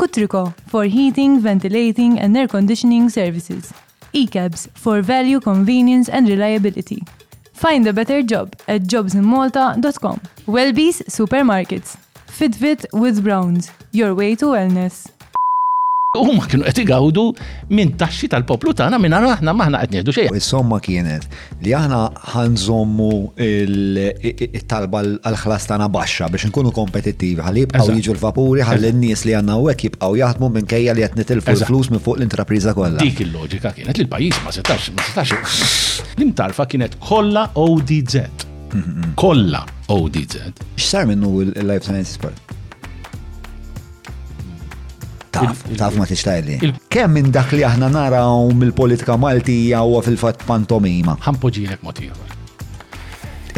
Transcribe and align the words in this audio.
Kutriko 0.00 0.54
for 0.66 0.84
heating, 0.84 1.38
ventilating 1.40 2.18
and 2.18 2.34
air 2.34 2.48
conditioning 2.48 3.10
services. 3.10 3.70
ECABS 4.14 4.68
for 4.74 5.02
value, 5.02 5.40
convenience 5.40 6.08
and 6.08 6.26
reliability. 6.26 7.02
Find 7.52 7.86
a 7.86 7.92
better 7.92 8.22
job 8.22 8.54
at 8.66 8.80
jobsinmalta.com. 8.92 10.18
Wellbees 10.46 11.02
Supermarkets. 11.16 11.98
Fitbit 12.38 12.86
with 12.94 13.22
Browns. 13.22 13.70
Your 13.92 14.14
way 14.14 14.34
to 14.36 14.46
wellness. 14.46 15.06
Huma 16.10 16.46
kienu 16.50 16.64
qed 16.66 16.78
igawdu 16.82 17.22
minn 17.70 17.92
taxxi 17.94 18.26
tal-poplu 18.32 18.72
tagħna 18.74 18.98
minn 18.98 19.14
aħna 19.14 19.52
maħna 19.54 19.78
qed 19.84 19.92
nieħdu 19.94 20.14
xejn. 20.16 20.38
Is-somma 20.40 20.80
kienet 20.82 21.26
li 21.62 21.70
aħna 21.78 22.00
ħanżommu 22.32 23.10
il-talba 23.46 25.02
għall-ħlas 25.06 25.68
tagħna 25.70 25.86
baxxa 25.94 26.26
biex 26.34 26.48
inkunu 26.50 26.72
kompetittivi 26.74 27.46
ħalli 27.46 27.62
jibqgħu 27.68 27.94
jiġu 28.00 28.16
l-vapuri 28.16 28.66
ħalli 28.66 28.90
n-nies 28.90 29.24
li 29.30 29.36
għandna 29.38 29.54
hawnhekk 29.54 29.90
jibqgħu 29.92 30.20
jaħdmu 30.24 30.50
minkejja 30.58 30.96
li 30.98 31.06
qed 31.08 31.18
nitilfu 31.22 31.58
l-flus 31.60 31.92
minn 31.94 32.02
fuq 32.02 32.18
l-intrapriża 32.18 32.74
kollha. 32.74 32.98
Dik 32.98 33.26
il-loġika 33.28 33.76
kienet 33.78 34.02
li 34.02 34.08
l-pajjiż 34.08 34.44
ma 34.44 34.58
setax 34.58 34.92
ma 34.98 35.10
setax. 35.14 35.58
L-imtarfa 36.16 36.66
kienet 36.74 36.98
kollha 37.06 37.46
ODZ. 37.54 38.22
Mhm. 38.72 39.12
Kollha 39.14 39.62
ODZ. 39.86 40.40
X'sar 40.74 41.06
minnu 41.14 41.36
l-Life 41.54 41.86
Sciences 41.86 42.18
Park? 42.18 42.58
Taf, 45.34 45.62
taf 45.78 45.94
ma 45.94 46.06
tiċtajli. 46.10 46.54
Kemm 46.90 47.12
minn 47.14 47.28
dak 47.34 47.52
li 47.54 47.62
aħna 47.66 47.88
naraw 47.94 48.48
mill-politika 48.50 49.14
Maltija 49.20 49.80
huwa 49.86 50.00
fil-fatt 50.02 50.42
pantomima? 50.48 51.16
Ħampoġilek 51.22 51.84
motiħor. 51.86 52.36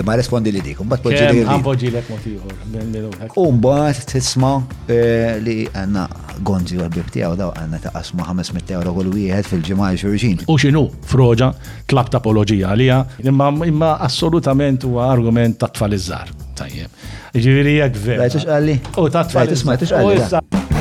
Ma 0.02 0.14
respondi 0.16 0.48
li 0.54 0.60
dik, 0.64 0.80
mbagħad 0.86 1.04
poġilek. 1.04 1.46
Ħampoġilek 1.48 2.08
motiħor. 2.12 3.34
Umbagħad 3.42 4.06
tisma 4.08 4.52
eh, 4.86 5.38
li 5.44 5.56
għandna 5.70 6.06
Gonzi 6.48 6.78
u 6.80 6.84
għabib 6.86 7.10
tijaw 7.12 7.36
daw 7.40 7.50
għanna 7.60 7.80
ta' 7.86 7.92
qasma 7.98 8.24
500 8.28 8.74
euro 8.76 8.94
kull 8.98 9.12
wieħed 9.16 9.48
fil-ġimgħa 9.52 9.90
xurġin. 10.02 10.42
U 10.48 10.56
x'inhu 10.60 10.86
froġa 11.08 11.50
tlab 11.92 12.10
tapologija 12.12 12.72
għalija, 12.72 12.98
imma 13.28 13.50
imma 13.68 13.94
assolutament 14.08 14.84
huwa 14.88 15.08
argument 15.12 15.60
ta' 15.60 15.72
tfal 15.76 15.96
iż-żar. 16.00 16.32
Tajjeb. 16.58 17.00
Ġifieri 17.36 17.78
jekk 17.80 18.18
Għalli. 18.44 18.78
U 19.00 19.08
ta' 19.12 19.26
tfalizzar. 19.28 20.71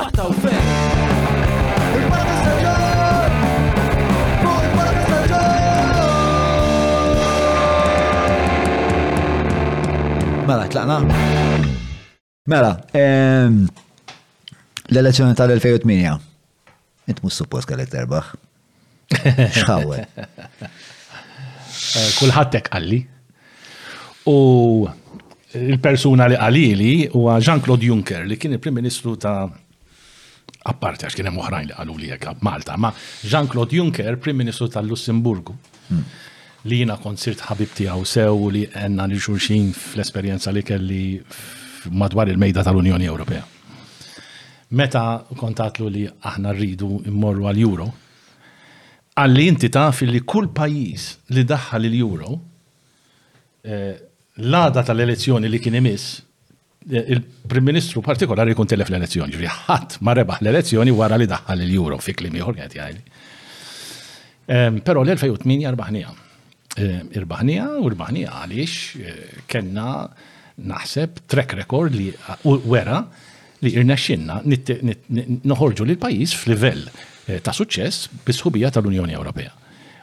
fatta 0.00 0.28
u 0.28 0.32
fer. 0.42 0.60
Mela, 10.48 10.64
tlaqna? 10.72 10.96
Mela, 12.50 12.72
l-elezzjoni 14.90 15.36
tal-2008. 15.38 16.16
Int 17.10 17.20
mus 17.24 17.36
suppost 17.38 17.68
kellek 17.70 17.92
terbaħ. 17.92 18.32
Xħawe. 19.14 20.00
Eh, 21.90 22.10
Kulħattek 22.18 22.70
għalli. 22.76 22.98
U 24.30 24.34
il-persuna 25.60 26.28
li 26.30 26.36
għalili 26.38 26.90
huwa 27.16 27.38
Jean-Claude 27.42 27.88
Juncker 27.88 28.26
li 28.30 28.36
kien 28.38 28.54
il-Prim 28.54 28.76
Ministru 28.78 29.16
ta' 29.18 29.48
apparti 30.64 31.06
għax 31.06 31.16
kienem 31.16 31.38
uħrajn 31.40 31.70
li 31.70 31.76
għalu 31.80 31.94
li 32.02 32.10
għab 32.16 32.42
Malta, 32.44 32.74
ma 32.76 32.90
Jean-Claude 33.22 33.76
Juncker, 33.78 34.18
Prim 34.20 34.36
Ministru 34.42 34.68
tal-Lussemburgu, 34.74 35.54
hmm. 35.88 36.18
li 36.68 36.82
jina 36.82 36.98
konsirt 37.00 37.44
ħabib 37.48 37.78
għaw 37.88 38.04
sew 38.08 38.36
li 38.52 38.66
għenna 38.68 39.06
li 39.08 39.20
xurxin 39.20 39.70
fl-esperienza 39.72 40.52
li 40.52 40.64
kelli 40.66 41.02
madwar 41.96 42.28
il-mejda 42.28 42.64
tal-Unjoni 42.66 43.08
Ewropea. 43.08 43.46
Meta 44.76 45.04
kontatlu 45.36 45.88
li 45.90 46.04
aħna 46.06 46.52
rridu 46.54 47.00
immorru 47.10 47.48
għal-Euro, 47.50 47.88
għalli 49.18 49.48
inti 49.48 49.68
taf 49.74 50.04
li 50.06 50.20
kull 50.28 50.52
pajis 50.54 51.06
li 51.34 51.42
daħħal 51.48 51.88
il-Euro, 51.88 52.36
eh, 53.64 53.96
l-għada 54.40 54.84
tal-elezzjoni 54.90 55.48
li 55.50 55.58
kien 55.60 55.80
imiss, 55.80 56.20
il-Prim 56.88 57.62
Ministru 57.64 58.00
partikolari 58.02 58.54
kun 58.56 58.66
telef 58.70 58.88
l-elezzjoni, 58.88 59.36
ġri 59.36 59.48
ħadd 59.66 59.98
ma 60.06 60.14
rebaħ 60.16 60.38
l-elezzjoni 60.40 60.92
wara 60.96 61.18
li 61.20 61.26
daħħal 61.28 61.64
il-Euro 61.66 61.98
fi 62.00 62.14
klimi 62.16 62.40
ieħor 62.40 62.56
jgħajli. 62.56 62.74
jgħidli. 62.74 63.16
Ehm, 64.48 64.78
però 64.86 65.02
l-2008 65.04 65.74
rbaħnija. 65.76 66.12
Ehm, 66.80 67.10
irbaħnija 67.20 67.66
u 67.84 67.90
rbaħnija 67.92 68.32
għaliex 68.40 69.02
eh, 69.02 69.38
kellna 69.50 70.06
naħseb 70.72 71.20
track 71.28 71.56
record 71.60 71.92
li 71.96 72.08
wera 72.70 73.00
li 73.64 73.72
irnexxinna 73.76 74.38
noħorġu 75.50 75.84
l 75.86 75.96
pajjiż 76.00 76.34
f'livell 76.40 76.84
eh, 77.28 77.40
ta' 77.44 77.52
suċċess 77.52 78.08
bis 78.24 78.40
tal-Unjoni 78.72 79.12
Ewropea. 79.18 79.52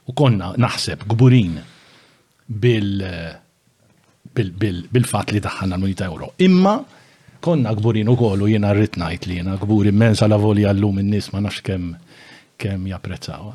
U 0.07 0.13
konna 0.13 0.53
naħseb 0.57 1.07
gburin 1.09 1.57
bil- 2.47 3.03
uh, 3.03 3.35
bil-fat 4.89 5.31
li 5.31 5.39
daħħalna 5.41 5.77
l-Munita 5.77 6.05
Euro. 6.05 6.31
Imma 6.43 6.75
konna 7.41 7.73
gburin 7.77 8.09
u 8.09 8.15
kollu 8.19 8.47
jena 8.49 8.71
rritnajt 8.73 9.25
li 9.29 9.37
jena 9.39 9.57
gbur 9.57 9.91
mensa 9.91 10.27
la 10.27 10.37
voli 10.37 10.65
għallum 10.67 10.99
in-nis 11.01 11.31
ma 11.33 11.41
nafx 11.41 11.61
kem 11.63 11.91
kem 12.57 12.87
japprezzawa 12.89 13.53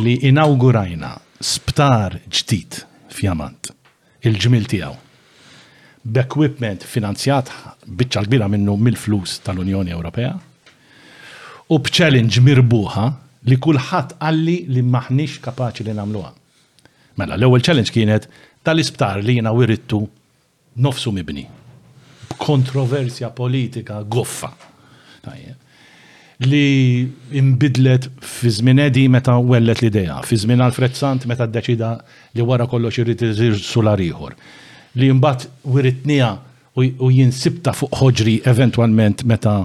li 0.00 0.18
inaugurajna 0.28 1.14
sptar 1.40 2.18
ġdid 2.28 2.82
fjamant 3.14 3.70
il-ġmil 4.24 4.66
tiegħu 4.68 4.94
b'equipment 6.04 6.84
finanzjat 6.84 7.48
biċċa 7.88 8.24
kbira 8.28 8.48
minnu 8.52 8.74
mill-flus 8.76 9.38
tal-Unjoni 9.46 9.94
Ewropea 9.96 10.32
u 11.72 11.78
b'challenge 11.80 12.44
mirbuħa 12.44 13.06
li 13.48 13.56
kulħadd 13.60 14.18
qalli 14.20 14.58
li 14.72 14.82
maħniex 14.84 15.40
kapaċi 15.44 15.84
li 15.86 15.92
nagħmluha. 15.96 16.30
Mela, 17.20 17.36
l-ewwel 17.36 17.62
challenge 17.64 17.92
kienet 17.92 18.28
tal-isptar 18.64 19.20
li 19.22 19.34
jina 19.38 19.52
wirittu 19.52 19.98
nofsu 20.80 21.12
mibni. 21.12 21.44
Kontroversja 22.40 23.28
politika 23.30 24.00
goffa. 24.02 24.48
Li 26.44 26.62
imbidlet 27.38 28.08
fi 28.20 28.50
żmien 28.50 28.80
edi 28.88 29.04
meta 29.08 29.36
wellet 29.38 29.82
l-idea, 29.82 30.16
fi 30.26 30.36
żmien 30.42 30.60
Alfred 30.64 30.96
Sant 30.98 31.28
meta 31.30 31.46
d-deċida 31.46 31.92
li 32.34 32.42
wara 32.44 32.66
kollox 32.68 32.98
irrid 33.02 33.22
iżir 33.28 33.54
sular 33.62 34.00
ieħor. 34.02 34.34
Li 34.98 35.12
mbagħad 35.14 35.46
wirittnija 35.70 36.32
u 37.04 37.10
jinsibta 37.14 37.72
fuq 37.76 37.94
ħoġri 38.00 38.38
eventualment 38.50 39.22
meta 39.30 39.58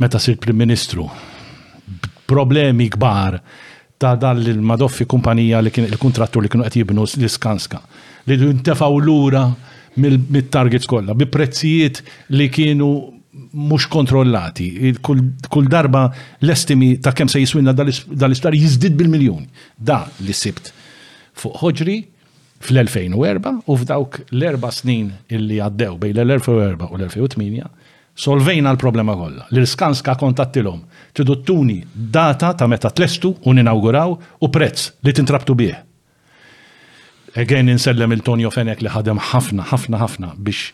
meta 0.00 0.18
sir 0.22 0.36
Prim 0.40 0.56
Ministru. 0.62 1.06
Problemi 2.30 2.86
kbar 2.94 3.40
ta' 4.02 4.16
dan 4.18 4.40
l-Madoffi 4.42 5.06
kumpanija 5.08 5.60
li 5.62 5.70
kien 5.74 5.86
il-kontrattur 5.90 6.42
li 6.44 6.50
kienu 6.52 6.66
qed 6.66 6.78
jibnu 6.82 7.04
l 7.08 7.26
iskanska 7.28 7.80
Li 8.30 8.36
jintefaw 8.38 8.98
lura 9.02 9.46
mit-targets 9.98 10.86
kollha 10.90 11.14
bi 11.18 11.26
prezzijiet 11.26 12.04
li 12.36 12.46
kienu 12.54 12.86
mhux 13.52 13.88
kontrollati. 13.90 14.70
Kull 15.02 15.66
darba 15.70 16.04
l-estimi 16.44 16.92
ta' 17.02 17.10
kemm 17.18 17.26
se 17.32 17.42
jiswinna 17.42 17.74
dal 17.74 17.88
isptar 18.30 18.54
jiżdid 18.54 18.94
bil-miljuni. 18.98 19.48
Da 19.76 20.04
li 20.22 20.36
sibt 20.38 20.70
fuq 21.40 21.58
ħoġri 21.64 21.96
fl-2004 22.62 23.56
u 23.66 23.78
f'dawk 23.82 24.22
l-erba 24.36 24.70
snin 24.72 25.10
illi 25.34 25.58
għaddew 25.66 25.98
bejn 26.04 26.22
l-2004 26.22 26.92
u 26.94 27.00
l-2008 27.02 27.78
Solvejna 28.14 28.70
l-problema 28.74 29.14
kollha. 29.16 29.46
L-iskanska 29.50 30.14
kontattilhom. 30.20 30.80
tiduttuni 31.12 31.82
data 31.94 32.52
ta' 32.56 32.66
meta 32.66 32.88
tlestu 32.90 33.34
u 33.44 33.52
ninawguraw 33.52 34.16
u 34.40 34.48
prezz 34.48 34.88
li 35.04 35.12
tintrabtu 35.14 35.54
bih. 35.54 35.74
Egen 37.36 37.68
insellem 37.68 38.12
il-Tonio 38.12 38.50
Fenek 38.50 38.80
li 38.82 38.88
ħadem 38.88 39.18
ħafna, 39.32 39.64
ħafna, 39.72 39.98
ħafna 40.00 40.32
biex 40.36 40.72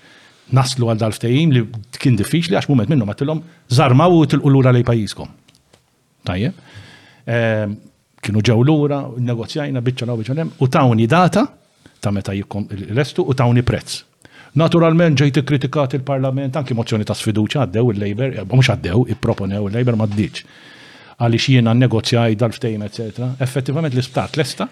naslu 0.55 0.89
għal 0.91 0.99
dal-ftejim 1.03 1.53
li 1.55 1.63
kien 2.01 2.17
diffiċli 2.19 2.55
għax 2.57 2.69
mument 2.71 2.91
minnhom 2.91 3.11
għatilhom 3.13 3.43
zarmaw 3.75 4.15
u 4.17 4.25
tilqulura 4.31 4.71
li 4.75 4.83
pajjiżkom. 4.87 5.31
Tajje? 6.31 6.53
Ehm, 7.27 7.75
kienu 8.23 8.43
ġew 8.43 8.61
lura, 8.67 9.03
negozjajna 9.19 9.81
biċċa 9.83 10.11
u 10.13 10.19
biċċa 10.23 10.49
u 10.59 10.69
tawni 10.69 11.07
data 11.11 11.47
ta' 12.01 12.11
meta 12.15 12.33
jikkom 12.35 12.67
l-estu 12.91 13.23
u 13.27 13.35
tawni 13.35 13.63
prezz. 13.67 14.03
Naturalment 14.57 15.19
ġejt 15.21 15.43
kritikat 15.45 15.93
il-Parlament, 15.99 16.57
anki 16.57 16.75
mozzjoni 16.75 17.05
ta' 17.05 17.15
sfiduċa 17.17 17.65
għaddew 17.67 17.91
il-Labor, 17.95 18.31
eh, 18.35 18.45
mhux 18.49 18.69
għaddew, 18.73 19.05
ipproponew 19.17 19.67
il-Labor 19.69 19.97
ma 19.99 20.07
ddiċ. 20.09 20.45
Għaliex 21.21 21.51
jiena 21.51 21.75
negozjaj 21.75 22.37
dal-ftejm, 22.39 22.85
etc. 22.87 23.35
Effettivament 23.43 23.95
l-istat 23.95 24.37
lesta 24.39 24.69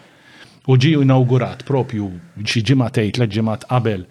u 0.66 0.76
ġiju 0.76 1.00
inaugurat 1.04 1.62
propju 1.66 2.08
xi 2.42 2.60
l-ġimat 2.62 3.66
qabel 3.68 4.06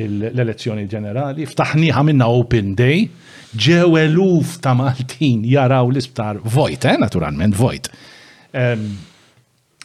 l-elezzjoni 0.00 0.86
ġenerali, 0.88 1.44
ftaħniħa 1.50 2.04
minna 2.06 2.28
open 2.30 2.74
day, 2.78 3.08
ġew 3.52 3.98
eluf 4.06 4.56
ta' 4.62 4.72
Maltin 4.74 5.42
jaraw 5.44 5.90
l-isptar 5.90 6.38
vojt, 6.42 6.84
eh, 6.84 6.96
naturalment 6.96 7.54
vojt. 7.56 7.88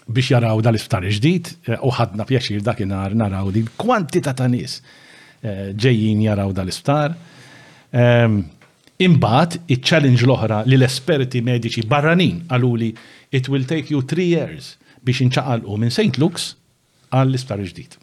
biex 0.07 0.29
jaraw 0.29 0.61
dal-isptar 0.61 1.01
ġdid, 1.01 1.45
eh, 1.67 1.77
u 1.81 1.89
ħadna 1.89 2.25
pjaċir 2.29 2.61
dakinhar 2.61 3.15
naraw 3.15 3.51
di 3.51 3.63
kwantità 3.77 4.33
ta' 4.35 4.47
nies 4.47 4.81
ġejjin 5.77 6.21
jaraw 6.25 6.53
dal-isptar. 6.57 7.15
Imbat, 9.06 9.57
il-challenge 9.68 10.24
l-oħra 10.24 10.62
li 10.69 10.77
l-esperti 10.80 11.42
mediċi 11.45 11.86
barranin 11.92 12.45
għaluli 12.47 12.94
it 13.36 13.50
will 13.51 13.68
take 13.68 13.92
you 13.92 14.00
three 14.07 14.30
years 14.31 14.75
biex 15.03 15.21
inċaqalqu 15.27 15.75
minn 15.77 15.92
St. 15.92 16.15
Luke's 16.21 16.53
għall-isptar 17.12 17.59
ġdid. 17.62 18.00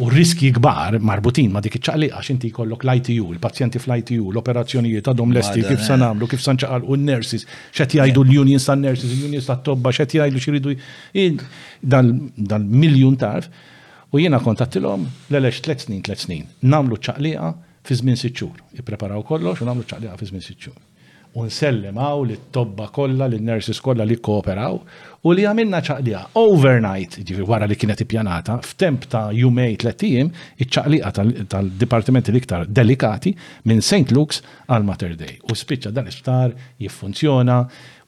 U 0.00 0.08
riski 0.08 0.48
kbar 0.56 0.96
marbutin 1.04 1.52
ma 1.52 1.60
dik 1.62 1.76
iċċaqli 1.76 2.08
għax 2.16 2.30
inti 2.34 2.50
kollok 2.56 2.86
l-ITU, 2.88 3.28
il-pazjenti 3.36 3.78
fl-ITU, 3.82 4.30
l-operazzjonijiet 4.32 5.10
għadhom 5.12 5.34
lesti 5.36 5.64
kif 5.66 5.82
san 5.86 6.02
għamlu, 6.06 6.28
kif 6.30 6.40
san 6.42 6.58
ċaqal 6.60 6.86
u 6.88 6.96
n-nurses, 6.96 7.44
xet 7.76 7.98
jgħidu 7.98 8.24
l-unions 8.24 8.64
san 8.70 8.80
nurses, 8.82 9.12
l-unions 9.18 9.46
tan 9.50 9.60
tobba, 9.66 9.92
xet 9.94 10.16
jgħidu 10.18 10.40
xiridu 10.46 10.74
dal-miljon 11.94 13.20
tarf. 13.20 13.52
U 14.10 14.18
jiena 14.18 14.40
kontattilhom 14.42 15.04
l-elex 15.30 15.60
tlet 15.62 15.80
snin, 15.84 16.00
tlet 16.02 16.18
snin. 16.18 16.46
Namlu 16.66 16.96
ċaqliqa 16.98 17.50
fi 17.86 17.96
żmien 18.00 18.16
sitxur. 18.18 18.56
Ippreparaw 18.74 19.22
kollox 19.26 19.62
u 19.62 19.68
namlu 19.68 19.84
ċaqliqa 19.86 20.16
fi 20.18 20.26
żmien 20.32 20.42
sitxur. 20.42 20.74
U 21.38 21.44
nsellemaw 21.46 22.24
li 22.26 22.34
t-tobba 22.40 22.88
kollha, 22.90 23.28
li 23.30 23.38
nurses 23.46 23.78
kollha 23.80 24.02
li 24.02 24.16
kooperaw 24.18 24.80
u 25.22 25.30
li 25.38 25.44
għamilna 25.46 25.78
ċaqliqa 25.86 26.22
overnight, 26.40 27.20
ġifi 27.20 27.22
jiġifieri 27.28 27.46
wara 27.52 27.68
li 27.70 27.76
kienet 27.78 28.02
ippjanata, 28.02 28.56
f'temp 28.66 29.06
ta' 29.12 29.22
jumej 29.38 29.76
tlettijiem, 29.84 30.32
iċ-ċaqliqa 30.58 31.12
tal-dipartimenti 31.54 32.34
liktar 32.34 32.66
delikati 32.80 33.30
minn 33.70 33.78
St. 33.78 34.10
Luke's 34.10 34.42
għal 34.66 34.90
Mater 34.90 35.14
Day. 35.22 35.36
U 35.46 35.54
spiċċa 35.54 35.94
dan 35.94 36.10
iftar 36.10 36.56
jiffunzjona 36.82 37.60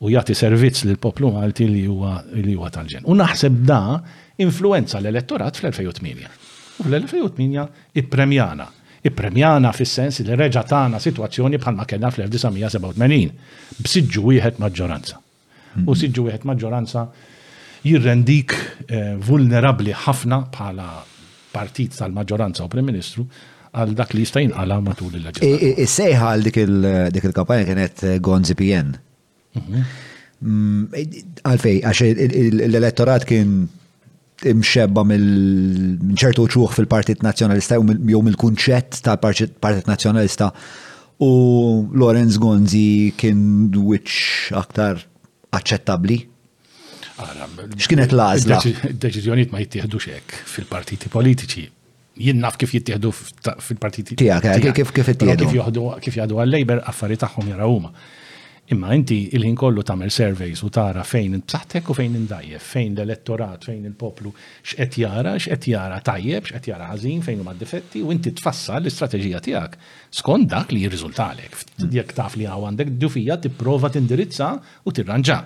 u 0.02 0.10
jagħti 0.10 0.34
servizz 0.34 0.82
l 0.90 0.98
poplu 0.98 1.30
Malti 1.38 1.70
li 1.70 1.86
huwa 1.86 2.74
tal-ġen. 2.74 3.06
U 3.06 3.14
naħseb 3.22 3.62
da' 3.70 4.00
influenza 4.36 4.98
l-elettorat 5.00 5.58
fl-2008. 5.58 6.28
U 6.78 6.82
fl-2008 6.84 7.68
ippremjana. 7.98 8.66
premjana 9.16 9.72
fis-sens 9.74 10.20
li 10.22 10.36
reġa 10.38 10.62
tagħna 10.62 11.00
sitwazzjoni 11.02 11.58
bħalma 11.58 11.84
kena 11.90 12.06
fl-1987 12.12 13.80
b'siġġu 13.82 14.22
wieħed 14.28 14.60
maġġoranza. 14.62 15.18
U 15.18 15.80
hmm. 15.82 15.96
siġġu 15.98 16.24
wieħed 16.28 16.44
maġġoranza 16.46 17.02
jirrendik 17.82 18.54
eh, 18.86 19.16
vulnerabli 19.18 19.90
ħafna 20.04 20.38
bħala 20.54 20.86
partit 21.52 21.98
tal-maġġoranza 21.98 22.62
u 22.62 22.70
Prim 22.70 22.86
Ministru 22.86 23.26
għal 23.72 23.96
dak 23.98 24.14
li 24.14 24.22
jista' 24.22 24.40
jinqala 24.44 24.78
matul 24.84 25.10
e, 25.16 25.18
e, 25.18 25.18
e, 25.18 25.18
il 25.18 25.26
leġi 25.26 25.70
Is-sejħa 25.88 26.30
għal 26.36 26.46
dik 26.46 26.60
il-kampanja 27.26 27.66
kienet 27.72 28.06
Gonzi 28.22 28.54
PN. 28.54 28.94
Mhm. 29.58 29.84
Mm, 30.42 30.88
għalfej, 31.46 31.76
għax 31.90 32.00
l-elettorat 32.66 33.22
kien 33.28 33.60
imxebba 34.50 35.02
minn 35.06 36.14
ċertu 36.18 36.46
ċuħ 36.50 36.74
fil-Partit 36.76 37.22
Nazjonalista 37.24 37.76
jew 37.78 38.22
mill-kunċett 38.24 39.02
tal-Partit 39.06 39.86
Nazjonalista 39.88 40.50
u 41.22 41.28
Lorenz 41.96 42.38
Gonzi 42.42 43.12
kien 43.18 43.68
wiċ 43.72 44.54
aktar 44.58 45.02
aċċettabli. 45.54 46.16
X'kienet 47.76 48.14
l-għażla? 48.16 48.58
Deċiżjonijiet 48.98 49.52
ma 49.52 49.60
jittieħdux 49.62 50.08
hekk 50.16 50.40
fil-partiti 50.48 51.10
politiċi. 51.12 51.68
Jien 52.24 52.40
naf 52.42 52.58
kif 52.60 52.72
jittieħdu 52.74 53.12
fil-partiti. 53.14 54.16
Tiegħek, 54.18 54.72
kif 54.80 54.90
kif 54.96 55.12
jittieħdu. 55.12 55.52
Kif 56.02 56.18
joħdu 56.18 56.40
għal-Labor 56.42 56.82
affarijiet 56.90 57.22
tagħhom 57.26 57.52
jarawhuma. 57.54 57.92
huma 57.92 58.20
Imma 58.70 58.92
inti 58.94 59.24
il-ħin 59.34 59.56
kollu 59.58 59.82
tagħmel 59.82 60.10
surveys 60.14 60.60
u 60.62 60.68
tara 60.72 61.02
fejn 61.02 61.40
b'saħħtek 61.42 61.88
u 61.90 61.94
fejn 61.98 62.12
indajjef, 62.20 62.66
fejn 62.76 62.92
l-elettorat, 62.94 63.64
fejn 63.66 63.88
il-poplu 63.88 64.30
x'qed 64.62 64.98
jara, 65.02 65.32
x'qed 65.34 65.66
jara 65.72 65.98
tajjeb, 66.06 66.46
x'qed 66.46 66.68
jara 66.70 66.86
ħażin, 66.92 67.24
fejn 67.26 67.42
huma 67.42 67.56
difetti 67.58 68.04
u 68.06 68.12
inti 68.14 68.30
tfassal 68.38 68.84
l-istrateġija 68.84 69.40
tiegħek 69.48 69.74
skont 70.18 70.46
dak 70.54 70.70
li 70.76 70.84
jirriżultalek. 70.84 71.58
Jekk 71.90 72.14
taf 72.20 72.38
li 72.38 72.46
hawn 72.46 72.70
għandek 72.70 72.92
dufija 73.02 73.40
tipprova 73.42 73.90
tindirizza 73.98 74.52
u 74.86 74.94
tirranġa. 74.94 75.38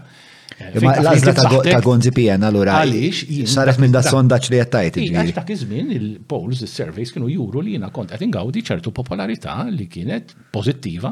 Eh, 0.57 0.77
Ma 0.85 0.93
l-għazla 1.01 1.33
ta' 1.41 1.81
Gonzi 1.85 2.13
PN, 2.17 2.45
allura. 2.47 2.77
Għalix, 2.83 3.25
saret 3.51 3.81
minn 3.83 3.93
da' 3.97 4.05
sondaċ 4.07 4.53
li 4.53 4.61
jattajt. 4.61 5.01
Għax 5.03 5.35
ta' 5.37 5.43
kizmin 5.49 5.89
il-polls, 5.97 6.61
il-surveys 6.69 7.13
kienu 7.17 7.29
juru 7.33 7.65
li 7.65 7.75
jina 7.79 7.89
kont 7.93 8.13
għatin 8.15 8.29
ingawdi 8.31 8.63
ċertu 8.69 8.93
popolarità 9.01 9.57
li 9.73 9.89
kienet 9.91 10.37
pozittiva 10.55 11.11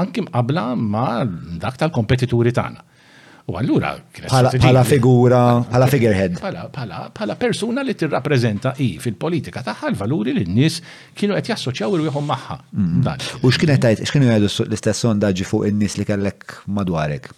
anki 0.00 0.22
mqabla 0.26 0.64
ma' 0.76 1.24
dak 1.60 1.76
tal-kompetituri 1.80 2.52
tagħna. 2.54 2.88
U 3.50 3.56
allura 3.58 3.88
bħala 4.22 4.84
figura, 4.86 5.38
bħala 5.66 5.88
figurehead. 5.90 6.36
Bħala 6.38 7.34
persuna 7.40 7.82
li 7.82 7.96
tirrappreżenta 7.98 8.76
i 8.86 8.92
fil-politika 9.02 9.64
taħħa 9.66 9.90
l-valuri 9.90 10.36
li 10.38 10.44
n-nies 10.46 10.78
kienu 11.18 11.34
qed 11.36 11.50
jassoċjaw 11.50 11.98
irwieħhom 11.98 12.28
magħha. 12.30 12.58
Mhm. 12.72 13.20
U 13.42 13.50
x'kien 13.52 13.74
qed 13.74 14.06
x'kienu 14.06 14.30
jgħidu 14.30 14.52
l-istess 14.68 15.04
sondaġġi 15.08 15.48
fuq 15.50 15.68
in-nies 15.72 15.98
li 15.98 16.06
kellek 16.08 16.60
madwarek? 16.70 17.32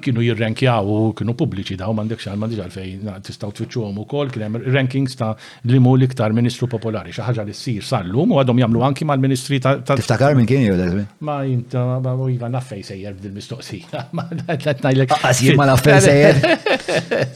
kienu 0.00 0.22
jirrenkjaw 0.24 0.86
u 0.88 0.98
kienu 1.16 1.34
pubbliċi 1.36 1.76
daw 1.80 1.92
mandek 1.96 2.20
xal 2.22 2.38
mandiġ 2.40 2.60
għalfej 2.64 3.18
tistaw 3.26 3.50
twitċu 3.52 3.82
għom 3.86 3.98
u 4.00 4.06
kol 4.08 4.30
kienem 4.32 4.56
rankings 4.72 5.16
ta' 5.18 5.32
li 5.68 5.80
mu 5.82 5.94
liktar 6.00 6.32
ministru 6.36 6.68
popolari 6.70 7.12
xaħġa 7.12 7.44
li 7.48 7.52
s-sir 7.56 7.84
sal 7.86 8.08
u 8.14 8.26
għadhom 8.40 8.62
jamlu 8.62 8.84
anki 8.86 9.04
mal 9.08 9.20
ministri 9.22 9.60
ta' 9.62 9.76
Tiftakar 9.92 10.36
minn 10.38 10.48
kien 10.48 10.64
jew 10.64 11.04
Ma 11.26 11.40
jinta 11.46 11.98
ma 12.00 12.14
u 12.14 12.28
jiva 12.30 12.48
naffej 12.50 12.82
sejjer 12.86 13.16
bdil 13.18 13.32
mistoqsija. 13.36 14.02
Ma 14.16 14.24
najlek. 14.28 15.10
ma 15.12 15.28
ah, 15.28 15.70
naffej 15.72 15.98
sejjer. 16.06 16.38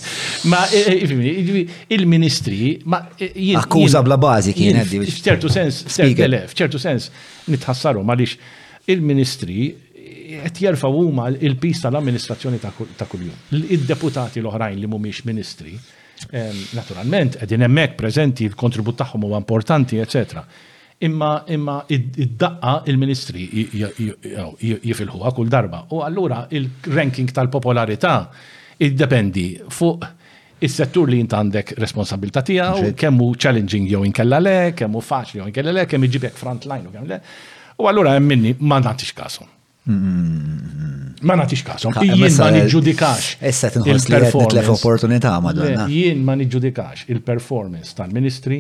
Ma 0.51 0.61
eh, 0.75 0.93
eh, 1.03 1.75
il-ministri 1.95 2.81
ma 2.85 3.01
eh, 3.19 3.53
Akkuża 3.59 4.03
bla 4.03 4.17
bażi 4.21 4.53
kien 4.57 4.79
għeddi. 4.81 5.03
F'ċertu 5.09 5.51
sens, 5.53 5.83
f'ċertu 5.89 6.81
sens, 6.83 7.11
nitħassaru 7.53 8.05
ma 8.07 8.17
il-ministri 8.87 9.75
qed 10.27 10.57
jerfa' 10.59 10.89
huma 10.89 11.29
il-pis 11.29 11.81
tal-amministrazzjoni 11.85 12.59
ta' 12.61 13.07
kuljum. 13.09 13.35
Id-deputati 13.71 14.41
l-oħrajn 14.43 14.81
li 14.83 14.89
mhumiex 14.91 15.25
ministri, 15.29 15.77
naturalment 16.77 17.39
qegħdin 17.43 17.67
hemmhekk 17.67 17.97
preżenti 18.01 18.49
l-kontribut 18.51 18.99
tagħhom 19.03 19.27
huwa 19.29 19.41
importanti, 19.41 20.01
eċetera. 20.03 20.45
Imma 21.07 21.31
imma 21.53 21.81
id-daqqa 21.93 22.75
il-ministri 22.91 23.47
jifilħuha 23.53 25.35
kull 25.37 25.51
darba. 25.53 25.85
U 25.95 26.01
allura 26.05 26.47
il-ranking 26.51 27.31
tal-popolarità 27.33 28.21
iddependi 28.79 29.51
fuq 29.71 30.15
Is-settur 30.59 31.11
li 31.11 31.19
jintandek 31.19 31.75
għandek 31.75 31.83
responsabilta 31.85 32.41
kemm 32.41 32.95
kemmu 32.97 33.27
challenging 33.37 33.91
jew 33.91 34.07
inkella 34.09 34.39
le, 34.41 34.55
kemmu 34.73 35.03
faċli 35.05 35.43
jew 35.43 35.49
inkella 35.51 35.75
le, 35.77 35.85
kemm 35.85 36.07
iġibek 36.09 36.33
frontline 36.33 36.89
u 36.89 36.95
kemm 36.95 37.11
le. 37.11 37.19
U 37.77 37.91
allura 37.93 38.15
hemm 38.17 38.33
minni 38.33 38.55
ma 38.65 38.81
nagħtix 38.81 39.13
kasu. 39.19 39.45
Ma 39.87 41.35
natix 41.39 41.61
kasom, 41.63 41.95
jien 42.03 42.33
ma 42.41 42.49
nġudikax. 42.51 43.29
Issa 43.47 43.69
tinħos 43.77 44.09
li 44.11 44.19
nitlef 44.27 44.71
opportunità 44.73 45.37
madonna. 45.45 45.85
Jien 45.93 46.25
ma 46.27 46.35
nġudikax 46.41 47.05
il-performance 47.15 47.95
tal-ministri 47.95 48.59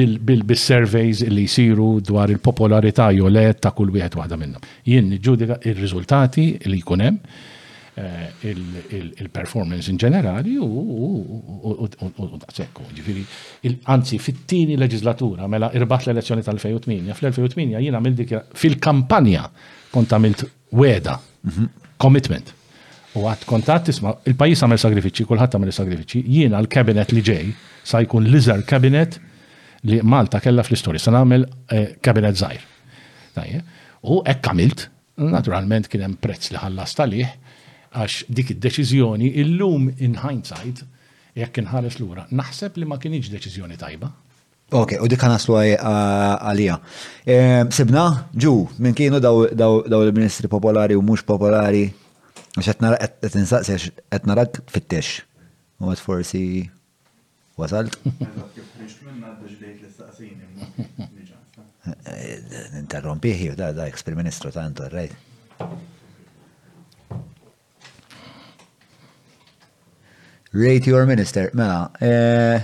bil-surveys 0.00 1.22
li 1.30 1.46
jisiru 1.46 1.92
dwar 2.10 2.30
il-popolarità 2.34 3.08
jew 3.14 3.30
le 3.30 3.46
ta' 3.54 3.70
kull 3.74 3.94
wieħed 3.94 4.18
waħda 4.18 4.40
minnhom. 4.42 4.66
Jien 4.90 5.06
nġudika 5.14 5.60
il-riżultati 5.62 6.50
li 6.66 6.82
jkun 6.82 7.06
hemm 7.06 7.22
Eh, 8.00 8.52
il-performance 9.20 9.90
in 9.90 9.98
ġenerali 10.00 10.54
u 10.56 10.68
daqsekku. 12.40 12.86
Ġifiri, 12.96 13.24
anzi, 13.92 14.16
fit-tini 14.22 14.78
leġislatura, 14.80 15.44
mela 15.52 15.68
irbaħt 15.76 16.08
l-elezzjoni 16.08 16.44
tal-2008, 16.46 17.12
fl-2008 17.12 17.74
jina 17.84 18.00
għamil 18.00 18.16
dik 18.22 18.32
fil-kampanja 18.56 19.42
kont 19.92 20.14
għamilt 20.16 20.44
weda, 20.80 21.18
mhm. 21.44 21.68
commitment. 22.00 22.54
U 23.18 23.24
għat 23.26 23.44
kontat 23.50 23.88
tisma, 23.90 24.14
il-pajis 24.32 24.64
għamil 24.64 24.80
sagrifiċi, 24.86 25.28
kullħat 25.28 25.58
għamil 25.58 25.74
sagrifiċi, 25.82 26.22
jiena 26.38 26.60
l-kabinet 26.64 27.12
li 27.12 27.24
ġej, 27.26 27.50
sa 27.84 28.00
jkun 28.06 28.28
l-iżar 28.30 28.64
kabinet 28.68 29.18
li 29.90 30.00
Malta 30.04 30.40
kella 30.44 30.64
fl-istorja, 30.64 31.02
sa 31.04 31.12
għamil 31.20 31.44
kabinet 32.00 32.40
eh, 32.48 32.64
zaħir. 33.36 33.64
U 34.08 34.22
ekk 34.24 34.54
għamilt, 34.54 34.86
naturalment 35.28 35.90
kien 35.92 36.06
hemm 36.06 36.16
prezz 36.24 36.54
li 36.54 36.62
ħallas 36.62 36.96
talih, 36.96 37.28
Għax 37.90 38.20
dik 38.30 38.52
id-deċiżjoni 38.54 39.30
illum 39.42 39.88
in 39.98 40.12
hindsight 40.22 40.84
jekk 41.34 41.58
inħares 41.64 41.96
lura, 41.98 42.22
naħseb 42.30 42.78
li 42.78 42.86
ma 42.86 42.98
kienx 43.02 43.30
deċiżjoni 43.32 43.78
tajba. 43.80 44.10
Ok, 44.78 44.94
u 45.02 45.08
dik 45.10 45.24
naslu 45.26 45.56
għalija. 45.64 46.76
E, 47.26 47.36
sibna, 47.74 48.04
ġu, 48.44 48.52
minn 48.78 48.94
kienu 48.94 49.18
daw 49.22 49.80
il-ministri 50.04 50.46
popolari 50.52 50.94
u 50.94 51.02
mux 51.02 51.24
popolari, 51.26 51.80
għax 52.54 52.70
għet 52.86 53.38
insaqsi 53.42 53.80
għet 54.10 54.30
narak 54.30 54.62
U 55.80 55.88
għet 55.88 56.02
forsi 56.04 56.40
wasalt? 57.58 57.94
Interrompiħi, 62.76 63.54
da, 63.56 63.70
da, 63.72 63.86
ex-prim-ministru 63.88 64.52
tanto, 64.52 64.90
rejt. 64.92 65.16
Rate 70.52 70.86
your 70.90 71.06
minister. 71.06 71.50
Mela. 71.54 71.90
Eh, 72.00 72.60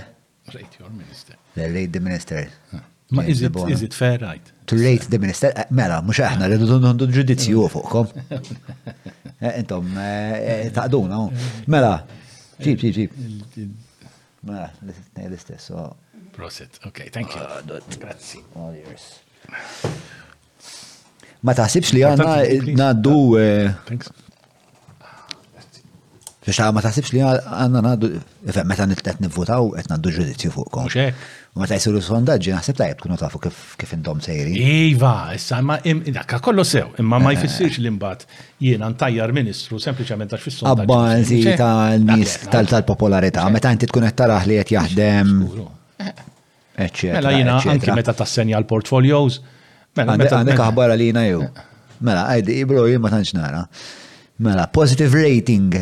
rate 0.53 0.77
your 0.79 0.89
minister. 0.91 1.33
Rate 1.55 1.89
the 1.93 1.99
minister. 1.99 2.49
Ah. 2.73 2.83
Ma 3.09 3.21
is 3.23 3.41
it, 3.41 3.55
is 3.69 3.81
it 3.81 3.93
fair 3.93 4.19
right? 4.19 4.41
To 4.67 4.75
rate 4.75 5.03
the 5.09 5.17
minister. 5.17 5.53
Eh, 5.55 5.63
mela, 5.71 6.01
mux 6.03 6.19
aħna 6.19 6.49
li 6.51 6.57
dundu 6.59 7.07
ġudizzju 7.15 7.63
fuqkom. 7.75 8.09
Eh, 9.39 9.61
intom, 9.61 9.87
taqduna. 10.75 11.21
Oh. 11.29 11.47
Mela, 11.71 12.01
ġib, 12.59 12.83
ġib, 12.83 12.99
ġib. 12.99 13.71
Mela, 14.43 14.67
l-istess. 15.23 15.71
Oh. 15.71 15.95
Prosit. 16.35 16.81
Ok, 16.91 17.07
thank 17.15 17.31
you. 17.31 17.39
Ah, 17.47 17.63
Grazie. 17.95 18.43
All 18.59 18.75
yours. 18.75 19.07
Ma 21.47 21.55
taħsibx 21.55 21.95
li 21.95 22.03
għanna 22.03 22.75
naddu. 22.83 23.19
Thanks. 23.87 24.11
Biex 26.47 26.63
ma 26.71 26.79
taħsibx 26.81 27.11
li 27.17 27.21
għanna 27.23 27.79
għaddu, 27.91 28.09
meta 28.69 28.85
nitlet 28.87 29.17
nivvotaw, 29.19 29.65
għet 29.77 29.89
għaddu 29.91 30.11
ġudizzju 30.15 30.51
fuqkom. 30.53 30.85
U 30.87 31.59
meta 31.59 31.75
jisiru 31.75 31.99
sondaġġi, 32.03 32.53
naħseb 32.55 32.77
tajb 32.77 33.01
tkunu 33.01 33.17
tafu 33.19 33.41
kif 33.43 33.89
intom 33.97 34.21
sejri. 34.23 34.53
Iva, 34.93 35.11
issa 35.35 35.59
ma 35.65 35.75
dakka 35.83 36.39
kollu 36.45 36.63
sew, 36.67 36.85
imma 37.03 37.19
ma 37.19 37.33
eh. 37.33 37.41
jfissirx 37.41 37.81
li 37.83 37.91
mbagħad 37.91 38.23
jiena 38.63 38.87
ntajjar 38.93 39.33
ministru 39.35 39.79
sempliċement 39.83 40.37
għax 40.37 40.45
fis-sondaġġi. 40.47 40.87
Abbanzi 40.87 41.41
tal-nies 41.59 42.37
tal-popolarità, 42.55 43.43
meta 43.51 43.73
inti 43.75 43.89
tkun 43.91 44.07
qed 44.07 44.15
taraħ 44.23 44.47
li 44.47 44.61
qed 44.61 44.73
jaħdem. 44.77 45.35
Mela 45.99 47.35
jiena 47.35 47.57
anki 47.75 47.91
meta 47.97 48.13
tassenja 48.15 48.61
l-portfolios. 48.61 49.41
Mela 49.99 50.15
għandek 50.21 50.61
aħbar 50.69 50.93
għalina 50.95 51.27
jew. 51.27 51.43
Eh. 51.43 51.77
Mela, 52.05 52.23
għajdi, 52.35 52.57
ibro 52.63 52.87
jien 52.87 53.01
ma 53.03 53.09
tantx 53.11 53.35
nara. 53.35 53.65
Mela, 54.47 54.67
positive 54.71 55.17
rating. 55.27 55.73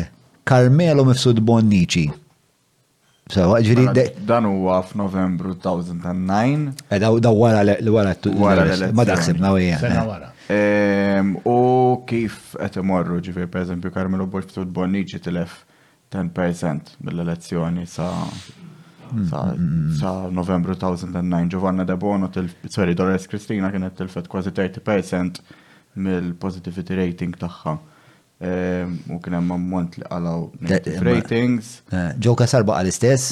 Carmelo 0.46 1.02
Mifsud 1.02 1.42
Bonnici. 1.42 2.06
So, 3.26 3.48
ġviri. 3.58 3.86
Mela, 3.90 4.26
dan 4.28 4.44
huwa 4.46 4.76
f'Novembru 4.86 5.56
2009. 5.64 6.76
Eh, 6.94 7.00
daw 7.02 7.16
da 7.18 7.32
wara 7.34 7.64
l-wara 7.74 8.12
t-wara. 8.22 8.66
Ma 8.94 9.02
daħsibna 9.08 9.48
na 9.50 9.56
hija. 9.58 10.28
U 11.50 11.56
kif 12.06 12.52
qed 12.54 12.78
imorru 12.82 13.18
per 13.50 13.62
esempio, 13.64 13.90
Carmelo 13.96 14.28
Mifsud 14.36 14.70
Bonnici 14.78 15.18
t-lef 15.18 15.58
10% 16.14 16.94
mill-elezzjoni 17.02 17.84
sa 17.96 18.06
mm, 18.22 19.18
mm, 19.18 19.30
mm, 19.30 19.90
sa 19.98 20.12
novembru 20.30 20.76
2009 20.76 21.46
Giovanna 21.48 21.82
De 21.82 21.96
Bono, 21.96 22.30
sorry, 22.68 22.94
Dolores 22.94 23.26
Cristina 23.26 23.72
kienet 23.72 23.98
tilfet 23.98 24.30
kważi 24.30 24.54
30% 24.54 25.42
mill-positivity 26.06 26.94
rating 27.02 27.34
tagħha. 27.42 27.76
Ehm, 28.38 28.96
u 29.08 29.16
kien 29.24 29.32
hemm 29.32 29.50
ammont 29.54 29.96
li 29.96 30.04
qalaw 30.10 30.42
ratings. 31.06 31.78
Ġew 32.20 32.34
kasar 32.36 32.66
baqa 32.68 32.82
l-istess? 32.84 33.30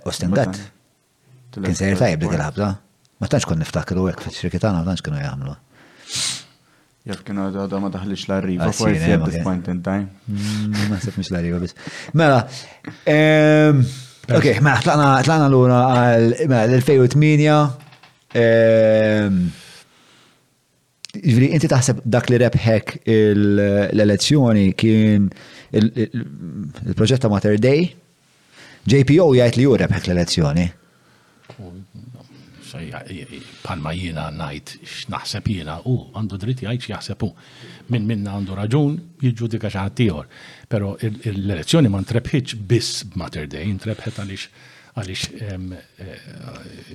Ostengat. 0.05 0.59
Eh, 0.59 1.61
kien 1.63 1.77
sejr 1.79 1.99
tajb 2.01 2.25
li 2.27 2.31
tilħabda. 2.35 2.69
Ma 3.21 3.29
tantx 3.31 3.47
kon 3.49 3.61
niftakru 3.65 4.09
hekk 4.11 4.27
fix-xirki 4.27 4.61
ma 4.75 4.83
tantx 4.85 5.05
kienu 5.07 5.23
jagħmlu. 5.23 5.55
Jaf 7.09 7.23
kienu 7.25 7.49
għadha 7.51 7.81
ma 7.81 7.89
daħlix 7.93 8.27
l-arriva, 8.29 8.65
ah, 8.69 8.73
forsi 8.81 9.13
at 9.15 9.25
this 9.31 9.41
point 9.45 9.69
in 9.73 9.81
time. 9.85 10.11
Ma 10.91 10.99
sepp 11.01 11.17
mux 11.21 11.31
l-arriva 11.33 11.59
bis. 11.61 11.75
Mela, 12.13 12.49
ehm, 13.07 13.81
ok, 14.29 14.61
mela, 14.61 14.81
tlaqna 15.25 15.47
l-una 15.49 15.81
għal 15.95 16.45
2008 16.45 17.17
mela, 17.21 17.59
Ehm, 18.35 19.37
ġviri, 21.15 21.53
inti 21.55 21.69
taħseb 21.71 22.01
dak 22.11 22.31
li 22.33 22.41
rebħek 22.43 22.95
l-elezzjoni 23.33 24.65
kien 24.75 25.29
il-proġett 25.79 27.23
ta' 27.23 27.31
Mater 27.31 27.55
Day? 27.63 27.87
JPO 28.91 29.29
jgħid 29.39 29.61
li 29.61 29.69
ju 29.69 29.77
rebħek 29.85 30.09
l-elezzjoni? 30.11 30.67
ma 33.85 33.93
jina 33.97 34.25
najt 34.35 34.73
x'naħseb 34.83 35.47
jina 35.53 35.77
u 35.87 35.95
għandu 36.19 36.39
dritt 36.43 36.65
jgħid 36.65 36.81
x'jaħseb 36.83 37.23
u 37.23 37.29
minn 37.95 38.09
minna 38.09 38.33
għandu 38.35 38.57
raġun 38.59 38.97
jiġġudika 39.23 39.71
xaħat 39.71 39.93
ħadd 39.95 40.03
ieħor. 40.09 40.27
Però 40.75 40.97
l-elezzjoni 40.99 41.93
ma 41.93 42.03
ntrebħitx 42.03 42.59
biss 42.67 43.05
b'Mater 43.15 43.47
Day, 43.47 43.69
ntrebħet 43.79 44.19
għalix 44.25 44.49
għaliex 44.95 45.31
eh, 45.43 45.77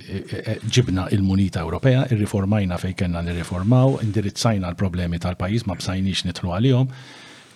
eh, 0.08 0.58
ġibna 0.64 1.06
il-Munita 1.12 1.62
Ewropea, 1.66 2.06
irriformajna 2.14 2.78
fejn 2.80 2.96
kellna 2.96 3.22
nirriformaw, 3.24 3.98
indirizzajna 4.06 4.72
l-problemi 4.72 5.20
tal-pajjiż 5.20 5.66
ma 5.68 5.76
bsajniex 5.80 6.24
nitlu 6.30 6.54
għalihom, 6.56 6.94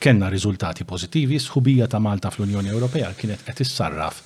kena 0.04 0.28
riżultati 0.32 0.84
pożittivi, 0.84 1.38
sħubija 1.40 1.88
ta' 1.88 2.00
Malta 2.02 2.30
fl-Unjoni 2.32 2.72
Ewropea 2.74 3.14
kienet 3.16 3.44
qed 3.46 3.62
issarraf 3.64 4.20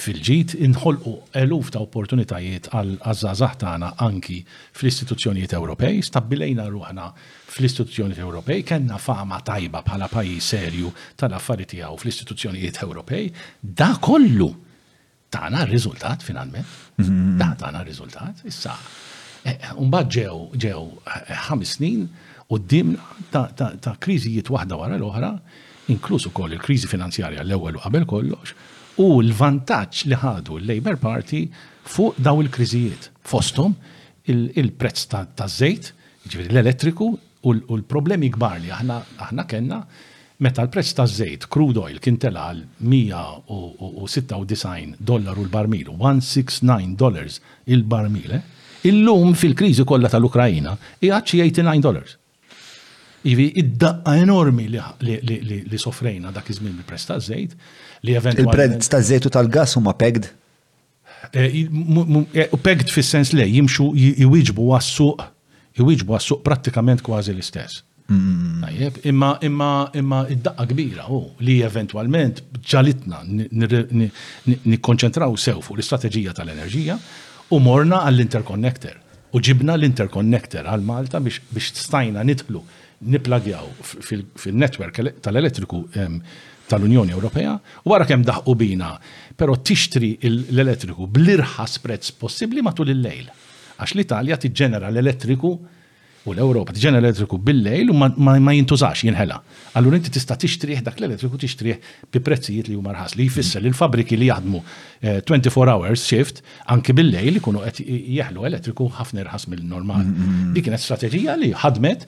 fil-ġit 0.00 0.54
inħolqu 0.64 1.12
eluf 1.42 1.72
ta' 1.74 1.80
opportunitajiet 1.82 2.70
għal 2.70 2.92
għazzazax 3.10 3.58
tagħna 3.64 3.88
anki 4.06 4.38
fl-istituzzjonijiet 4.46 5.56
Ewropej, 5.58 6.00
stabbilejna 6.06 6.68
ruħna 6.72 7.10
fl-istituzzjonijiet 7.56 8.22
Ewropej, 8.24 8.62
kena 8.72 8.96
fama 9.02 9.42
tajba 9.44 9.82
bħala 9.84 10.08
pajjiż 10.14 10.48
serju 10.54 10.94
tal-affarijiet 11.20 11.74
tiegħu 11.76 12.00
fl-istituzzjonijiet 12.06 12.80
Ewropej, 12.88 13.32
da 13.60 13.90
kollu 14.00 14.52
tana 15.30 15.64
r-riżultat 15.64 16.22
finalment. 16.26 16.64
Mhm. 16.98 17.38
Da 17.38 17.54
tana 17.58 17.80
r-riżultat. 17.84 18.42
Issa, 18.50 18.74
eh, 19.44 19.54
eh, 19.62 19.72
Unbad 19.80 20.10
ġew, 20.16 20.36
ġew 20.56 20.82
eh, 21.04 21.32
ħames 21.48 21.74
snin 21.78 22.04
u 22.50 22.58
dim 22.58 22.96
ta' 23.30 23.96
kriżijiet 24.02 24.50
waħda 24.50 24.76
wara 24.80 24.98
l-oħra, 24.98 25.32
inkluż 25.94 26.28
ukoll 26.30 26.54
il-kriżi 26.58 26.90
finanzjarja 26.90 27.44
l-ewwel 27.46 27.78
u 27.78 27.82
qabel 27.86 28.06
kollox, 28.12 28.54
u 29.02 29.08
l-vantaġġ 29.22 30.02
li 30.10 30.18
ħadu 30.18 30.58
l-Labor 30.60 30.98
Party 31.02 31.44
fuq 31.94 32.18
daw 32.18 32.42
il-kriżijiet. 32.42 33.10
Fostom 33.22 33.74
il-prezz 34.30 35.06
ta' 35.10 35.48
żejt, 35.48 35.92
ġifieri 36.26 36.50
l-elettriku 36.52 37.10
u 37.48 37.54
l-problemi 37.54 38.28
gbar 38.34 38.58
li 38.62 38.70
aħna 38.70 39.46
kellna 39.48 39.80
Meta 40.40 40.62
l-prezz 40.64 40.92
ta' 40.96 41.04
żejt 41.06 41.42
crude 41.52 41.76
oil 41.84 41.98
kien 42.00 42.14
tela 42.16 42.46
għal 42.48 42.62
196 42.80 44.96
dollaru 44.96 45.42
l-barmil, 45.44 45.90
169 46.00 46.96
dollars 46.96 47.42
il-barmil, 47.68 48.30
eh? 48.38 48.42
illum 48.88 49.34
fil-kriżi 49.36 49.84
kollha 49.84 50.08
tal-Ukrajina 50.14 50.72
iqaċċi 51.04 51.42
89 51.44 51.84
dollars. 51.84 52.14
Ivi 53.28 53.50
id-daqqa 53.60 54.14
enormi 54.22 54.64
li 54.72 55.76
sofrejna 55.82 56.32
dak 56.32 56.48
iż-żmien 56.54 56.72
bil-prezz 56.78 57.04
ta' 57.10 57.20
żejt 57.20 57.52
li 58.08 58.14
eventualment. 58.16 58.56
Il-prezz 58.80 58.88
ta' 58.94 59.02
żejt 59.10 59.28
u 59.28 59.30
tal-gas 59.36 59.76
huma 59.76 59.92
pegged? 59.92 60.24
Eh, 61.34 61.68
eh, 61.68 62.48
pegged 62.64 62.88
fis-sens 62.96 63.36
lej 63.36 63.58
jimxu 63.60 63.84
jwiġbu 64.24 64.64
għas-suq, 64.78 65.20
jwiġbu 65.84 66.10
għas-suq 66.16 66.40
prattikament 66.48 67.04
kważi 67.04 67.28
l-istess 67.36 67.84
Tajjeb, 68.60 68.96
imma 69.06 69.36
imma 69.46 69.90
imma 69.94 70.24
id-daqqa 70.28 70.64
kbira 70.72 71.04
u 71.14 71.18
oh, 71.18 71.26
li 71.46 71.60
eventualment 71.62 72.40
ġalitna 72.58 73.20
nikkonċentraw 74.64 75.36
sew 75.38 75.60
fuq 75.62 75.78
l-istrateġija 75.78 76.34
tal-enerġija 76.34 76.96
u 77.54 77.60
morna 77.62 78.00
għall-interconnector. 78.08 78.96
U 79.30 79.42
ġibna 79.46 79.76
l-interconnector 79.78 80.66
għal 80.66 80.82
Malta 80.88 81.22
biex 81.22 81.70
stajna 81.86 82.24
nidħlu 82.26 82.64
niplagjaw 83.14 83.70
fil-netwerk 83.78 85.02
tal-elettriku 85.22 85.84
tal-Unjoni 85.94 87.14
Ewropea 87.14 87.54
u 87.86 87.94
wara 87.94 88.10
kemm 88.10 88.26
daħqu 88.26 88.58
bina, 88.58 88.90
però 89.38 89.54
tixtri 89.54 90.16
l-elettriku 90.26 91.06
bl-irħas 91.06 91.78
prezz 91.86 92.10
possibbli 92.18 92.62
matul 92.66 92.90
il-lejl. 92.90 93.28
Għax 93.78 93.94
l-Italja 93.96 94.36
tiġġenera 94.42 94.90
l-elettriku 94.90 95.54
U 96.28 96.32
l-Ewropa 96.36 96.74
tiġen 96.76 96.98
elettriku 96.98 97.38
bil-lejl 97.40 97.90
u 97.94 97.94
ma 97.96 98.52
jintużax 98.52 99.06
jinħela. 99.06 99.38
Allura 99.78 99.96
inti 99.96 100.12
tista' 100.12 100.36
tixtrih 100.40 100.82
dak 100.84 100.98
l-elettriku 101.00 101.38
tixtrih 101.40 101.78
bi 102.12 102.20
prezzijiet 102.24 102.66
li 102.68 102.74
huma 102.76 102.92
rħas 102.92 103.14
li 103.16 103.24
jfisser 103.30 103.62
li 103.64 103.70
l-fabriki 103.72 104.18
li 104.20 104.26
jaħdmu 104.28 104.58
24 105.30 105.46
eh, 105.48 105.70
hours 105.72 106.02
shift 106.04 106.42
anke 106.74 106.92
bil-lejl 106.96 107.40
ikunu 107.40 107.62
qed 107.64 107.80
jeħlu 107.86 108.44
elettriku 108.50 108.90
ħafna 108.98 109.24
irħas 109.24 109.46
mill-normal. 109.48 110.02
Mm, 110.04 110.10
mm, 110.10 110.34
mm. 110.44 110.50
Dik 110.58 110.66
kienet 110.68 110.84
strateġija 110.84 111.36
li 111.40 111.52
ħadmet 111.64 112.04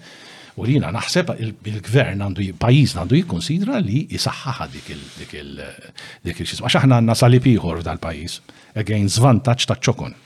u 0.60 0.68
li 0.68 0.74
naħseb 0.84 1.32
il-gvern 1.46 2.20
għandu 2.26 2.50
pajjiż 2.60 2.92
għandu 3.00 3.16
jikkonsidra 3.22 3.80
li 3.86 4.02
jisaħħaħa 4.12 4.68
dik 4.74 4.92
il-dik 4.98 5.38
il-xisma. 6.44 6.68
X'aħna 6.68 7.00
għandna 7.00 7.16
salib 7.16 7.48
ieħor 7.48 7.80
dal-pajjiż 7.88 8.36
against 8.84 9.22
vantaġġ 9.24 9.66
ta' 9.72 9.78
ċokon 9.80 10.20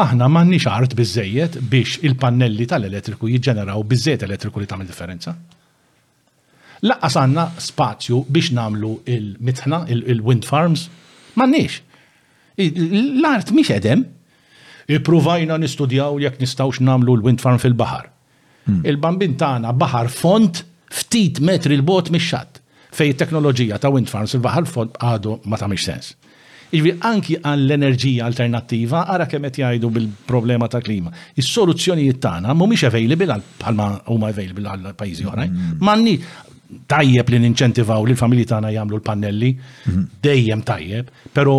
aħna 0.00 0.26
m'għandniex 0.30 0.68
art 0.72 0.94
bizzejiet 0.96 1.56
biex 1.68 1.98
il-pannelli 2.06 2.64
tal-elettriku 2.68 3.28
jiġġeneraw 3.28 3.82
bizzejiet 3.88 4.22
elettriku 4.24 4.60
li 4.62 4.68
tagħmel 4.70 4.88
differenza. 4.88 5.34
Laqqas 6.88 7.16
għandna 7.22 7.44
spazju 7.62 8.22
biex 8.32 8.52
namlu 8.56 8.92
il-mitħna, 9.06 9.82
il-wind 9.92 10.48
farms, 10.48 10.86
m'għandniex. 11.36 11.82
L-art 12.58 13.52
mhix 13.56 13.74
edem. 13.76 14.06
Ippruvajna 14.92 15.60
nistudjaw 15.62 16.16
jekk 16.20 16.40
nistgħux 16.42 16.80
namlu 16.82 17.14
l-wind 17.20 17.40
farm 17.44 17.60
fil-baħar. 17.62 18.08
Hmm. 18.66 18.80
Il-bambin 18.86 19.36
tagħna 19.38 19.74
baħar 19.78 20.10
font 20.10 20.64
ftit 20.92 21.38
metri 21.44 21.76
l-bot 21.78 22.10
mix-xatt 22.16 22.58
fej 22.92 23.14
teknoloġija 23.22 23.78
ta' 23.80 23.92
wind 23.94 24.10
farms 24.10 24.34
il-baħar 24.36 24.66
font 24.72 24.98
għadu 25.00 25.36
ma 25.48 25.56
ta' 25.60 25.68
sens. 25.76 26.12
Iġvi 26.72 26.92
anki 27.04 27.36
għan 27.36 27.62
l-enerġija 27.66 28.24
alternattiva 28.30 29.02
għara 29.12 29.26
kemm 29.28 29.46
qed 29.52 29.58
jgħidu 29.60 29.90
bil-problema 29.92 30.68
ta' 30.72 30.80
klima. 30.84 31.12
Is-soluzzjonijiet 31.36 32.20
tagħna 32.24 32.54
mhumiex 32.56 32.86
available 32.88 33.36
bħalma 33.60 33.88
huma 34.14 34.30
available 34.32 34.70
għal 34.72 34.94
pajjiżi 35.02 35.26
oħrajn. 35.28 35.58
Manni 35.84 36.14
mm-hmm. 36.16 36.84
tajjeb 36.94 37.32
li 37.34 37.42
ninċentivaw 37.44 38.08
li 38.08 38.14
l-familji 38.16 38.48
tagħna 38.54 38.72
jagħmlu 38.78 39.00
l-pannelli, 39.02 39.50
mm-hmm. 39.52 40.08
dejjem 40.24 40.64
tajjeb, 40.72 41.12
però 41.36 41.58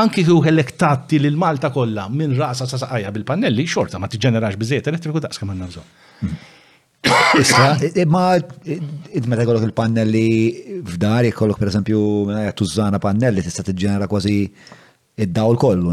anki 0.00 0.22
kieku 0.24 0.40
elektati 0.50 1.20
lil 1.26 1.36
Malta 1.44 1.68
kollha 1.76 2.08
minn 2.10 2.32
raqsa 2.40 2.64
sa 2.70 2.80
saqajja 2.86 3.12
bil-pannelli, 3.18 3.68
xorta 3.68 4.00
ma 4.00 4.08
tiġġenerax 4.08 4.56
biżejjed 4.64 4.92
elettriku 4.94 5.20
daqs 5.28 5.44
kemm 5.44 5.52
għandna 5.52 6.53
Issa, 7.38 7.76
imma 7.96 8.36
eh, 8.36 8.46
eh, 8.64 8.80
eh, 9.12 9.22
meta 9.28 9.44
kollok 9.44 9.64
il-pannelli 9.68 10.80
f'dar, 10.82 11.28
kollok 11.36 11.58
per 11.60 11.68
esempio 11.68 12.00
tużana 12.56 12.98
pannelli 13.02 13.42
tista' 13.44 13.62
tiġġenera 13.66 14.08
kważi 14.08 14.38
id-dawl 15.24 15.54
kollu. 15.62 15.92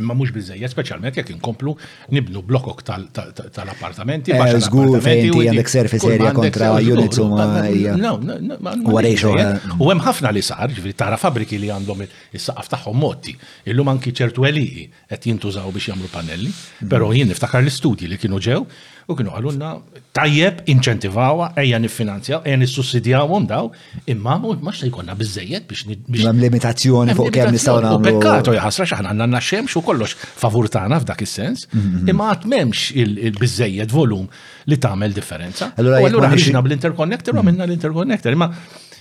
Imma 0.00 0.14
mhux 0.16 0.30
bizzej, 0.36 0.62
speċjalment 0.72 1.16
jekk 1.20 1.32
inkomplu 1.34 1.74
nibnu 2.16 2.40
blokok 2.48 2.80
tal-appartamenti. 2.88 4.32
Żgur 4.68 4.94
fejn 5.04 5.24
ti 5.34 5.42
għandek 5.50 5.68
serfis 5.72 6.06
erja 6.08 6.30
kontra 6.36 6.70
unit 6.78 7.18
u 7.20 7.26
ma 7.32 8.76
U 8.78 9.88
hemm 9.90 10.04
ħafna 10.06 10.32
li 10.36 10.40
sar, 10.44 10.68
ġifieri 10.74 10.94
tara 11.00 11.18
fabriki 11.20 11.58
li 11.60 11.68
għandhom 11.74 12.04
is-saqaf 12.06 12.70
tagħhom 12.76 12.96
motti, 13.02 13.34
illum 13.68 13.90
anki 13.96 14.14
ċertu 14.20 14.46
eliqi 14.48 14.86
qed 15.12 15.26
jintużaw 15.32 15.68
biex 15.74 15.90
jagħmlu 15.92 16.08
pannelli, 16.14 16.48
mm. 16.52 16.88
però 16.94 17.10
jien 17.16 17.28
niftakar 17.32 17.60
l-istudji 17.66 18.08
li 18.12 18.16
kienu 18.22 18.40
ġew 18.48 18.62
U 19.08 19.14
kienu 19.16 19.30
għalunna 19.32 19.68
tajjeb 20.12 20.58
inċentivawa, 20.68 21.46
eja 21.62 21.78
nifinanzjaw, 21.80 22.42
eja 22.44 22.58
nissussidjawhom 22.60 23.46
daw, 23.48 23.70
imma 24.12 24.34
ma 24.42 24.74
xta 24.74 24.90
jkollna 24.90 25.14
biżejjed 25.16 25.64
biex 25.70 25.86
biex. 26.04 26.34
limitazzjoni 26.42 27.14
fuq 27.16 27.30
kemm 27.38 27.54
nistgħu 27.56 27.78
nagħmlu. 27.86 28.04
Pekkato 28.04 28.52
jaħasra 28.52 28.84
x'aħna 28.90 29.14
għandna 29.14 29.40
xemx 29.48 29.78
u 29.80 29.82
kollox 29.86 30.18
favur 30.42 30.68
tagħna 30.74 31.00
f'dak 31.00 31.24
is-sens, 31.24 31.64
mhm, 31.70 31.88
mhm. 32.02 32.12
imma 32.12 32.28
qatt 32.34 32.46
m'hemmx 32.52 33.00
il-biżejjed 33.00 33.96
volum 33.96 34.28
li 34.68 34.76
tagħmel 34.84 35.16
differenza. 35.16 35.72
Allura 35.80 36.28
ħriġna 36.34 36.62
bl-interconnector 36.68 37.38
u 37.40 37.40
għamilna 37.40 37.64
l-interconnector, 37.64 38.36
imma 38.36 38.50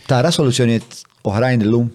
tara 0.07 0.31
soluzzjonijiet 0.31 1.01
oħrajn 1.27 1.67
illum 1.67 1.91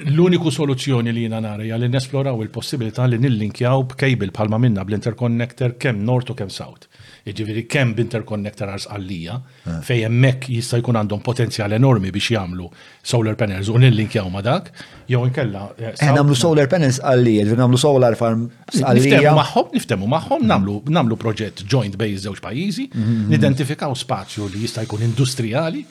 L-uniku 0.00 0.48
soluzzjoni 0.54 1.12
li 1.12 1.26
jina 1.26 1.40
nara 1.44 1.62
li 1.76 1.88
nesploraw 1.92 2.38
il-possibilità 2.44 3.04
li 3.10 3.18
nillinkjaw 3.20 3.82
b'kejbil 3.90 4.30
palma 4.32 4.56
minna 4.58 4.80
bl-interconnector 4.84 5.74
kem 5.78 5.98
nord 6.04 6.30
u 6.32 6.36
kem 6.38 6.48
south. 6.50 6.86
Iġiviri 7.28 7.66
kem 7.68 7.92
b'interconnector 7.96 8.70
għars 8.72 8.86
għallija 8.94 9.36
eh. 9.36 9.78
fej 9.84 10.04
emmek 10.08 10.48
jista' 10.54 10.80
jkun 10.80 10.96
għandhom 11.02 11.20
potenzjal 11.26 11.76
enormi 11.76 12.08
biex 12.16 12.30
jagħmlu 12.32 12.68
solar 13.12 13.36
panels 13.40 13.68
u 13.68 13.76
nillinkjaw 13.82 14.30
ma 14.32 14.40
dak, 14.44 14.70
jew 15.10 15.20
inkella. 15.28 15.66
Għamlu 15.76 16.24
eh, 16.24 16.36
eh, 16.36 16.42
solar 16.46 16.70
panels 16.72 17.00
għallija, 17.04 17.48
għamlu 17.60 17.80
solar 17.84 18.16
farm 18.20 18.46
għallija. 18.80 19.34
Maħħom, 19.36 19.72
niftemu 19.76 20.08
maħħom, 20.16 20.46
namlu 20.48 20.80
namlu 20.88 21.20
proġett 21.20 21.66
joint 21.68 21.96
base 22.00 22.24
żewġ 22.24 22.40
pajjiżi, 22.48 22.88
mhm, 22.94 23.00
mhm, 23.04 23.16
mhm. 23.20 23.30
nidentifikaw 23.34 23.92
spazju 23.98 24.48
li 24.54 24.64
jista' 24.64 24.88
jkun 24.88 25.04
industrijali 25.10 25.84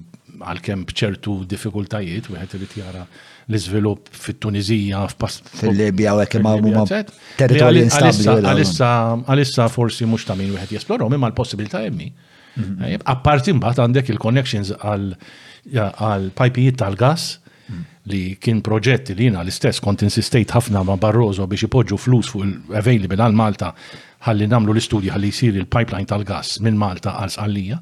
għalkemm 0.44 0.86
bċertu 0.88 1.36
diffikultajiet 1.52 2.30
wieħed 2.32 2.56
irid 2.62 2.78
jara 2.80 3.04
l-iżvilupp 3.48 4.08
fit-Tunizija 4.24 5.02
fil-Libja 5.12 6.14
u 6.18 6.24
hekk 6.24 6.42
ma 6.44 6.56
territorju 7.40 7.88
instabbli. 7.90 8.68
Għalissa 9.28 9.68
forsi 9.72 10.08
mhux 10.08 10.30
ta' 10.30 10.38
min 10.40 10.56
wieħed 10.56 10.78
jesploru, 10.78 11.12
imma 11.12 11.28
l 11.32 11.36
possibilta 11.36 11.84
jemmi. 11.84 12.08
Apparti 13.04 13.52
mbagħad 13.60 13.84
għandek 13.88 14.12
il-connections 14.16 14.72
għal 14.80 16.32
pajpijiet 16.40 16.80
tal-gas 16.80 17.34
li 18.12 18.22
kien 18.44 18.60
proġetti 18.64 19.16
li 19.16 19.30
jina 19.30 19.44
l-istess 19.44 19.80
kont 19.84 20.04
insistejt 20.04 20.52
ħafna 20.56 20.82
ma' 20.88 21.00
Barroso 21.00 21.46
biex 21.48 21.70
ipoġġu 21.70 22.00
flus 22.06 22.32
fuq 22.34 22.46
il-available 22.48 23.20
għal 23.24 23.38
Malta 23.40 23.70
ħalli 24.28 24.50
namlu 24.52 24.76
l-istudju 24.76 25.14
ħalli 25.14 25.32
jisir 25.32 25.60
il-pipeline 25.62 26.10
tal-gas 26.12 26.58
minn 26.68 26.80
Malta 26.82 27.16
għal 27.24 27.32
Sqallija 27.38 27.80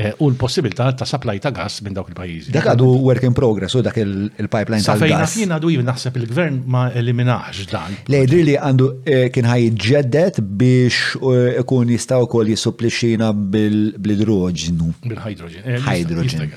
Eh, 0.00 0.14
u 0.20 0.30
l-possibilità 0.30 0.90
ta' 0.94 1.04
supply 1.04 1.36
ta' 1.44 1.50
gas 1.52 1.80
minn 1.84 1.92
dawk 1.92 2.08
il-pajjiżi. 2.08 2.52
Dak 2.56 2.70
għadu 2.72 2.86
work 3.04 3.22
in 3.28 3.34
progress 3.36 3.74
u 3.76 3.82
dak 3.84 3.98
il-pipeline 4.00 4.80
ta' 4.80 4.94
gas. 4.96 5.34
Sa' 5.36 5.42
għadu 5.56 5.72
jien 5.74 5.84
naħseb 5.84 6.16
il-gvern 6.22 6.62
ma 6.72 6.86
eliminax 6.96 7.66
dan. 7.68 7.98
Le 8.08 8.22
li 8.30 8.54
għandu 8.56 8.86
eh, 9.04 9.26
kien 9.34 9.44
ħaj 9.50 9.66
ġeddet 9.84 10.40
biex 10.40 11.20
eh, 11.20 11.60
ikun 11.60 11.92
jistaw 11.92 12.24
kol 12.32 12.48
jisupplixina 12.48 13.28
bil-idroġenu. 13.36 14.88
Bil-hydrogen. 15.04 15.84
Hydrogen. 15.84 16.48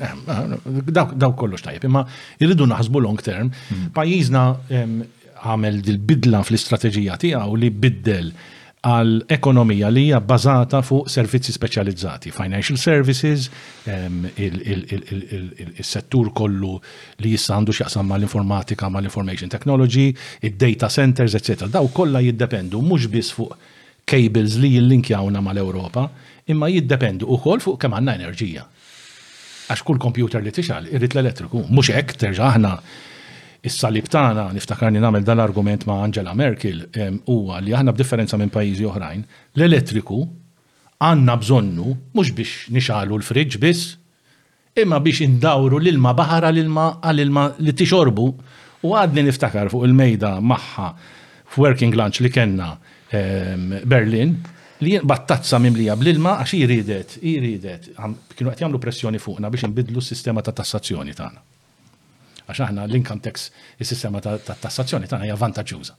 Dawk 0.88 1.36
kollox 1.42 1.68
tajb, 1.68 1.84
imma 1.92 2.06
irridu 2.40 2.70
naħsbu 2.72 3.04
long 3.10 3.20
term. 3.28 3.52
Mm. 3.74 3.92
Pajjiżna 4.00 4.46
għamel 5.44 5.84
dil-bidla 5.92 6.46
fl-istrateġija 6.48 7.20
tiegħu 7.28 7.60
li 7.60 7.74
biddel 7.88 8.32
għal 8.84 9.12
ekonomija 9.32 9.88
li 9.96 10.02
hija 10.10 10.18
bbażata 10.20 10.82
fuq 10.84 11.08
servizzi 11.08 11.54
speċjalizzati, 11.56 12.34
financial 12.36 12.76
services, 12.82 13.46
il-settur 14.44 16.34
kollu 16.36 16.74
li 17.24 17.32
issa 17.38 17.56
għandu 17.56 17.76
x'jaqsam 17.78 18.12
mal-informatika, 18.12 18.90
mal-information 18.92 19.54
technology, 19.54 20.10
id-data 20.44 20.90
centers, 20.92 21.38
etc. 21.40 21.72
Daw 21.72 21.88
kollha 21.96 22.20
jiddependu 22.28 22.84
mhux 22.84 23.08
biss 23.14 23.32
fuq 23.38 23.56
cables 24.04 24.58
li 24.60 24.74
jillinkjawna 24.76 25.40
mal-Ewropa, 25.46 26.10
imma 26.52 26.68
jiddependu 26.74 27.30
ukoll 27.38 27.64
fuq 27.64 27.80
kemm 27.86 27.96
għandna 27.96 28.18
enerġija. 28.20 28.68
Għax 29.72 29.88
kull 29.88 30.04
kompjuter 30.04 30.44
li 30.44 30.52
tixal 30.52 30.92
irrid 30.92 31.16
l-elettriku, 31.16 31.64
mhux 31.72 31.94
hekk 31.96 32.20
terġa' 32.26 32.50
aħna 32.52 32.76
Is-salib 33.64 34.10
tagħna 34.12 34.44
niftakarni 34.58 35.00
nagħmel 35.00 35.24
dan 35.24 35.38
l-argument 35.40 35.86
ma' 35.88 36.02
Angela 36.04 36.34
Merkel 36.36 36.82
huwa 37.32 37.62
li 37.64 37.72
aħna 37.72 37.94
b'differenza 37.96 38.36
minn 38.36 38.50
pajjiżi 38.52 38.88
oħrajn, 38.90 39.22
l-elettriku 39.56 40.18
għandna 41.00 41.36
bżonnu 41.40 41.94
mhux 42.12 42.34
biex 42.36 42.56
nixalu 42.76 43.16
l-friġġ 43.22 43.62
biss, 43.64 43.86
imma 44.84 45.00
biex 45.06 45.24
indawru 45.24 45.80
l-ilma 45.80 46.12
baħara 46.18 46.52
l-ilma 46.52 46.90
għall-ilma 47.06 47.46
li 47.64 47.76
tixorbu 47.80 48.26
u 48.84 48.92
għadni 49.00 49.24
niftakar 49.30 49.72
fuq 49.72 49.88
il-mejda 49.88 50.34
maħħa 50.44 50.90
f'working 51.56 51.96
lunch 51.96 52.20
li 52.26 52.34
kellna 52.36 52.68
Berlin 53.16 54.36
li 54.84 55.00
battazza 55.00 55.62
mimlija 55.64 55.96
bl-ilma 55.96 56.36
għax 56.44 56.58
jiridet, 56.60 57.16
jiridet, 57.24 57.90
kienu 58.36 58.52
għet 58.52 58.66
jamlu 58.68 58.84
pressjoni 58.84 59.24
fuqna 59.24 59.54
biex 59.56 59.72
nbidlu 59.72 60.04
s-sistema 60.04 60.44
ta' 60.44 60.52
tassazzjoni 60.60 61.16
tagħna. 61.16 61.48
Għax 62.48 62.64
aħna 62.68 62.86
l-income 62.90 63.22
tax, 63.24 63.48
il-sistema 63.80 64.20
ta' 64.24 64.36
tassazzjoni 64.40 65.08
tagħna 65.08 65.28
hija 65.30 65.38
vantaġġuża. 65.40 65.96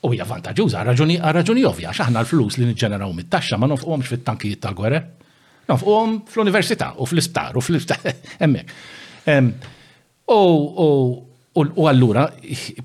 U 0.00 0.12
hija 0.14 0.24
vantaġġuża 0.26 0.82
raġuni 0.88 1.64
ovvja, 1.68 1.90
għax 1.92 2.04
aħna 2.06 2.22
l-flus 2.24 2.58
li 2.62 2.68
niġġeneraw 2.70 3.12
mit-taxxa 3.18 3.58
ma 3.60 3.68
nofqhomx 3.68 4.12
fit-tankijiet 4.14 4.62
tal 4.64 4.76
gwerre 4.78 5.02
Nofqhom 5.70 6.14
fl-università 6.26 6.94
u 6.98 7.06
fl-isptar 7.06 7.54
u 7.58 7.60
fl-isptar 7.62 8.08
hemmhekk. 8.42 9.58
U 10.30 11.84
allura, 11.90 12.24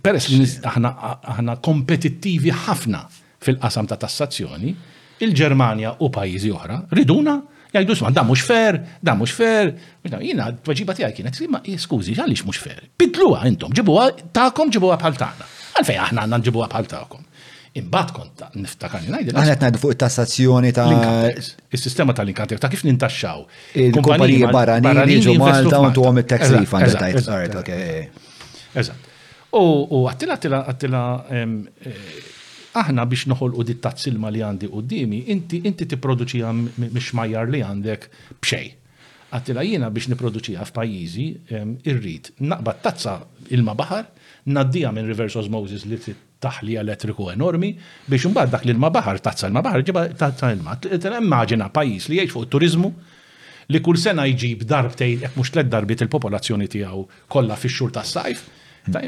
peress 0.04 0.28
li 0.34 0.44
aħna 0.68 1.56
kompetittivi 1.66 2.52
ħafna 2.66 3.06
fil-qasam 3.46 3.88
ta' 3.90 3.98
tassazzjoni, 4.04 4.76
il-Ġermanja 5.24 5.96
u 6.06 6.12
pajjiżi 6.14 6.52
oħra 6.54 6.80
riduna 6.98 7.38
jgħidu 7.80 7.96
sman, 8.00 8.16
da 8.16 8.24
mux 8.24 8.44
fer, 8.48 8.78
da 9.04 9.16
mux 9.18 9.34
fer. 9.36 9.72
Jina, 10.06 10.50
t-tweġiba 10.56 10.96
tijaj 10.98 11.14
kienet, 11.18 11.40
ma 11.52 11.62
skużi, 11.82 12.16
għalix 12.18 12.46
mux 12.48 12.62
fer. 12.62 12.84
pitluwa 12.98 13.44
intom, 13.50 13.74
ġibuwa 13.76 14.10
ta'kom, 14.36 14.72
ġibuwa 14.74 14.98
bħal 15.02 15.18
ta'na. 15.20 15.48
Għalfej 15.76 16.00
aħna 16.08 16.26
għanna 16.28 16.42
ġibuwa 16.48 16.70
bħal 16.72 16.88
ta'kom. 16.92 17.24
Imbat 17.76 18.14
kont 18.16 18.44
niftakar 18.56 19.02
li 19.04 19.12
najdi. 19.12 19.34
Għanet 19.36 19.66
qed 19.66 19.80
fuq 19.82 19.98
it-tassazzjoni 19.98 20.70
ta' 20.78 20.86
is-sistema 21.76 22.16
tal-inkantek 22.16 22.62
ta' 22.62 22.70
kif 22.72 22.86
nintaxxaw. 22.88 23.42
Il-kumpaniji 23.84 24.48
barranin 24.56 25.18
jiġu 25.20 25.36
Malta 25.42 25.82
u 25.84 25.90
tuhom 25.98 26.22
it-tax 26.24 26.54
refund 26.56 26.86
Eżatt. 26.86 27.60
Eh, 27.68 28.80
eh. 28.80 29.12
U 29.60 30.04
għattila 30.10 30.36
għattila 30.40 30.58
għattila 30.68 31.04
eh, 31.36 32.32
aħna 32.80 33.06
biex 33.10 33.30
noħolqu 33.32 33.64
u 33.64 33.76
tazz-silma 33.84 34.32
li 34.32 34.44
għandi 34.44 34.70
dimi, 34.90 35.20
inti 35.32 35.62
inti 35.64 35.86
tipproduċija 35.94 36.52
mixmajjar 36.92 37.50
li 37.52 37.64
għandek 37.66 38.10
b'xej. 38.42 38.70
Għattila 39.36 39.64
jiena 39.66 39.90
biex 39.92 40.10
niproduċija 40.14 40.64
f'pajjiżi 40.70 41.26
irrid 41.92 42.34
naqbad 42.40 42.82
tazza 42.86 43.16
ilma 43.56 43.76
baħar, 43.76 44.06
naddija 44.46 44.92
minn 44.94 45.08
reverse 45.10 45.40
osmosis 45.42 45.86
li 45.90 46.00
taħli 46.46 46.76
elettriku 46.78 47.30
enormi 47.34 47.72
biex 48.08 48.28
imbagħad 48.30 48.52
dak 48.58 48.66
l-ilma 48.68 48.92
baħar 48.94 49.20
tazza 49.26 49.48
ilma 49.50 49.64
baħar 49.66 49.86
ġibha 49.88 50.04
tazza 50.20 50.52
ilma. 50.54 50.78
Immaġina 51.20 51.70
pajjiż 51.72 52.10
li 52.12 52.20
jgħix 52.22 52.34
fuq 52.36 52.50
turizmu 52.56 52.92
li 53.74 53.80
kull 53.82 53.98
sena 53.98 54.28
jġib 54.30 54.62
darbtej, 54.70 55.20
jek 55.24 55.40
mux 55.40 55.50
tlet 55.52 55.72
darbit 55.74 56.04
il-popolazzjoni 56.06 56.68
tiegħu 56.70 57.08
kollha 57.34 57.58
fix-xhur 57.58 57.96
tas-sajf, 57.98 58.44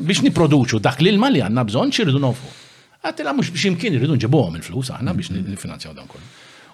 biex 0.01 0.23
niproduċu 0.25 0.79
dak 0.81 1.03
l-ilma 1.03 1.29
li 1.29 1.43
għandna 1.45 1.67
bżonn 1.69 1.93
xirdu 1.93 2.17
nofu. 2.23 2.65
Għattila 3.07 3.33
mux 3.37 3.49
biex 3.55 3.67
imkien 3.71 3.95
irridu 3.95 4.15
nġibuhom 4.19 4.57
il-flus 4.59 4.89
aħna 4.95 5.13
biex 5.17 5.31
nifinanzjaw 5.37 5.95
dan 5.95 6.09
kol. 6.11 6.23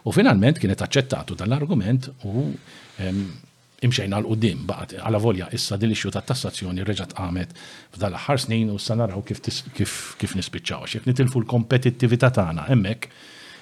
U 0.09 0.13
finalment 0.15 0.57
kienet 0.59 0.81
aċċettatu 0.83 1.37
l 1.45 1.53
argument 1.57 2.09
u 2.27 2.45
imxejna 3.83 4.21
l-qoddim 4.23 4.63
baqat 4.67 4.95
għala 5.03 5.19
volja 5.21 5.49
issa 5.57 5.77
din 5.79 5.91
ixju 5.93 6.13
ta' 6.15 6.23
tassazzjoni 6.25 6.85
reġat 6.87 7.13
għamet 7.19 7.53
f'dal 7.95 8.15
ħar 8.25 8.41
snin 8.45 8.71
u 8.73 8.79
s 8.79 8.89
naraw 8.95 9.21
kif, 9.27 9.41
kif, 9.77 9.95
kif 10.19 10.35
nispiċċaw. 10.39 10.87
Xek 10.95 11.07
nitilfu 11.09 11.43
l 11.43 12.17
ta' 12.17 12.33
tagħna 12.33 12.67
hemmhekk 12.71 13.09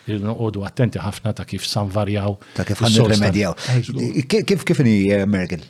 il 0.10 0.22
nuqodu 0.24 0.64
attenti 0.66 0.98
ħafna 1.04 1.36
ta' 1.38 1.46
kif 1.46 1.68
sanvarjaw. 1.68 2.36
Ta' 2.58 2.66
kif 2.66 2.80
għandu 2.88 3.10
remedjaw. 3.12 3.54
Kif 4.28 4.66
kif 4.66 4.82
ni 4.86 4.96
eh, 5.12 5.26
Merkel? 5.30 5.62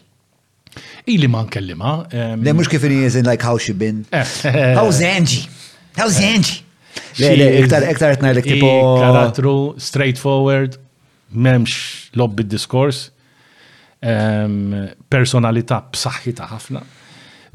Ili 1.05 1.27
man 1.27 1.49
kellima. 1.51 2.05
Le 2.11 2.53
mux 2.55 2.69
kif 2.71 2.85
ni 2.87 3.01
jizin 3.03 3.25
like 3.27 3.43
how 3.43 3.57
she 3.59 3.73
been. 3.73 4.05
Eh. 4.13 4.23
How's 4.79 5.01
Angie? 5.03 5.49
How's 5.97 6.21
Angie? 6.23 6.63
Le, 7.19 7.33
le, 7.37 7.45
iktar, 7.61 7.83
etna 8.11 8.29
l 8.33 8.41
tipo. 8.43 8.69
Karatru, 8.99 9.57
straightforward, 9.79 10.71
memx 11.31 11.69
lobby 12.19 12.43
diskors, 12.49 12.99
personalità 14.01 15.79
b'saħħita 15.93 16.43
ħafna, 16.51 16.81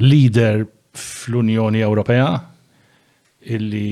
leader 0.05 0.67
fl-Unjoni 0.97 1.81
Ewropea, 1.85 2.29
illi 3.57 3.91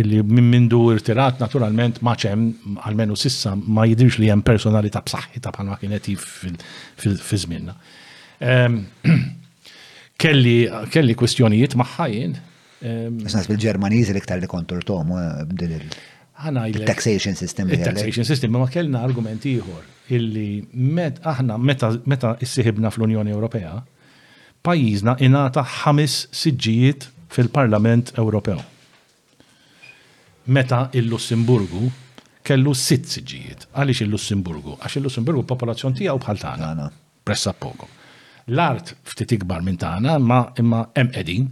illi 0.00 0.20
minn 0.26 0.66
du 0.70 0.80
irtirat 0.90 1.36
naturalment 1.38 1.96
maċem 2.02 2.40
għalmenu 2.82 3.14
sissa 3.18 3.50
ma 3.54 3.84
jidirx 3.86 4.16
li 4.18 4.26
jem 4.30 4.40
personalità 4.46 5.00
b'saħħita 5.06 5.50
bħalma 5.56 5.78
kienet 5.82 6.04
fi 6.98 7.36
żminna. 7.44 7.74
Kelli 10.20 10.56
kelli 10.92 11.14
kwestjonijiet 11.16 11.72
maħħajin 11.80 12.32
Nasnas 12.80 13.46
bil-Ġermaniżi 13.50 14.14
li 14.16 14.22
ktar 14.24 14.40
li 14.40 14.48
konturtom 14.48 15.10
eh, 15.20 15.44
b'din 15.48 15.74
il- 15.76 16.86
taxation 16.88 17.36
system. 17.36 17.68
Il-taxation 17.76 18.24
system, 18.24 18.54
ma 18.56 18.68
kellna 18.72 19.02
argument 19.04 19.42
ieħor 19.44 20.14
illi 20.16 20.62
met 20.72 21.18
aħna 21.20 21.58
meta 21.60 22.30
issieħibna 22.40 22.88
fl-Unjoni 22.90 23.34
Ewropea, 23.36 23.74
pajjiżna 24.64 25.18
ingħata 25.26 25.64
ħames 25.84 26.16
siġġijiet 26.32 27.06
fil-Parlament 27.30 28.14
Ewropew. 28.20 28.56
Meta 30.50 30.86
il-Lussemburgu 30.96 31.90
kellu 32.48 32.72
sitt 32.74 33.04
siġijiet. 33.12 33.68
Għaliex 33.76 34.06
il-Lussemburgu? 34.06 34.78
Għax 34.80 34.96
il-Lussemburgu 34.98 35.44
popolazzjon 35.46 35.94
tiegħu 36.00 36.18
bħal 36.24 36.40
tagħna. 36.40 36.88
Pressa 37.28 37.52
poko. 37.52 37.86
L-art 38.50 38.94
ftit 39.06 39.36
ikbar 39.36 39.60
minn 39.62 39.76
tagħna, 39.78 40.16
ma 40.18 40.40
imma 40.58 40.86
hemm 40.96 41.12
qegħdin 41.14 41.48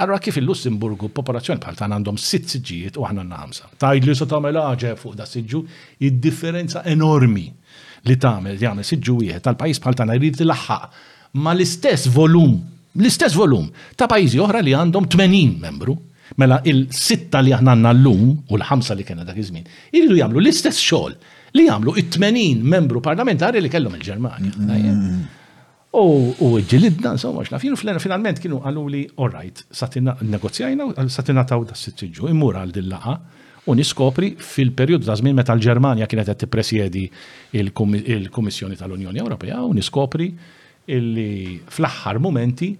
Għarra 0.00 0.18
kif 0.24 0.38
il-Lussemburgu 0.40 1.10
popolazzjoni 1.12 1.60
bħal 1.60 1.76
ta' 1.76 1.86
għandhom 1.90 2.18
sitt 2.20 2.48
siġijiet 2.54 2.96
u 3.00 3.04
għanna 3.06 3.24
namsa. 3.28 3.68
Tajd 3.82 4.06
li 4.08 4.14
sotamel 4.16 4.56
ħaġa 4.60 4.94
fuq 5.00 5.16
da 5.18 5.26
siġu, 5.28 5.64
id-differenza 6.08 6.82
enormi 6.88 7.48
li 8.08 8.16
tamel 8.18 8.56
li 8.58 8.66
għamil 8.68 8.86
siġu 8.88 9.18
jħed 9.28 9.44
tal-pajis 9.46 9.82
bħal 9.84 9.98
tan 10.00 10.14
jrid 10.16 10.40
laħħaq 10.48 11.02
ma 11.42 11.52
l-istess 11.54 12.08
volum, 12.16 12.56
l-istess 12.96 13.36
volum 13.38 13.68
ta' 13.96 14.08
pajizi 14.10 14.40
oħra 14.42 14.64
li 14.64 14.74
għandhom 14.78 15.10
80 15.10 15.60
membru. 15.66 15.98
Mela 16.40 16.62
il-sitta 16.64 17.42
li 17.44 17.50
aħna 17.52 17.74
għanna 17.74 17.90
l-lum 17.92 18.28
u 18.48 18.56
l-ħamsa 18.56 18.94
li 18.96 19.04
kena 19.04 19.24
dak 19.28 19.36
iż-żmien, 19.42 19.66
irridu 19.92 20.16
jagħmlu 20.16 20.40
l-istess 20.40 20.80
xogħol 20.80 21.16
li 21.58 21.66
jagħmlu 21.66 21.92
80 22.06 22.62
membru 22.72 23.02
parlamentari 23.04 23.60
li 23.60 23.68
kellhom 23.68 23.98
il-Ġermanja. 23.98 24.54
Mm. 24.56 25.18
U 25.92 26.56
ġilidna, 26.72 27.12
insomma, 27.18 27.42
xnaf, 27.44 27.60
jenu 27.66 27.76
fl 27.76 27.90
finalment 28.00 28.38
kienu 28.40 28.62
għallu 28.64 28.82
li, 28.90 29.00
all 29.20 29.28
right, 29.28 29.58
satina 29.70 30.14
negozjajna, 30.24 30.86
satina 31.12 31.44
taw 31.44 31.66
da 31.68 31.74
s-sitġu, 31.76 32.30
immur 32.32 32.56
għal 32.56 32.72
dillaqa, 32.72 33.16
u 33.68 33.74
niskopri 33.76 34.30
fil-periodu 34.42 35.04
ta' 35.06 35.18
żmien 35.20 35.36
meta 35.36 35.52
l-Ġermanja 35.54 36.08
kienet 36.08 36.30
qed 36.30 36.38
tippresjedi 36.46 37.04
il-Kummissjoni 37.60 38.78
tal-Unjoni 38.80 39.20
Ewropea 39.22 39.60
u 39.68 39.74
niskopri 39.76 40.30
illi 40.96 41.60
fl-aħħar 41.68 42.18
momenti 42.24 42.72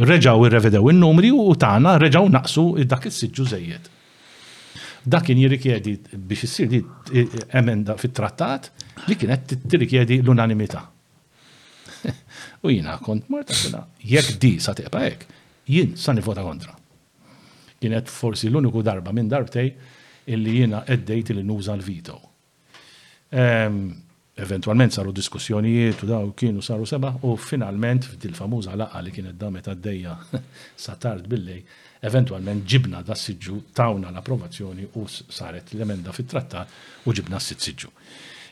reġaw 0.02 0.44
irrevedew 0.50 0.90
in-numri 0.92 1.30
u 1.34 1.46
tagħna 1.56 1.94
reġaw 2.02 2.28
naqsu 2.34 2.66
dak 2.90 3.06
is-siġġu 3.08 3.48
żejjed 3.54 3.88
kien 5.24 5.38
jirrikjedi 5.38 5.94
biex 6.12 6.42
jissir 6.44 6.68
di 6.68 6.78
eh, 7.12 7.20
eh, 7.20 7.58
emenda 7.58 7.96
fit-trattat 7.96 8.68
li 9.06 9.16
kienet 9.16 9.56
tirrikjedi 9.68 10.20
l-unanimità. 10.22 10.82
U 12.62 12.70
jina 12.70 12.98
kont 13.02 13.28
marta 13.32 13.54
kuna, 13.56 13.84
jekk 14.04 14.36
di 14.42 14.52
sa 14.60 14.74
teqpa 14.76 15.04
jekk, 15.06 15.24
jien 15.70 15.94
sa 15.98 16.12
nivota 16.14 16.44
kontra. 16.46 16.74
Kienet 17.78 18.10
forsi 18.10 18.50
l-uniku 18.50 18.82
darba 18.84 19.14
minn 19.14 19.30
darbtej 19.30 19.72
illi 20.28 20.58
jina 20.64 20.84
eddejt 20.86 21.32
li 21.38 21.44
nuża 21.46 21.76
l-vito. 21.78 22.18
Eventualment 24.38 24.94
saru 24.94 25.10
diskussjonijiet 25.12 26.02
u 26.04 26.08
daw 26.08 26.30
kienu 26.38 26.62
saru 26.62 26.86
seba 26.86 27.12
u 27.26 27.32
finalment 27.38 28.06
f'dil 28.12 28.34
famuża 28.36 28.76
laqa 28.78 29.00
li 29.04 29.12
kienet 29.14 29.38
d 29.38 29.68
għaddejja 29.68 30.14
sa 30.84 30.94
tard 31.00 31.26
billej 31.28 31.62
eventualment 32.06 32.64
ġibna 32.68 33.02
da 33.06 33.14
siġu 33.18 33.60
tawna 33.74 34.10
l-approvazzjoni 34.12 34.88
u 35.00 35.04
saret 35.08 35.72
l-emenda 35.74 36.12
fit 36.14 36.28
tratta 36.30 36.64
u 37.04 37.12
ġibna 37.14 37.40
s-siġu. 37.42 37.90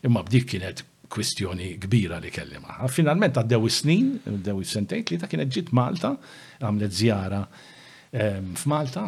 Imma 0.06 0.22
b'dik 0.26 0.48
kienet 0.52 0.82
kwistjoni 1.12 1.74
kbira 1.82 2.18
li 2.22 2.30
kelli 2.34 2.58
maħ. 2.58 2.82
Finalment 2.90 3.38
għaddew 3.38 3.68
snin, 3.70 4.08
għaddew 4.26 4.64
sentejt 4.66 5.12
li 5.14 5.20
ta' 5.22 5.28
kienet 5.30 5.52
ġit 5.54 5.70
Malta, 5.76 6.16
għamlet 6.58 6.92
zjara 6.98 7.44
ehm, 8.10 8.50
f'Malta, 8.58 9.06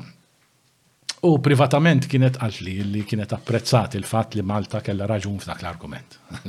u 1.27 1.33
privatament 1.42 2.07
kienet 2.07 2.38
għalt 2.38 2.61
li 2.62 2.77
li 2.94 3.03
kienet 3.03 3.33
apprezzat 3.35 3.96
il-fat 3.98 4.37
li 4.38 4.44
Malta 4.46 4.79
kella 4.87 5.09
raġun 5.11 5.40
f'dak 5.42 5.64
l-argument. 5.64 6.20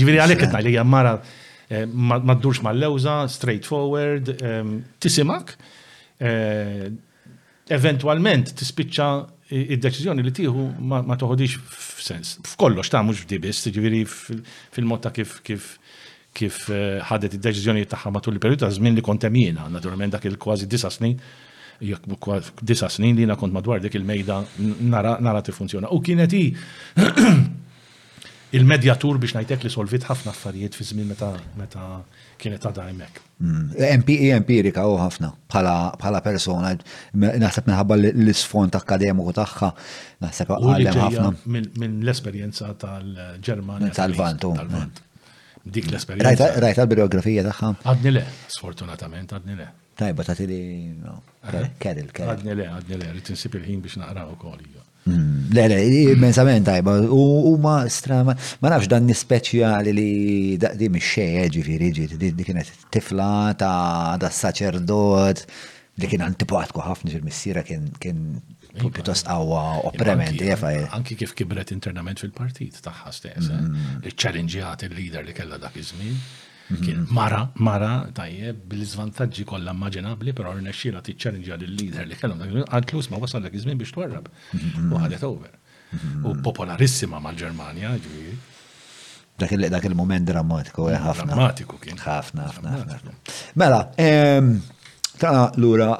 Ġviri 0.00 0.18
għalek 0.24 0.42
li 0.66 0.74
għammara 0.80 1.14
eh, 1.70 1.86
maddurx 1.86 2.26
ma 2.26 2.34
ddurx 2.40 2.64
mal-lewza, 2.66 3.16
straightforward, 3.36 4.34
ehm, 4.42 4.74
tisimak, 4.98 5.54
Eh, 6.22 6.88
eventualment 7.74 8.50
tispiċċa 8.54 9.06
id-deċiżjoni 9.74 10.22
li 10.22 10.32
tieħu 10.36 10.66
ma 10.84 11.16
toħodix 11.18 11.56
f'sens. 11.64 12.34
F'kollox 12.44 12.90
ta' 12.92 13.00
mhux 13.02 13.22
f'dibis, 13.24 13.62
jiġifieri 13.64 14.02
fil-mod 14.06 15.00
ta' 15.06 15.12
kif 15.16 15.38
kif 15.46 15.72
kif 16.36 16.60
eh, 16.74 17.00
ħadet 17.08 17.34
id 17.38 17.42
deċizjoni 17.48 17.86
tagħha 17.88 18.12
matul 18.14 18.36
il-perjodu 18.36 18.66
ta' 18.66 18.70
żmien 18.76 18.98
li 19.00 19.04
kont 19.06 19.26
hemm 19.26 19.40
jiena, 19.40 19.66
naturalment 19.72 20.14
dak 20.14 20.28
il-kważi 20.28 20.68
disa' 20.70 20.90
snin, 20.92 21.16
jekk 21.88 22.60
disa' 22.60 22.90
snin 22.92 23.16
li 23.16 23.24
jiena 23.24 23.36
kont 23.40 23.54
madwar 23.56 23.82
dik 23.82 23.96
il-mejda 23.98 24.38
nara 24.92 25.16
nara 25.24 25.42
tiffunzjona. 25.42 25.90
U 25.96 26.02
kienet 26.04 26.36
hi 26.36 26.44
il-medjatur 28.60 29.18
biex 29.24 29.34
ngħidlek 29.38 29.64
li 29.66 29.72
solvit 29.72 30.04
ħafna 30.12 30.30
affarijiet 30.36 30.76
fi 30.78 30.86
żmien 30.92 31.10
meta 31.16 31.32
meta 31.58 31.88
kienet 32.38 32.60
ta' 32.60 32.86
hemmhekk. 32.86 33.20
Mm. 33.44 33.66
empirika 34.36 34.84
u 34.88 34.94
ħafna 34.98 35.28
bħala 35.50 36.20
persona, 36.24 36.70
naħseb 37.12 37.66
minħabba 37.68 37.96
l-isfond 38.10 38.78
akademiku 38.78 39.34
tagħha, 39.38 39.70
naħseb 40.24 40.52
għallem 40.56 41.00
ħafna. 41.02 41.32
Minn 41.52 41.98
l-esperjenza 42.04 42.70
tal-Ġermanja. 42.84 43.90
Tal-Vantu. 44.00 44.54
Dik 45.74 45.86
l 45.88 45.96
esperienza 45.96 46.50
Rajt 46.60 46.78
għal-biografija 46.82 47.44
tagħha. 47.48 47.72
Għadni 47.90 48.14
le, 48.18 48.24
sfortunatament 48.58 49.32
għadni 49.36 49.58
le. 49.60 49.70
Tajba, 49.98 50.24
ta' 50.26 50.34
tili. 50.36 50.62
Keril, 51.00 51.60
eh? 51.62 51.74
keril. 51.84 52.10
Għadni 52.14 52.58
le, 52.58 52.70
għadni 52.78 53.02
le, 53.04 53.12
rrit 53.14 53.32
nsib 53.34 53.60
il-ħin 53.60 53.82
biex 53.86 54.00
naqraw 54.04 54.30
ukoll. 54.36 54.83
Mm. 55.06 55.48
Le, 55.52 55.66
le, 55.68 55.80
immensament 56.16 56.64
tajba, 56.64 56.94
u 57.12 57.56
ma 57.60 57.84
strama, 57.92 58.32
ma 58.64 58.70
nafx 58.72 58.88
dan 58.88 59.04
nispeċjali 59.04 59.92
li 59.92 60.06
daqdi 60.60 60.88
mxie, 60.96 61.44
ġifiri, 61.52 61.90
ġifiri, 61.98 62.30
di 62.38 62.46
kienet 62.48 62.70
tifla 62.94 63.50
ta' 63.60 64.16
da' 64.20 64.30
saċerdot, 64.32 65.42
li 66.00 66.08
kien 66.08 66.24
antipatku 66.24 66.80
ħafna 66.86 67.12
ġil-missira 67.12 67.62
kien 67.68 67.84
iva. 68.08 68.88
pjuttost 68.96 69.28
għawa 69.28 69.60
iva, 69.60 69.84
opprement, 69.92 70.40
e. 70.40 70.56
Anki 70.96 71.18
kif 71.20 71.34
kibret 71.36 71.70
internament 71.76 72.24
fil-partit 72.24 72.80
taħħa 72.88 73.12
li 73.12 73.34
eh? 73.34 73.60
mm. 73.60 74.08
il 74.08 74.58
għat 74.64 74.88
il-lider 74.88 75.28
li 75.28 75.36
kella 75.36 75.60
dak 75.60 75.76
iż-żmien. 75.84 76.16
Kien 76.80 76.96
mhm. 77.02 77.12
mara, 77.14 77.42
mara, 77.60 77.90
tajjeb, 78.16 78.62
bil-zvantagġi 78.72 79.44
kollha 79.50 79.72
immaġinabbli, 79.74 80.32
però 80.36 80.54
t-ċarġa 80.56 81.58
lill-leader 81.60 82.06
li 82.08 82.16
kellhom 82.16 82.40
għall-klus 82.64 83.10
ma 83.12 83.20
wasal 83.20 83.44
dak 83.44 83.52
iż-żmien 83.54 83.76
biex 83.80 83.92
twerrab. 83.92 84.30
Mhm. 84.54 84.88
U 84.96 85.00
ħadet 85.02 85.26
over. 85.28 85.50
U 86.22 86.32
mhm. 86.32 86.40
popolarissima 86.46 87.20
mal 87.20 87.36
ġermania 87.36 87.92
ġifieri. 87.98 88.36
Dak 89.68 89.84
il-moment 89.90 90.24
drammatiku, 90.30 90.88
eh, 90.88 90.96
ħafna. 91.04 91.34
Drammatiku 91.34 91.80
kien. 91.82 92.00
Ħafna, 92.00 92.48
ħafna, 92.54 92.78
ħafna. 92.78 93.14
Mela, 93.60 93.82
ta' 95.20 95.34
lura 95.60 95.92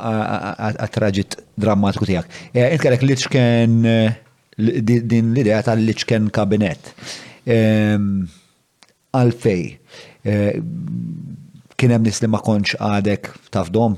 għat-traġit 0.71 1.41
drammatiku 1.61 2.09
tijak. 2.09 2.33
Eh, 2.55 2.71
Intkellek 2.73 3.05
li 3.05 3.19
ċken 3.21 3.77
eh, 3.91 4.19
din 4.63 5.35
l-idea 5.35 5.61
tal-li 5.67 5.93
ċken 5.99 6.31
kabinet. 6.33 6.93
Għalfej, 9.15 9.65
Eh, 10.25 10.57
kien 11.81 11.91
hemm 11.93 12.07
li 12.09 12.29
ma 12.33 12.41
kontx 12.41 12.79
għadek 12.81 13.29
tafdom? 13.53 13.97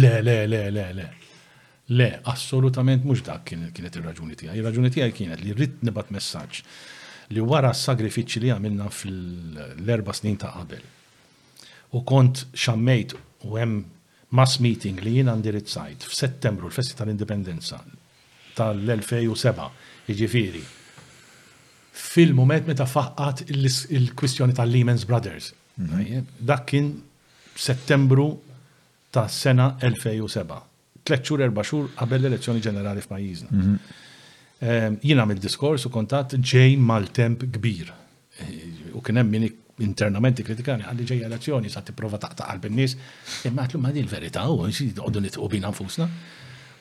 Le, 0.00 0.18
le, 0.24 0.36
le, 0.48 0.60
le, 0.72 0.84
le. 0.96 1.06
Le, 1.96 2.06
assolutament 2.32 3.04
mhux 3.06 3.20
dak 3.26 3.44
kienet 3.46 3.94
ir-raġuni 4.00 4.34
tiegħi. 4.40 4.56
il 4.58 4.64
raġuni 4.66 4.88
tiegħi 4.90 5.12
kienet 5.20 5.42
li 5.44 5.52
rrit 5.54 5.76
nibgħat 5.86 6.08
messaġġ 6.16 6.64
li 7.36 7.44
wara 7.44 7.70
s-sagrifiċċji 7.76 8.40
li 8.42 8.50
għamilna 8.56 8.88
fl-erba 8.90 10.14
snin 10.16 10.38
ta' 10.42 10.50
qabel. 10.56 10.80
U 11.94 12.00
kont 12.08 12.46
xammejt 12.56 13.14
u 13.46 13.52
hemm 13.60 13.84
mass 14.34 14.56
meeting 14.58 14.98
li 15.04 15.18
jien 15.18 15.28
għandirizzajt 15.30 16.08
f'Settembru 16.08 16.70
l-Festi 16.72 16.96
tal-Indipendenza 16.98 17.78
tal-2007, 18.56 19.68
iġifiri, 20.10 20.64
fil-moment 22.16 22.66
meta 22.66 22.88
faqqat 22.88 23.44
il-kwistjoni 23.52 24.56
tal 24.56 24.72
lehmans 24.72 25.04
Brothers 25.06 25.52
Mhm. 25.78 26.24
Dak 26.38 26.64
kien 26.64 27.02
settembru 27.54 28.42
ta' 29.10 29.28
sena 29.28 29.76
2007. 29.80 30.62
Tlet 31.02 31.20
xhur 31.22 31.40
erba' 31.44 31.62
xhur 31.62 31.90
qabel 31.96 32.22
l-elezzjoni 32.22 32.60
ġenerali 32.64 33.04
f'pajjiżna. 33.04 33.48
Mhm. 33.50 33.76
Jiena 35.04 35.22
għamil 35.26 35.38
diskors 35.44 35.84
u 35.86 35.90
kontatt 35.92 36.34
ġej 36.38 36.78
mal-temp 36.80 37.44
kbir. 37.54 37.92
U 38.96 39.02
kien 39.04 39.16
hemm 39.20 39.28
min 39.30 39.44
internament 39.84 40.40
kritikani 40.42 40.82
għalli 40.88 41.04
ġej 41.10 41.24
elezzjoni 41.28 41.68
sa' 41.70 41.82
tipprova 41.84 42.18
taqta' 42.18 42.46
qalb 42.50 42.64
in-nies, 42.70 42.96
imma 43.44 43.62
għatlu 43.66 43.78
ma' 43.80 43.92
di 43.92 44.02
l-verità 44.06 44.46
u 44.48 44.62
għoddu 44.66 45.20
nitqu 45.26 45.48
bina 45.48 45.68
nfusna. 45.70 46.08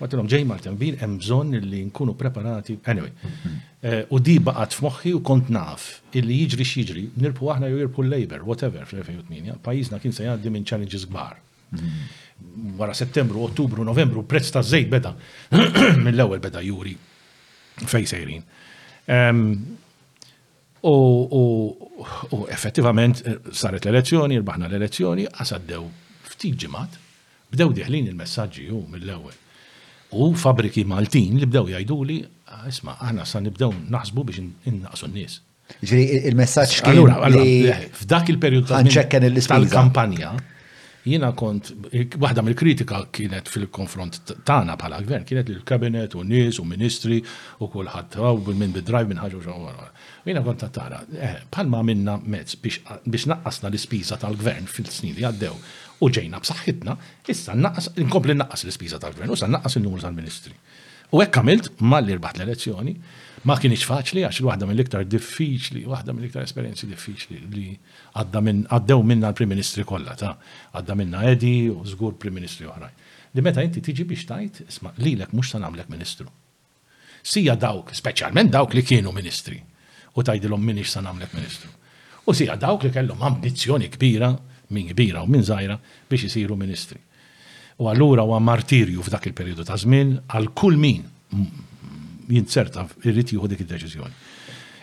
Għatilom 0.01 0.27
ġej 0.27 0.43
Martin 0.47 0.75
Bir, 0.79 0.97
hemm 0.99 1.19
bżonn 1.21 1.55
li 1.63 1.79
nkunu 1.87 2.15
preparati. 2.19 2.75
Anyway, 2.91 3.11
eh, 3.81 4.01
u 4.11 4.19
di 4.19 4.35
baqat 4.43 4.75
f'moħħi 4.75 5.13
u 5.15 5.21
kont 5.23 5.51
naf 5.55 5.85
illi 6.19 6.41
jiġri 6.41 6.65
x'jiġri, 6.67 7.03
nirpu 7.23 7.47
aħna 7.53 7.69
jew 7.71 7.79
jirpu 7.83 8.03
l-Labor, 8.03 8.43
whatever, 8.49 8.83
fl-2008, 8.89 9.61
pajjiżna 9.63 9.99
kien 10.03 10.15
se 10.15 10.25
jgħaddi 10.25 10.51
minn 10.51 10.67
challenges 10.67 11.05
kbar. 11.07 11.37
Wara 12.77 12.93
settembru, 12.93 13.45
ottubru, 13.47 13.85
novembru, 13.87 14.25
prezz 14.27 14.51
ta' 14.51 14.61
żejt 14.63 14.89
beda 14.91 15.13
mill-ewwel 16.03 16.39
beda 16.43 16.59
juri 16.63 16.91
fej 17.81 18.05
sejrin. 18.11 18.43
U 20.83 22.41
effettivament 22.51 23.23
eh, 23.23 23.39
saret 23.63 23.85
l-elezzjoni, 23.87 24.43
rbaħna 24.43 24.67
l-elezzjoni, 24.67 25.29
għasaddew 25.31 25.87
ftit 26.35 26.59
ġimat, 26.67 26.99
bdew 27.55 27.71
diħlin 27.79 28.11
il-messagġi 28.11 28.67
ju 28.69 28.83
mill-ewwel 28.93 29.41
U 30.15 30.31
fabriki 30.39 30.85
Maltin 30.87 31.35
li 31.41 31.47
bdew 31.49 31.69
jgħidu 31.73 31.95
li, 32.07 32.15
ah, 32.51 32.65
isma, 32.71 32.95
għana 33.03 33.25
sa 33.27 33.41
nibdew 33.43 33.71
naħsbu 33.91 34.23
biex 34.29 34.45
innaqsu 34.71 35.09
n-nies. 35.09 35.39
Ġiri, 35.81 36.19
il-messaċ 36.31 36.83
kien. 36.85 37.39
Eh, 37.41 37.87
f'dak 37.97 38.29
il-periodu 38.31 38.77
tal-kampanja, 39.49 40.29
jina 41.05 41.31
kont, 41.37 41.71
waħda 42.21 42.43
mill-kritika 42.45 43.01
kienet 43.17 43.49
fil-konfront 43.51 44.21
tagħna 44.47 44.77
bħala 44.79 45.01
gvern, 45.07 45.25
kienet 45.27 45.49
il-kabinet 45.55 46.15
u 46.17 46.23
nies 46.25 46.61
u 46.61 46.67
ministri 46.69 47.19
u 47.59 47.67
kulħadd 47.67 48.19
u 48.21 48.27
ah, 48.29 48.51
minn 48.55 48.73
bid-drive 48.77 49.09
minn 49.11 49.21
ħaġa 49.25 49.41
u 49.43 49.57
Jina 50.25 50.41
kont 50.41 50.63
tara, 50.73 51.03
eh, 51.21 51.41
palma 51.53 51.83
minna 51.85 52.15
mezz 52.23 52.55
biex 52.61 53.27
naqqasna 53.33 53.69
l-ispiża 53.73 54.17
tal-gvern 54.21 54.65
fil-snin 54.69 55.13
li 55.19 55.27
għaddew 55.27 55.59
u 56.03 56.09
ġejna 56.11 56.39
b'saħħitna, 56.43 56.95
issa 57.31 57.55
naqas, 57.55 57.91
inkompli 58.01 58.35
naqas 58.35 58.65
l-ispiża 58.65 58.99
tal-gvern, 59.01 59.31
u 59.31 59.37
sa 59.39 59.47
naqas 59.47 59.77
il-numru 59.79 60.03
tal-ministri. 60.03 60.53
U 61.15 61.21
hekk 61.21 61.39
għamilt 61.41 61.69
mal 61.85 62.09
rbaħt 62.09 62.41
l-elezzjoni, 62.41 62.95
ma 63.45 63.55
kienx 63.61 63.85
faċli 63.87 64.23
għax 64.25 64.41
waħda 64.45 64.67
mill-iktar 64.71 65.05
diffiċli, 65.07 65.83
waħda 65.87 66.15
mill-iktar 66.17 66.47
esperjenzi 66.47 66.89
diffiċli 66.89 67.41
li 67.53 67.67
għadda 68.17 68.41
minn 68.41 68.63
għaddew 68.71 69.03
minna 69.05 69.29
l-Prim 69.29 69.51
Ministri 69.53 69.85
kollha 69.85 70.15
ta' 70.17 70.33
għadda 70.79 70.95
minna 70.97 71.21
Edi 71.29 71.69
u 71.69 71.77
żgur 71.85 72.17
Prim 72.19 72.35
Ministri 72.39 72.65
oħrajn. 72.65 73.05
Li 73.37 73.43
meta 73.45 73.61
inti 73.63 73.83
tiġi 73.85 74.05
biex 74.09 74.25
tajt, 74.29 74.59
isma' 74.71 74.95
lilek 74.97 75.31
mhux 75.35 75.53
se 75.53 75.61
nagħmlek 75.61 75.91
Ministru. 75.93 76.27
Sija 77.25 77.55
dawk, 77.55 77.93
speċjalment 77.95 78.51
dawk 78.53 78.73
li 78.75 78.83
kienu 78.85 79.13
Ministri 79.13 79.61
u 80.15 80.23
tajdilhom 80.25 80.61
minix 80.65 80.91
se 80.95 81.05
nagħmlek 81.05 81.33
Ministru. 81.37 81.69
U 82.25 82.33
sija 82.33 82.57
dawk 82.57 82.85
li 82.87 82.91
kellhom 82.95 83.21
ambizzjoni 83.29 83.91
kbira 83.93 84.33
minn 84.69 84.87
kbira 84.89 85.23
u 85.23 85.27
minn 85.29 85.43
żgħira 85.45 85.77
biex 86.09 86.25
isiru 86.29 86.57
ministri. 86.57 86.99
U 87.81 87.89
allura 87.91 88.23
huwa 88.25 88.39
martirju 88.41 89.03
f'dak 89.05 89.25
il 89.29 89.33
periodu 89.37 89.65
ta' 89.67 89.77
żmien 89.79 90.15
għal 90.31 90.47
kull 90.55 90.77
min 90.79 91.03
jinserta 92.31 92.87
irrit 93.05 93.33
jieħu 93.35 93.49
dik 93.51 93.63
id-deċiżjoni. 93.65 94.21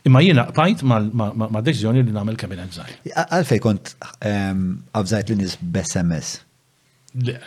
Imma 0.07 0.21
jina 0.23 0.45
qajt 0.55 0.83
ma' 0.85 1.63
deċiżjoni 1.63 2.03
li 2.03 2.15
nagħmel 2.15 2.37
kabinet 2.39 2.75
żgħir. 2.79 2.97
Għalfej 3.17 3.63
kont 3.65 3.95
għavżajt 4.25 5.31
li 5.33 5.37
nies 5.41 5.57
b'SMS. 5.63 6.33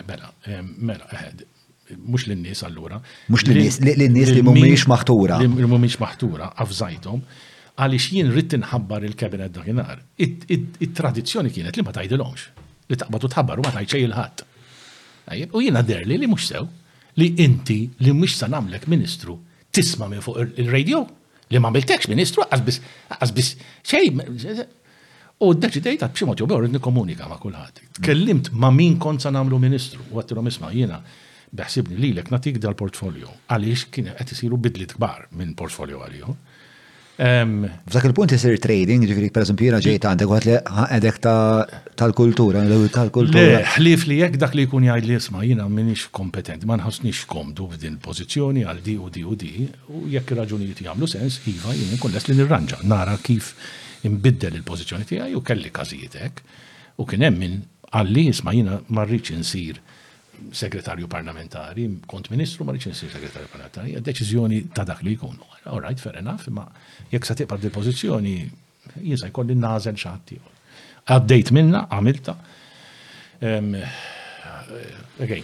Mela, 0.06 0.30
mela, 0.78 1.08
eh, 1.12 1.96
mux 2.04 2.28
l-nis 2.30 2.62
allura. 2.64 3.00
Mux 3.30 3.44
l-nis, 3.46 3.80
li 4.30 4.42
mumiex 4.46 4.86
maħtura. 4.90 5.40
Li 5.46 5.68
mumiex 5.68 6.00
maħtura, 6.02 6.54
għafżajtom 6.56 7.22
għaliex 7.76 8.06
jien 8.16 8.30
rrid 8.32 8.54
inħabbar 8.58 9.06
il-kabinet 9.10 9.54
dakinhar. 9.58 10.02
It-tradizzjoni 10.26 11.52
kienet 11.54 11.76
li 11.80 11.84
ma 11.84 11.94
tgħidilhomx. 11.96 12.46
Li 12.92 13.00
taqbad 13.02 13.28
u 13.28 13.32
tħabbar 13.34 13.60
u 13.60 13.66
ma 13.66 13.72
tgħid 13.76 14.04
il-ħat. 14.08 14.44
U 15.52 15.64
jiena 15.64 15.82
derli 15.84 16.20
li 16.22 16.30
mhux 16.30 16.48
sew 16.52 16.70
li 17.20 17.30
inti 17.44 17.80
li 18.06 18.14
mhux 18.14 18.38
sanamlek 18.44 18.88
ministru 18.92 19.38
tisma' 19.76 20.08
minn 20.12 20.24
fuq 20.24 20.46
il-radio 20.62 21.04
li 21.52 21.62
ma 21.62 21.72
għamiltekx 21.72 22.12
ministru 22.12 22.46
għazbis 22.48 22.82
għazbis 23.20 23.54
xej, 23.84 24.66
U 25.44 25.50
d-deċidejt 25.52 26.00
għad 26.00 26.14
bximot 26.16 26.40
jow, 26.40 26.46
rridni 26.48 26.80
komunika 26.80 27.26
ma' 27.28 27.36
kullħat. 27.44 27.82
Tkellimt 27.98 28.54
ma' 28.56 28.70
min 28.72 28.94
kont 29.04 29.20
sanamlu 29.20 29.58
ministru, 29.60 30.00
u 30.08 30.22
għattilom 30.22 30.48
isma' 30.48 30.70
jiena, 30.72 31.02
beħsibni 31.52 31.98
li 32.00 32.14
l-ek 32.14 32.32
natik 32.32 32.62
dal-portfolio, 32.64 33.34
għaliex 33.52 33.84
kien 33.92 34.08
qed 34.16 34.32
isiru 34.32 34.56
bidlit 34.56 34.94
kbar 34.96 35.26
minn 35.36 35.52
portfolio 35.60 36.00
għaliju. 36.06 36.38
F'dak 37.16 38.04
il-punt 38.12 38.34
jisir 38.36 38.58
trading, 38.60 39.06
ġifiri 39.08 39.30
per 39.32 39.46
eżempju 39.46 39.70
jena 39.70 39.78
ġejt 39.80 40.04
għandek 40.10 40.32
għat 40.36 40.48
li 40.50 40.56
għedek 40.76 41.20
tal-kultura, 41.96 42.64
tal-kultura. 42.92 43.62
Ħlif 43.78 44.04
li 44.10 44.18
jek 44.20 44.36
dak 44.42 44.52
li 44.58 44.66
jkun 44.68 44.84
jgħid 44.90 45.08
li 45.08 45.16
jisma 45.16 45.46
jina 45.48 45.70
minix 45.72 46.10
kompetent, 46.12 46.66
ma 46.68 46.76
nħosnix 46.76 47.22
komdu 47.32 47.70
f'din 47.72 47.96
pozizjoni 48.04 48.66
għal 48.68 48.84
di 48.84 48.98
u 49.00 49.08
di 49.08 49.24
u 49.24 49.38
di, 49.40 49.54
u 49.96 50.04
jekk 50.12 50.36
raġunijiet 50.42 50.84
jgħamlu 50.84 51.08
sens, 51.08 51.40
jiva 51.48 51.72
jien 51.72 51.96
kun 52.04 52.12
les 52.18 52.28
li 52.28 52.36
nirranġa, 52.36 52.82
nara 52.84 53.16
kif 53.24 53.54
imbiddel 54.04 54.60
il-pozizjoni 54.60 55.08
tiegħi 55.08 55.40
u 55.40 55.46
kelli 55.48 55.72
każijiet 55.72 56.20
hekk. 56.20 56.44
U 57.00 57.08
kien 57.08 57.24
hemm 57.24 57.40
min 57.40 57.62
għalli 57.96 58.28
jisma 58.28 58.52
jina 58.60 58.82
marriċ 58.92 59.38
insir 59.40 59.80
segretarju 60.56 61.08
parlamentari, 61.10 61.88
kont 62.08 62.30
ministru 62.32 62.64
ma 62.66 62.72
rridx 62.74 62.90
insir 62.92 63.12
segretarju 63.12 63.48
parlamentari, 63.52 63.96
deċizjoni 64.04 64.60
ta' 64.76 64.84
dak 64.88 65.02
li 65.06 65.16
jkun. 65.16 65.38
All 65.72 65.80
right, 65.82 66.00
fair 66.02 66.18
enough, 66.20 66.48
ma 66.50 66.66
jek 67.12 67.26
sa 67.26 67.34
tiqbad 67.36 67.64
il-pożizzjoni, 67.70 68.36
kolli 68.94 69.18
se 69.20 69.32
jkolli 69.32 69.56
nażel 69.56 69.96
Għaddejt 71.06 71.52
minna, 71.54 71.84
għamilta. 71.94 72.34
Eh, 73.40 73.86
again, 75.22 75.44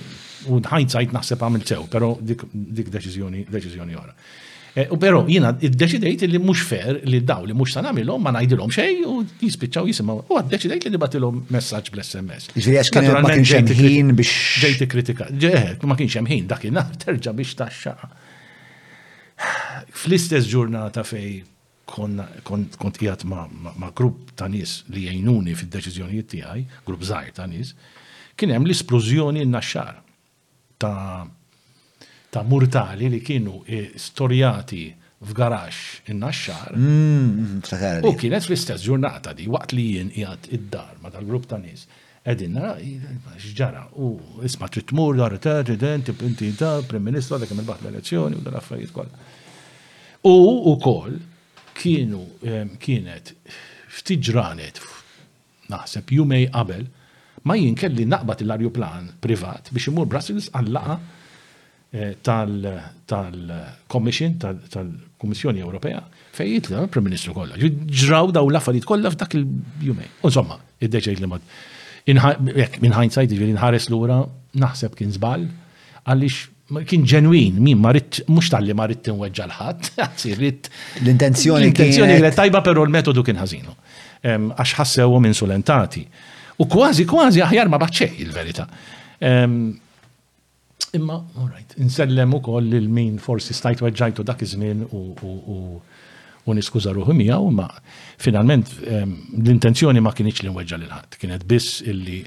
u 0.49 0.57
hindsight 0.57 1.11
naħseb 1.13 1.37
għamil 1.45 1.67
sew, 1.67 1.83
però 1.85 2.15
dik 2.21 2.47
deċizjoni, 2.89 3.45
deċiżjoni 3.45 3.93
oħra. 3.99 4.15
Eh, 4.73 4.85
u 4.87 4.95
pero 4.95 5.25
jina 5.27 5.49
id-deċidejt 5.59 6.21
li 6.31 6.39
mux 6.39 6.61
fer 6.63 7.01
li 7.11 7.19
daw 7.27 7.43
li 7.43 7.51
mux 7.57 7.73
sanamilom 7.75 8.21
ma 8.23 8.31
najdilom 8.31 8.71
xej 8.71 9.01
u 9.03 9.17
jispiċaw 9.43 9.87
jisimaw. 9.89 10.21
U 10.31 10.37
għad-deċidejt 10.39 10.85
li 10.87 10.91
dibatilom 10.95 11.41
messaċ 11.51 11.89
bl-SMS. 11.91 12.53
Ġviri 12.55 12.77
jiġifieri 12.77 12.79
għax 12.79 12.91
kien 12.95 13.11
ma 13.17 13.31
kienx 13.33 13.59
hemm 13.59 13.81
ħin 13.81 14.13
biex. 14.15 14.35
Ġejti 14.63 14.87
kritika. 14.93 15.27
Eh, 15.49 15.67
ma 15.83 15.95
kienx 15.99 16.15
ħin 16.31 16.47
dakin 16.53 16.79
terġa 17.03 17.33
biex 17.35 17.55
taxxa. 17.59 17.97
Fl-istess 19.91 20.47
ġurnata 20.47 21.03
fej 21.07 21.41
kont 21.91 22.77
jgħat 23.01 23.27
ma 23.27 23.91
grupp 23.97 24.31
ta' 24.39 24.47
nis 24.47 24.85
li 24.95 25.03
jgħinuni 25.09 25.51
fil-deċizjonijiet 25.59 26.31
tiegħi, 26.31 26.63
grupp 26.87 27.03
zaħir 27.11 27.35
ta' 27.35 27.49
nis, 27.51 27.73
kien 28.39 28.55
hemm 28.55 28.69
l-isplużjoni 28.69 29.43
n-naxxar 29.43 29.99
ta' 30.79 31.27
ta' 32.31 32.43
murtali 32.47 33.09
li 33.09 33.19
kienu 33.27 33.57
storjati 34.05 34.83
f'garax 35.21 36.01
in-naxxar. 36.09 36.71
Mm, 36.77 37.25
mm, 37.27 38.05
u 38.07 38.13
kienet 38.19 38.47
fl-istess 38.47 38.85
ġurnata 38.87 39.35
di, 39.37 39.49
waqt 39.51 39.75
li 39.75 39.83
jien 39.97 40.11
jgħat 40.15 40.47
id-dar 40.55 40.95
ma 41.03 41.11
tal-grupp 41.13 41.45
ta' 41.51 41.59
nies. 41.61 41.83
Edin 42.31 42.53
nara, 42.55 42.77
xġara, 43.41 43.83
u 43.99 44.13
isma 44.47 44.69
trid 44.69 44.87
tmur, 44.93 45.17
dar 45.19 45.35
ta' 45.43 45.59
inti 45.67 46.53
ta' 46.57 46.77
prim-ministru, 46.87 47.35
għadek 47.35 47.53
il 47.57 47.63
baħt 47.67 47.85
l-elezzjoni, 47.85 48.39
u 48.39 48.45
dal-affarijiet 48.47 48.95
kollha. 48.95 49.27
U 50.31 50.71
u 50.71 50.75
kienu 51.81 52.23
kienet 52.79 53.35
ftiġranet, 53.97 54.79
naħseb 55.73 56.13
jumej 56.15 56.47
qabel, 56.53 56.87
ma 57.43 57.57
jien 57.57 57.75
kelli 57.75 58.05
naqbad 58.05 58.43
l-arjuplan 58.45 59.07
privat 59.23 59.71
biex 59.73 59.87
imur 59.89 60.05
Brussels 60.05 60.47
għallaqa 60.53 60.99
Eh, 61.93 62.13
tal-Commission, 62.23 64.39
tal-Kommissjoni 64.73 65.59
Ewropea, 65.59 65.99
fej 66.31 66.53
jitla 66.53 66.83
eh, 66.85 66.89
prim 66.93 67.03
Ministru 67.03 67.33
kollha. 67.35 67.55
Ġraw 67.59 68.31
daw 68.31 68.47
l-affarijiet 68.47 68.85
kollha 68.87 69.11
f'dak 69.11 69.35
il-jumej. 69.35 70.07
Insomma, 70.23 70.55
id-deċej 70.79 71.17
li 71.19 71.25
mod. 71.27 71.41
Minn 72.13 72.93
hindsight 72.95 73.27
ġifieri 73.35 73.51
nħares 73.57 73.89
lura 73.91 74.21
naħseb 74.63 74.95
kien 75.01 75.11
żball 75.17 75.43
għaliex 76.07 76.37
kien 76.87 77.03
ġenwin, 77.11 77.59
min 77.59 77.77
marit, 77.83 78.21
mux 78.31 78.47
tal-li 78.55 78.71
marit 78.73 79.03
tinweġġa 79.09 79.45
l-ħat, 79.51 79.81
rrit. 80.37 80.63
L-intenzjoni. 81.03 81.65
L-intenzjoni 81.67 82.11
kienet 82.21 82.37
tajba, 82.39 82.63
pero 82.69 82.87
l-metodu 82.87 83.19
kien 83.27 83.35
ħazinu. 83.43 83.75
Għax 84.55 84.71
ħassewu 84.79 85.19
minn 85.27 85.35
sulentati. 85.35 86.07
U 86.55 86.71
kważi 86.71 87.03
kważi 87.03 87.43
aħjar 87.51 87.67
ma 87.67 87.75
baċċej 87.83 88.11
il-verita. 88.23 88.63
Imma, 90.93 91.13
all 91.39 91.47
right, 91.49 91.73
insellem 91.79 92.33
ukoll 92.35 92.63
lil 92.67 92.89
min 92.91 93.15
forsi 93.21 93.53
stajt 93.55 93.79
weġġajtu 93.85 94.23
dak 94.27 94.41
iż-żmien 94.43 94.81
u 94.91 96.51
niskuża 96.57 96.91
ruħi 96.97 97.13
miegħu, 97.15 97.51
ma 97.55 97.67
finalment 98.19 98.67
ehm, 98.83 99.13
l-intenzjoni 99.39 99.99
ma 100.03 100.11
kienieċ 100.17 100.39
li 100.41 100.49
nweġġa 100.51 100.77
lil 100.81 100.91
ħadd, 100.91 101.11
kienet 101.21 101.43
biss 101.47 101.77
illi 101.87 102.19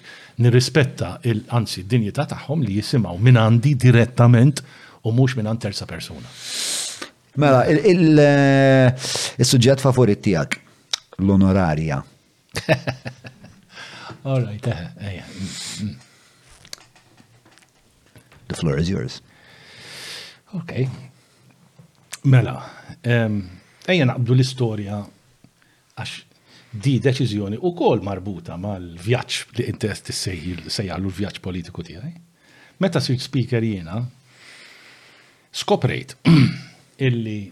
nirrispetta 0.47 1.09
l 1.35 1.41
d-dinjità 1.75 2.23
tagħhom 2.33 2.59
li 2.65 2.73
jisimgħu 2.79 3.17
minn 3.27 3.39
għandi 3.43 3.73
direttament 3.85 4.57
u 5.05 5.09
mhux 5.13 5.31
minn 5.37 5.49
għand 5.53 5.61
terza 5.67 5.85
persuna. 5.91 6.29
Mela, 7.37 7.61
il-sujġet 7.69 9.77
eh, 9.77 9.85
favorit 9.89 10.21
tijak, 10.25 10.51
l-onorarja. 11.21 11.99
All 14.31 14.41
right, 14.41 14.65
eħe, 14.65 14.73
eh, 14.73 14.85
eħe. 14.89 15.13
Eh, 15.13 15.21
mm, 15.21 15.45
mm 15.91 16.04
the 18.49 18.55
floor 18.55 18.79
is 18.79 18.89
yours. 18.89 19.21
Okay. 20.53 20.89
Mela, 22.25 22.55
ejja 23.85 24.07
naqbdu 24.09 24.35
l-istoria 24.37 25.01
għax 25.95 26.15
di 26.85 26.97
deċiżjoni 27.05 27.59
u 27.63 27.71
kol 27.79 28.01
marbuta 28.03 28.57
mal-vjaċ 28.59 29.41
li 29.59 29.67
intest 29.71 30.09
sejjalu 30.17 31.11
l-vjaċ 31.11 31.41
politiku 31.45 31.85
tiegħi. 31.87 32.13
Meta 32.83 32.99
sirt 33.01 33.23
speaker 33.23 33.63
jiena, 33.63 34.01
skoprejt 35.55 36.17
illi 37.07 37.45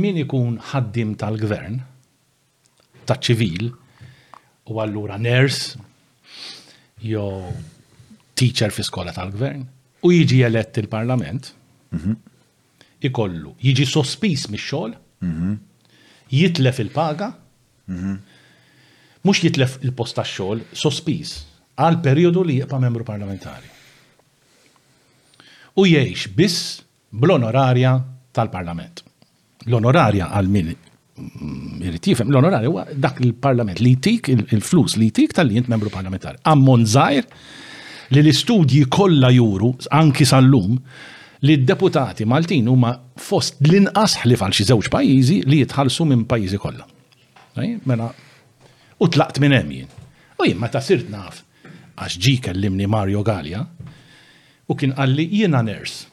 min 0.00 0.18
ikun 0.24 0.58
ħaddim 0.72 1.14
tal-gvern, 1.22 1.78
ta' 3.08 3.16
ċivil 3.16 3.70
u 3.70 4.76
għallura 4.80 5.16
ners, 5.22 5.76
jew 7.00 7.52
teacher 8.36 8.72
fi 8.74 8.84
skola 8.86 9.14
tal-gvern, 9.16 9.62
u 10.02 10.10
jiġi 10.12 10.42
elett 10.46 10.78
il-parlament, 10.80 11.50
mhm. 11.92 12.12
ikollu, 13.08 13.54
jiġi 13.60 13.86
sospis 13.88 14.46
mix-xogħol, 14.52 14.94
mhm. 15.24 15.54
jitlef 16.32 16.80
il-paga, 16.84 17.30
mux 17.90 18.00
mhm. 18.00 19.44
jitlef 19.44 19.78
il 19.84 19.92
posta 19.96 20.24
xol 20.24 20.62
xogħol 20.62 20.78
sospis 20.84 21.32
għal 21.80 21.98
periodu 22.04 22.44
li 22.44 22.58
jibqa' 22.60 22.78
membru 22.80 23.04
parlamentari. 23.08 23.68
U 25.80 25.86
jgħix 25.88 26.28
biss 26.36 26.74
bl-onorarja 27.16 27.94
tal-parlament. 28.36 29.00
L-onorarja 29.66 30.28
għal 30.36 30.50
min 30.52 30.70
jifhem 32.00 32.30
l-onorarja 32.32 32.68
huwa 32.70 32.84
dak 32.96 33.18
il-parlament 33.24 33.80
li 33.84 33.94
tik, 34.00 34.28
il-flus 34.32 34.94
li 35.00 35.10
tik 35.14 35.34
tal-li 35.36 35.58
jint 35.58 35.68
membru 35.72 35.92
parlamentari. 35.92 36.40
Ammon 36.48 36.86
żgħir 36.88 37.26
li 38.10 38.22
l-istudji 38.24 38.84
kollha 38.90 39.30
juru, 39.32 39.70
anki 39.96 40.26
sal-lum, 40.26 40.76
li 41.46 41.56
d-deputati 41.62 42.26
Maltin 42.28 42.66
huma 42.70 42.92
fost 43.20 43.60
l-inqas 43.64 44.18
ħlif 44.24 44.42
għal 44.44 44.54
xi 44.56 44.66
żewġ 44.70 44.90
pajjiżi 44.92 45.38
li 45.46 45.62
jitħallsu 45.62 46.06
minn 46.10 46.26
pajjiżi 46.30 46.58
kollha. 46.60 46.86
Mela, 47.86 48.08
u 48.98 49.06
tlaqt 49.08 49.38
minn 49.42 49.54
hemm 49.56 49.72
jien. 49.76 49.90
U 50.40 50.46
jien 50.46 50.58
meta 50.60 50.80
sirt 50.82 51.08
naf 51.12 51.42
għax 52.00 52.16
ġi 52.18 52.34
kellimni 52.46 52.86
Mario 52.90 53.22
Galia 53.22 53.62
u 54.70 54.76
kien 54.78 54.94
qalli 54.96 55.26
jiena 55.30 55.62
ners. 55.66 56.06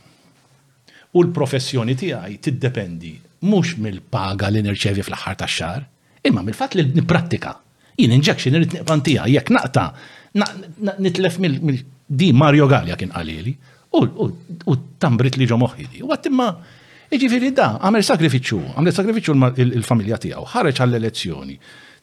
U 1.15 1.23
l-professjoni 1.23 1.95
tiegħi 1.97 2.37
tiddependi 2.43 3.13
mhux 3.47 3.77
mill-paga 3.81 4.49
li 4.51 4.61
nirċevi 4.65 5.01
fl-aħħar 5.05 5.37
tax-xahar, 5.43 5.83
imma 6.27 6.43
mill-fatt 6.43 6.77
li 6.77 6.85
nipprattika. 6.97 7.55
Jien 7.97 8.13
injection 8.13 8.53
irid 8.59 8.75
niqpan 8.79 9.01
jekk 9.07 9.49
naqta' 9.55 9.91
nitlef 10.97 11.37
mill 11.39 11.81
di 12.07 12.29
Mario 12.35 12.67
Gallia 12.67 12.95
kien 12.95 13.11
għalili, 13.15 13.53
u 14.67 14.75
tambrit 15.01 15.37
li 15.39 15.47
ġo 15.47 15.57
moħħidi. 15.59 16.03
U 16.03 16.11
għattimma, 16.13 16.49
iġifiri 17.13 17.53
da, 17.55 17.77
għamel 17.81 18.03
sakrifiċu, 18.03 18.59
għamel 18.75 18.93
sakrifiċu 18.93 19.35
il-familja 19.65 20.19
tijaw, 20.23 20.45
ħareċ 20.53 20.83
għall-elezzjoni, 20.83 21.57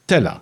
tela, 0.08 0.34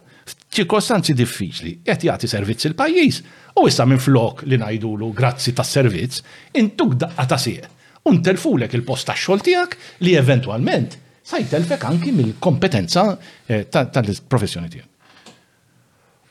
ċirkostanzi 0.52 1.14
diffiċli, 1.18 1.72
qed 1.87 2.07
jagħti 2.09 2.31
servizz 2.33 2.70
il-pajjiż, 2.70 3.20
u 3.61 3.66
issa 3.68 3.87
minn 3.88 4.00
flok 4.02 4.44
li 4.48 4.59
ngħidulu 4.62 5.12
grazzi 5.18 5.55
tas-servizz, 5.57 6.22
intuk 6.62 6.96
daqqa 7.02 7.26
ta' 7.35 7.40
sieq, 7.40 7.68
unterfulek 8.11 8.76
il-post 8.78 9.11
tax-xogħol 9.11 9.44
tiegħek 9.50 9.92
li 10.07 10.16
eventwalment 10.18 10.98
sajtelfek 11.26 11.85
anki 11.87 12.14
mill-kompetenza 12.16 13.05
eh, 13.46 13.66
tal-professjoni 13.70 14.70
tiegħek. 14.72 14.91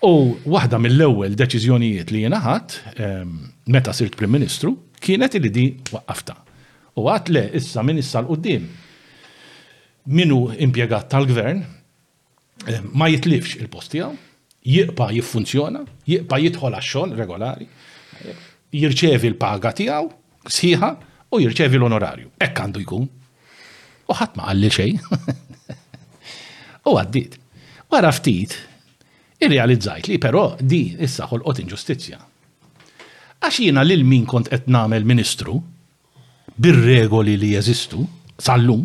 U 0.01 0.33
waħda 0.49 0.79
mill-ewwel 0.81 1.35
deċiżjonijiet 1.37 2.09
li 2.09 2.23
jiena 2.23 2.39
ħadd 2.41 3.01
meta 3.69 3.93
sirt 3.93 4.15
Prim 4.17 4.31
Ministru 4.33 4.71
kienet 5.01 5.35
li 5.37 5.51
di 5.53 5.65
waqqafta. 5.93 6.33
U 6.97 7.05
għat 7.05 7.29
le 7.29 7.43
issa 7.59 7.83
min 7.85 7.99
issa 8.01 8.23
l-qoddim 8.23 8.65
minu 10.17 10.39
impjegat 10.57 11.05
tal-gvern 11.13 11.61
ma 12.97 13.09
jitlifx 13.13 13.59
il-post 13.61 13.93
tiegħu, 13.93 14.17
jiqpa 14.71 15.11
jiffunzjona, 15.13 15.83
jiqpa 16.09 16.39
jitħol 16.47 16.79
għax-xogħol 16.79 17.15
regolari, 17.21 17.69
jirċevi 18.73 19.29
l-paga 19.35 19.73
tiegħu 19.77 20.09
sħiħa 20.49 20.91
u 21.37 21.43
jirċevi 21.45 21.77
l-onorarju. 21.77 22.31
Ek 22.41 22.57
għandu 22.65 22.81
jkun. 22.87 23.05
U 24.09 24.17
ħadd 24.17 24.41
ma 24.41 24.49
qalli 24.49 24.73
xejn. 24.73 24.99
U 26.89 26.97
għaddit. 26.97 27.37
Wara 27.91 28.09
ftit, 28.15 28.57
Irrealizzajt 29.41 30.05
li 30.07 30.19
però 30.21 30.41
di 30.61 30.79
issa 31.01 31.25
ħolqot 31.31 31.59
inġustizzja. 31.63 32.17
Għax 33.41 33.61
jiena 33.63 33.81
lil 33.81 34.03
min 34.05 34.27
kont 34.29 34.51
qed 34.53 34.67
nagħmel 34.69 35.07
ministru 35.09 35.55
bir-regoli 36.61 37.33
li 37.41 37.55
jeżistu 37.55 38.03
sal-lum, 38.37 38.83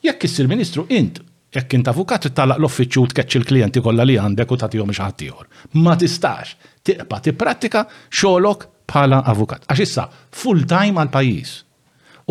jekk 0.00 0.24
issir 0.30 0.48
ministru 0.48 0.86
int 0.96 1.20
jekk 1.52 1.76
int 1.76 1.90
avukat 1.92 2.30
talaq 2.36 2.56
l-offiċċju 2.62 3.02
u 3.04 3.10
tkeċċ 3.12 3.38
il-klijenti 3.42 3.82
kollha 3.84 4.06
li 4.08 4.16
għandek 4.22 4.54
u 4.54 4.58
tagħtihom 4.62 4.96
xi 4.96 5.04
ħadd 5.04 5.26
ieħor. 5.28 5.46
Ma 5.84 5.92
tistax 6.00 6.56
tiqpa 6.82 7.20
tipprattika 7.28 7.84
xogħlok 8.08 8.66
bħala 8.88 9.20
avukat. 9.34 9.68
Għax 9.74 9.84
issa 9.84 10.08
full 10.40 10.64
time 10.72 11.02
għal 11.04 11.12
pajjiż. 11.18 11.52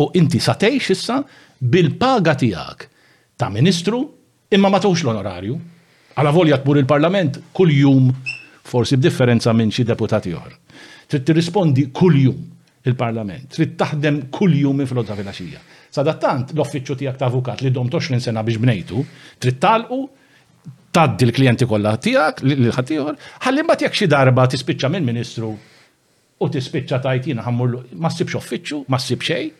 U 0.02 0.10
inti 0.18 0.42
satejx 0.42 0.92
issa 0.98 1.22
bil-paga 1.62 2.34
tiegħek 2.42 2.90
ta' 3.38 3.52
ministru 3.54 4.02
imma 4.50 4.66
ma 4.74 4.82
tgħux 4.82 5.06
l-onorarju. 5.06 5.62
Għala 6.16 6.32
volja 6.32 6.56
tmur 6.64 6.78
il-parlament 6.80 7.36
kull 7.52 7.72
jum 7.76 8.06
forsi 8.66 8.96
b'differenza 8.96 9.52
minn 9.52 9.68
xi 9.72 9.84
deputati 9.84 10.30
oħra. 10.32 10.54
Trid 11.06 11.24
tirrispondi 11.28 11.90
kull 11.94 12.16
jum 12.22 12.38
il-parlament, 12.88 13.50
trid 13.52 13.74
taħdem 13.78 14.20
kull 14.32 14.54
jum 14.62 14.78
minn 14.80 14.88
flota 14.88 15.16
filgħaxija. 15.18 15.60
Sadattant 15.92 16.54
l-offiċċju 16.56 16.94
tiegħek 17.02 17.18
ta' 17.20 17.28
avukat 17.28 17.60
li 17.66 17.72
dom 17.74 17.90
20 17.92 18.22
sena 18.24 18.42
biex 18.46 18.60
bnejtu, 18.64 19.04
trid 19.44 19.58
talqu 19.60 19.98
taddi 20.96 21.26
l-klijenti 21.28 21.68
kollha 21.68 21.92
tiegħek 22.00 22.40
li 22.48 22.72
ħaddieħor, 22.72 23.18
ħalli 23.44 23.64
mbagħad 23.66 23.84
jekk 23.86 23.98
xi 24.00 24.08
darba 24.14 24.46
tispiċċa 24.54 24.90
mill-Ministru 24.96 25.50
u 26.40 26.48
tispiċċa 26.54 27.00
tajt 27.04 27.28
jiena 27.28 27.44
ħammur 27.44 27.74
ma 28.00 28.08
ssibx 28.12 28.38
offiċċju, 28.40 28.82
ma 28.88 28.96
ssib 29.02 29.26
xejn, 29.28 29.52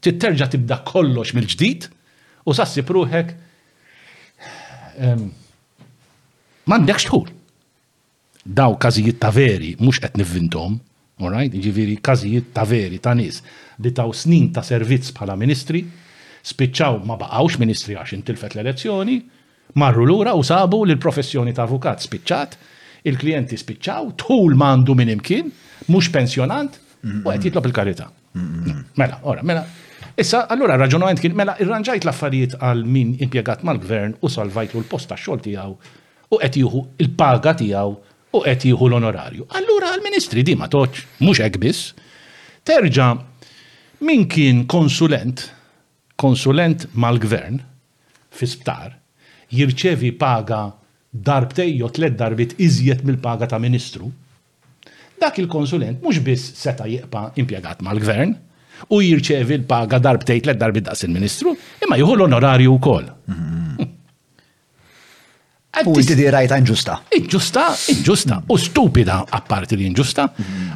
trid 0.00 0.22
terġa' 0.24 0.48
tibda 0.56 0.80
kollox 0.88 1.36
mill-ġdid 1.36 1.90
u 2.48 2.56
sassib 2.56 2.94
ruħek 2.96 3.36
ehm, 5.04 5.28
m'għandekx 6.68 7.08
tħul. 7.08 7.30
Daw 8.58 8.74
każijiet 8.84 9.18
ta' 9.22 9.32
veri 9.34 9.74
mhux 9.80 10.00
qed 10.04 10.18
nivvintom, 10.20 10.76
right? 11.32 11.54
ġifieri 11.60 11.96
każijiet 12.04 12.52
ta' 12.56 12.66
veri 12.68 13.00
ta' 13.02 13.14
nies 13.16 13.40
li 13.82 13.92
taw 13.96 14.12
snin 14.14 14.50
ta' 14.52 14.62
servizz 14.66 15.10
bħala 15.16 15.36
ministri, 15.40 15.82
spiċċaw 16.48 17.00
ma 17.08 17.16
baqgħux 17.20 17.58
ministri 17.64 17.96
għax 17.96 18.14
intilfet 18.18 18.56
l-elezzjoni, 18.56 19.16
marru 19.80 20.04
lura 20.08 20.36
u 20.36 20.44
sabu 20.46 20.82
li 20.84 20.94
l-professjoni 20.96 21.54
ta' 21.56 21.64
avukat 21.66 22.04
spiċċat, 22.04 22.58
il-klijenti 23.08 23.56
spiċċaw, 23.56 24.12
tħul 24.22 24.56
mandu 24.58 24.96
minn 24.98 25.16
imkien, 25.16 25.48
mhux 25.88 26.10
pensjonant, 26.14 26.76
u 27.22 27.28
qed 27.28 27.48
jitlob 27.48 27.68
il-karità. 27.70 28.10
Mela, 28.98 29.20
ora, 29.24 29.42
mela, 29.42 29.64
Issa, 30.18 30.40
allura 30.50 30.74
raġunament 30.74 31.20
kien, 31.22 31.30
mela, 31.38 31.52
irranġajt 31.62 32.02
l-affarijiet 32.02 32.54
għal 32.58 32.80
min 32.90 33.12
impiegat 33.22 33.60
mal-gvern 33.66 34.16
u 34.18 34.26
salvajt 34.30 34.72
l-posta 34.74 35.14
xolti 35.14 35.52
għaw 35.54 35.76
u 36.28 36.36
qed 36.36 36.56
jieħu 36.60 36.80
il-paga 37.04 37.54
tiegħu 37.56 37.92
u 38.36 38.40
qed 38.44 38.66
jieħu 38.68 38.88
l-onorarju. 38.90 39.46
Allura 39.60 39.92
l 39.96 40.04
ministri 40.04 40.42
di 40.44 40.54
ma 40.60 40.68
toċ, 40.68 41.04
mhux 41.24 41.42
hekk 41.46 41.60
biss. 41.62 41.92
Terġa' 42.64 43.08
min 44.04 44.26
kien 44.30 44.64
konsulent, 44.70 45.46
konsulent 46.20 46.88
mal-gvern 46.92 47.62
fi 48.34 48.46
sptar, 48.50 48.92
jirċevi 49.54 50.12
paga 50.20 50.66
darbtej 51.28 51.78
jew 51.80 52.10
darbit 52.12 52.54
iżjed 52.60 53.04
mill-paga 53.08 53.48
ta' 53.48 53.58
ministru. 53.58 54.10
Dak 55.18 55.38
il-konsulent 55.42 56.02
mhux 56.04 56.20
biss 56.22 56.52
seta 56.62 56.84
jieqpa 56.86 57.30
impjegat 57.42 57.80
mal-gvern, 57.82 58.36
u 58.94 59.00
jirċevi 59.02 59.56
l-paga 59.62 59.98
darbtejt 59.98 60.46
l 60.46 60.54
darbit 60.54 60.84
daqs 60.86 61.02
il-ministru, 61.08 61.56
imma 61.82 61.96
juhu 61.98 62.14
l-onorarju 62.20 62.70
u 62.70 62.78
kol. 62.78 63.06
Mhm. 63.26 63.97
U 65.84 65.92
inti 66.00 66.16
di 66.16 66.24
rajta 66.32 66.56
inġusta. 66.58 66.94
Inġusta, 67.14 67.64
inġusta, 67.92 68.36
u 68.50 68.56
stupida 68.58 69.18
apparti 69.36 69.76
li 69.76 69.84
inġusta, 69.90 70.24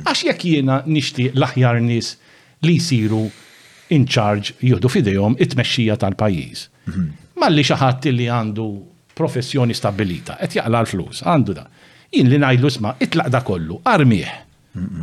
għax 0.05 0.21
jekk 0.29 0.45
jiena 0.51 0.83
nishti 0.87 1.31
l-aħjar 1.33 1.81
nis 1.83 2.13
li 2.67 2.75
jisiru 2.77 3.23
inċarġ 3.97 4.53
juhdu 4.69 4.91
fidejom 4.93 5.33
fidejhom 5.33 5.37
it-mexxija 5.41 5.97
tal-pajjiż. 5.99 6.65
Malli 7.41 7.65
xi 7.65 7.79
ħadd 7.81 8.09
li 8.15 8.29
għandu 8.31 8.67
professjoni 9.17 9.75
stabilita, 9.75 10.37
qed 10.39 10.59
jaqla 10.61 10.85
l-flus, 10.85 11.25
għandu 11.25 11.57
da. 11.57 11.65
Jien 12.13 12.29
li 12.29 12.39
najdu 12.45 12.71
sma 12.71 12.93
itlaq 13.03 13.33
da 13.33 13.41
kollu, 13.43 13.81
armiħ. 13.95 14.41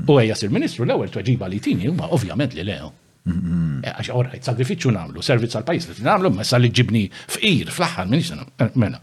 U 0.06 0.20
għajja 0.22 0.38
sir-Ministru 0.44 0.86
l-ewwel 0.86 1.10
tuħġiba 1.14 1.50
li 1.50 1.60
tini 1.62 1.90
ma 1.92 2.08
ovvjament 2.14 2.54
li 2.58 2.64
lew. 2.70 2.92
E, 3.26 3.90
għax 3.90 4.14
għorħajt, 4.16 4.48
sagrifiċu 4.54 4.94
nagħmlu, 4.96 5.22
servizz 5.26 5.58
għal 5.60 5.68
pajjiż 5.68 5.90
li 6.00 6.08
nagħmlu, 6.08 6.32
ma 6.40 6.46
sa 6.48 6.58
li 6.62 6.70
ġibni 6.74 7.04
fqir 7.14 7.70
fl-aħħar 7.74 8.10
ministru, 8.14 8.48
mena. 8.80 8.98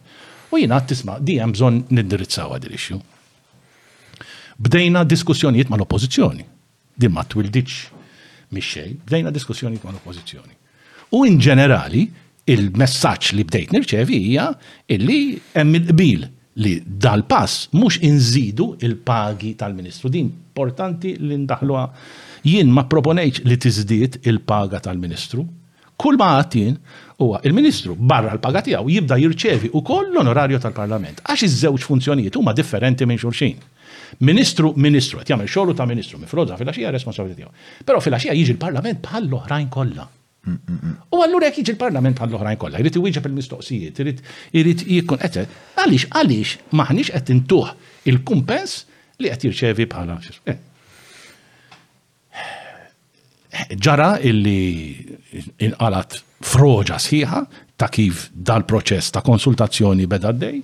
U 0.51 0.59
jina 0.59 0.81
tisma, 0.81 1.19
di 1.19 1.37
hemm 1.41 1.53
bżon 1.55 1.81
nindirizzaw 1.91 2.53
għad 2.55 2.67
il-issue. 2.69 3.01
Bdejna 4.63 5.03
diskussjonijiet 5.09 5.69
ma 5.73 5.77
l-oppozizjoni. 5.79 6.45
Din 6.97 7.13
ma 7.13 7.25
twildiċ 7.27 7.75
mixxej, 8.57 8.93
bdejna 9.09 9.33
diskussjonijiet 9.35 9.83
ma 9.85 9.91
l-oppozizjoni. 9.97 10.55
U 11.19 11.25
in 11.29 11.41
ġenerali, 11.43 12.07
il-messaċ 12.47 13.35
li 13.37 13.45
bdejt 13.47 13.75
nirċevi 13.75 14.21
hija 14.29 14.49
illi 14.95 15.19
hemm 15.57 15.75
il-qbil 15.81 16.23
li 16.63 16.77
dal-pass 16.87 17.67
mhux 17.75 17.99
inżidu 18.07 18.77
il-pagi 18.87 19.57
tal-Ministru. 19.61 20.13
Din 20.15 20.31
importanti 20.47 21.17
li 21.27 21.37
ndaħluha 21.43 21.85
jien 22.49 22.71
ma 22.73 22.87
proponejx 22.89 23.43
li 23.45 23.59
tiżdiet 23.61 24.23
il-paga 24.31 24.79
tal-Ministru 24.87 25.43
Kull 25.97 26.19
ma 26.21 26.29
għattin 26.41 26.75
huwa 27.25 27.39
il-Ministru 27.49 27.95
barra 27.97 28.35
l-pagatijaw 28.37 28.89
jibda 28.93 29.17
jirċevi 29.21 29.71
u 29.79 29.81
koll 29.87 30.11
l-onorarju 30.13 30.59
tal-Parlament. 30.61 31.23
Għax 31.25 31.47
iż-żewġ 31.47 31.87
funzjonijiet 31.89 32.37
huma 32.37 32.53
differenti 32.57 33.09
minn 33.09 33.21
xulxin. 33.21 33.57
Ministru, 34.29 34.75
ministru, 34.77 35.23
qed 35.23 35.33
jagħmel 35.33 35.49
xogħlu 35.49 35.75
ta' 35.79 35.87
ministru, 35.89 36.21
mifroda 36.21 36.59
fil-għaxija 36.61 36.93
responsabilità 36.99 37.41
tiegħu. 37.43 37.67
Però 37.89 38.01
fil-għaxija 38.05 38.37
jiġi 38.37 38.55
l-Parlament 38.59 39.01
bħal 39.07 39.29
l-oħrajn 39.31 39.73
kollha. 39.73 40.07
U 41.17 41.23
allura 41.25 41.49
jekk 41.49 41.63
jiġi 41.65 41.73
l-Parlament 41.79 42.21
bħal 42.21 42.31
l-oħrajn 42.35 42.61
kollha, 42.61 42.83
jrid 42.85 43.01
iwieġeb 43.01 43.31
il-mistoqsijiet, 43.33 44.25
irid 44.61 44.85
jikun 44.99 45.23
qed 45.25 45.43
għaliex 45.83 46.11
għaliex 46.13 46.73
maħniex 46.79 47.17
qed 47.17 47.35
intuħ 47.39 47.73
il-kumpens 48.13 48.77
li 49.25 49.33
qed 49.33 49.49
jirċevi 49.49 49.89
bħala. 49.97 50.21
Ġara 53.81 54.17
illi 54.25 54.97
inqalat 55.65 56.19
froġa 56.45 56.99
sħiħa 57.01 57.41
ta' 57.81 57.89
kif 57.93 58.29
dal-proċess 58.33 59.13
ta' 59.15 59.23
konsultazzjoni 59.25 60.07
beda 60.11 60.33
d-dej. 60.35 60.59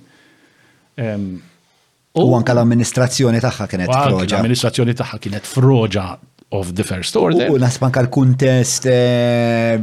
U 2.19 2.25
anka 2.37 2.53
l-amministrazzjoni 2.55 3.41
tagħha 3.43 3.67
kienet 3.71 3.91
froġa. 3.93 4.29
L-amministrazzjoni 4.37 4.95
tagħha 4.99 5.19
kienet 5.23 5.49
froġa 5.49 6.05
of 6.53 6.71
the 6.77 6.85
first 6.85 7.17
order. 7.17 7.49
U 7.53 7.57
nasbanka 7.61 8.03
l-kuntest 8.05 8.85
eh, 8.91 9.77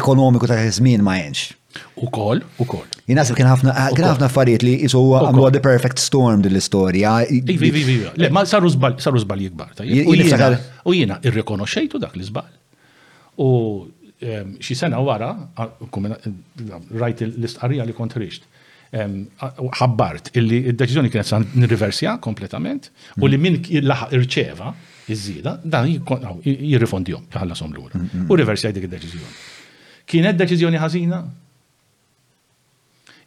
ekonomiku 0.00 0.48
ta' 0.48 0.60
żmien 0.78 1.04
ma' 1.04 1.18
jenx. 1.20 1.50
U 1.96 2.08
kol, 2.12 2.40
u 2.62 2.66
kol. 2.68 2.84
Jinasib 3.08 3.36
kien 3.38 3.48
ħafna, 3.48 3.74
kien 3.96 4.08
affarijiet 4.26 4.64
li 4.66 4.74
jisu 4.84 5.00
għamlu 5.18 5.48
the 5.54 5.62
perfect 5.64 6.02
storm 6.02 6.42
dil 6.44 6.58
istorja 6.58 7.18
Ivi, 7.32 7.56
ivi, 7.68 7.82
ivi. 7.84 7.96
Le, 8.20 8.30
ma 8.34 8.44
saru 8.48 8.70
zbal, 8.72 8.96
jikbar. 9.40 9.74
U 10.86 10.92
jina, 10.96 11.20
irrikonoxejtu 11.24 11.98
dak 12.02 12.16
li 12.18 12.26
zbal. 12.28 12.50
U 13.44 13.50
xi 14.16 14.74
sena 14.76 15.00
wara, 15.04 15.30
rajt 15.56 17.24
l-istqarrija 17.26 17.84
li 17.84 17.92
kont 17.96 18.16
rixt. 18.16 18.46
Ħabbart 18.96 20.30
illi 20.38 20.60
id-deċiżjoni 20.70 21.10
kienet 21.12 21.26
san 21.28 21.44
nirriversja 21.58 22.14
kompletament 22.24 22.90
u 23.20 23.28
li 23.28 23.36
minn 23.40 23.56
laħaq 23.82 24.12
irċeva 24.20 24.70
iż-żieda, 25.12 25.56
dan 25.64 25.88
jirrifondihom, 26.44 27.28
ħallasom 27.34 27.74
l-ura. 27.76 28.00
U 28.30 28.38
riversja 28.40 28.72
dik 28.74 28.88
id-deċiżjoni. 28.88 29.36
Kienet 30.06 30.36
deċiżjoni 30.38 30.78
ħażina? 30.82 31.18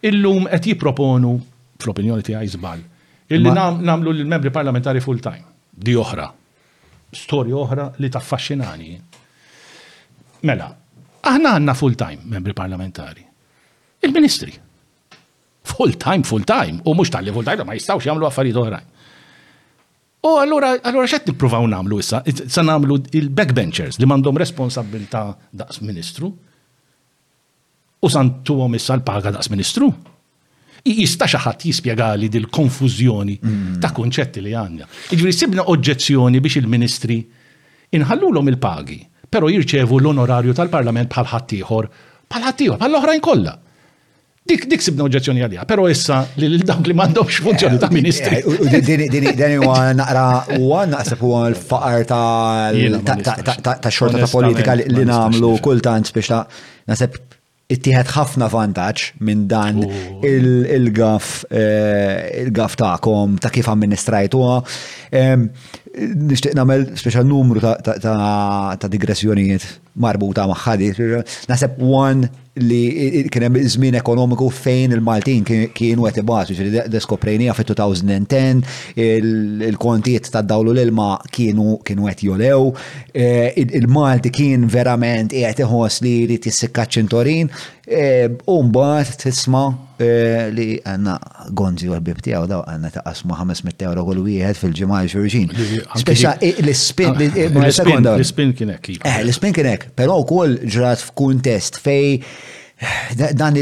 illum 0.04 0.48
qed 0.48 0.68
jipproponu 0.72 1.34
fl-opinjoni 1.80 2.24
tiegħi 2.28 2.50
żball. 2.56 2.84
Illi 3.36 3.52
namlu 3.52 4.14
l-membri 4.16 4.52
parlamentari 4.52 5.02
full 5.04 5.20
time. 5.22 5.46
Di 5.70 5.94
oħra. 5.96 6.26
Storja 7.14 7.56
oħra 7.60 7.88
li 8.02 8.10
taffaxxinani. 8.14 8.96
Mela, 10.50 10.70
aħna 11.30 11.54
għandna 11.58 11.76
full 11.78 11.98
time 12.00 12.26
membri 12.26 12.56
parlamentari. 12.58 13.26
Il-ministri. 14.02 14.56
Full 15.70 15.96
time, 16.02 16.24
full 16.26 16.46
time. 16.48 16.82
U 16.88 16.96
mhux 16.96 17.12
tal-li 17.14 17.34
full 17.36 17.46
time, 17.48 17.66
ma 17.68 17.76
jistgħux 17.78 18.08
jagħmlu 18.10 18.30
affarijiet 18.30 18.62
oħrajn. 18.64 18.88
U 20.20 20.34
allora, 20.42 20.74
allora 20.84 21.08
xed 21.08 21.30
nippruvaw 21.34 21.64
namlu 21.72 22.00
issa, 22.02 22.20
sa 22.42 22.64
namlu 22.66 22.98
il-backbenchers 23.16 24.00
li 24.02 24.08
mandom 24.10 24.36
responsabilta 24.42 25.28
daqs 25.62 25.80
ministru, 25.86 26.34
u 28.00 28.08
santu 28.08 28.56
għom 28.64 28.78
issa 28.80 28.96
l-paga 28.98 29.34
daqs 29.36 29.52
ministru. 29.54 29.90
Jista 30.90 31.28
xaħat 31.28 31.66
jispiega 31.68 32.14
li 32.16 32.30
dil-konfuzjoni 32.32 33.36
ta' 33.84 33.92
konċetti 33.96 34.44
li 34.46 34.54
għandna. 34.56 34.86
Iġviri 35.16 35.36
sibna 35.36 35.66
oġġezzjoni 35.74 36.40
biex 36.40 36.62
il-ministri 36.62 37.18
inħallulhom 38.00 38.48
il-pagi, 38.54 39.02
pero 39.30 39.50
jirċevu 39.52 40.00
l-onorarju 40.00 40.56
tal-parlament 40.56 41.10
bħal 41.12 41.28
ħaddieħor, 41.34 41.90
bħal 42.32 42.46
ħaddieħor, 42.48 42.80
bħal 42.80 43.00
oħrajn 43.02 43.26
kollha. 43.28 43.56
Dik, 44.50 44.64
dik 44.72 44.82
sibna 44.82 45.04
oġġezzjoni 45.06 45.44
għalija, 45.46 45.66
pero 45.70 45.84
issa 45.92 46.22
li 46.40 46.48
l-dawk 46.48 46.88
li 46.88 46.96
m'għandhomx 46.98 47.42
funzjoni 47.46 47.82
ta' 47.84 47.90
ministri. 47.94 48.40
Din 48.78 49.58
huwa 49.60 49.82
naqra 50.00 50.24
huwa 50.56 50.86
naqseb 50.96 51.26
huwa 51.28 51.44
l-faqar 51.52 52.08
ta' 52.10 53.92
xorta 53.92 54.24
ta' 54.24 54.32
politika 54.32 54.78
li 54.80 55.04
nagħmlu 55.12 55.58
kultant 55.66 56.14
biex 56.16 56.32
ta' 56.34 56.40
naħseb 56.94 57.20
ittieħed 57.70 58.14
ħafna 58.16 58.48
vantaġġ 58.50 59.04
minn 59.28 59.44
dan 59.52 59.84
il-gaf 60.26 61.28
eh, 61.54 62.16
il-gaf 62.44 62.76
ta'kom 62.82 63.36
ta' 63.42 63.52
kif 63.54 63.70
amministrajtuha 63.70 64.56
nishtiq 66.32 66.54
namel 66.60 66.86
special 67.02 67.26
numru 67.32 67.62
ta' 67.88 68.92
digressjonijiet 68.94 69.66
marbuta 70.06 70.46
maħħadi. 70.50 70.92
Naseb 71.50 71.82
one 71.94 72.30
li 72.60 73.26
kien 73.32 73.46
hemm 73.48 73.60
żmien 73.74 73.98
ekonomiku 74.00 74.48
fejn 74.56 74.94
il-Maltin 74.96 75.44
kienu 75.76 76.06
qed 76.08 76.20
ibatu, 76.22 76.54
ġifieri 76.56 76.84
deskoprejnija 76.92 77.54
fit-2010, 77.58 78.62
il-kontijiet 79.00 80.30
ta' 80.34 80.42
dawlu 80.54 80.74
l-ilma 80.76 81.10
kienu 81.36 81.78
kienu 81.88 82.08
qed 82.10 82.24
jolew, 82.30 82.70
eh, 83.14 83.50
il-Malti 83.82 84.32
kien 84.40 84.68
verament 84.76 85.32
qiegħed 85.36 85.64
iħoss 85.66 86.04
li 86.06 86.16
jrid 86.26 86.50
jissikkaċ 86.52 86.98
ċintorin, 87.00 87.52
Eh, 87.92 88.30
Umbat 88.46 89.16
tisma 89.18 89.72
eh, 89.98 90.52
li 90.54 90.66
għanna 90.86 91.16
gonzi 91.58 91.88
u 91.90 91.96
għalbib 91.96 92.20
tijaw 92.22 92.46
daw 92.48 92.62
għanna 92.70 92.92
ta' 92.94 93.02
asma 93.10 93.34
500 93.40 93.82
euro 93.88 94.04
għol 94.12 94.20
wieħed 94.28 94.60
fil-ġimaj 94.62 95.10
xurxin. 95.16 95.48
Speċa 95.98 96.36
l-spin, 96.52 97.18
l-spin 97.18 98.54
kienek. 98.62 98.92
Eh, 99.02 99.20
l-spin 99.26 99.58
kienek, 99.58 99.88
pero 99.98 100.20
u 100.22 100.28
koll 100.30 100.54
ġrat 100.70 101.02
f'kuntest 101.10 101.82
fej 101.82 102.22
dan 103.36 103.58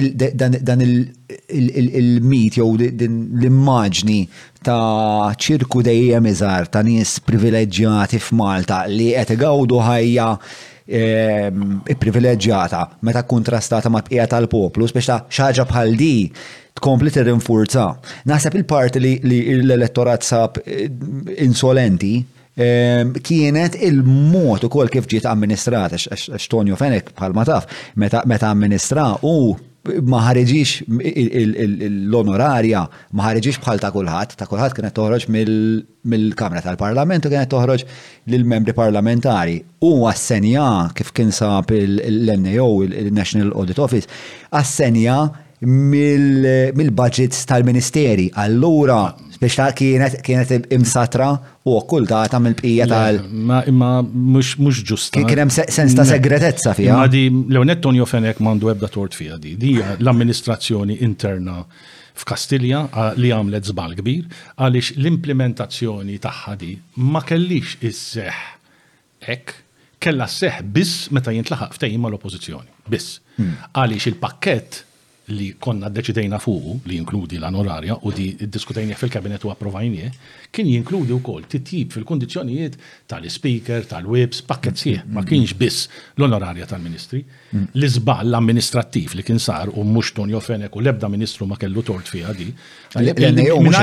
il-mit 0.84 2.60
jew 2.60 2.68
l-immaġni 2.76 4.20
ta' 4.62 5.32
ċirku 5.40 5.80
dejjem 5.88 6.28
iżar 6.36 6.68
ta' 6.70 6.84
nies 6.86 7.16
privileġġjati 7.26 8.20
f'Malta 8.22 8.84
li 8.92 9.14
qed 9.16 9.38
igawdu 9.40 9.80
ħajja 9.88 10.30
Ehm, 10.88 11.82
privileġġjata 12.00 12.86
meta 13.04 13.26
kontrastata 13.28 13.90
ma' 13.92 14.00
bqija 14.08 14.24
tal-poplu, 14.32 14.88
biex 14.96 15.10
ta' 15.10 15.26
xaġa 15.36 15.66
bħal 15.68 15.98
di 16.00 16.30
tkompli 16.80 17.12
rinfurza. 17.28 17.90
Naħseb 18.30 18.56
il-part 18.62 18.96
li 19.04 19.18
l-elettorat 19.20 20.24
sab 20.24 20.62
eh, 20.64 20.88
insolenti 21.44 22.14
ehm, 22.56 23.18
kienet 23.20 23.76
il-mod 23.84 24.64
u 24.64 24.72
kol 24.72 24.88
kif 24.88 25.12
ġiet 25.12 25.28
amministrat, 25.28 25.98
għax 26.08 26.48
Tonio 26.48 26.80
Fenek 26.80 27.12
bħal 27.20 27.36
ma 27.36 27.44
taf, 27.52 27.68
meta 28.00 28.46
amministra 28.56 29.10
u 29.28 29.58
ma 30.08 30.20
ħareġiex 30.28 30.88
l-onorarja 30.90 32.84
ma 33.14 33.28
ħareġiex 33.28 33.62
bħal 33.64 33.82
ta' 33.82 33.92
kulħadd, 33.94 34.36
ta' 34.40 34.48
kulħadd 34.50 34.76
kienet 34.78 34.96
toħroġ 34.98 35.28
mill-Kamra 35.36 36.64
tal-Parlament 36.66 37.28
u 37.28 37.32
kienet 37.32 37.52
toħroġ 37.52 37.86
lill-membri 38.34 38.76
parlamentari. 38.78 39.60
U 39.88 40.06
assenja 40.10 40.88
kif 40.98 41.14
kien 41.18 41.32
sab 41.36 41.74
l-NAO, 41.76 42.70
il-National 42.88 43.54
Audit 43.54 43.80
Office, 43.84 44.10
assenja 44.50 45.22
mill-budgets 45.60 47.46
tal-ministeri. 47.50 48.28
Allura 48.38 49.02
biex 49.42 49.56
ta' 49.58 49.72
kienet 49.78 50.18
kienet 50.26 50.68
imsatra 50.74 51.28
u 51.68 51.78
kull 51.90 52.08
ta' 52.10 52.26
mill-bqija 52.44 52.88
tal. 52.90 53.20
Ma 53.32 53.62
imma 53.70 53.90
mhux 54.04 54.82
ġusta. 54.88 55.22
Kien 55.22 55.34
hemm 55.44 55.52
sens 55.52 55.96
ta' 55.98 56.06
segretezza 56.10 56.74
fiha. 56.78 56.98
Ma 56.98 57.08
di 57.12 57.28
Leonet 57.30 57.82
Tonio 57.84 58.08
Fenek 58.10 58.42
mandu 58.46 58.72
ebda 58.74 58.90
tort 58.92 59.16
fiha 59.18 59.38
di. 59.42 59.54
Di 59.62 59.76
l-amministrazzjoni 59.82 61.00
interna 61.06 61.62
f'Kastilja 62.18 62.86
li 63.22 63.30
għamlet 63.36 63.70
zbal 63.70 63.94
kbir 64.02 64.26
għaliex 64.58 64.96
l-implementazzjoni 64.98 66.18
ta' 66.24 66.56
di 66.58 66.74
ma 67.06 67.22
kellix 67.22 67.78
is-seħ 67.86 69.22
hekk 69.30 69.60
kella 70.02 70.26
seħ 70.30 70.62
biss 70.78 71.08
meta 71.14 71.32
jintlaħaq 71.34 71.74
ftejjim 71.78 72.04
mal-oppożizzjoni. 72.06 72.74
Biss. 72.90 73.20
Hmm. 73.38 73.54
Għaliex 73.78 74.12
il-pakkett 74.12 74.84
li 75.36 75.50
konna 75.60 75.90
deċidejna 75.92 76.38
fuqu 76.40 76.78
li 76.88 76.98
jinkludi 77.00 77.38
l-anorarja 77.42 77.98
u 78.08 78.12
di 78.16 78.28
diskutejna 78.48 78.96
fil-kabinet 78.96 79.44
u 79.44 79.52
approvajnie, 79.52 80.08
kien 80.56 80.70
jinkludi 80.72 81.12
u 81.16 81.20
kol 81.26 81.44
titjib 81.52 81.92
fil-kondizjonijiet 81.98 82.78
tal-speaker, 83.12 83.84
tal-webs, 83.90 84.40
pakket 84.48 84.80
sieħ, 84.80 85.02
ma 85.12 85.26
kienx 85.28 85.52
biss 85.60 85.88
l-onorarja 86.16 86.68
tal-ministri. 86.72 87.24
Mm. 87.52 87.66
L-izball 87.76 88.38
amministrattiv 88.40 89.16
li 89.20 89.26
kien 89.28 89.40
sar 89.44 89.70
u 89.74 89.84
mux 89.88 90.14
ton 90.16 90.32
jofenek 90.32 90.76
u 90.76 90.84
lebda 90.86 91.10
ministru 91.12 91.48
ma 91.50 91.58
kellu 91.60 91.84
tort 91.88 92.08
fija 92.12 92.32
di. 92.38 92.48
L-NEO 93.02 93.60
mux 93.68 93.82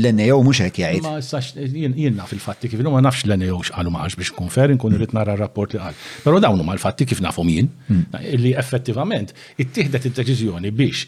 L-NEO 0.00 0.38
mux 0.46 0.60
hekk 0.62 0.78
Ma 1.00 1.16
eh? 1.16 1.16
Eh? 1.16 1.26
sax 1.26 1.52
jienna 1.74 2.24
fil-fatti 2.30 2.70
kif 2.70 2.80
ma 2.86 3.02
nafx 3.02 3.26
l-NEO 3.26 3.58
xqalu 3.66 3.90
maħx 3.96 4.18
biex 4.18 4.32
konfer 4.38 4.70
kun 4.80 4.94
irrit 4.96 5.10
nara 5.16 5.34
rapport 5.36 5.74
li 5.74 5.82
għal. 5.82 5.98
Pero 6.22 6.38
dawnu 6.40 6.62
ma 6.64 6.76
l-fatti 6.78 7.06
kif 7.10 7.18
nafhom 7.24 7.50
mm. 7.50 7.58
jien 7.58 8.02
li 8.46 8.54
effettivament 8.54 9.34
it-tihdet 9.58 10.06
deċiżjoni 10.22 10.70
biex 10.72 11.06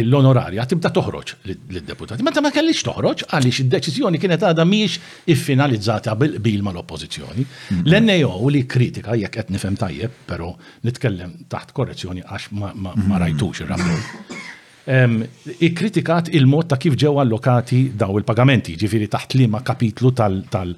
l-onorarja 0.00 0.64
tibda 0.66 0.90
toħroġ 0.94 1.32
lid-deputati. 1.46 2.24
Meta 2.26 2.42
ma 2.42 2.50
kellix 2.54 2.82
toħroġ 2.88 3.26
għaliex 3.28 3.62
id-deċiżjoni 3.64 4.20
kienet 4.22 4.46
għadha 4.48 4.64
mhijiex 4.70 5.26
iffinalizzata 5.34 6.16
bil-qbil 6.18 6.64
mal-oppożizzjoni. 6.66 7.44
Mhm. 7.44 7.84
L-NEO 7.92 8.48
li 8.54 8.64
kritika 8.66 9.14
jekk 9.20 9.38
qed 9.38 9.52
nifhem 9.54 9.78
tajjeb, 9.78 10.16
però 10.26 10.50
nitkellem 10.88 11.40
taħt 11.52 11.76
korrezzjoni 11.78 12.26
għax 12.26 12.50
ma 12.58 12.72
mhm. 12.74 13.18
rajtux 13.24 13.62
ir-rapport 13.62 14.42
ikkritikat 14.84 16.28
il-mod 16.36 16.66
ta' 16.68 16.76
kif 16.76 16.92
ġew 17.00 17.14
allokati 17.22 17.92
daw 17.96 18.18
il-pagamenti, 18.20 18.74
ġifiri 18.76 19.06
taħt 19.08 19.36
li 19.40 19.46
ma' 19.48 19.62
kapitlu 19.64 20.10
tal-. 20.12 20.42
tal, 20.52 20.74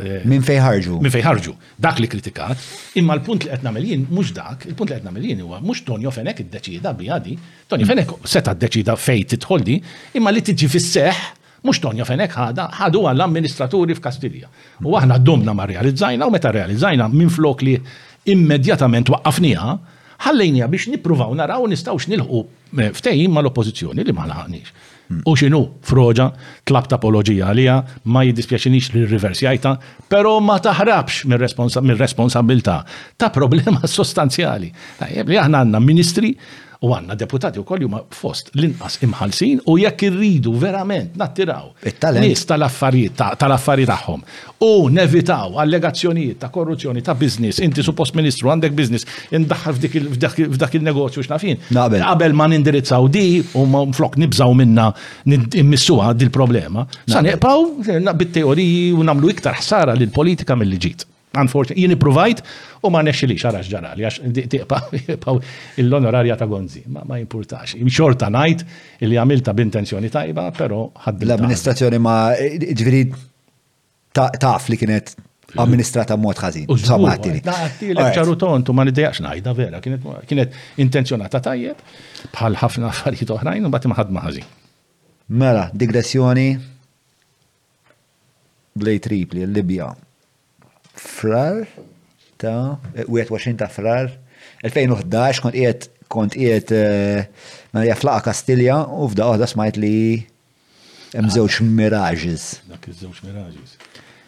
eh, 0.00 0.22
Min 0.24 0.40
fej 0.42 0.58
ħarġu. 0.62 1.00
Min 1.02 1.10
fej 1.12 1.20
ħarġu. 1.22 1.52
Dak 1.76 2.00
li 2.00 2.08
kritikat, 2.08 2.56
imma 2.96 3.12
l-punt 3.18 3.44
li 3.44 3.50
qed 3.52 3.62
nagħmel 3.62 3.84
jien 3.84 4.06
mhux 4.08 4.32
dak, 4.32 4.64
il-punt 4.72 4.90
li 4.90 4.96
qed 4.96 5.04
nagħmel 5.04 5.24
jien 5.26 5.42
huwa 5.44 5.60
mhux 5.60 5.84
Tonjo 5.84 6.10
Fenek 6.10 6.40
iddeċida 6.46 6.94
bijadi, 6.96 7.36
Tonjo 7.68 7.86
Fenek 7.86 8.14
seta' 8.24 8.56
ddeċida 8.56 8.96
fej 8.96 9.24
titħoldi, 9.34 9.76
imma 10.16 10.32
li 10.32 10.42
tiġi 10.42 10.68
fis-seħ 10.72 11.22
Mux 11.62 11.78
Tonja 11.78 12.02
Fenek 12.02 12.32
ħada, 12.34 12.70
ħadu 12.80 13.04
għall-amministraturi 13.06 13.94
f'Kastilja. 13.94 14.48
U 14.82 14.96
aħna 14.98 15.20
domna 15.22 15.52
ma 15.54 15.62
realizzajna, 15.68 16.26
u 16.26 16.32
meta 16.34 16.50
realizzajna 16.50 17.06
minn 17.12 17.30
flok 17.30 17.62
li 17.62 17.76
immedjatament 18.32 19.12
waqqafniha, 19.12 19.76
ħallejnija 20.26 20.68
biex 20.70 20.90
nippruvaw 20.94 21.34
naraw 21.38 21.66
nistgħu 21.70 22.08
nilħu 22.14 22.40
eh, 22.78 22.92
ma 22.94 23.40
mal-oppożizzjoni 23.40 24.04
li 24.06 24.14
ma 24.16 24.26
laħniex. 24.30 24.80
U 25.28 25.34
xinu, 25.36 25.58
froġa, 25.84 26.24
tlab 26.64 26.86
tapologija 26.88 27.50
għalija, 27.50 27.74
ma 28.08 28.22
jiddispjaċinix 28.24 28.86
li 28.94 29.02
rivers 29.10 29.42
jajta, 29.44 29.74
pero 30.08 30.38
ma 30.40 30.54
taħrabx 30.64 31.26
mir 31.28 31.42
responsabilta 32.00 32.78
ta' 33.20 33.28
problema 33.34 33.82
sostanzjali. 33.98 34.70
li 34.72 35.36
aħna 35.42 35.64
għanna 35.64 35.82
ministri 35.84 36.32
U 36.82 36.90
għanna 36.90 37.14
deputati 37.18 37.60
u 37.60 37.64
koll 37.66 37.86
ma 37.90 38.00
fost 38.10 38.50
l-inqas 38.58 38.98
imħalsin 39.06 39.60
u 39.70 39.76
jekk 39.78 40.06
irridu 40.08 40.50
verament 40.58 41.12
nattiraw. 41.18 41.68
Nis 42.18 42.42
tal-affarijiet 42.48 43.14
tal-affarijiet 43.38 43.92
tagħhom. 43.92 44.24
U 44.66 44.88
nevitaw 44.90 45.58
allegazzjonijiet 45.62 46.40
ta' 46.42 46.50
korruzzjoni 46.54 47.04
ta' 47.06 47.14
biznis, 47.18 47.60
Inti 47.62 47.84
post 47.94 48.16
ministru 48.18 48.50
għandek 48.50 48.74
biznis, 48.74 49.06
indaħħal 49.30 49.76
f'dak 49.78 50.76
il-negozju 50.80 51.22
x'nafin. 51.22 51.60
Qabel 51.72 52.34
ma 52.34 52.50
nindirizzaw 52.50 53.06
di 53.14 53.24
u 53.54 53.62
ma 53.70 53.84
flok 53.94 54.18
nibżaw 54.24 54.50
minna 54.58 54.90
immissuha 55.24 56.16
il 56.18 56.30
problema 56.34 56.84
Sa 57.06 57.22
neqpaw 57.22 58.18
bit-teoriji 58.18 58.92
u 58.96 59.06
namlu 59.06 59.30
iktar 59.30 59.54
ħsara 59.62 59.94
l 59.98 60.10
politika 60.14 60.58
mill 60.58 60.74
ġit 60.82 61.06
unfortunately, 61.38 61.82
jini 61.82 61.96
provajt 61.98 62.42
u 62.82 62.90
ma 62.92 63.00
li 63.02 63.12
xarax 63.12 63.68
ġarali, 63.72 64.04
għax 64.04 65.50
l-onorarja 65.86 66.36
ta' 66.36 66.46
gonzi, 66.48 66.82
ma, 66.88 67.02
ma 67.08 67.18
importax. 67.20 67.76
Xorta 67.86 68.28
najt 68.32 68.64
li 69.00 69.16
għamilta 69.18 69.54
b'intenzjoni 69.56 70.10
tajba, 70.12 70.50
pero 70.58 70.88
ħad 71.06 71.22
L-amministrazzjoni 71.26 72.00
ma 72.02 72.16
ġviri 72.36 73.04
taf 74.12 74.68
li 74.68 74.76
kienet 74.80 75.14
amministrata 75.62 76.16
mod 76.16 76.38
ħażin. 76.40 76.66
Insomma, 76.72 77.14
Ċaru 77.16 78.36
tontu 78.40 78.72
ma 78.72 78.86
nidejax 78.88 79.22
najda 79.24 79.52
vera, 79.56 79.80
kienet 79.84 80.56
intenzjonata 80.84 81.40
tajjeb 81.40 81.80
bħal 82.32 82.56
ħafna 82.60 82.88
affarijiet 82.92 83.32
oħrajn 83.38 83.68
u 83.68 83.72
bagħad 83.72 83.92
maħadma 83.92 84.26
ħażin. 84.26 84.48
Mela, 85.38 85.70
digressjoni 85.72 86.46
blej 88.76 88.98
Tripli, 89.04 89.42
l-Libja 89.46 89.90
frar 91.02 91.64
ta' 92.38 92.78
eh, 92.94 93.26
washin 93.30 93.56
ta' 93.56 93.68
frar 93.70 94.12
2011 94.66 95.32
kont 95.42 95.54
għet 95.56 95.88
kont 96.12 96.34
eh, 96.36 97.26
ma' 97.72 97.80
Marija 97.80 97.96
flaqa 97.98 98.28
Kastilja 98.30 98.80
u 99.02 99.08
f'da 99.10 99.30
oħda 99.32 99.46
smajt 99.50 99.78
li 99.82 99.92
hemm 101.14 101.28
ah. 101.30 101.34
żewġ 101.36 101.56
miraġis. 101.78 102.46
Dak 102.68 102.88
iż-żewġ 102.92 103.22
miraġis. 103.26 103.76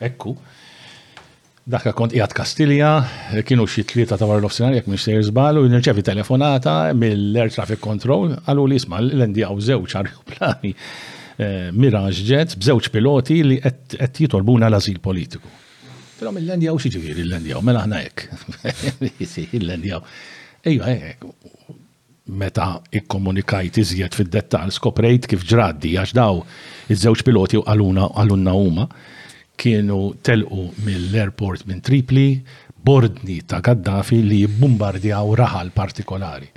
Ekku. 0.09 0.33
Dakka 1.75 1.93
kont 1.97 2.15
qiegħed 2.17 2.35
Kastilja, 2.37 2.91
eh, 3.37 3.43
kienu 3.49 3.67
xie 3.69 3.85
tlieta 3.89 4.17
ta' 4.21 4.29
warlof 4.29 4.57
sinar 4.57 4.77
jekk 4.79 4.89
mhix 4.95 5.07
sejr 5.11 5.61
u 5.61 5.67
nirċevi 5.75 6.05
telefonata 6.09 6.77
mill-Air 6.97 7.53
Traffic 7.55 7.83
Control 7.85 8.33
għalu 8.47 8.69
li 8.73 8.81
isma' 8.81 9.03
l-endi 9.05 9.45
għaw 9.47 9.61
żewġ 9.71 9.99
aeroplani 10.01 10.73
Mirage 11.75 12.23
Jets 12.23 12.55
b'żewġ 12.55 12.93
piloti 12.95 13.41
li 13.43 13.57
qed 13.59 14.23
jitolbuna 14.23 14.69
l-azil 14.71 15.01
politiku. 15.03 15.51
Pero 16.25 16.33
mill-landjaw 16.41 16.79
xieġivir 16.81 17.19
l 17.21 17.33
landjaw 17.35 17.59
mela 17.61 17.83
ħna 17.85 17.99
ek. 18.01 18.23
Il-landjaw. 19.59 19.99
Ejja, 20.65 20.93
meta 22.41 22.69
ikkomunikajt 22.97 23.77
iżjed 23.83 24.17
fil-dettal, 24.17 24.73
skoprejt 24.73 25.29
kif 25.29 25.45
ġraddi, 25.45 25.91
għax 26.01 26.15
daw 26.17 26.41
iż-żewġ 26.95 27.25
piloti 27.29 27.61
u 27.61 27.65
għalunna 27.69 28.55
huma 28.57 28.87
kienu 29.61 29.99
telqu 30.25 30.65
mill-airport 30.87 31.69
minn 31.69 31.85
Tripli, 31.85 32.41
bordni 32.73 33.43
ta' 33.45 33.61
Gaddafi 33.61 34.23
li 34.25 34.47
bombardjaw 34.49 35.35
raħal 35.45 35.75
partikolari. 35.77 36.49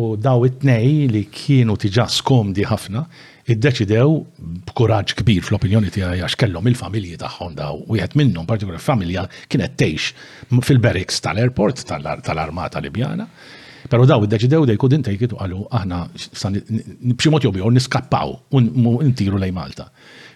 U 0.00 0.14
daw 0.16 0.48
it 0.48 0.62
tnejn 0.64 1.12
li 1.12 1.26
kienu 1.28 1.76
tiġa 1.76 2.08
skomdi 2.10 2.64
ħafna, 2.72 3.04
iddeċidew 3.50 4.12
b'kuraġġ 4.64 5.14
kbir 5.20 5.44
fl-opinjoni 5.44 5.90
tiegħi 5.92 6.22
għax 6.24 6.38
kellhom 6.40 6.68
il-familji 6.70 7.18
tagħhom 7.20 7.56
daw 7.58 7.82
wieħed 7.92 8.16
minnhom 8.18 8.46
partikolar 8.48 8.80
familja 8.80 9.26
kienet 9.52 9.76
tgħix 9.80 10.60
fil-barracks 10.64 11.20
tal-airport 11.26 11.84
tal-armata 11.88 12.80
Libjana. 12.84 13.28
Pero 13.90 14.06
daw 14.08 14.22
id-deċidew 14.24 14.64
dejku 14.72 14.88
din 14.94 15.02
tejkitu 15.04 15.36
qalu 15.36 15.60
aħna 15.68 16.04
b'xi 16.14 17.32
mod 17.32 17.46
u 17.52 17.72
niskappaw 17.76 18.32
u 18.54 18.62
ntiru 19.10 19.36
lej 19.42 19.52
Malta. 19.52 19.90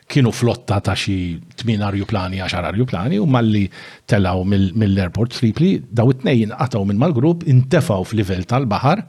Kienu 0.09 0.30
flotta 0.32 0.78
ta' 0.84 0.94
xi 0.96 1.16
tmien 1.61 1.82
arjuplani, 1.84 2.38
għaxar 2.40 2.64
arjuplani 2.70 3.18
u 3.20 3.26
malli 3.28 3.66
telaw 4.09 4.40
mill-airport 4.50 5.34
tripli, 5.36 5.72
daw 5.84 6.12
it-nejn 6.14 6.54
għataw 6.56 6.84
minn 6.88 7.00
mal-grupp 7.02 7.44
intefaw 7.48 8.04
f'livell 8.09 8.44
tal-bahar, 8.48 9.02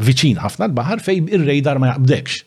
viċin 0.00 0.40
ħafna 0.44 0.70
l-bahar 0.70 1.04
fej 1.04 1.22
ir-rejdar 1.28 1.80
ma 1.80 1.92
jaqbdekx 1.92 2.40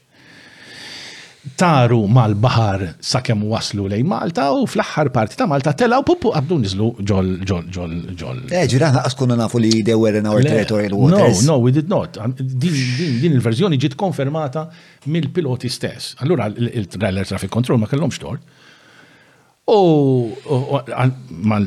taru 1.58 2.04
mal-bahar 2.12 2.96
sakemm 3.02 3.44
waslu 3.48 3.88
lej 3.90 4.04
Malta 4.04 4.50
u 4.52 4.66
fl-aħħar 4.68 5.10
parti 5.16 5.38
ta' 5.40 5.48
Malta 5.48 5.72
telaw 5.74 6.02
u 6.02 6.06
pupu 6.08 6.34
għabdu 6.36 6.58
nizlu 6.66 6.90
ġol 7.00 7.30
ġol 7.48 7.66
ġol 7.74 7.94
ġol. 8.20 8.42
Eh, 8.52 8.66
ġiran 8.68 9.00
għas 9.00 9.16
kunna 9.16 9.38
nafu 9.40 9.62
li 9.64 9.72
they 9.88 9.96
were 9.96 10.20
in 10.20 10.28
our 10.28 10.44
territorial 10.44 10.98
waters. 11.00 11.46
No, 11.48 11.54
no, 11.56 11.60
we 11.64 11.72
did 11.76 11.88
not. 11.92 12.20
Din 12.40 13.32
il-verżjoni 13.32 13.80
ġiet 13.80 13.96
konfermata 14.00 14.66
mill-piloti 15.08 15.72
stess. 15.72 16.12
Allura 16.26 16.50
il-trailer 16.52 17.28
traffic 17.28 17.52
control 17.54 17.80
ma 17.86 17.92
kellhomx 17.92 18.20
tort 18.20 18.44
U 19.70 20.34
ma 21.50 21.60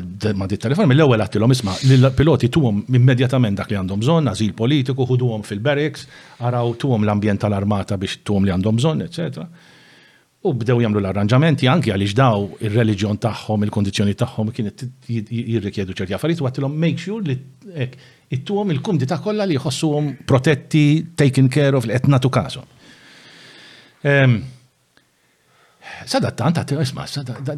dit 0.49 0.59
telefon 0.61 0.87
mill-ewwel 0.89 1.21
għattilom, 1.23 1.51
isma' 1.55 1.75
l 1.95 2.07
piloti 2.15 2.47
tuhom 2.51 2.83
immedjatament 2.99 3.55
dak 3.61 3.69
li 3.71 3.77
għandhom 3.79 3.99
bżonn, 4.01 4.25
ażil 4.31 4.51
politiku, 4.57 5.01
ħuduhom 5.07 5.41
fil-barracks, 5.47 6.01
araw 6.47 6.65
tuwom 6.79 7.01
l-ambjent 7.05 7.39
tal-armata 7.45 7.93
biex 8.01 8.13
tuhom 8.27 8.43
li 8.47 8.51
għandhom 8.53 8.75
bżonn, 8.81 8.99
etc. 9.07 9.19
U 10.43 10.47
bdew 10.59 10.77
jagħmlu 10.83 10.99
l-arranġamenti 10.99 11.65
anki 11.71 11.89
għaliex 11.93 12.13
daw 12.19 12.37
ir-reliġjon 12.67 13.17
tagħhom, 13.23 13.59
il 13.63 13.71
kondizjoni 13.77 14.13
tagħhom 14.19 14.45
kienet 14.57 14.77
jirrikjedu 15.07 15.91
ċerti 15.99 16.13
affarijiet 16.17 16.41
u 16.43 16.45
għattilom 16.49 16.73
make 16.83 16.99
sure 17.01 17.21
li 17.23 17.35
ittuhom 18.35 18.67
il-kumdita 18.75 19.17
kollha 19.23 19.45
li 19.47 19.55
jħossuhom 19.59 20.05
protetti, 20.27 20.83
taken 21.15 21.45
care 21.53 21.75
of, 21.79 21.83
li 21.87 21.93
qed 21.95 22.05
nagħtu 22.11 22.29
każhom. 22.41 22.67
Sadattant, 26.07 26.57
għati, 26.57 26.75
isma, 26.83 27.03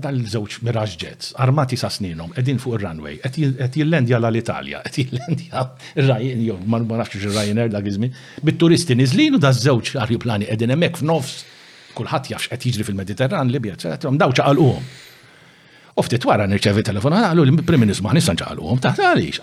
dal-żewġ 0.05 0.57
Mirage 0.65 0.97
Jets, 1.01 1.29
armati 1.41 1.77
sa' 1.77 1.91
sninom, 1.93 2.31
edin 2.39 2.57
fuq 2.61 2.77
il-runway, 2.79 3.19
et 3.25 3.37
jillendja 3.77 4.17
l-Italja, 4.19 4.81
et 4.89 4.97
jillendja 4.99 5.61
il-Rajin, 6.01 6.41
jo, 6.47 6.55
ma' 6.67 6.81
nafx 7.01 7.19
il 7.19 7.35
rajin 7.35 7.61
da' 7.71 7.81
gizmi, 7.85 8.09
bit-turisti 8.45 8.97
nizlinu 8.99 9.39
da' 9.41 9.53
żewġ 9.55 9.93
arjuplani 10.03 10.49
edin 10.53 10.73
emmek 10.75 10.97
f'nofs, 11.01 11.37
kullħat 11.97 12.31
jafx 12.33 12.51
et 12.51 12.65
jiġri 12.67 12.85
fil-Mediterran, 12.89 13.53
Libja, 13.55 13.77
eccetera, 13.77 14.11
dawċa 14.11 14.47
għal-qom. 14.51 14.87
Uftit 16.01 16.25
wara 16.27 16.43
nirċevi 16.51 16.83
telefon, 16.83 17.13
ah, 17.15 17.29
għallu 17.29 17.43
li 17.47 17.53
prim 17.63 17.79
ministru 17.85 18.03
ma' 18.09 18.17
nissan 18.17 18.35
għal 18.41 18.59
għom, 18.59 18.81
taħt 18.83 18.99
għalix, 19.05 19.39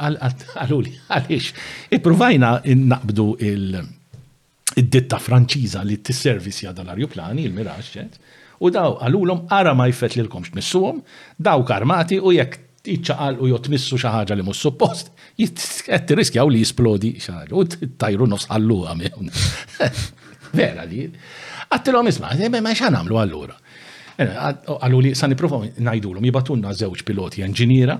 għallu 0.58 0.80
li, 0.84 0.92
għalix. 1.08 1.54
Ippruvajna 1.96 2.50
naqbdu 2.90 3.24
il-ditta 3.48 5.20
franċiza 5.24 5.80
li 5.88 5.96
t-servisja 6.04 6.74
dal-arjuplani, 6.76 7.46
il-Mirage 7.48 7.94
Jets, 7.96 8.20
U 8.62 8.70
daw 8.70 8.94
għalulom 9.02 9.46
ara 9.50 9.72
ma 9.74 9.88
jfet 9.90 10.14
lilkomx 10.20 10.52
missuhom, 10.54 11.00
dawk 11.38 11.72
armati 11.74 12.18
u 12.22 12.30
jekk 12.34 12.60
iċċaqal 12.94 13.38
u 13.42 13.48
jotmissu 13.50 13.96
xi 13.98 14.10
ħaġa 14.10 14.36
li 14.38 14.44
mhux 14.46 14.60
suppost, 14.66 15.10
qed 15.38 16.06
tirriskjaw 16.08 16.50
li 16.50 16.62
jisplodi 16.62 17.12
xaħġa, 17.22 17.52
u 17.58 17.64
tajru 18.02 18.26
nofs 18.30 18.48
għallu 18.50 18.78
minn. 18.98 19.30
Vera 20.58 20.84
li. 20.86 21.04
Għattilom 21.72 22.10
isma' 22.10 22.34
eh, 22.38 22.50
ma 22.52 22.74
x'għan 22.74 22.96
nagħmlu 23.00 23.20
allura. 23.22 23.54
Eh, 24.20 24.28
għallu 24.32 25.04
li 25.08 25.14
sa 25.18 25.30
niprofaw 25.30 25.66
ngħidulhom 25.82 26.26
jibatunna 26.26 26.74
żewġ 26.78 27.06
piloti 27.08 27.42
inġiniera 27.46 27.98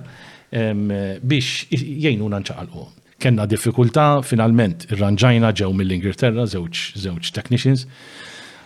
biex 0.53 1.71
jgħinuna 1.73 2.39
nċaqalquhom. 2.43 2.91
Kenna 3.23 3.47
diffikultà, 3.49 4.19
finalment 4.21 4.83
irranġajna 4.91 5.49
ġew 5.57 5.71
mill-Ingilterra, 5.79 6.45
żewġ 6.45 7.31
technicians 7.33 7.87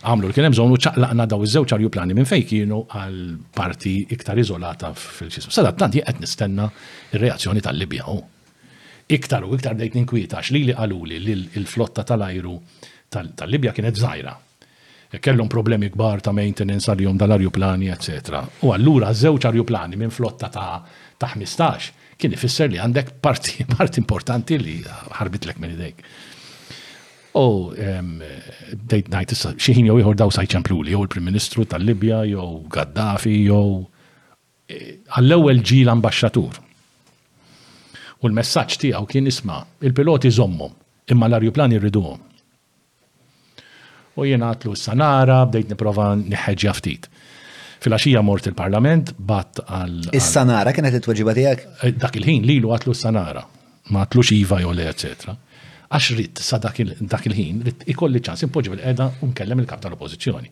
għamlu 0.05 0.29
l-kien 0.29 0.53
zonu 0.53 0.77
ċaqlaqna 0.81 1.25
daw 1.29 1.43
iż-żewġ 1.43 1.87
plani 1.93 2.15
minn 2.17 2.27
fej 2.29 2.43
kienu 2.51 2.83
għal 2.93 3.17
parti 3.55 3.95
iktar 4.13 4.39
iżolata 4.39 4.91
fil 4.97 5.29
ċisma 5.33 5.53
Sada 5.53 5.71
tant 5.73 5.95
qed 5.97 6.21
nistenna 6.21 6.67
il 7.11 7.19
reazzjoni 7.23 7.61
tal-Libja 7.63 8.05
Iktar 9.07 9.45
u 9.47 9.53
iktar 9.55 9.77
dejt 9.79 9.93
ninkwieta 9.95 10.41
li 10.51 10.65
li 10.67 10.75
għaluli 10.75 11.21
li 11.23 11.35
l-flotta 11.61 12.03
tal-ajru 12.03 12.57
tal-Libja 13.09 13.71
kienet 13.71 13.95
żgħira. 13.95 14.33
Kellhom 15.23 15.47
problemi 15.47 15.87
kbar 15.93 16.19
ta' 16.19 16.33
maintenance 16.35 16.89
għal-jum 16.91 17.15
dal-arjuplani, 17.17 17.87
etc. 17.87 18.41
U 18.67 18.73
allura 18.75 19.13
żewġ 19.15 19.47
arjuplani 19.47 19.95
minn 19.95 20.11
flotta 20.11 20.51
ta' 20.51 20.81
15 21.23 22.17
kien 22.19 22.35
ifisser 22.35 22.67
li 22.67 22.81
għandek 22.83 23.13
parti, 23.23 23.63
parti 23.77 24.01
importanti 24.03 24.59
li 24.59 24.81
ħarbitlek 24.83 25.63
minn 25.63 25.77
idejk 25.79 26.03
u 27.37 27.43
oh, 27.43 27.87
date 28.91 29.09
night 29.13 29.31
issa 29.31 29.51
xieħin 29.63 29.89
jew 29.91 29.97
ieħor 30.01 30.15
daw 30.21 30.31
sajċempluli 30.33 30.93
jew 30.93 31.03
il-Prim 31.05 31.25
Ministru 31.29 31.65
tal-Libja 31.69 32.23
jew 32.31 32.45
Gaddafi 32.73 33.35
jew 33.49 33.83
eh, 34.71 34.95
għall-ewwel 35.19 35.61
ġi 35.61 35.83
l 35.85 35.93
U 38.17 38.27
l-messaġġ 38.27 38.79
tiegħu 38.81 39.05
kien 39.11 39.27
isma' 39.29 39.59
il-piloti 39.85 40.31
żommhom 40.33 40.71
imma 41.13 41.27
l-arjuplan 41.29 41.75
irriduhom. 41.77 42.23
U 44.17 44.25
jien 44.25 44.41
għatlu 44.41 44.71
s-sanara, 44.73 45.43
bdejt 45.45 45.69
niprofa 45.75 46.07
nħeġġja 46.17 46.73
ftit. 46.79 47.05
Fil-axija 47.85 48.23
mort 48.25 48.49
il-parlament, 48.49 49.13
bat 49.21 49.61
għal. 49.67 50.09
Is-sanara 50.17 50.73
kienet 50.73 50.97
it-tweġiba 50.97 51.35
tiegħek? 51.37 51.67
Eh, 51.85 51.93
dak 52.01 52.17
il-ħin 52.17 52.49
li 52.49 52.57
għatlu 52.57 52.95
s-sanara, 52.97 53.45
ma 53.93 54.01
għatlux 54.07 54.33
iva 54.39 54.63
jew 54.65 54.73
le, 54.79 54.89
eccetera 54.95 55.37
għax 55.87 56.07
rrit 56.15 56.41
sa 56.43 56.59
dak 56.59 56.79
il-ħin, 56.83 57.61
rrit 57.63 57.85
ikolli 57.91 58.19
ċans 58.23 58.43
impoġi 58.47 58.71
bil 58.73 58.81
edha 58.83 59.05
unkellem 59.23 59.61
il-kap 59.63 59.83
tal-oppozizjoni. 59.85 60.49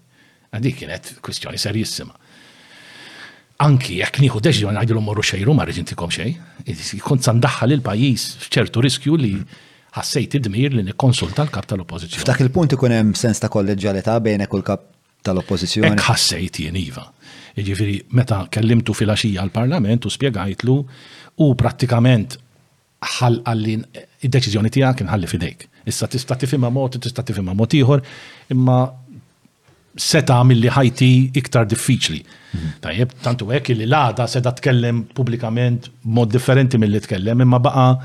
Għandi 0.55 0.71
kienet 0.79 1.09
kwistjoni 1.25 1.59
serjissima. 1.59 2.15
Anki 3.65 3.97
jekk 4.01 4.19
nieħu 4.23 4.39
deċiżjoni 4.43 4.79
għajdu 4.81 4.95
l-morru 4.95 5.23
xejru 5.25 5.55
ma 5.55 5.65
rrid 5.67 5.81
intikom 5.81 6.11
xejn, 6.11 6.33
kont 7.03 7.27
sandaħħal 7.27 7.75
il-pajjiż 7.75 8.25
f'ċertu 8.45 8.83
riskju 8.85 9.17
li 9.19 9.33
ħassejt 9.95 10.37
id-dmir 10.39 10.75
li 10.75 10.85
nikkonsulta 10.89 11.43
l-kap 11.45 11.67
tal-oppozizjoni. 11.73 12.21
F'dak 12.23 12.43
il-punt 12.45 12.75
ikun 12.75 12.95
hemm 12.95 13.13
sens 13.19 13.39
ta' 13.43 13.51
kolleġjalità 13.51 14.17
bejnek 14.23 14.55
u 14.55 14.59
l-kap 14.61 14.87
tal-oppozizjoni. 15.27 15.91
Ek 15.91 16.07
ħassejt 16.07 16.59
jien 16.63 16.79
iva. 16.79 17.07
Jiġifieri 17.59 17.99
meta 18.19 18.41
kellimtu 18.51 18.95
fil 18.95 19.11
axija 19.11 19.43
għall-Parlament 19.43 20.07
u 20.07 20.11
spjegajtlu 20.11 20.79
u 21.45 21.49
prattikament 21.59 22.39
ħallin 23.09 23.83
id-deċiżjoni 24.21 24.69
kien 24.73 25.09
ħalli 25.09 25.27
fidejk. 25.29 25.65
Issa 25.89 26.07
tista' 26.09 26.37
tifhimha 26.41 26.71
mod, 26.73 26.97
tista' 27.03 27.23
tifhimha 27.25 27.53
mod 27.55 27.73
ieħor, 27.77 28.01
imma 28.53 28.77
seta' 29.95 30.33
tagħmel 30.33 30.59
li 30.63 30.67
ħajti 30.73 31.09
iktar 31.39 31.65
diffiċli. 31.71 32.21
Mhm. 32.55 32.73
Tajjeb, 32.83 33.11
tantu 33.23 33.51
hekk 33.55 33.71
li 33.79 33.85
l-għada 33.87 34.25
se 34.27 34.41
tkellem 34.43 35.03
pubblikament 35.15 35.89
mod 36.17 36.31
differenti 36.35 36.77
mill-li 36.81 36.99
tkellem, 37.05 37.41
imma 37.45 37.59
baqa' 37.59 37.95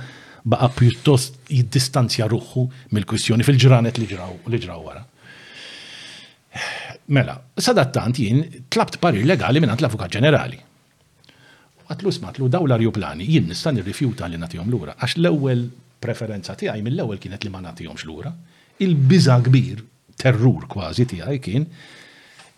baqa 0.44 0.68
pjuttost 0.74 1.34
jiddistanzja 1.52 2.26
ruħu 2.32 2.66
mill-kwistjoni 2.96 3.44
fil-ġranet 3.44 3.98
li 4.00 4.06
ġraw 4.12 4.34
li 4.48 4.58
ġraw 4.62 4.80
wara. 4.86 5.04
Mela, 7.10 7.34
sadattant 7.58 8.14
jien 8.16 8.44
tlabt 8.70 9.00
parir 9.02 9.26
legali 9.26 9.60
minn 9.60 9.74
l-Avukat 9.76 10.10
Ġenerali 10.14 10.60
għatlu 11.90 12.10
smatlu 12.14 12.46
daw 12.48 12.66
l-arjoplani 12.68 13.26
jien 13.26 13.48
nista' 13.50 13.72
nirrifjuta 13.74 14.28
li 14.30 14.38
nagħtihom 14.38 14.68
lura 14.70 14.94
għax 15.02 15.16
l-ewwel 15.20 15.64
preferenza 16.04 16.54
tiegħi 16.58 16.84
mill-ewwel 16.86 17.18
kienet 17.22 17.42
li 17.44 17.50
ma 17.50 17.60
nagħtihomx 17.64 18.06
lura. 18.08 18.30
Il-biża 18.80 19.36
kbir, 19.48 19.82
terrur 20.16 20.68
kważi 20.70 21.04
tiegħi 21.10 21.40
kien 21.44 21.66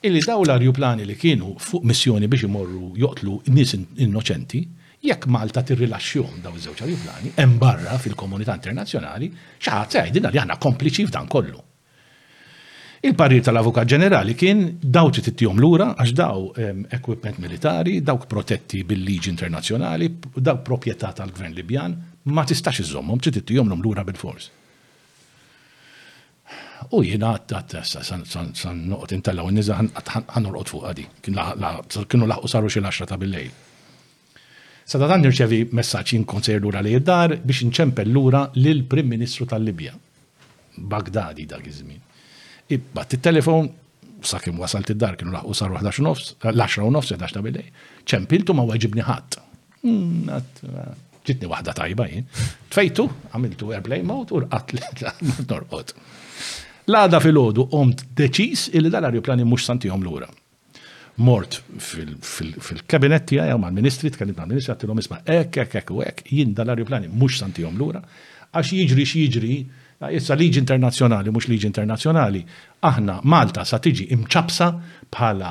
illi 0.07 0.23
daw 0.27 0.45
l-arjoplani 0.47 1.07
li 1.07 1.17
kienu 1.19 1.55
fuq 1.63 1.85
missjoni 1.91 2.29
biex 2.31 2.47
imorru 2.49 2.91
joqtlu 3.03 3.37
nies 3.55 3.77
innoċenti, 3.81 4.63
jekk 5.07 5.27
Malta 5.31 5.63
tirrilaxxjon 5.67 6.43
daw 6.45 6.55
iż-żewġ 6.59 6.85
arjoplani 6.87 7.35
hemm 7.41 7.57
barra 7.63 7.99
fil-komunità 8.03 8.55
internazzjonali 8.61 9.33
xaħat 9.59 9.99
sejdin 10.01 10.27
sejdina 10.29 10.51
li 10.53 10.63
kompliċi 10.67 11.07
f'dan 11.11 11.27
kollu. 11.31 11.63
Il-parir 13.03 13.43
tal-Avukat 13.43 13.89
Ġenerali 13.91 14.35
kien 14.39 14.61
daw 14.79 15.09
tittijom 15.11 15.59
lura 15.59 15.89
għax 15.99 16.11
daw 16.15 16.43
equipment 16.95 17.41
militari, 17.43 17.97
dawk 17.99 18.29
protetti 18.31 18.85
bil-liġi 18.87 19.33
internazjonali, 19.33 20.07
daw 20.39 20.61
proprjetà 20.63 21.09
tal-Gvern 21.19 21.57
Libjan, 21.59 21.97
ma 22.31 22.45
tistax 22.47 22.79
iżommhom 22.85 23.19
tittijom 23.27 23.67
l 23.75 23.81
lura 23.83 24.05
bil-fors. 24.07 24.47
U 26.95 27.01
jina 27.03 27.33
għattassa 27.41 28.05
san 28.07 28.85
noqot 28.95 29.17
intellaw 29.19 29.51
n-niza 29.51 29.81
għanurqot 30.37 30.71
fuq 30.75 30.87
għadi, 30.93 31.09
kienu 31.27 32.29
laħu 32.31 32.53
saru 32.55 32.71
xil 32.71 32.87
ta' 32.87 33.19
bil-lejl. 33.19 33.51
Sadatan 34.95 35.27
nirċevi 35.27 35.61
messaċ 35.75 36.15
jinkonser 36.21 36.63
lura 36.63 36.79
li 36.87 36.95
id-dar 37.01 37.35
biex 37.35 37.67
nċempel 37.67 38.15
lura 38.15 38.47
l 38.55 38.87
prim 38.87 39.11
Ministru 39.17 39.51
tal-Libja, 39.51 39.99
Bagdadi 40.87 41.51
dak 41.51 41.67
iż-żmien 41.67 42.03
Ibbat 42.73 43.13
il-telefon, 43.19 43.67
sakim 44.25 44.57
wasalt 44.63 44.93
id-dar, 44.95 45.17
kienu 45.21 45.33
laħu 45.35 45.55
saru 45.57 45.77
11 45.77 46.05
nofs, 46.07 46.29
eh, 46.41 46.51
l-10 46.53 46.89
nofs, 46.95 47.11
11 47.15 47.35
ta' 47.37 47.43
bidej, 47.45 47.67
ċempiltu 48.09 48.55
ma 48.57 48.65
waġibni 48.69 49.05
ħadd. 49.05 49.39
Mm, 49.85 50.31
eh, 50.33 50.93
ġitni 51.29 51.51
waħda 51.53 51.75
tajba 51.79 52.07
jien. 52.09 52.25
Tfejtu, 52.73 53.05
għamiltu 53.37 53.73
airplane 53.77 54.07
mode 54.09 54.35
u 54.37 54.41
rqat 54.47 55.03
norqod. 55.51 55.93
L-għada 56.89 57.21
fil-ħodu 57.23 57.69
omt 57.79 58.07
deċis 58.19 58.71
illi 58.79 58.91
dal-arjoplani 58.93 59.45
mux 59.47 59.67
santijom 59.69 60.03
l-ura. 60.03 60.31
Mort 61.23 61.59
fil-kabinet 61.77 63.27
tijaj, 63.29 63.53
għal 63.53 63.69
ministri 63.77 64.11
tkellim 64.11 64.39
għal 64.41 64.55
ministri 64.55 64.73
għattilom 64.73 65.03
isma, 65.05 65.21
ek, 65.29 65.61
ek, 65.67 65.77
ek, 65.83 65.93
ek, 66.09 66.23
jien 66.39 66.57
dal-arjoplani 66.57 67.13
mux 67.13 67.37
santijom 67.43 67.77
l-ura, 67.79 68.01
għax 68.57 68.73
jiġri 68.81 69.07
xieġri, 69.13 69.57
Ah, 70.03 70.11
issa 70.11 70.35
liġi 70.35 70.59
internazzjonali, 70.59 71.31
mhux 71.31 71.47
liġi 71.47 71.69
internazzjonali, 71.71 72.41
aħna 72.89 73.21
Malta 73.31 73.63
sa 73.65 73.79
tiġi 73.79 74.09
imċabsa 74.17 74.67
bħala 75.15 75.51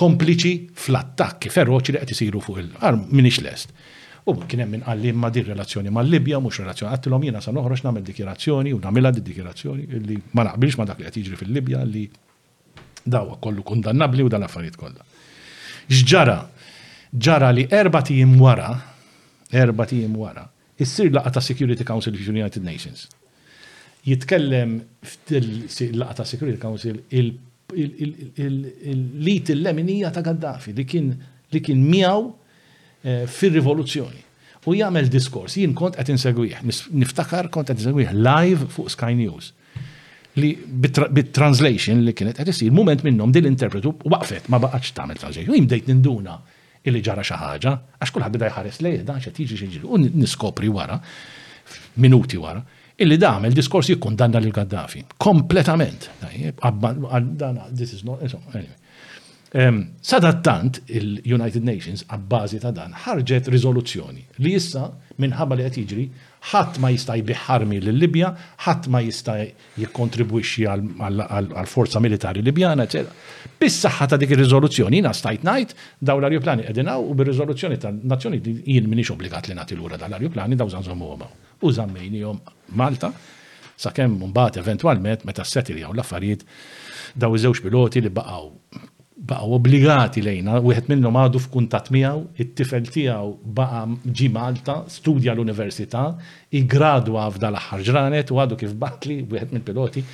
kompliċi 0.00 0.52
fl-attakki 0.74 1.52
feroċi 1.54 1.94
li 1.94 2.00
qed 2.02 2.14
isiru 2.16 2.40
fuq 2.42 2.58
il-arm 2.64 3.04
minix 3.14 3.38
lest. 3.46 3.70
U 4.26 4.34
kien 4.50 4.64
hemm 4.64 4.72
min 4.74 4.82
qalli 4.88 5.12
ma 5.14 5.30
dir 5.30 5.46
relazzjoni 5.52 5.92
mal-Libja 5.94 6.40
mhux 6.42 6.64
relazzjoni 6.64 6.90
għattilhom 6.96 7.28
jiena 7.28 7.40
sa 7.44 7.54
noħroġ 7.54 7.84
nagħmel 7.86 8.06
dikjerazzjoni 8.10 8.72
u 8.74 8.80
nagħmilha 8.82 9.14
di 9.14 9.22
dikjerazzjoni 9.30 10.04
li 10.10 10.18
ma 10.34 10.48
naqbilx 10.50 10.80
ma 10.80 10.88
dak 10.90 10.98
li 10.98 11.06
qed 11.10 11.22
jiġri 11.28 11.38
fil-Libja 11.44 11.84
li 11.86 12.04
dawa 13.04 13.38
kollu 13.46 13.62
kundannabbli 13.62 14.26
u 14.26 14.32
dan 14.32 14.42
affarijiet 14.48 14.80
kollha. 14.80 15.06
X'ġara? 15.86 16.40
Ġara 17.14 17.52
li 17.54 17.68
erba' 17.70 18.02
tim 18.02 18.40
wara, 18.42 18.72
erba' 19.54 19.86
tim 19.86 20.16
wara, 20.18 20.48
issir 20.82 21.12
laqa 21.14 21.36
ta' 21.38 21.44
Security 21.52 21.86
Council 21.86 22.16
fil 22.18 22.34
United 22.34 22.64
Nations 22.66 23.06
jitkellem 24.04 24.80
fil-laqa 25.30 26.14
ta' 26.20 26.26
Security 26.28 26.60
Council 26.60 26.98
il-li 27.10 29.42
il-leminija 29.56 30.10
ta' 30.14 30.22
Gaddafi 30.24 30.72
li 30.76 30.84
kien 30.84 31.22
miaw 31.90 32.28
eh, 33.04 33.24
fil-rivoluzzjoni. 33.28 34.20
U 34.64 34.72
jagħmel 34.72 35.08
diskors, 35.12 35.54
jien 35.60 35.74
kont 35.76 35.92
qed 35.98 36.08
insegwih, 36.14 36.54
niftakar 36.64 37.46
kont 37.52 37.68
qed 37.68 37.76
insegwih 37.82 38.08
live 38.16 38.64
fuq 38.72 38.88
Sky 38.94 39.10
News 39.18 39.50
li 40.40 40.50
bit-translation 40.56 42.00
li 42.04 42.12
kienet 42.16 42.34
qed 42.40 42.48
isir 42.50 42.70
moment 42.74 43.00
minnhom 43.06 43.30
din 43.32 43.42
l-interpretu 43.46 43.90
waqfet 44.10 44.44
ma 44.52 44.58
baqgħetx 44.62 44.90
tagħmel 44.96 45.18
translation. 45.20 45.52
U 45.52 45.58
jimdejt 45.60 45.84
ninduna 45.92 46.34
illi 46.84 47.00
ġara 47.04 47.22
xi 47.24 47.36
ħaġa, 47.40 47.72
għax 48.00 48.10
kullħad 48.14 48.32
bida 48.34 48.46
jħares 48.50 48.78
lejh 48.84 49.02
dan 49.08 49.18
tiġi 49.22 49.54
xieġi, 49.60 49.78
u 49.88 49.96
niskopri 50.00 50.68
wara 50.74 50.96
minuti 52.04 52.36
wara 52.40 52.60
illi 52.96 53.16
dam 53.16 53.44
il-diskors 53.44 53.90
danna 54.14 54.38
lil 54.38 54.52
Gaddafi. 54.52 55.04
Kompletament. 55.16 56.10
This 57.74 57.92
is 57.92 58.04
not, 58.04 58.22
anyway. 58.22 58.68
Sadattant 60.02 60.80
il-United 60.90 61.62
Nations 61.62 62.00
għabbażi 62.10 62.58
ta' 62.64 62.72
dan 62.74 62.94
ħarġet 63.04 63.46
rizoluzzjoni 63.54 64.24
li 64.42 64.50
issa 64.58 64.88
minħabba 65.22 65.54
li 65.60 65.66
qed 65.68 65.76
jiġri 65.84 66.06
ħadd 66.50 66.80
ma 66.82 66.88
jista' 66.90 67.14
biħarmi 67.28 67.76
l 67.78 67.92
Libja, 67.94 68.32
ħadd 68.66 68.88
ma 68.90 68.98
jista' 69.04 69.36
jikkontribwixxi 69.78 70.64
għal 70.66 71.68
forza 71.70 72.02
militari 72.02 72.42
Libjana, 72.42 72.82
etc. 72.88 73.06
Bissa 73.62 73.92
ħat 73.94 74.16
dik 74.18 74.34
ir-riżoluzzjoni 74.34 74.98
jiena 74.98 75.12
stajt 75.14 75.46
ngħid 75.46 75.74
daw 76.02 76.18
l-arjoplani 76.18 76.66
qegħdinaw 76.66 77.06
u 77.12 77.14
bir-riżoluzzjoni 77.22 77.78
tan-nazzjoni 77.86 78.40
jien 78.66 78.88
m'iniex 78.90 79.14
obbligat 79.14 79.46
li 79.46 79.54
nagħti 79.60 79.78
lura 79.78 79.96
dal-arjoplani 80.00 80.58
daw 80.58 80.72
zanżom 80.74 81.04
U 81.62 81.70
żammejnihom 81.72 82.40
Malta 82.74 83.12
sakemm 83.86 84.18
mbagħad 84.34 84.58
eventwalment 84.66 85.22
meta 85.24 85.46
s-setri 85.46 85.78
jew 85.86 85.94
l-affarijiet 85.94 86.42
daw 87.14 87.38
iż-żewġ 87.38 87.62
piloti 87.68 88.02
li 88.02 88.10
baqgħu 88.10 88.90
baqgħu 89.24 89.56
obbligati 89.58 90.22
lejna, 90.24 90.58
wieħed 90.60 90.90
minnhom 90.92 91.16
għadu 91.22 91.40
f'kuntatt 91.44 91.90
miegħu, 91.94 92.22
it-tifel 92.44 92.88
tiegħu 92.92 93.32
baqa' 93.56 93.84
ġi 94.04 94.28
Malta, 94.34 94.76
studja 94.92 95.32
l-università, 95.34 96.06
igradwa 96.54 97.26
f'dal 97.34 97.56
aħħar 97.58 97.84
ġranet 97.88 98.32
u 98.34 98.40
għadu 98.44 98.60
kif 98.62 98.76
batli 98.84 99.22
wieħed 99.30 99.54
mill-piloti 99.56 100.04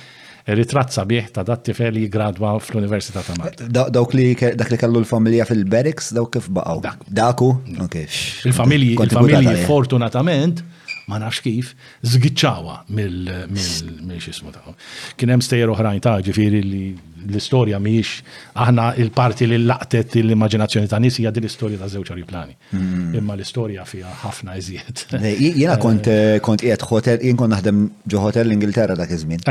ritratt 0.41 0.89
sabiħ 0.95 1.27
ta' 1.35 1.43
dat 1.45 1.61
tifel 1.67 1.91
li 1.93 2.07
gradwa 2.09 2.55
fl-Università 2.59 3.21
ta' 3.27 3.35
Malta. 3.37 3.67
Dawk 3.69 4.15
li 4.17 4.31
dak 4.41 4.71
li 4.73 4.79
kellu 4.81 5.03
l-familja 5.03 5.45
fil 5.45 5.65
beriks 5.69 6.11
dawk 6.17 6.33
kif 6.37 6.47
baqgħu. 6.49 6.95
Daku? 7.07 7.51
Il-familji, 7.69 8.95
il-familji 9.05 9.55
fortunatament, 9.67 10.63
ma 11.11 11.19
nafx 11.19 11.41
kif, 11.43 11.71
zgiċċawa 12.07 12.83
mill-xismu 12.95 14.53
ta' 14.55 14.75
Kien 15.19 15.33
hemm 15.33 15.43
stejjer 15.43 15.71
oħrajn 15.73 15.99
ta' 16.05 16.19
ġifieri 16.27 16.61
li 16.65 16.81
l-istorja 17.27 17.77
miex 17.83 18.21
aħna 18.65 18.87
il-parti 19.03 19.49
li 19.51 19.59
laqtet 19.65 20.15
l-immaġinazzjoni 20.23 20.89
ta' 20.91 21.01
nies 21.03 21.19
hija 21.19 21.33
din 21.35 21.45
l-istorja 21.45 21.81
ta' 21.83 21.91
żewġ 21.95 22.13
aeroplani. 22.15 22.55
Hmm. 22.71 23.11
Imma 23.19 23.35
l-istorja 23.37 23.83
fiha 23.89 24.13
ħafna 24.23 24.55
iżjed. 24.61 25.05
Jiena 25.19 25.77
kont 25.83 26.07
eh, 26.07 26.37
eh, 26.37 26.41
kont 26.47 26.63
qiegħed 26.63 26.87
hotel, 26.93 27.21
jien 27.27 27.39
kont 27.41 27.53
naħdem 27.57 27.85
ġo 28.09 28.23
hotel 28.29 28.47
l-Ingilterra 28.49 28.95
dak 29.01 29.11
iż-żmien. 29.17 29.45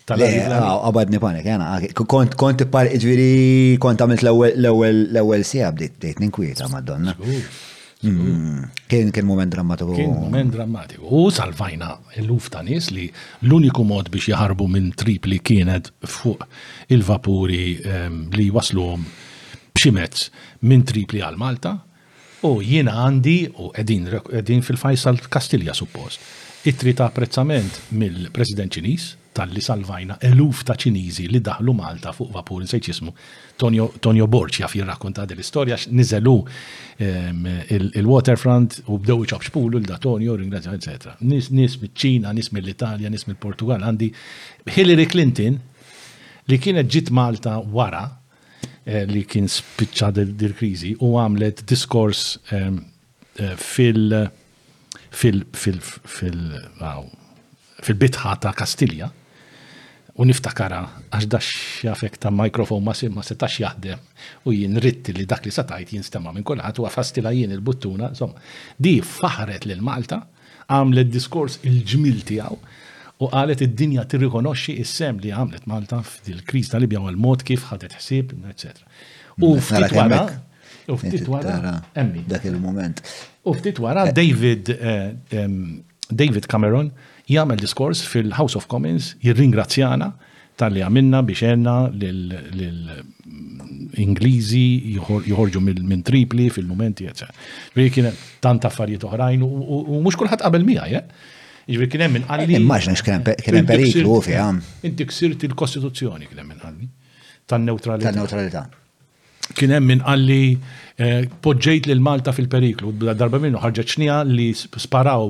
Għabad 0.07 1.09
ah, 1.09 1.11
nipanik, 1.11 1.45
jena, 1.49 1.73
ah, 1.75 2.03
kont 2.07 2.37
kont 2.39 2.61
par 2.71 2.87
ġviri, 2.87 3.75
kont 3.83 3.99
għamilt 3.99 4.21
l-ewel 4.23 5.41
sija 5.43 5.67
bdejt 5.75 5.97
dejt 5.99 6.21
ninkwieta, 6.23 6.69
madonna. 6.71 7.11
Mm, 8.07 8.69
kien 8.87 9.09
kien 9.11 9.25
moment 9.27 9.51
drammatiku. 9.51 9.97
Kien 9.97 10.13
moment 10.15 10.53
drammatiku. 10.53 11.09
U 11.17 11.25
salvajna 11.33 11.91
l 12.23 12.29
uf 12.31 12.47
ta' 12.55 12.61
nis 12.63 12.87
li 12.95 13.09
l-uniku 13.49 13.83
mod 13.83 14.07
biex 14.13 14.29
jaħarbu 14.31 14.67
minn 14.71 14.93
trip 14.95 15.27
li 15.27 15.39
kienet 15.43 15.89
fuq 16.07 16.45
il-vapuri 16.87 17.75
li 18.37 18.47
waslu 18.55 18.87
bximetz 19.75 20.29
minn 20.71 20.85
tripli 20.87 21.19
għal 21.25 21.41
Malta. 21.43 21.75
U 22.47 22.61
jiena 22.63 22.95
għandi 23.09 23.35
u 23.59 23.71
edin 23.75 24.63
fil-Fajsal 24.63 25.25
Kastilja 25.27 25.73
suppost. 25.75 26.21
It-tri 26.67 26.93
ta' 26.95 27.05
apprezzament 27.11 27.79
mill-President 27.91 28.71
Ċinis, 28.75 29.13
tal-li 29.37 29.61
salvajna 29.61 30.15
eluf 30.31 30.63
ta' 30.67 30.75
ċinizi 30.79 31.27
li 31.29 31.39
daħlu 31.45 31.73
Malta 31.77 32.09
fuq 32.15 32.31
vapur 32.33 32.63
nsejt 32.63 32.87
jismu. 32.91 33.11
Tonio, 33.61 33.85
Tonio 34.03 34.25
Borċi 34.31 34.65
fi 34.71 34.81
rrakkonta 34.83 35.25
dell-istorja 35.29 35.77
nizelu 35.93 36.33
il-waterfront 38.01 38.79
u 38.89 38.97
bdew 39.03 39.25
iċabx 39.27 39.53
pulu 39.53 39.77
l-da 39.81 39.99
Tonio, 40.01 40.33
ringrazzja, 40.41 40.73
etc. 40.77 41.13
Nis, 41.29 41.51
nis 41.53 41.77
mill-ċina, 41.83 42.33
nis 42.37 42.49
mill-Italja, 42.55 43.11
nis 43.13 43.27
mill-Portugal, 43.29 43.85
għandi 43.85 44.09
Hillary 44.77 45.05
Clinton 45.11 45.59
li 46.49 46.59
kienet 46.63 46.89
ġit 46.93 47.13
Malta 47.15 47.57
wara 47.61 48.07
eh, 48.87 49.05
li 49.09 49.21
kien 49.29 49.45
spiċċa 49.51 50.13
dil-krizi 50.33 50.95
u 51.05 51.13
għamlet 51.21 51.61
diskors 51.69 52.25
eh, 52.55 52.71
fil- 53.67 54.21
fil- 55.13 55.45
fil- 55.61 55.83
fil- 56.17 56.99
fil-bitħa 57.77 58.37
ta' 58.41 58.57
Kastilja 58.57 59.13
u 60.17 60.25
niftakara 60.25 60.79
għax 61.13 61.27
dax 61.29 61.47
jafek 61.85 62.17
ta' 62.21 62.31
mikrofon 62.33 62.81
ma' 62.85 62.95
ma' 63.13 63.23
setax 63.25 63.59
jaħdem 63.61 64.47
u 64.49 64.53
jien 64.55 64.77
ritti 64.81 65.13
li 65.13 65.25
dak 65.29 65.45
li 65.45 65.53
satajt 65.53 65.93
jinstema 65.93 66.33
minn 66.33 66.45
kolħat 66.47 66.81
u 66.81 66.85
għafastila 66.87 67.31
jien 67.35 67.53
il-buttuna, 67.53 68.11
som, 68.17 68.33
di 68.77 68.97
faħret 69.01 69.67
l 69.69 69.77
malta 69.85 70.23
għamlet 70.73 71.11
diskors 71.13 71.59
il-ġmil 71.69 72.23
tijaw 72.27 72.57
u 73.21 73.29
għalet 73.33 73.61
id-dinja 73.67 74.05
tirrikonoxxi 74.09 74.75
is-sem 74.83 75.17
li 75.23 75.31
għamlet 75.33 75.65
Malta 75.69 76.01
fil-kriż 76.05 76.73
ta 76.73 76.81
libja 76.81 76.99
u 77.01 77.07
l-mod 77.09 77.41
kif 77.45 77.63
ħadet 77.71 77.95
ħsieb, 77.97 78.35
etc. 78.51 78.75
U 79.41 79.55
ftit 79.63 79.95
wara, 79.97 80.19
u 80.85 80.97
ftit 81.01 81.25
wara, 81.31 81.55
emmi. 81.97 82.21
Dak 82.29 82.45
il-moment. 82.45 83.01
U 83.49 83.55
ftit 83.57 83.81
wara 83.81 84.05
eh. 84.11 84.13
David 84.17 84.69
eh, 84.77 85.17
David 86.13 86.45
Cameron 86.51 86.91
jagħmel 87.27 87.59
diskors 87.59 87.99
fil-House 88.07 88.55
of 88.57 88.67
Commons, 88.71 89.13
jirringrazzjana 89.23 90.11
tal-li 90.57 90.81
għamilna 90.83 91.19
biex 91.27 91.41
għenna 91.53 91.73
l-Ingliżi 91.93 94.65
joħorġu 94.95 95.59
minn 95.61 96.01
tripli 96.07 96.47
fil-numenti, 96.53 97.05
etc. 97.11 97.23
Ġviri 97.75 97.89
kienem 97.93 98.15
tant 98.43 98.61
affarijiet 98.69 99.03
oħrajn 99.07 99.39
u 99.43 99.45
mux 100.01 100.15
kullħat 100.17 100.41
qabel 100.47 100.63
miegħi, 100.67 100.91
eh? 100.97 101.05
ġviri 101.67 101.89
kienem 101.93 102.11
minn 102.17 102.25
għalli. 102.29 102.53
Immaġna 102.61 102.93
x'kienem 102.97 103.23
periklu 103.67 104.13
fiha. 104.25 104.47
Inti 104.87 105.03
ksirt 105.11 105.39
il-Kostituzzjoni 105.49 106.23
kien 106.31 106.41
minn 106.47 106.61
għalli. 106.63 106.87
Tan-neutralità. 107.47 108.05
Tan-neutralità. 108.09 108.61
Kienem 109.57 109.83
minn 109.87 110.01
għalli 110.03 110.41
eh, 110.49 111.01
poġġejt 111.45 111.83
lil 111.87 112.01
Malta 112.03 112.31
fil-periklu, 112.35 112.87
darba 113.13 113.37
minnu 113.43 113.57
ħarġet 113.63 113.91
li 114.33 114.49
sparaw 114.57 115.25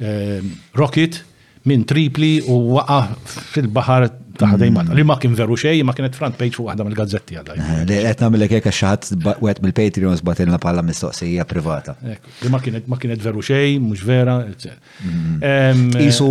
Ehm, 0.00 0.46
rocket 0.72 1.24
minn 1.66 1.82
tripli 1.82 2.36
u 2.46 2.54
waqa 2.76 3.00
fil-bahar 3.50 4.04
taħdej 4.38 4.68
mm. 4.70 4.76
ma' 4.76 4.94
li 4.94 5.02
ma 5.10 5.16
kien 5.18 5.32
veru 5.34 5.56
xej, 5.58 5.80
ma 5.82 5.90
kienet 5.96 6.14
front 6.14 6.36
page 6.38 6.54
fuq 6.54 6.68
waħda 6.68 6.84
mill-gazzetti 6.86 7.34
għadha. 7.40 7.56
Eh, 7.58 7.80
li 7.90 7.98
qed 8.04 8.22
nagħmel 8.22 8.44
hekk 8.46 8.68
xaħat 8.78 9.08
wieħed 9.42 9.60
mill-Patreon 9.64 10.20
sbatilna 10.20 10.60
bħala 10.62 10.84
mistoqsija 10.86 11.46
privata. 11.50 11.96
Li 12.06 12.52
ma 12.52 12.60
kienet 12.62 12.86
ma 12.86 13.00
kienet 13.02 13.24
veru 13.26 13.42
xej, 13.48 13.74
mhux 13.88 14.06
vera, 14.06 14.36
etc. 14.52 14.78
Mm. 15.02 15.34
Ehm, 15.50 15.82
eh, 15.98 16.06
Isu 16.12 16.30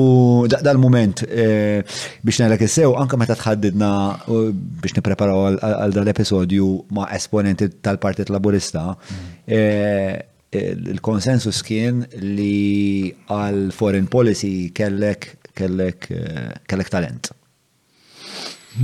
dal-mument 0.56 1.26
eh, 1.28 1.84
biex 2.24 2.40
nagħlek 2.46 2.64
issew 2.72 2.96
anke 3.02 3.20
meta 3.20 3.36
tħaddidna 3.36 3.92
biex 4.32 4.96
nippreparaw 5.02 5.44
għal 5.60 5.98
dal-episodju 6.00 6.72
ma' 6.96 7.12
esponenti 7.20 7.68
tal-Partit 7.84 8.32
Laburista 8.32 8.94
mm 8.96 10.34
il-konsensus 10.56 11.60
kien 11.68 12.06
li 12.22 13.12
għal 13.28 13.68
foreign 13.76 14.08
policy 14.08 14.70
kellek 14.72 15.34
kellek 15.58 16.08
eh, 16.12 16.54
kellek 16.68 16.90
talent. 16.94 17.32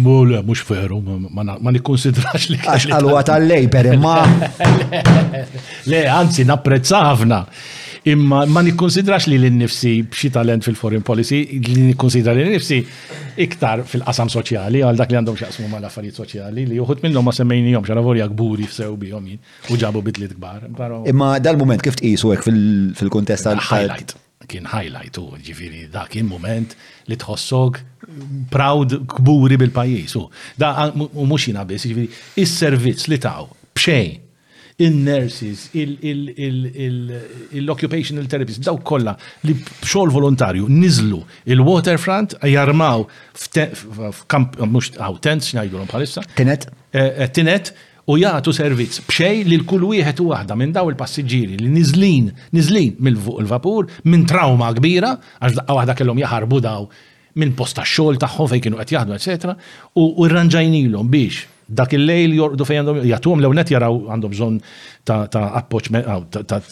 Mula, 0.02 0.40
eh, 0.42 0.44
mux 0.44 0.64
veru, 0.68 0.98
ma 1.32 1.72
nikkonsidrax 1.72 2.48
li. 2.52 2.58
Għax 2.60 2.88
għalwa 2.96 3.22
tal-lej, 3.28 3.68
per 3.72 3.92
ma. 4.02 4.16
Le, 5.92 6.02
anzi, 6.10 6.48
napprezzavna 6.50 7.44
imma 8.12 8.44
ma 8.52 8.62
nikkonsidrax 8.66 9.28
li 9.32 9.38
l-nifsi 9.40 9.92
b'xi 10.12 10.30
talent 10.36 10.66
fil-foreign 10.68 11.04
policy, 11.08 11.40
li 11.64 11.76
nikkonsidra 11.92 12.34
li 12.36 12.44
l-nifsi 12.46 12.80
iktar 13.46 13.84
fil-qasam 13.88 14.32
soċjali, 14.34 14.82
għal 14.84 15.00
dak 15.00 15.14
li 15.14 15.20
għandhom 15.20 15.38
xaqsmu 15.40 15.70
ma 15.72 15.80
l-affarijiet 15.80 16.20
soċjali, 16.20 16.66
li 16.74 16.82
uħut 16.84 17.04
minnhom 17.06 17.24
ma 17.30 17.34
semmejni 17.36 17.72
jom, 17.78 17.86
xara 17.88 18.04
vorja 18.04 18.28
gburi 18.32 18.68
f'sew 18.68 18.98
bihom 19.00 19.30
jien, 19.32 19.40
u 19.72 19.80
ġabu 19.80 20.04
bidliet 20.06 20.36
kbar. 20.36 20.68
Imma 21.10 21.38
dal-moment 21.44 21.84
kif 21.86 21.96
tqisu 22.00 22.34
hekk 22.36 22.50
fil-kontest 23.00 23.48
tal-highlight. 23.50 24.18
Kien 24.52 24.66
highlight 24.68 25.16
u 25.22 25.30
ġifiri 25.40 25.86
dak 25.92 26.10
kien 26.12 26.28
moment 26.28 26.74
li 27.08 27.16
tħossok 27.16 27.80
proud 28.52 28.98
kburi 29.16 29.56
bil-pajis. 29.62 30.18
Da 30.60 30.92
u 30.92 31.26
mux 31.30 31.48
jina 31.48 31.64
biss, 31.70 31.88
ġifiri, 31.88 32.10
is-servizz 32.44 33.08
li 33.08 33.22
taw 33.24 33.48
bxejn 33.74 34.23
il-nurses, 34.80 35.70
il-occupational 37.52 38.26
therapists, 38.28 38.64
daw 38.66 38.80
kolla 38.86 39.14
li 39.48 39.54
bxol 39.60 40.10
volontarju 40.14 40.66
nizlu 40.70 41.22
il-waterfront 41.46 42.38
jarmaw 42.50 43.06
f'kamp, 43.38 44.58
mux 44.66 44.92
għaw 44.98 45.20
tent, 45.24 45.46
xnajdulom 45.52 45.90
bħalissa. 45.92 46.26
Tinet. 46.38 46.68
Eh, 46.92 47.00
eh, 47.00 47.32
tinet 47.34 47.74
u 48.10 48.18
jgħatu 48.20 48.52
servizz 48.56 49.04
bxej 49.08 49.44
li 49.48 49.56
l-kull 49.62 49.88
wieħed 49.94 50.22
u 50.24 50.32
waħda 50.34 50.58
minn 50.60 50.74
daw 50.76 50.90
il-passiġġieri 50.92 51.62
li 51.62 51.70
niżlin, 51.78 52.32
niżlin 52.58 52.98
mill 53.00 53.18
fuq 53.24 53.44
il-vapur 53.46 53.88
minn 54.10 54.26
trauma 54.28 54.74
kbira, 54.76 55.14
għax 55.40 55.60
daqqa 55.62 55.78
għahda 55.80 55.98
kellhom 56.02 56.20
jaħarbu 56.26 56.62
daw 56.66 56.90
minn 57.40 57.54
posta 57.58 57.86
xogħol 57.88 58.20
tagħhom 58.22 58.52
fejn 58.52 58.62
kienu 58.68 58.78
qed 58.82 58.92
jaħdu, 58.94 59.16
eċetera, 59.18 59.56
u 59.98 60.28
rranġajnilhom 60.30 61.10
biex 61.10 61.46
dak 61.70 61.94
il-lejl 61.96 62.34
jordu 62.36 62.66
fejn 62.68 62.80
għandhom 62.82 63.00
jagħtuhom 63.08 63.42
l 63.44 63.50
net 63.56 63.72
jaraw 63.72 64.00
għandhom 64.12 64.34
bżonn 64.34 64.58
ta' 65.08 65.44
appoċ 65.60 65.90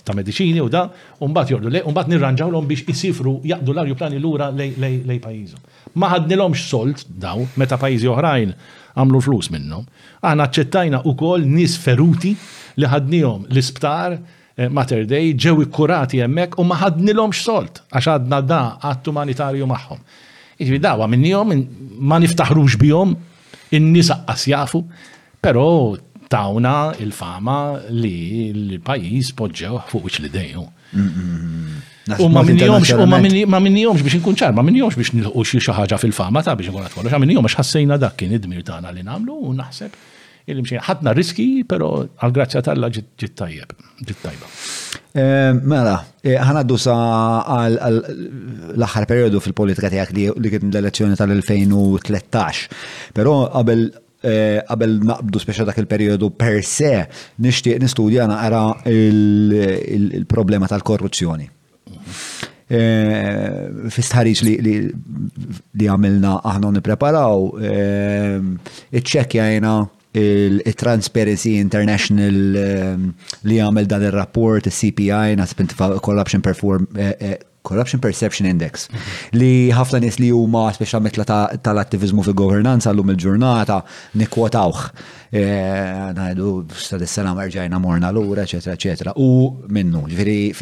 ta' 0.03 0.15
mediċini 0.17 0.61
u 0.63 0.67
da, 0.71 0.85
mbagħad 1.21 1.51
jordu 1.55 1.69
nirranġaw 1.71 1.91
mbagħad 1.93 2.11
nirranġawlhom 2.11 2.67
biex 2.67 2.85
jisifru 2.91 3.37
jaqdu 3.45 3.73
l 3.73 3.85
l 3.85 4.19
lura 4.19 4.49
lej 4.51 5.19
pajjiżhom. 5.23 5.61
Ma 5.95 6.09
ħadnilhomx 6.15 6.67
solt 6.69 7.05
daw 7.07 7.45
meta 7.57 7.77
pajjiżi 7.77 8.07
oħrajn 8.07 8.51
għamlu 8.95 9.21
flus 9.23 9.49
minnhom. 9.51 9.85
Aħna 10.23 10.45
aċċettajna 10.47 11.01
kol 11.19 11.45
nies 11.45 11.77
feruti 11.77 12.35
li 12.79 12.85
ħadnihom 12.87 13.47
l-isptar 13.49 14.15
eh, 14.57 14.67
Mater 14.69 15.03
Day 15.07 15.33
ġew 15.35 15.63
ikkurati 15.65 16.21
hemmhekk 16.23 16.59
u 16.61 16.67
ma 16.67 16.79
ħadnilhomx 16.83 17.43
solt 17.43 17.81
għax 17.91 18.11
għadna 18.15 18.41
da 18.43 18.61
għatt 18.83 19.11
umanitarju 19.11 19.67
magħhom. 19.67 19.99
Iġbi 20.61 20.79
dawa 20.79 21.07
minnihom 21.09 21.51
ma 21.99 22.19
niftaħrux 22.21 22.77
bihom 22.79 23.15
in-nies 23.75 24.11
aqqas 24.11 24.45
jafu, 24.51 24.83
però 25.43 25.95
tawna 26.31 26.91
il-fama 27.03 27.57
li 27.91 28.51
l-pajjiż 28.53 29.31
poġġew 29.39 29.79
fuq 29.91 30.05
wiċ 30.07 30.21
li 30.23 30.29
dejju. 30.35 30.67
U 32.19 32.27
ma 32.31 32.41
minnijomx, 32.43 34.01
biex 34.03 34.17
nkun 34.19 34.37
ċar, 34.39 34.55
ma 34.55 34.63
minnijomx 34.65 34.97
biex 34.99 35.13
nilħu 35.15 35.43
xi 35.47 35.61
ħaġa 35.79 35.99
fil-fama 36.01 36.43
ta' 36.45 36.55
biex 36.59 36.71
nkun 36.71 36.87
għatkollox, 36.87 37.15
ma 37.15 37.23
minnijomx 37.25 37.57
ħassejna 37.59 37.97
dak 38.03 38.15
kien 38.19 38.35
id-dmir 38.37 38.63
tagħna 38.67 38.93
li 38.95 39.05
nagħmlu 39.07 39.37
u 39.51 39.53
naħseb 39.61 40.10
il-mxin. 40.49 40.79
ħadna 40.87 41.13
riski, 41.17 41.47
pero 41.67 41.91
għal-grazzja 42.21 42.61
tal-la 42.65 42.89
ġit 42.91 43.25
tajjeb, 43.37 43.73
ġit 44.07 44.21
tajba. 44.23 44.49
Eh, 45.11 45.51
mela, 45.61 45.95
eh, 46.23 46.37
ħanaddu 46.39 46.77
sa 46.79 46.95
l-axar 47.67 49.07
periodu 49.09 49.41
fil-politika 49.43 49.91
tijak 49.91 50.13
li 50.15 50.53
kien 50.55 50.71
l-elezzjoni 50.71 51.19
tal-2013, 51.19 52.63
pero 53.15 53.41
qabel 53.53 53.89
eh, 54.23 54.61
qabel 54.69 54.99
naqbdu 55.09 55.39
speċa 55.41 55.63
dak 55.67 55.79
il-periodu 55.81 56.27
per 56.37 56.59
se 56.63 56.93
nixtieq 57.41 57.79
nistudja 57.81 58.27
naqra 58.29 58.67
il-problema 58.91 60.69
tal-korruzzjoni. 60.71 61.47
Fistħarriġ 63.91 64.41
li 64.47 64.53
li 64.71 64.75
għamilna 65.91 66.37
aħna 66.47 66.69
nipreparaw, 66.77 67.41
jena 69.01 69.81
il-Transparency 70.13 71.55
International 71.57 72.35
um, 72.61 73.09
li 73.47 73.59
għamel 73.63 73.85
dan 73.87 74.03
il-rapport, 74.09 74.65
il-CPI, 74.67 75.35
nasib 75.39 75.57
Corruption 76.01 76.41
Perform, 76.43 76.87
eh, 76.97 77.15
eh, 77.19 77.37
Corruption 77.63 77.99
Perception 78.01 78.45
Index, 78.49 78.87
li 79.37 79.69
ħafna 79.71 79.99
nies 80.01 80.17
li 80.19 80.31
huma 80.33 80.65
speċjalment 80.73 81.13
tal-attivizmu 81.63 82.23
fil-governanza 82.25 82.89
llum 82.91 83.09
il-ġurnata 83.13 83.83
nikwotawh. 84.17 84.81
Eh, 85.31 86.11
ngħidu 86.17 86.49
stad 86.75 86.99
dis 87.05 87.11
sena 87.15 87.33
marġajna 87.37 87.79
morna 87.79 88.09
lura, 88.11 88.43
eċetera, 88.47 88.73
eċetera. 88.75 89.13
U 89.21 89.29
minnu, 89.71 90.01
ġifieri 90.09 90.53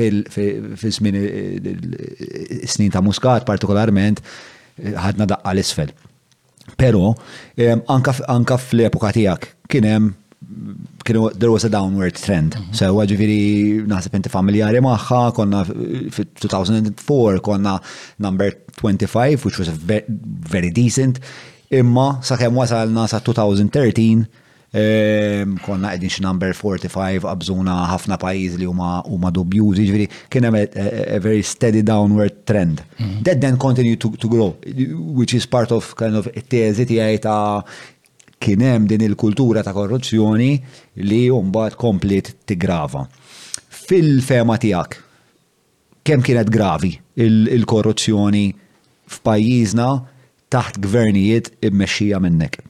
fil-snin 0.83 2.91
ta' 2.93 3.01
Muscat 3.01 3.45
partikolarment, 3.47 4.21
ħadna 4.79 5.25
daqqa 5.33 5.53
l-isfel. 5.55 5.93
Pero, 6.77 7.15
anka 7.87 8.57
fl-epoka 8.57 9.11
tijak, 9.15 9.53
kienem 9.69 10.13
kienu 11.05 11.31
there 11.39 11.51
was 11.51 11.63
a 11.63 11.69
downward 11.69 12.15
trend. 12.15 12.55
Mhm. 12.55 12.73
So 12.75 12.89
ġifiri 13.05 13.85
naħseb 13.87 14.13
inti 14.17 14.29
familjari 14.31 14.79
maħħa, 14.81 15.19
konna 15.37 15.61
fit-2004 16.11 17.39
konna 17.41 17.75
number 18.17 18.49
25, 18.81 19.45
which 19.45 19.57
was 19.59 19.67
very, 19.67 20.03
very 20.07 20.69
decent, 20.71 21.19
imma 21.69 22.19
sakemm 22.23 22.55
wasalna 22.57 23.05
sa 23.07 23.19
2013 23.19 24.25
Ehm, 24.69 25.55
konna 25.65 25.95
għedin 25.95 26.21
number 26.21 26.51
45 26.53 27.23
qabżuna 27.23 27.73
ħafna 27.89 28.17
pajiz 28.21 28.53
li 28.59 28.67
huma 28.69 29.31
dubjużi, 29.33 29.85
ġviri, 29.89 30.05
kien 30.29 30.45
hemm 30.45 30.59
a 30.59 31.17
very 31.23 31.41
steady 31.41 31.81
downward 31.81 32.43
trend. 32.45 32.83
Mhm. 32.99 33.23
That 33.23 33.41
then 33.41 33.57
continued 33.57 33.99
to, 34.01 34.11
to 34.17 34.27
grow, 34.29 34.51
which 35.17 35.33
is 35.33 35.47
part 35.47 35.71
of 35.71 35.95
kind 35.97 36.15
of 36.15 36.27
it-teżi 36.35 36.85
ta' 37.23 37.63
kien 38.39 38.61
hemm 38.61 38.85
din 38.87 39.01
il-kultura 39.09 39.63
ta' 39.65 39.73
korruzzjoni 39.73 40.51
li 41.01 41.23
mbagħad 41.33 41.75
komplet 41.81 42.35
tigrava. 42.45 43.07
Fil-fema 43.89 44.57
tiegħek, 44.61 44.95
kemm 46.05 46.21
kienet 46.29 46.49
gravi 46.53 46.93
il-korruzzjoni 47.57 48.45
f'pajjiżna 49.15 49.89
taħt 50.53 50.81
gvernijiet 50.85 51.55
immexxija 51.61 52.19
minnek? 52.21 52.61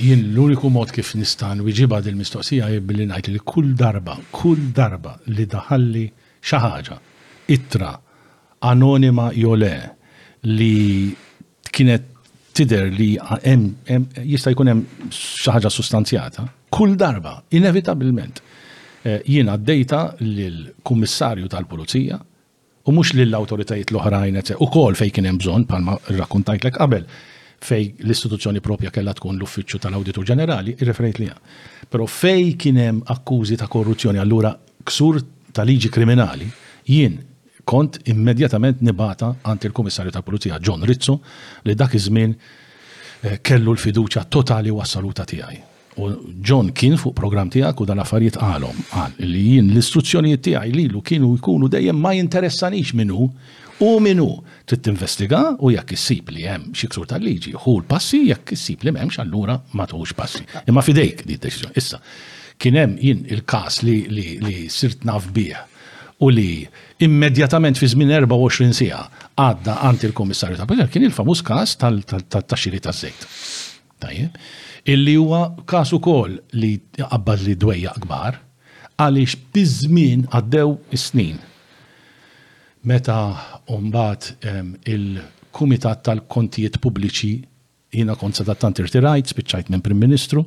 jien 0.00 0.22
l-uniku 0.32 0.68
mod 0.74 0.88
kif 0.94 1.14
nistan 1.16 1.60
jġiba 1.64 2.02
dil 2.04 2.16
mistoqsija 2.18 2.68
billi 2.84 3.04
ngħid 3.08 3.26
li 3.34 3.40
kull 3.48 3.70
darba, 3.78 4.16
kull 4.34 4.72
darba 4.76 5.16
li 5.32 5.46
daħalli 5.54 6.04
xi 6.42 6.56
ħaġa 6.60 6.96
anonima 8.68 9.30
jew 9.34 9.56
le 9.58 9.72
li 10.48 11.16
kienet 11.72 12.02
tider 12.52 12.90
li 12.92 13.16
jista' 13.16 14.50
jkun 14.52 14.68
hemm 14.70 14.84
xi 15.12 15.50
ħaġa 15.54 15.70
sustanzjata, 15.72 16.44
kull 16.72 16.92
darba, 17.00 17.38
inevitabilment, 17.56 18.42
eh, 18.42 18.46
jien 19.24 19.48
għaddejta 19.50 20.02
lill-kummissarju 20.20 21.48
tal-Pulizija 21.48 22.18
u 22.84 22.90
mhux 22.92 23.12
lill-awtoritajiet 23.16 23.90
l-oħrajn 23.94 24.42
u 24.58 24.66
kol 24.74 24.94
fejn 24.98 25.12
kien 25.16 25.26
hemm 25.30 25.40
bżonn 25.42 25.64
palma 25.70 25.92
l-ek 26.12 26.76
qabel 26.76 27.04
fej 27.62 27.94
l-istituzzjoni 28.02 28.60
propja 28.64 28.90
kella 28.94 29.14
tkun 29.16 29.38
l-Uffiċċju 29.38 29.78
tal-Awditur 29.84 30.26
Ġenerali, 30.26 30.74
irreferejt 30.82 31.20
li 31.22 31.28
Però 31.92 32.06
fej 32.08 32.56
kien 32.58 32.78
hemm 32.80 33.02
akkużi 33.12 33.56
ta' 33.60 33.68
korruzzjoni 33.70 34.18
allura 34.18 34.54
ksur 34.88 35.18
ta' 35.54 35.64
liġi 35.68 35.90
kriminali, 35.92 36.46
jien 36.88 37.20
kont 37.68 38.00
immedjatament 38.10 38.80
nibata 38.82 39.34
għand 39.44 39.66
il-Kummissarju 39.68 40.12
tal 40.14 40.24
Pulizija 40.26 40.58
John 40.58 40.82
Rizzo 40.88 41.18
li 41.68 41.74
dak 41.78 41.94
iż-żmien 41.94 42.32
eh, 42.34 43.36
kellu 43.42 43.76
l-fiduċja 43.76 44.24
totali 44.28 44.70
u 44.72 44.80
assoluta 44.82 45.24
tiegħi. 45.28 45.60
U 46.02 46.08
John 46.40 46.70
kien 46.72 46.96
fuq 46.96 47.12
program 47.14 47.50
tiegħek 47.52 47.82
u 47.84 47.86
dal-affarijiet 47.90 48.38
għalhom 48.40 48.78
qal 48.90 49.18
li 49.28 49.42
jien 49.54 49.68
l-istruzzjonijiet 49.70 50.42
tiegħi 50.48 50.72
lilu 50.74 51.02
kienu 51.04 51.34
jkunu 51.36 51.68
dejjem 51.70 52.00
ma 52.00 52.14
jinteressanix 52.16 52.96
minnu 52.96 53.28
U 53.80 53.96
minu 54.00 54.28
trid 54.68 54.82
tinvestiga 54.84 55.56
u 55.62 55.70
jekk 55.72 55.92
issib 55.96 56.28
li 56.34 56.44
hemm 56.46 56.70
xi 56.76 56.88
ksur 56.90 57.06
tal-liġi, 57.10 57.54
hu 57.64 57.78
l-passi 57.80 58.22
jekk 58.28 58.52
issib 58.56 58.84
li 58.86 58.92
m'hemmx 58.92 59.20
allura 59.22 59.58
ma 59.76 59.86
tuħux 59.88 60.14
passi. 60.18 60.44
Imma 60.68 60.82
fidejk 60.84 61.24
di 61.26 61.36
d-deċiżjoni. 61.36 61.76
Issa, 61.78 61.98
kien 62.62 62.78
hemm 62.78 62.94
jien 63.02 63.24
il-każ 63.34 63.80
li, 63.88 63.96
li, 64.12 64.26
li 64.44 64.56
sirt 64.70 65.04
naf 65.08 65.30
bih 65.34 65.56
u 66.22 66.28
li 66.30 66.64
immedjatament 67.02 67.80
fi 67.80 67.88
żmien 67.90 68.12
24 68.20 68.76
siegħa 68.78 69.02
għadda 69.42 69.76
għanti 69.88 70.10
l 70.10 70.14
komissarju 70.14 70.60
ta' 70.60 70.68
Pazzer 70.70 70.90
kien 70.92 71.06
il-famuż 71.08 71.42
każ 71.48 71.74
tal-taxxiri 71.82 72.82
taż-żejt. 72.84 73.26
Tajjeb. 74.04 74.36
Illi 74.92 75.14
huwa 75.16 75.44
każ 75.66 75.92
ukoll 75.96 76.36
li 76.58 76.76
qabbad 76.98 77.42
li 77.46 77.56
dwejja 77.58 77.92
kbar 78.04 78.38
għaliex 79.00 79.36
biż-żmien 79.56 80.28
għaddew 80.30 80.76
is-snin. 80.94 81.40
Meta 82.82 83.20
Umbat 83.70 84.32
il-Kumitat 84.82 86.02
tal-Kontijiet 86.02 86.78
Pubbliċi 86.82 87.32
jina 87.94 88.14
kont 88.18 88.40
tant 88.42 88.78
irtirajt, 88.80 89.28
spiċċajt 89.28 89.68
minn 89.70 89.80
Prim 89.84 89.98
Ministru, 89.98 90.44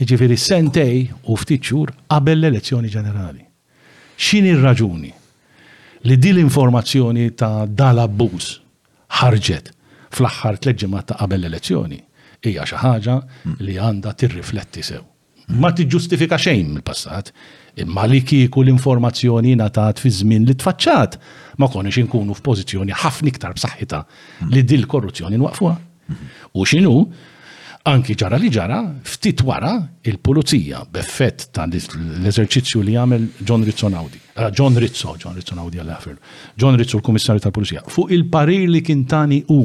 s 0.00 0.42
sentej 0.42 1.10
u 1.24 1.36
ftit 1.36 1.62
xhur 1.62 1.88
qabel 2.08 2.38
l-elezzjoni 2.38 2.88
ġenerali. 2.88 3.44
X'inhi 4.18 4.54
r-raġuni 4.54 5.12
li 6.04 6.16
din 6.18 6.34
l-informazzjoni 6.36 7.30
ta' 7.34 7.66
dal-abbuż 7.66 8.60
ħarġet 9.20 9.72
fl-aħħar 10.10 10.56
tleġġimat 10.62 11.04
ta' 11.08 11.16
qabel 11.24 11.40
l-elezzjoni 11.44 11.98
hija 12.46 12.64
xi 12.68 12.76
ħaġa 12.82 13.16
hmm. 13.20 13.56
li 13.60 13.74
għandha 13.78 14.12
tirrifletti 14.14 14.82
sew 14.84 15.04
ma 15.52 15.72
tiġġustifika 15.74 16.38
xejn 16.40 16.70
mill-passat. 16.72 17.30
Imma 17.82 18.06
li 18.08 18.20
kieku 18.22 18.62
l-informazzjoni 18.62 19.54
natat 19.58 19.98
fi 20.00 20.10
żmien 20.10 20.46
li 20.46 20.54
tfaċċat 20.54 21.16
ma 21.58 21.66
konniex 21.68 21.98
inkunu 22.04 22.36
f'pożizzjoni 22.38 22.94
ħafna 23.02 23.32
iktar 23.32 23.54
b'saħħitha 23.58 24.00
li 24.54 24.62
dil 24.62 24.86
korruzzjoni 24.90 25.40
nwaqfuha. 25.42 25.74
U 26.54 26.62
x'inhu 26.62 27.00
anki 27.90 28.14
ġara 28.16 28.38
li 28.40 28.48
ġara 28.48 28.78
ftit 29.04 29.42
wara 29.44 29.72
il-pulizija 30.06 30.84
b'effett 30.90 31.48
ta' 31.52 31.66
l-eżerċizzju 31.66 32.80
li 32.86 32.94
jagħmel 32.94 33.26
John 33.42 33.66
Rizzo 33.66 33.90
Audi. 33.90 34.22
Eh, 34.38 34.50
John 34.54 34.78
Rizzo, 34.78 35.16
John 35.18 35.34
Rizzo 35.34 35.58
Audi 35.58 35.82
għall 35.82 36.54
John 36.56 36.78
Rizzo 36.78 36.98
l-Kummissarju 37.02 37.42
tal-Pulizija. 37.48 37.82
Fuq 37.90 38.14
il-parir 38.14 38.68
li 38.70 38.82
kien 38.86 39.04
tani 39.04 39.42
u 39.50 39.60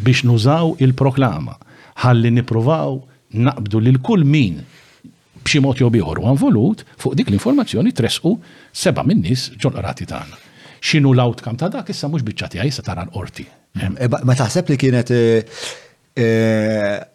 biex 0.00 0.24
nużaw 0.24 0.74
il-proklama 0.82 1.58
ħalli 2.02 2.32
nipruvaw 2.40 2.96
naqbdu 3.34 3.78
lil 3.84 4.00
kull 4.02 4.24
min 4.26 4.62
b'xi 5.44 5.60
mod 5.62 5.78
jew 5.80 5.90
ieħor 5.98 6.22
u 6.24 6.28
involut 6.32 6.82
fuq 7.00 7.16
dik 7.18 7.28
l-informazzjoni 7.30 7.92
tresqu 7.96 8.32
seba' 8.82 9.04
min-nies 9.06 9.50
ġol-qrati 9.60 10.06
tagħna. 10.10 10.36
X'inhu 10.84 11.12
l-outcome 11.16 11.58
ta' 11.60 11.70
dak 11.72 11.90
issa 11.92 12.08
mhux 12.10 12.24
biċċa 12.24 12.60
għaj 12.62 12.70
issa 12.72 12.84
tara 12.86 13.04
l-qorti. 13.06 13.46
E, 13.74 14.10
ma 14.10 14.36
taħseb 14.38 14.70
li 14.74 14.78
kienet 14.80 15.12
e, 15.16 15.20
e, 16.14 16.26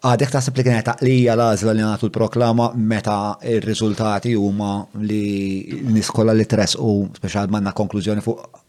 għadek 0.06 0.34
taħseb 0.36 0.58
li 0.58 0.64
kienet 0.66 0.88
taqlija 0.90 1.34
l-għażla 1.36 1.74
li 1.78 1.84
nagħtu 1.86 2.10
l-proklama 2.10 2.70
meta 2.90 3.16
r-riżultati 3.58 4.34
huma 4.38 4.72
li 5.06 5.80
niskola 5.94 6.34
li 6.36 6.46
tresqu 6.50 6.94
speċjal 7.20 7.50
manna 7.54 7.74
konklużjoni 7.76 8.24
fuq 8.26 8.60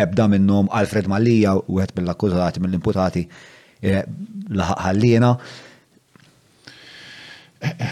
ebda 0.00 0.28
minnhom 0.32 0.68
Alfred 0.72 1.08
Mallija 1.12 1.58
u 1.66 1.80
għed 1.82 1.96
mill-akkużati 1.98 2.62
mill-imputati 2.64 3.26
laħaq 3.84 4.84
ħallina. 4.86 5.34
Eh, 7.60 7.72
eh, 7.76 7.90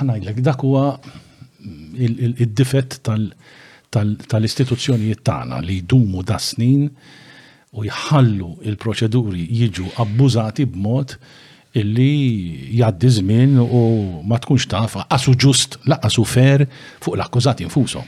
ħanajdlek, 0.00 0.40
dak 0.44 0.64
huwa 0.64 0.96
il-difett 1.96 3.00
tal-istituzzjonijiet 3.06 5.22
tagħna 5.26 5.60
li 5.64 5.78
jdumu 5.82 6.22
da 6.26 6.36
snin 6.42 6.88
u 7.76 7.84
jħallu 7.88 8.50
il-proċeduri 8.68 9.46
jiġu 9.60 9.88
abbużati 10.04 10.66
b'mod 10.72 11.16
illi 11.76 12.10
jaddi 12.78 13.10
żmien 13.18 13.56
u 13.62 13.80
ma 14.28 14.38
tkunx 14.40 14.68
taf 14.70 14.98
qasu 15.10 15.34
ġust 15.34 15.78
laqasu 15.90 16.24
fer 16.24 16.64
fuq 17.04 17.16
l-akkużati 17.18 17.66
infushom. 17.66 18.06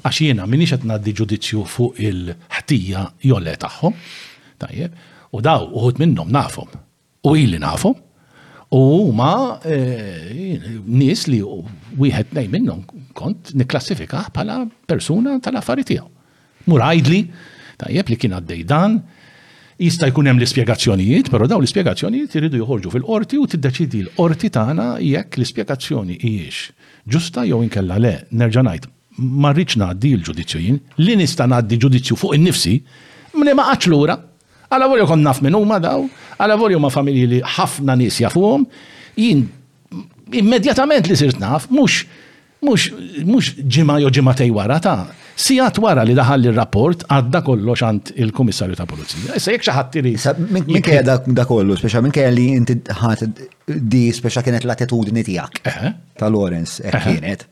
Għax 0.00 0.20
jiena 0.24 0.46
minix 0.48 0.72
qed 0.72 0.86
ngħaddi 0.88 1.12
ġudizzju 1.18 1.64
fuq 1.68 1.98
il-ħtija 2.00 3.02
jolle 3.28 3.52
tagħhom. 3.60 3.96
Tajjeb, 4.60 4.94
u 5.36 5.40
daw 5.44 5.66
uħud 5.68 6.00
minnhom 6.00 6.30
nafhom. 6.32 6.68
U 7.28 7.34
ili 7.36 7.60
nafhom, 7.60 7.92
U 8.72 9.10
ma 9.14 9.58
eh, 9.66 10.58
nis 10.86 11.24
li 11.26 11.40
wieħed 11.42 12.34
nej 12.38 12.46
minnhom 12.52 12.84
kont 13.18 13.50
niklassifika 13.58 14.28
bħala 14.30 14.60
persuna 14.86 15.32
tal-affarijiet 15.42 15.88
tiegħu. 15.90 16.06
Mur 16.70 16.84
għajdli, 16.86 17.18
tajjeb 17.82 18.12
li 18.12 18.18
kien 18.22 18.36
għaddej 18.36 18.60
dan, 18.70 18.94
jista' 19.80 20.06
jkun 20.12 20.30
hemm 20.30 20.38
l-ispjegazzjonijiet, 20.38 21.32
però 21.34 21.48
daw 21.50 21.58
l-ispjegazzjonijiet 21.58 22.38
iridu 22.38 22.60
joħorġu 22.62 22.94
fil-qorti 22.94 23.40
u 23.42 23.48
tiddeċidi 23.50 24.04
l-qorti 24.04 24.52
tagħna 24.54 24.86
jekk 25.02 25.40
l-ispjegazzjoni 25.40 26.20
hijiex 26.22 26.70
ġusta 27.10 27.42
jew 27.50 27.62
inkella 27.66 27.98
le, 27.98 28.14
nerġa' 28.30 28.66
ngħid 28.68 28.88
ma 29.18 29.50
rridx 29.50 29.80
ngħaddi 29.82 30.14
l-ġudizzju 30.20 30.58
jien, 30.62 30.78
li 31.02 31.16
nista' 31.18 31.48
ngħaddi 31.50 31.76
ġudizzju 31.88 32.16
fuq 32.22 32.36
in-nifsi, 32.38 32.76
mne 33.34 33.56
ma 33.58 33.66
qatx 33.74 33.90
lura. 33.90 34.14
Għala 34.70 34.86
volju 34.86 35.08
kon 35.10 35.24
naf 35.26 35.40
minn 35.42 35.56
huma 35.58 35.80
daw, 35.82 36.04
Għala 36.40 36.56
volju 36.56 36.80
ma' 36.80 36.90
familji 36.94 37.26
li 37.34 37.38
ħafna 37.56 37.96
nis 38.00 38.16
jafuhom, 38.22 38.64
jien 39.20 39.44
immedjatament 40.40 41.08
li 41.10 41.16
sirt 41.18 41.40
naf, 41.42 41.66
mux 41.74 42.04
mux, 42.64 42.86
mux 43.26 43.50
ġima 43.72 43.98
jo 44.02 44.08
wara 44.56 44.78
ta' 44.84 45.02
għat 45.40 45.78
wara 45.80 46.02
li 46.04 46.12
daħalli 46.14 46.50
il-rapport 46.50 47.04
għadda 47.08 47.40
kollox 47.42 47.82
għand 47.86 48.10
il-komissarju 48.20 48.76
ta' 48.76 48.84
polizija. 48.84 49.34
Issa 49.36 49.52
jek 49.54 49.62
xaħat 49.64 49.90
tiri. 49.94 50.12
Minn 50.68 50.82
kajja 50.84 51.16
da 51.32 51.46
kollu, 51.48 51.76
speċa 51.80 52.02
minn 52.04 52.12
kajja 52.12 52.32
li 52.36 52.44
inti 52.58 52.76
ħat 52.84 53.24
di 53.66 54.02
speċa 54.12 54.42
kienet 54.44 54.66
l-attitudni 54.68 55.24
tijak 55.24 55.62
eh? 55.68 55.86
ta' 56.20 56.28
Lorenz 56.28 56.76
e 56.84 56.92
eh? 56.92 57.00
kienet. 57.06 57.46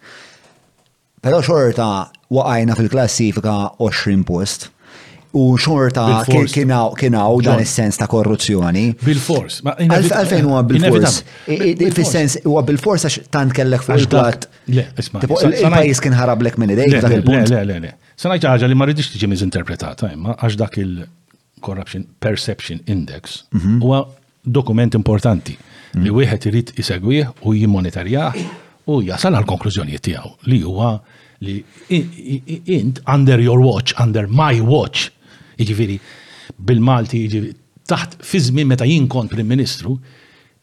Pero 1.25 1.41
xorta 1.43 1.89
waqajna 2.29 2.77
fil-klassifika 2.79 3.57
20 3.81 4.29
post. 4.29 4.69
U 5.35 5.57
xorta 5.61 6.07
kienaw 6.97 7.37
dan 7.45 7.61
is-sens 7.61 7.99
ta' 8.01 8.07
korruzzjoni. 8.09 8.85
Bil-fors. 9.05 9.59
Għalfejn 9.65 10.47
huwa 10.49 10.63
bil-fors. 10.65 11.19
Fis-sens 11.99 12.39
huwa 12.47 12.63
bil-fors 12.67 13.05
għax 13.05 13.29
tant 13.35 13.53
kellek 13.57 13.85
fuq 13.85 13.99
il-platt. 14.07 14.47
Il-pajis 14.73 16.01
kien 16.05 16.17
ħarablek 16.17 16.57
minn 16.63 16.73
idejk 16.73 16.97
dak 17.05 17.17
il-punt. 17.19 17.53
Le, 17.53 17.61
le, 17.69 17.77
le. 17.85 17.93
Sanajt 18.19 18.47
ħaġa 18.49 18.71
li 18.73 18.79
ma 18.79 18.89
rridix 18.89 19.11
tiġi 19.13 19.29
miżinterpretata, 19.29 20.09
imma 20.17 20.39
għax 20.39 20.57
dak 20.63 20.81
il-Corruption 20.81 22.09
Perception 22.25 22.81
Index 22.89 23.43
mhm. 23.53 23.77
huwa 23.85 24.07
dokument 24.49 24.97
importanti 24.97 25.59
mhm. 25.59 26.09
li 26.09 26.15
wieħed 26.21 26.49
irid 26.51 26.73
isegwih 26.81 27.35
u 27.45 27.53
jimmonitorjah 27.59 28.41
u 28.89 29.03
jasal 29.05 29.37
għal 29.39 29.47
konklużjonijiet 29.53 30.07
tiegħu 30.09 30.33
li 30.49 30.63
huwa 30.65 30.95
li 31.45 31.61
int 31.93 33.05
under 33.05 33.39
your 33.39 33.61
watch, 33.63 33.93
under 34.03 34.25
my 34.27 34.57
watch, 34.65 35.11
Iġifiri, 35.63 35.99
bil-Malti, 36.57 37.25
taħt 37.91 38.19
fizmi 38.27 38.65
meta 38.69 38.87
jien 38.87 39.09
kont 39.11 39.33
Prim 39.33 39.49
Ministru, 39.53 39.97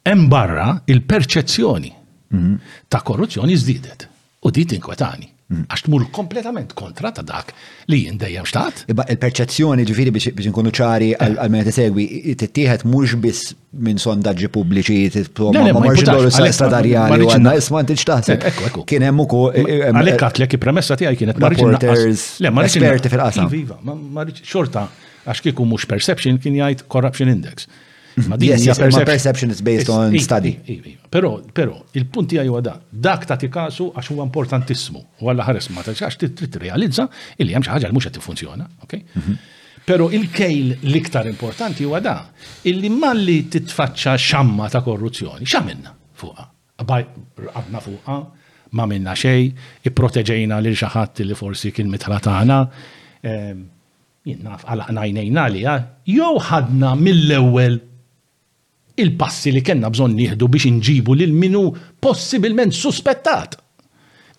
hemm 0.07 0.27
barra 0.31 0.73
il-perċezzjoni 0.91 1.91
mhm. 2.33 2.57
ta' 2.87 3.01
korruzzjoni 3.05 3.57
żdiedet. 3.61 4.07
U 4.45 4.51
dit 4.53 4.73
inkwetani. 4.77 5.33
Mm. 5.45 5.63
Għax 5.69 5.83
tmur 5.85 6.03
kompletament 6.09 6.71
kontra 6.73 7.11
ta' 7.13 7.21
dak 7.25 7.51
li 7.93 7.99
jien 8.01 8.15
dejjem 8.17 8.47
xtaqt. 8.49 8.79
Iba 8.89 9.03
il-perċezzjoni 9.13 9.83
ġifiri 9.85 10.13
biex 10.15 10.47
nkunu 10.49 10.71
ċari 10.73 11.11
għal-meta 11.21 11.73
segwi, 11.75 12.07
tittieħed 12.33 12.85
mhux 12.89 13.13
biss 13.21 13.51
minn 13.85 14.01
sondaġġi 14.01 14.49
pubbliċi, 14.55 15.27
ma 15.53 15.67
marx 15.77 16.01
dollu 16.07 16.31
sa' 16.33 16.49
stradarjali, 16.49 17.29
għanna 17.29 17.53
isma' 17.61 17.83
inti 17.85 17.99
xtaħseb. 18.01 18.81
Kien 18.89 19.05
hemm 19.05 19.21
ukoll. 19.27 19.53
Għalhekk 19.53 20.15
eh, 20.15 20.15
eh, 20.15 20.17
għatlek 20.31 20.57
premessa 20.65 20.97
tiegħi 21.03 21.21
kienet 21.21 21.43
reporters, 21.45 22.25
esperti 22.41 23.13
fil-qasam. 23.13 23.53
Iva, 23.61 23.77
ma 23.85 24.25
Xorta, 24.41 24.87
għax 25.29 25.45
kieku 25.45 25.61
mhux 25.69 25.85
perception 25.93 26.41
kien 26.41 26.57
jgħid 26.57 26.87
corruption 26.89 27.29
index. 27.29 27.69
Mm-hmm. 28.17 28.41
Yes, 28.43 28.65
yes, 28.65 28.79
my 28.79 29.03
perception 29.03 29.49
is 29.51 29.61
based 29.61 29.89
on 29.89 30.17
study. 30.19 30.53
Pero, 31.11 31.41
pero, 31.53 31.83
il-punti 31.99 32.37
għaj 32.39 32.55
da, 32.63 32.75
dak 32.89 33.25
ta' 33.27 33.35
kasu 33.37 33.89
għax 33.91 34.11
huwa 34.13 34.23
importantissimu, 34.27 35.01
u 35.19 35.31
għalla 35.31 35.45
ħares 35.49 35.67
ma' 35.75 35.83
ta' 35.83 35.91
għax 35.93 36.19
tritrealizza 36.37 37.09
illi 37.41 37.55
hemm 37.55 37.65
xi 37.67 37.73
ħaġa 37.73 37.91
li 37.91 37.95
mhux 37.97 38.07
qed 38.07 38.17
tiffunzjona, 38.19 38.67
ok? 38.85 38.93
Mm-hmm. 38.95 39.51
Pero 39.85 40.07
il-kejl 40.15 40.71
l-iktar 40.87 41.27
importanti 41.29 41.85
huwa 41.85 41.99
da, 42.03 42.15
illi 42.71 42.89
malli 42.89 43.37
titfaċċa 43.51 44.15
xamma 44.29 44.69
ta' 44.73 44.81
korruzzjoni, 44.85 45.45
xamminna 45.51 45.91
fuqa, 46.15 46.47
għabna 46.85 47.81
fuqa, 47.83 48.19
ma 48.79 48.85
minna 48.89 49.11
xej, 49.19 49.49
i-proteġejna 49.91 50.61
li 50.63 50.71
xaħat 50.79 51.21
li 51.27 51.35
forsi 51.37 51.73
kien 51.75 51.91
mitħlatana, 51.91 52.61
jinnaf 54.25 54.63
għala 54.71 54.87
għajnejna 54.95 55.43
li, 55.53 55.65
ah, 55.69 55.83
jow 56.09 56.31
ħadna 56.49 56.93
mill-ewel 57.01 57.77
il-passi 58.95 59.51
li 59.51 59.61
kena 59.65 59.89
bżon 59.91 60.13
nieħdu 60.15 60.47
biex 60.49 60.69
inġibu 60.69 61.13
lil 61.19 61.33
minu 61.33 61.65
possibilment 62.01 62.73
suspettat. 62.73 63.57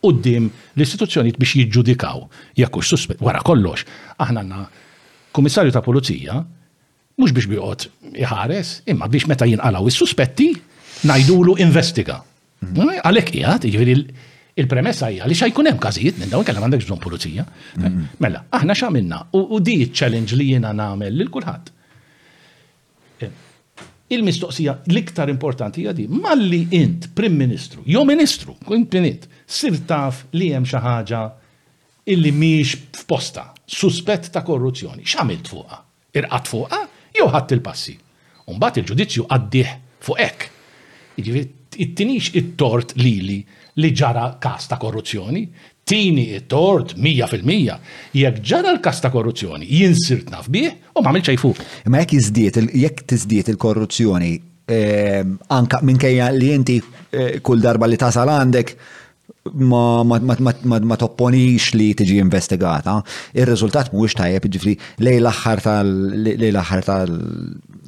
Uddim 0.09 0.49
l 0.77 0.83
istituzzjoni 0.85 1.35
biex 1.37 1.57
jiġġudikaw 1.61 2.23
jekkux 2.61 2.91
suspett. 2.95 3.23
Wara 3.25 3.43
kollox, 3.45 3.85
aħna 4.23 4.45
għanna 4.45 4.63
kummissarju 5.37 5.75
ta' 5.75 5.83
pulizija, 5.85 6.39
mux 7.21 7.35
biex 7.37 7.51
biqot 7.53 7.89
iħares, 8.23 8.77
imma 8.93 9.09
biex 9.13 9.29
meta 9.31 9.49
jinqalaw 9.49 9.91
is-suspetti, 9.91 10.51
najdulu 11.11 11.59
investiga. 11.65 12.23
Għalek 12.97 13.33
jgħat, 13.37 13.69
jgħir 13.69 13.93
il-premessa 14.57 15.11
hija 15.13 15.27
li 15.29 15.37
xajkun 15.37 15.69
hemm 15.69 15.79
każijiet 15.83 16.17
minn 16.23 16.33
dawn 16.33 16.47
kellem 16.49 16.65
għandek 16.65 16.87
bżonn 16.87 17.03
pulizija. 17.03 17.45
Mhm. 17.77 18.07
Mela, 18.25 18.47
aħna 18.57 18.73
x'għamilna 18.79 19.21
u 19.37 19.61
di 19.61 19.77
challenge 19.93 20.33
li 20.41 20.49
jiena 20.55 20.73
nagħmel 20.73 21.13
lil 21.21 21.29
kulħadd 21.33 21.76
il-mistoqsija 24.09 24.83
l-iktar 24.87 25.31
importanti 25.33 25.81
hija 25.83 25.93
di, 25.97 26.05
malli 26.09 26.65
int 26.79 27.09
Prim 27.17 27.35
Ministru, 27.41 27.83
jew 27.87 28.05
Ministru, 28.07 28.55
kunt 28.67 28.95
minint, 28.95 29.25
sir 29.51 29.75
taf 29.89 30.25
li 30.37 30.53
hemm 30.53 30.67
xi 30.67 30.81
ħaġa 30.83 31.23
illi 32.15 32.31
mhix 32.31 32.77
f'posta, 33.03 33.49
suspett 33.67 34.31
ta' 34.33 34.45
korruzzjoni, 34.47 35.03
x'għamilt 35.03 35.51
fuqha? 35.51 35.81
Irqat 36.17 36.51
fuqha 36.53 36.83
jew 37.19 37.27
ħadd 37.33 37.55
il-passi. 37.59 37.97
Umbagħad 38.47 38.83
il-ġudizzju 38.85 39.27
għaddih 39.27 39.71
fuq 40.07 40.21
hekk. 40.23 40.51
Jiġifieri 41.19 41.53
it-tinix 41.85 42.31
it-tort 42.39 42.95
lili 43.01 43.41
li 43.83 43.91
ġara 43.93 44.37
kas 44.41 44.71
ta' 44.71 44.79
korruzzjoni, 44.81 45.43
tini 45.91 46.25
it-tort 46.37 46.95
100% 46.99 47.79
jekk 48.11 48.41
ġara 48.51 48.73
l 48.75 48.81
kasta 48.83 49.07
ta' 49.07 49.15
korruzzjoni 49.15 49.69
jinsirt 49.71 50.33
naf 50.33 50.49
u 50.51 51.03
ma' 51.05 51.15
ċajfu. 51.23 51.51
Ma 51.93 52.01
jekk 52.03 52.17
jizdiet, 52.19 52.59
jekk 52.83 53.05
tizdiet 53.13 53.49
il-korruzzjoni 53.53 54.33
ehm, 54.67 55.37
anka 55.59 55.79
minkejja 55.87 56.33
li 56.35 56.51
inti 56.57 56.81
eh, 57.13 57.39
kull 57.41 57.63
darba 57.63 57.87
li 57.87 57.99
tasal 58.01 58.33
għandek 58.35 58.75
ma 59.63 60.97
topponix 60.99 61.71
li 61.79 61.93
tiġi 61.95 62.17
investigata, 62.23 62.97
il 63.35 63.47
rezultat 63.47 63.93
mhuwiex 63.95 64.19
tajjeb 64.19 64.49
ġifri 64.55 64.75
lej 65.07 65.21
l-aħħar 65.23 66.83
tal 66.87 67.13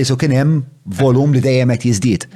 isu 0.00 0.16
kien 0.16 0.34
hemm 0.38 0.60
volum 0.96 1.34
li 1.34 1.40
dejjem 1.44 1.74
qed 1.74 1.88
jiżdied. 1.90 2.28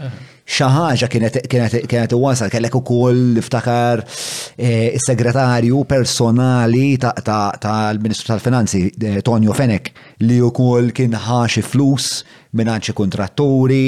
Xi 0.46 0.66
ħaġa 0.70 1.06
kienet 1.10 2.12
wasal 2.14 2.52
kellek 2.52 2.76
ukoll 2.78 3.40
iftakar 3.40 4.04
eh, 4.04 4.92
is-segretarju 4.94 5.80
personali 5.90 6.92
tal-Ministru 7.02 8.28
tal-Finanzi 8.34 8.84
eh, 9.10 9.16
Tonio 9.26 9.56
Fenek 9.58 9.90
li 10.22 10.36
wkoll 10.44 10.92
kien 10.94 11.18
ħaxi 11.18 11.64
flus 11.66 12.20
minn 12.54 12.70
xi 12.78 12.94
kontratturi, 12.94 13.82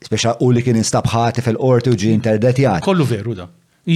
speċa 0.00 0.38
u 0.46 0.50
li 0.54 0.64
kien 0.64 0.80
instabħati 0.80 1.44
fil-qorti 1.44 1.92
u 1.92 1.98
ġi 1.98 2.14
interdetjat. 2.16 2.80
Kollu 2.88 3.04
veru 3.06 3.36
da 3.42 3.50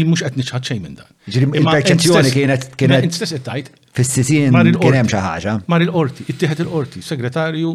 mux 0.09 0.23
qed 0.25 0.37
nixħad 0.39 0.67
xejn 0.69 0.81
minn 0.85 0.97
dan. 0.99 1.09
Ġiri, 1.29 1.49
il 1.61 1.67
perċenzjoni 1.69 2.33
kienet 2.33 2.65
mela, 2.71 2.77
kienet. 2.81 3.07
Instess 3.09 3.35
it-tajt. 3.37 3.69
Fis-sisin 3.99 4.57
kien 4.81 4.97
hemm 4.97 5.11
xi 5.13 5.21
ħaġa. 5.21 5.55
Mar 5.73 5.85
il-qorti, 5.85 6.27
ittieħed 6.33 6.65
il-qorti, 6.65 7.03
segretarju 7.05 7.75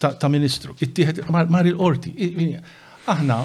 ta' 0.00 0.32
ministru, 0.32 0.74
ittieħed 0.86 1.26
mar 1.36 1.66
il-qorti. 1.68 2.14
Aħna. 3.08 3.36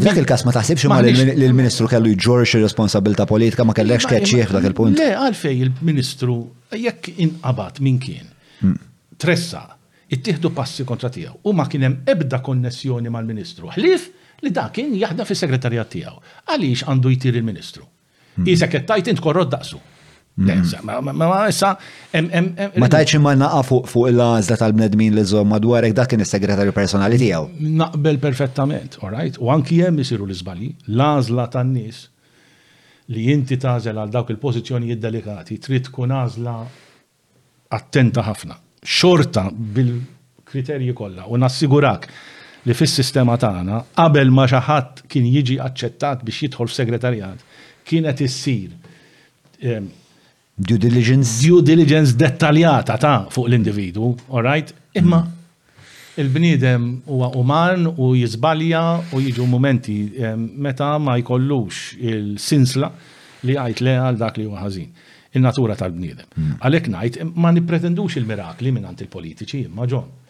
Dak 0.00 0.18
il-kas 0.22 0.46
ma 0.48 0.54
taħsibx 0.56 0.88
ma 0.88 1.00
l-ministru 1.04 1.88
kellu 1.90 2.14
jġorx 2.16 2.56
il 2.56 2.64
responsabilta 2.64 3.26
politika 3.28 3.64
ma 3.68 3.74
kellekx 3.76 4.08
keċċieħ 4.12 4.48
f'dak 4.50 4.68
il-punt. 4.70 5.00
Le, 5.00 5.10
għalfej 5.20 5.60
il-ministru 5.66 6.36
jekk 6.84 7.16
inqabad 7.26 7.80
min 7.84 7.98
kien. 8.00 8.30
Hmm. 8.62 8.78
Tressa, 9.20 9.66
ittieħdu 10.12 10.52
passi 10.56 10.86
kontra 10.88 11.10
tiegħu 11.12 11.44
u 11.44 11.52
ma 11.56 11.68
kien 11.68 11.84
hemm 11.90 12.08
ebda 12.14 12.40
konnessjoni 12.44 13.12
mal-ministru. 13.12 13.68
Ħlief, 13.76 14.08
li 14.42 14.50
dak 14.50 14.72
kien 14.76 14.92
jaħdem 14.98 15.28
fis-segretarjat 15.28 15.90
tiegħu. 15.96 16.20
Għaliex 16.50 16.86
għandu 16.92 17.12
jtir 17.16 17.38
il-Ministru? 17.38 17.86
Jisek 18.42 18.68
hmm. 18.68 18.76
kettajt 18.78 19.10
int 19.12 19.22
korrod 19.22 19.50
daqsu. 19.52 19.78
Hmm. 20.42 21.14
Ma 21.20 21.42
issa. 21.50 21.74
Ma 22.80 22.88
tajċ 22.94 23.18
imma 23.18 23.34
naqa 23.38 23.58
fuq 23.68 24.06
il-għazla 24.10 24.56
tal-bnedmin 24.62 25.12
li 25.14 25.24
zom 25.28 25.50
madwarek 25.52 25.92
dak 25.98 26.10
kien 26.14 26.24
is-segretarju 26.24 26.72
personali 26.76 27.18
tiegħu. 27.22 27.50
Naqbel 27.82 28.18
perfettament, 28.22 28.96
all 29.04 29.12
right? 29.12 29.36
U 29.38 29.50
anki 29.54 29.82
hemm 29.84 30.00
isiru 30.02 30.24
l-iżbali, 30.26 30.72
l-għażla 30.90 31.44
tan-nies 31.54 32.06
li 33.12 33.28
inti 33.32 33.58
tażel 33.62 34.00
għal 34.00 34.12
dawk 34.16 34.32
il-pożizzjonijiet 34.32 34.98
delikati, 35.04 35.60
trid 35.62 35.86
tkun 35.90 36.16
għażla 36.16 36.56
attenta 37.76 38.26
ħafna. 38.30 38.56
Xorta 38.82 39.46
bil-kriterji 39.52 40.96
kollha 40.96 41.28
u 41.30 41.38
nassigurak 41.38 42.08
li 42.68 42.74
fis-sistema 42.78 43.34
tagħna 43.42 43.80
qabel 43.98 44.30
ma 44.34 44.44
xi 44.50 44.60
ħadd 44.68 45.04
kien 45.10 45.26
jiġi 45.30 45.56
aċċettat 45.66 46.22
biex 46.28 46.46
jidħol 46.46 46.70
f'segretarjat 46.70 47.44
kienet 47.90 48.20
issir 48.26 48.70
ehm, 49.60 49.88
due 50.54 50.78
diligence 50.78 51.40
due 51.42 51.64
diligence 51.66 52.14
dettaljata 52.18 52.96
ta' 53.02 53.16
fuq 53.32 53.48
l-individu, 53.48 54.12
all 54.30 54.46
right? 54.46 54.70
Imma 54.94 55.22
mm. 55.24 56.20
il-bniedem 56.22 56.86
huwa 57.10 57.32
uman 57.40 57.88
u 57.96 58.12
jizbalja 58.18 58.84
u 59.10 59.22
jiġu 59.24 59.46
momenti 59.50 59.96
ehm, 60.22 60.46
meta 60.62 60.92
ma 61.02 61.18
jkollux 61.18 61.96
il-sinsla 61.98 62.92
li 63.48 63.58
għajt 63.58 63.82
le 63.88 63.96
għal 64.04 64.20
dak 64.20 64.36
li 64.38 64.46
huwa 64.46 64.62
ħażin. 64.62 64.92
Il-natura 65.34 65.74
tal-bniedem. 65.80 66.28
Mm. 66.36 66.54
Għalhekk 66.62 66.90
ngħid 66.92 67.22
ma 67.42 67.50
nipretendux 67.56 68.20
il-mirakli 68.20 68.70
minn 68.70 68.86
il-politiċi, 69.02 69.64
imma 69.70 69.88
ġon 69.90 70.20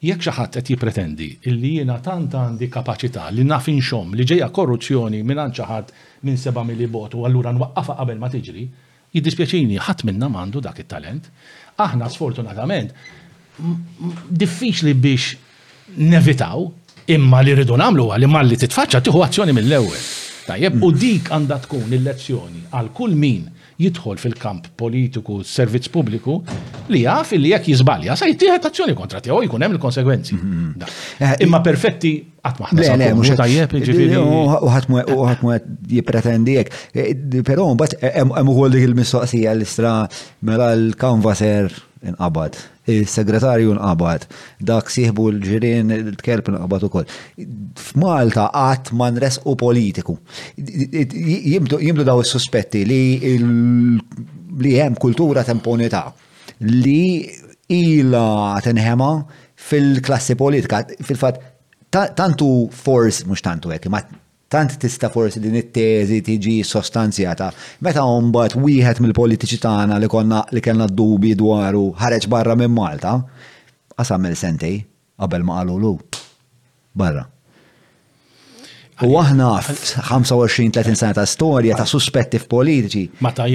Jekk 0.00 0.22
xi 0.24 0.32
ħadd 0.32 0.54
qed 0.56 0.68
jippretendi 0.72 1.26
illi 1.50 1.74
jiena 1.74 1.98
tant 2.00 2.32
għandi 2.38 2.68
kapaċità 2.72 3.26
li 3.36 3.42
naf 3.44 3.66
inxom 3.68 4.14
li 4.16 4.24
ġejja 4.24 4.46
korruzzjoni 4.48 5.18
minn 5.28 5.52
xi 5.52 5.60
ħadd 5.68 5.92
minn 6.24 6.38
seba' 6.40 6.62
mili 6.64 6.86
bot 6.88 7.12
u 7.20 7.24
allura 7.28 7.52
nwaqqafa 7.52 7.98
qabel 7.98 8.18
ma 8.22 8.28
tiġri, 8.32 8.64
jiddispjaċini 9.12 9.76
ħadd 9.84 10.04
minna 10.08 10.26
m'għandu 10.32 10.58
dak 10.64 10.78
it-talent. 10.80 11.28
Aħna 11.76 12.08
sfortunatament 12.14 12.90
diffiċli 14.40 14.92
biex 14.96 15.24
nevitaw 16.00 16.64
imma 17.12 17.38
li 17.44 17.52
rridu 17.60 17.74
nagħmlu 17.76 18.04
għal 18.16 18.24
imma 18.24 18.40
li 18.46 18.56
titfaċċa 18.56 19.00
tieħu 19.04 19.20
azzjoni 19.26 19.52
mill-ewwel. 19.56 20.04
Tajjeb, 20.48 20.72
u 20.80 20.88
dik 20.96 21.24
għandha 21.28 21.56
tkun 21.66 21.90
il-lezzjoni 21.98 22.60
għal 22.72 22.88
kull 22.96 23.14
min 23.20 23.44
jidħol 23.80 24.18
fil-kamp 24.20 24.68
politiku, 24.80 25.40
servizz 25.46 25.90
pubbliku, 25.94 26.38
li 26.92 27.02
jaf 27.06 27.32
li 27.36 27.52
jekk 27.54 27.70
jizbalja, 27.72 28.16
sa 28.18 28.28
jittieħed 28.28 28.68
azzjoni 28.68 28.96
kontra 28.98 29.22
tiegħu 29.24 29.42
jkun 29.46 29.64
hemm 29.64 29.76
il-konsegwenzi. 29.78 30.36
Mhm. 30.36 30.90
Imma 31.46 31.60
eh, 31.62 31.66
perfetti 31.68 32.12
qatt 32.44 32.62
maħna. 32.64 32.86
Le, 33.00 33.08
mhux 33.16 33.36
tajjeb 33.38 33.74
jiġifieri. 33.78 34.16
Eh, 34.16 34.64
u 34.64 35.26
ħadd 35.28 35.44
mu 35.44 35.54
jippretendijek. 35.94 36.74
Eh, 36.94 37.14
però 37.46 37.70
mbagħad 37.76 38.76
il-mistoqsija 38.84 39.54
l-istra 39.56 39.96
mela 40.48 40.72
l-kanvaser 40.76 41.70
inqabad 42.10 42.58
il-segretarju 42.92 43.74
nqabad, 43.76 44.26
dak 44.68 44.90
siħbu 44.92 45.26
l 45.32 45.40
ġirin 45.44 45.92
il-tkelb 45.94 46.50
nqabad 46.54 46.86
ukoll. 46.90 47.08
F'Malta 47.76 48.48
qatt 48.54 48.92
ma 48.96 49.08
nresqu 49.14 49.54
politiku. 49.58 50.16
Jimdu 50.58 52.06
daw 52.06 52.22
is-suspetti 52.24 52.82
li 52.88 53.02
li 54.60 54.74
hemm 54.76 54.96
kultura 55.00 55.44
temponità 55.46 56.08
li 56.66 57.26
ila 57.70 58.58
tenħema 58.64 59.12
fil-klassi 59.70 60.34
politika, 60.40 60.82
fil-fat 60.98 61.38
tantu 62.18 62.50
fors, 62.74 63.22
mux 63.28 63.42
tantu 63.44 63.70
għek, 63.74 63.88
ma 63.92 64.02
tant 64.50 64.74
tista 64.82 65.08
forsi 65.14 65.38
din 65.44 65.54
it-teżi 65.60 66.18
tiġi 66.26 66.54
sostanzjata. 66.66 67.52
Meta 67.86 68.02
mbagħad 68.02 68.56
wieħed 68.58 69.00
mill-politiċi 69.04 69.60
tagħna 69.62 69.98
li 70.02 70.08
konna 70.10 70.40
li 70.50 70.62
kellna 70.64 70.88
dubi 70.90 71.36
dwaru 71.38 71.84
ħareġ 72.00 72.26
barra 72.32 72.56
minn 72.58 72.74
Malta, 72.74 73.12
għasamel 73.94 74.34
sentej 74.40 74.80
qabel 75.20 75.44
ma 75.46 75.60
qalulu 75.60 75.94
barra. 76.98 77.22
U 79.06 79.14
aħna 79.16 79.52
25-30 79.62 80.98
sena 80.98 81.14
ta' 81.16 81.24
storja 81.30 81.78
ta' 81.78 81.86
suspetti 81.88 82.42
f'politiċi. 82.42 83.04
Ma 83.24 83.30
ta' 83.32 83.46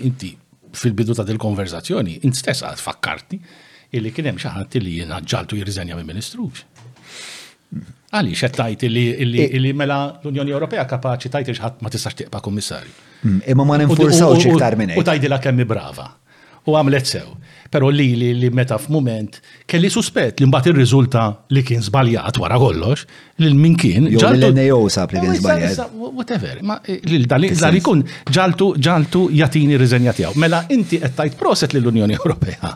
inti 0.00 0.32
fil-bidu 0.74 1.14
ta' 1.14 1.28
dil-konverzazzjoni, 1.28 2.16
inti 2.26 2.40
stess 2.40 2.80
fakkarti 2.82 3.38
illi 3.94 4.10
kien 4.16 4.26
hemm 4.32 4.40
xi 4.42 4.50
ħadd 4.50 4.80
li 4.82 4.96
jien 5.02 5.12
ġaltu 5.28 5.60
jirriżenja 5.60 5.94
minn 6.00 6.08
ministrux. 6.16 6.64
Għalli, 8.14 8.34
xed 8.38 8.54
tajt 8.58 8.84
e- 8.86 8.88
illi 9.54 9.72
mela 9.76 9.98
l-Unjoni 10.22 10.54
Ewropea 10.54 10.84
kapaċi 10.90 11.30
tajt 11.34 11.50
ħadd 11.58 11.82
ma 11.82 11.90
tistax 11.90 12.18
tiqba 12.20 12.42
kummissarju. 12.44 12.92
Mm, 13.24 13.40
imma 13.54 13.66
ma 13.72 13.78
ninfursawx 13.82 14.48
iktar 14.52 14.76
minn 14.80 14.94
U 14.98 15.02
tajt 15.08 15.26
la 15.32 15.40
kemmi 15.46 15.66
brava. 15.74 16.10
U 16.64 16.78
għamlet 16.78 17.10
sew. 17.10 17.32
Pero 17.74 17.88
li 17.90 18.12
li 18.14 18.28
li 18.38 18.48
meta 18.54 18.76
f'mument 18.78 19.40
kelli 19.70 19.88
suspett 19.90 20.38
li 20.38 20.46
mbagħad 20.46 20.70
ir-riżulta 20.70 21.22
li 21.56 21.62
kien 21.66 21.80
żbaljat 21.82 22.36
wara 22.38 22.54
kollox, 22.62 23.02
li 23.42 23.48
min 23.58 23.72
kien 23.80 24.06
ġaltu 24.14 24.50
l-NEO 24.52 24.76
sab 24.94 25.10
li 25.16 25.22
kien 25.24 25.34
żbaljat. 25.40 25.80
Whatever, 26.14 26.60
ma 26.62 26.76
eh, 26.86 27.02
dan 27.26 27.74
ikun 27.74 28.04
ġaltu 28.30 28.68
ġaltu 28.78 29.24
jatini 29.34 29.74
riżenja 29.80 30.14
tiegħu. 30.14 30.38
Mela 30.38 30.60
inti 30.70 31.00
qed 31.02 31.16
tajt 31.18 31.34
proset 31.40 31.74
lill 31.74 31.90
unjoni 31.90 32.14
Ewropea 32.20 32.70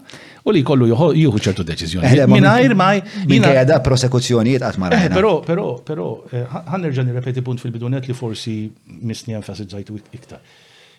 u 0.48 0.52
li 0.56 0.60
kollu 0.64 0.86
juhu 0.92 1.38
ċertu 1.40 1.64
deċiżjoni. 1.68 2.12
Eh, 2.16 2.28
mingħajr 2.28 2.74
ma 2.76 2.92
jina 3.28 3.56
da 3.68 3.80
prosekuzzjonijiet 3.86 4.62
qatt 4.68 4.78
mara. 4.82 5.00
Eh, 5.06 5.08
però 5.12 5.38
però 5.44 5.66
però 5.90 6.06
ħannerġa' 6.28 7.08
repeti 7.12 7.40
punt 7.46 7.60
fil-bidunet 7.64 8.09
li 8.10 8.14
forsi 8.14 8.54
misni 9.06 9.34
enfasizzajtu 9.38 9.98
iktar. 10.16 10.40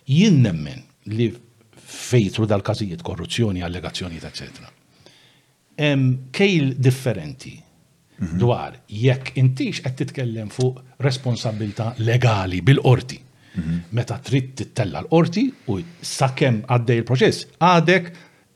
Jien 0.08 0.40
nemmen 0.42 0.82
li 1.16 1.32
fejtru 1.92 2.46
dal-kazijiet 2.48 3.02
korruzzjoni, 3.04 3.62
allegazzjoni, 3.66 4.18
etc. 4.18 4.48
Kejl 6.34 6.72
differenti 6.78 7.56
mhm. 8.18 8.38
dwar 8.40 8.76
jekk 8.92 9.32
intix 9.40 9.82
qed 9.84 9.96
titkellem 10.00 10.50
fuq 10.52 10.80
responsabilità 11.04 11.92
legali 12.06 12.62
bil-qorti. 12.64 13.20
Mhm. 13.52 13.82
Meta 13.92 14.18
trid 14.24 14.52
tittella 14.56 15.02
l-qorti 15.04 15.46
u 15.68 15.78
sakemm 16.00 16.62
għaddej 16.68 17.02
il-proċess, 17.02 17.46
għadek 17.60 18.12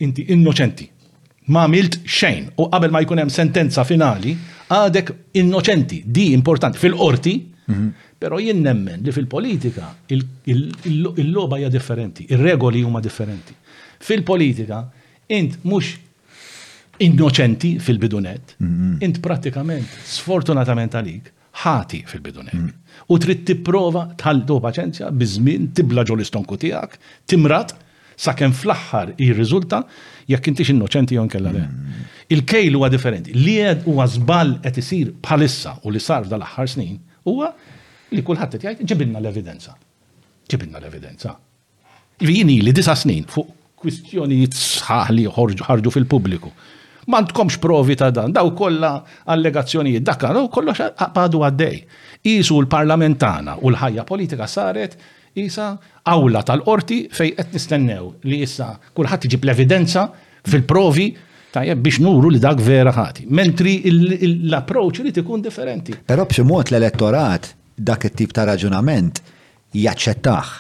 inti 0.06 0.26
innoċenti. 0.32 0.90
Ma 1.54 1.68
milt 1.70 2.00
xejn 2.02 2.48
u 2.58 2.64
qabel 2.72 2.90
ma 2.90 3.04
jkun 3.04 3.20
hemm 3.22 3.30
sentenza 3.30 3.84
finali, 3.86 4.32
għadek 4.74 5.12
innoċenti, 5.40 6.00
di 6.10 6.30
importanti 6.34 6.80
fil-qorti, 6.82 7.34
mhm. 7.70 7.88
Pero 8.18 8.38
jien 8.40 8.62
nemmen 8.64 9.02
li 9.04 9.12
fil-politika 9.12 9.90
il-loba 10.46 11.58
hija 11.60 11.68
differenti, 11.72 12.26
ir-regoli 12.32 12.80
huma 12.84 13.02
differenti. 13.04 13.52
Fil-politika 14.06 14.82
int 15.36 15.58
mhux 15.66 15.94
innoċenti 17.04 17.74
fil-bidunet, 17.84 18.54
mm-hmm. 18.56 19.02
int 19.04 19.20
pratikament 19.24 19.98
sfortunatament 20.08 20.96
għalik 20.96 21.32
ħati 21.66 21.98
fil-bidunet. 22.08 22.56
Mm. 22.56 22.72
U 23.12 23.16
trid 23.20 23.42
tipprova 23.48 24.06
tħaldu 24.20 24.56
paċenzja 24.64 25.10
biżmien 25.12 25.70
tibla 25.76 26.04
ġol 26.08 26.20
istonku 26.24 26.56
tiegħek, 26.62 26.96
timrat 27.32 27.74
sakemm 28.20 28.56
fl-aħħar 28.56 29.12
jirriżulta 29.20 29.82
jekk 30.32 30.54
intix 30.54 30.72
innoċenti 30.72 31.16
jew 31.18 31.24
nkella 31.28 31.52
le. 31.56 31.66
Mm. 31.68 32.10
Il-kejl 32.36 32.80
huwa 32.80 32.88
differenti. 32.92 33.36
Li 33.36 33.58
huwa 33.88 34.08
żball 34.08 34.56
qed 34.64 34.80
isir 34.82 35.12
bħalissa 35.24 35.78
u 35.84 35.92
li 35.92 36.00
sar 36.00 36.24
dal 36.32 36.44
aħħar 36.48 36.74
snin 36.78 36.98
huwa 37.28 37.52
li 38.14 38.22
kullħat 38.22 38.56
jgħid 38.60 38.86
ġibinna 38.86 39.18
l-evidenza. 39.20 39.74
Ġibinna 40.48 40.78
l-evidenza. 40.80 41.34
Jini 42.22 42.60
li 42.62 42.72
disa 42.72 42.94
snin 42.96 43.26
fuq 43.30 43.52
kwistjoni 43.82 44.46
sħaħ 44.46 45.12
li 45.16 45.24
ħarġu 45.28 45.92
fil-pubbliku. 45.96 46.50
Ma 47.12 47.20
tkomx 47.28 47.60
provi 47.62 47.94
ta' 47.94 48.10
dan, 48.10 48.32
daw 48.34 48.48
kolla 48.56 48.92
allegazzjonijiet, 49.30 50.02
dakka, 50.06 50.32
daw 50.34 50.48
kollox 50.50 50.88
għadu 50.96 51.42
għaddej. 51.46 51.76
Isu 52.30 52.56
l-parlamentana 52.64 53.58
u 53.60 53.70
l-ħajja 53.70 54.04
politika 54.08 54.48
saret 54.50 54.96
isa 55.38 55.74
awla 56.08 56.42
tal-qorti 56.46 57.02
fej 57.14 57.34
qed 57.36 57.54
nistennew 57.54 58.08
li 58.30 58.40
issa 58.46 58.72
kulħadd 58.96 59.28
iġib 59.28 59.46
l-evidenza 59.46 60.08
fil-provi 60.48 61.10
tajjeb 61.54 61.84
biex 61.84 62.00
nuru 62.02 62.32
li 62.34 62.40
dak 62.42 62.58
vera 62.62 62.94
ħati. 62.96 63.28
Mentri 63.30 63.76
l-approċ 63.86 65.04
li 65.06 65.14
tikun 65.20 65.44
differenti. 65.46 65.94
Però 66.08 66.26
b'xi 66.26 66.42
mod 66.48 66.72
l-elettorat 66.74 67.52
dak 67.78 68.04
it-tip 68.08 68.32
ta' 68.32 68.46
raġunament 68.48 69.20
jaċċettaħ. 69.76 70.52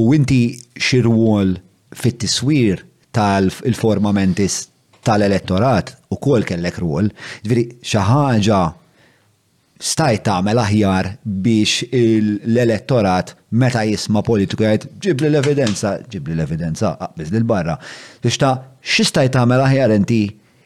U 0.00 0.12
inti 0.16 0.58
xirwol 0.78 1.54
fit-tiswir 1.96 2.84
tal-formamentis 3.14 4.64
tal-elettorat 5.06 5.94
u 6.14 6.18
kol 6.22 6.44
kellek 6.46 6.78
rwol, 6.82 7.08
ġviri 7.46 7.64
xaħġa 7.82 8.60
stajt 9.80 10.26
tagħmel 10.28 10.60
aħjar 10.60 11.08
biex 11.24 11.86
l-elettorat 11.88 13.32
meta 13.56 13.82
jisma' 13.88 14.22
politiku 14.22 14.66
jgħid 14.66 14.90
ġibli 15.00 15.30
l-evidenza, 15.30 15.94
ġibli 16.12 16.34
l-evidenza, 16.36 16.94
qabbiż 17.00 17.32
lil 17.32 17.46
barra. 17.48 17.78
Biex 18.22 18.38
ta' 18.42 18.54
xistajt 18.84 19.34
tagħmel 19.38 19.64
aħjar 19.64 19.96
inti 19.96 20.22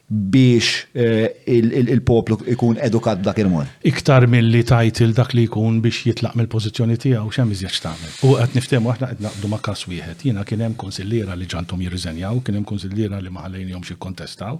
biex 0.09 0.85
eh, 0.93 1.29
il-poplu 1.49 2.37
ikun 2.53 2.77
edukat 2.77 3.23
dak 3.25 3.39
il-mod. 3.41 3.65
Iktar 3.89 4.27
mill-li 4.29 4.61
tajt 4.67 4.99
dak 5.17 5.33
li 5.33 5.47
jkun 5.47 5.79
biex 5.81 6.05
jitlaq 6.05 6.35
mill-pozizjoni 6.37 6.97
tiegħu 7.01 7.31
xem 7.33 7.53
iżjaċ 7.55 7.79
tagħmel. 7.87 8.11
U 8.29 8.35
qed 8.37 8.53
niftehmu 8.57 8.91
aħna 8.93 9.09
qed 9.13 9.25
naqdu 9.25 9.49
ma' 9.49 9.61
każ 9.65 9.85
wieħed. 9.89 10.27
Jiena 10.29 10.43
kien 10.45 10.61
hemm 10.61 10.77
konsillira 10.77 11.33
li 11.35 11.47
ġantom 11.49 11.81
jirriżenjaw, 11.87 12.37
kien 12.45 12.59
hemm 12.59 12.67
konsillira 12.69 13.17
li 13.23 13.33
ma 13.33 13.47
ħallejnihom 13.47 13.85
xi 13.87 13.97
kontestaw 13.97 14.59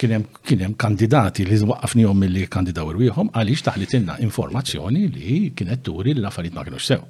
kien 0.00 0.10
hemm 0.10 0.74
kandidati 0.74 1.44
li 1.46 1.54
waqqafnihom 1.68 2.18
milli 2.24 2.48
kandidaw 2.50 2.88
irwieħhom 2.90 3.28
għaliex 3.36 3.62
taħlitilna 3.68 4.16
informazzjoni 4.26 5.04
li 5.12 5.36
kienet 5.56 5.84
turi 5.86 6.16
li 6.16 6.22
l-affarijiet 6.24 6.56
ma 6.56 6.64
kienux 6.66 6.88
sew. 6.88 7.04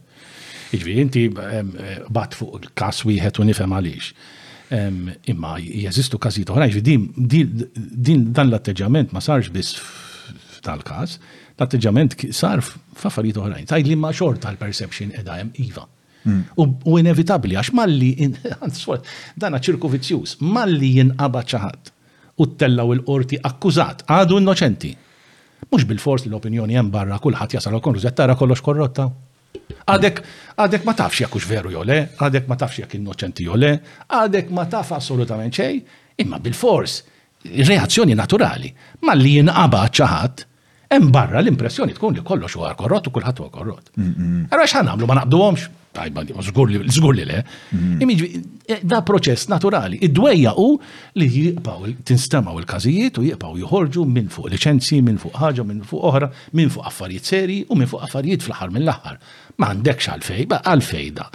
Iġviri 0.74 1.00
inti 1.06 1.24
eh, 1.30 1.58
eh, 1.62 2.00
bat 2.10 2.34
fuq 2.36 2.58
il-kas 2.64 3.04
wieħed 3.08 3.38
u 3.40 3.46
nifhem 3.48 3.72
għaliex. 3.78 4.12
Imma 5.28 5.54
jeżistu 5.60 6.18
każijiet 6.18 6.50
oħra, 6.50 6.66
din 6.74 8.24
dan 8.34 8.48
l-atteġġament 8.48 9.12
ma 9.14 9.20
sarx 9.22 9.50
biss 9.54 9.76
tal-każ, 10.64 11.18
l-atteġġament 11.58 12.16
sar 12.34 12.62
f'affarijiet 12.62 13.40
oħrajn. 13.42 13.68
Tajd 13.70 13.90
li 13.90 13.98
ma 14.00 14.12
xorta 14.16 14.48
tal 14.48 14.58
perception 14.60 15.12
edha 15.20 15.38
hemm 15.42 15.52
iva. 15.66 15.84
Hmm. 16.24 16.42
U 16.56 16.96
inevitabli 16.98 17.58
għax 17.60 17.74
malli, 17.76 18.12
dana 19.40 19.60
ċirku 19.62 19.90
vizzjus, 19.92 20.38
malli 20.40 20.94
jinqaba 20.98 21.42
ċaħat 21.44 21.92
u 22.40 22.48
t-tellaw 22.48 22.94
il-qorti 22.96 23.38
akkużat, 23.50 24.06
għadu 24.10 24.40
innoċenti. 24.42 24.94
Mux 25.70 25.84
bil-fors 25.88 26.24
l-opinjoni 26.28 26.74
jem 26.76 26.88
barra 26.92 27.20
kullħat 27.22 27.56
jasal 27.58 27.78
konklużjat 27.84 28.16
tara 28.22 28.34
kollox 28.40 28.60
korrotta. 28.64 29.10
Għadek, 29.88 30.20
għadek 30.64 30.86
ma 30.88 30.94
tafx 30.98 31.20
jekux 31.24 31.46
veru 31.50 31.70
jole, 31.74 31.98
għadek 32.18 32.46
ma 32.50 32.56
tafx 32.62 32.80
jek 32.82 32.96
innoċenti 32.98 33.44
jole, 33.46 33.72
għadek 34.08 34.50
ma 34.56 34.64
taf 34.72 34.94
assolutament 34.96 35.54
xej, 35.60 35.78
imma 36.24 36.40
bil-fors, 36.42 36.98
reazzjoni 37.44 38.16
naturali, 38.18 38.72
ma 39.04 39.16
li 39.18 39.36
jinqaba 39.38 39.84
ċaħat, 39.98 40.46
Hemm 40.92 41.08
barra 41.12 41.40
l-impressjoni 41.42 41.94
tkun 41.96 42.16
li 42.18 42.22
kollox 42.26 42.54
huwa 42.58 42.74
korrot 42.78 43.06
u 43.08 43.12
kulħadd 43.14 43.40
huwa 43.40 43.52
korrott. 43.54 43.90
Allora 43.96 44.66
x'għamlu 44.68 45.08
ma 45.10 45.20
naqduhomx, 45.22 45.70
Tajba, 45.94 46.24
żgur 46.42 47.12
li 47.14 47.22
le. 47.22 47.36
Eh, 48.66 48.80
da 48.82 48.98
proċess 49.06 49.46
naturali. 49.46 50.00
Id-dwejja 50.02 50.56
hu 50.56 50.72
li 51.20 51.28
jiqpaw 51.30 51.84
tinstamaw 52.02 52.56
il-każijiet 52.58 53.20
u 53.20 53.26
jiqpaw 53.28 53.54
joħorġu 53.60 54.02
minn 54.02 54.26
fuq 54.26 54.50
liċenzji, 54.56 54.98
minn 55.06 55.20
fuq 55.22 55.38
ħaġa, 55.38 55.64
minn 55.70 55.84
fuq 55.86 56.02
oħra, 56.10 56.28
minn 56.58 56.72
fuq 56.74 56.88
affarijiet 56.90 57.30
seri 57.30 57.60
u 57.70 57.78
minn 57.78 57.86
fuq 57.86 58.02
affarijiet 58.08 58.42
fl-aħħar 58.42 58.74
mill-aħħar. 58.74 59.18
Ma 59.62 59.68
għandekx 59.70 60.10
għalfej, 60.16 60.48
għalfej 60.58 61.12
da. 61.20 61.28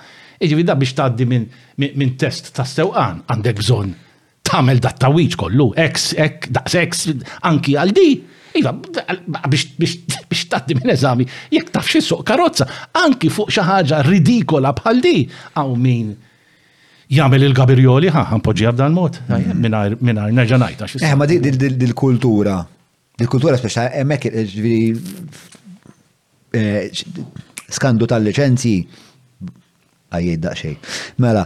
Iġivi 0.44 0.66
da 0.68 0.76
biex 0.82 0.98
taddi 1.00 1.30
minn 1.32 2.12
test 2.20 2.52
ta' 2.60 2.68
sewqan 2.68 3.24
għandek 3.32 3.64
bżon 3.64 3.96
tamel 4.50 4.84
dat 4.84 5.00
tawiċ 5.06 5.40
kollu, 5.40 5.70
ex, 5.80 6.12
ex, 6.20 6.52
ex, 6.76 7.08
anki 7.48 7.78
għal 7.80 7.96
di, 7.96 8.10
Iva, 8.56 8.74
biex 9.52 10.44
taddi 10.50 10.76
minn 10.78 10.90
eżami, 10.94 11.26
jek 11.54 11.70
taf 11.74 11.90
xie 11.90 12.02
suq 12.06 12.24
karozza, 12.26 12.66
anki 13.04 13.30
fuq 13.34 13.52
xaħġa 13.54 14.00
ridikola 14.08 14.72
bħal 14.78 15.02
di, 15.04 15.14
għaw 15.54 15.76
min 15.78 16.14
jagħmel 17.14 17.46
il-gabirjoli, 17.50 18.10
ħa, 18.14 18.24
ħanpoġġija 18.32 18.74
b'dan 18.78 18.96
mod, 18.96 19.20
hmm. 19.28 20.00
minar 20.10 20.34
neġanajta. 20.34 20.90
Eh, 21.04 21.14
ma 21.18 21.28
dil-kultura, 21.30 22.58
dil-kultura 23.22 23.58
speċa, 23.60 23.88
emmek, 24.04 24.28
eh, 24.32 24.98
eh, 26.58 27.04
skandu 27.70 28.08
tal-licenzi, 28.10 28.76
għajjed 30.16 30.42
daqxej. 30.44 30.94
Mela, 31.24 31.44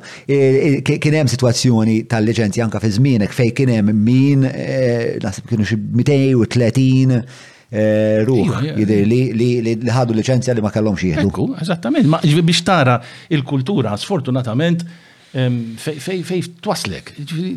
kien 0.84 1.18
hemm 1.19 1.31
situazzjoni 1.31 2.02
tal-liċenzji 2.11 2.64
anka 2.64 2.81
fi 2.84 2.91
żmienek 2.98 3.34
fej 3.35 3.53
kien 3.57 3.72
hemm 3.76 4.03
min 4.06 4.45
eh, 4.49 5.15
naħseb 5.23 5.49
kienu 5.52 5.68
xi 5.68 5.80
230 5.99 7.15
eh, 7.19 8.22
ruħ 8.27 8.84
li 8.84 9.77
ħadu 9.91 10.18
liċenzja 10.19 10.56
li 10.57 10.64
ma 10.64 10.72
kellhomx 10.73 11.07
jieħdu. 11.10 11.49
Eżattament, 11.65 12.10
ma 12.11 12.22
biex 12.23 12.64
tara 12.68 12.99
il-kultura 13.31 13.95
sfortunatament 13.99 14.85
fej 15.34 16.44
twaslek. 16.61 17.07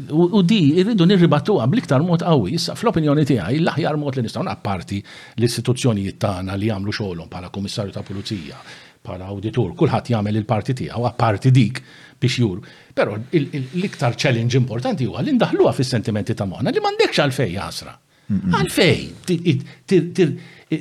U 0.08 0.40
di 0.48 0.60
irridu 0.80 1.04
nirribatuha 1.06 1.66
bliktar 1.68 2.00
mod 2.00 2.22
qawwi. 2.24 2.54
Issa 2.56 2.72
fl-opinjoni 2.72 3.26
tiegħi 3.28 3.58
l-aħjar 3.60 3.98
mod 4.00 4.16
li 4.16 4.24
nistgħu 4.24 4.46
napparti 4.48 5.02
l-istituzzjonijiet 5.36 6.16
tagħna 6.24 6.56
li 6.56 6.70
jagħmlu 6.72 6.94
xogħolhom 6.98 7.28
bħala 7.34 7.52
Kummissarju 7.52 7.92
ta' 7.94 8.04
Pulizija, 8.08 8.62
bħala 9.06 9.28
auditur, 9.30 9.72
kulħadd 9.78 10.10
jagħmel 10.12 10.40
il-parti 10.42 10.74
tiegħu 10.80 11.06
apparti 11.08 11.52
dik 11.54 11.80
biex 12.20 12.38
jur. 12.42 12.60
Però 12.96 13.14
l-iktar 13.16 14.16
challenge 14.18 14.58
importanti 14.58 15.06
huwa 15.06 15.22
li 15.22 15.34
ndaħluha 15.38 15.74
fis-sentimenti 15.78 16.34
ta' 16.36 16.46
moħna 16.50 16.72
li 16.74 16.82
m'għandekx 16.82 17.22
għalfej 17.26 17.54
jasra. 17.56 17.94
Għalfej, 18.50 19.02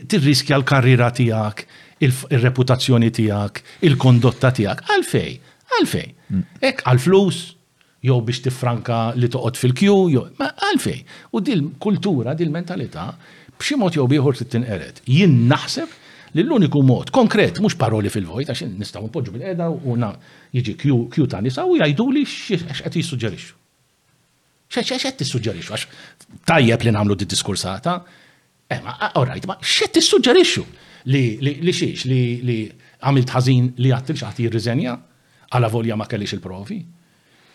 tirriskja 0.10 0.58
l-karriera 0.60 1.12
tiegħek, 1.16 1.66
il-reputazzjoni 2.06 3.12
tiegħek, 3.20 3.62
il-kondotta 3.86 4.52
tiegħek, 4.60 4.86
għalfej, 4.96 5.34
għalfej. 5.78 6.08
Mm. 6.34 6.46
Ek 6.72 6.82
għal-flus, 6.90 7.42
jew 8.06 8.18
biex 8.26 8.42
tifranka 8.48 9.04
li 9.20 9.30
toqgħod 9.36 9.62
fil-kju, 9.62 10.00
jew 10.16 10.26
ma 10.42 10.50
għalfej. 10.56 11.04
U 11.38 11.44
dil-kultura, 11.46 12.34
dil-mentalità, 12.34 13.12
b'xi 13.60 13.78
mod 13.84 13.98
jew 14.00 14.08
bieħor 14.16 14.40
tinqeret. 14.42 15.04
Jien 15.10 15.44
naħseb 15.52 16.02
li 16.36 16.44
l-uniku 16.44 16.82
mod 16.84 17.12
konkret, 17.16 17.62
mux 17.64 17.78
paroli 17.80 18.12
fil-vojt, 18.12 18.50
għax 18.52 18.68
nistaw 18.76 19.06
npoġġu 19.08 19.34
bil-edha 19.38 19.70
u 19.72 19.96
na 20.00 20.10
jiġi 20.56 20.74
kju 20.84 21.28
ta' 21.32 21.40
nisa 21.44 21.64
u 21.64 21.78
jajdu 21.80 22.08
li 22.12 22.26
x'qed 22.28 22.98
jissuġġerixxu. 23.00 23.56
X'qed 24.76 25.20
tissuġġerixxu 25.22 25.72
għax 25.76 26.44
tajjeb 26.52 26.86
li 26.88 26.96
nagħmlu 26.96 27.16
di 27.22 27.28
diskursata. 27.32 27.96
Eh, 28.68 28.82
orajt, 29.22 29.48
ma 29.48 29.56
ah, 29.56 29.64
x'qed 29.64 29.96
tissuġġerixxu 30.00 30.66
li 31.16 31.74
xiex 31.74 32.04
li 32.10 32.60
għamilt 33.06 33.32
ħażin 33.32 33.72
li 33.80 33.92
għattil 33.96 34.20
xaħti 34.20 34.48
jirriżenja 34.50 34.96
għala 35.54 35.72
volja 35.72 35.96
ma 35.96 36.10
kellix 36.10 36.36
il-provi. 36.36 36.82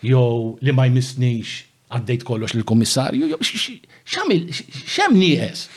Jew 0.09 0.55
li 0.65 0.73
ma 0.73 0.87
jmissnix 0.89 1.67
għaddejt 1.91 2.23
kollox 2.25 2.57
lill-kummissarju, 2.57 3.27
jow 3.29 3.43
x'għamil 3.45 4.49
x'hemm 4.57 5.27
jess. 5.29 5.69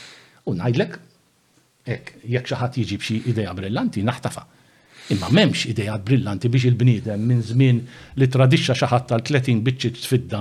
U 0.48 0.54
ngħidlek 0.56 1.00
Ek, 1.84 2.14
jekk 2.32 2.48
xi 2.48 2.56
ħadd 2.58 2.76
jiġi 2.80 2.96
b'xi 3.00 3.16
idea 3.30 3.52
brillanti, 3.56 4.02
naħtafa. 4.08 4.44
Imma 5.12 5.28
m'hemmx 5.28 5.66
idea 5.68 5.98
brillanti 6.00 6.48
biex 6.48 6.68
il-bniedem 6.70 7.24
minn 7.28 7.42
żmien 7.44 7.80
li 8.20 8.28
tradixxa 8.36 8.76
xi 8.78 8.88
ħadd 8.88 9.10
tal-30 9.10 9.60
biċċiet 9.66 9.98
tfidda 10.00 10.40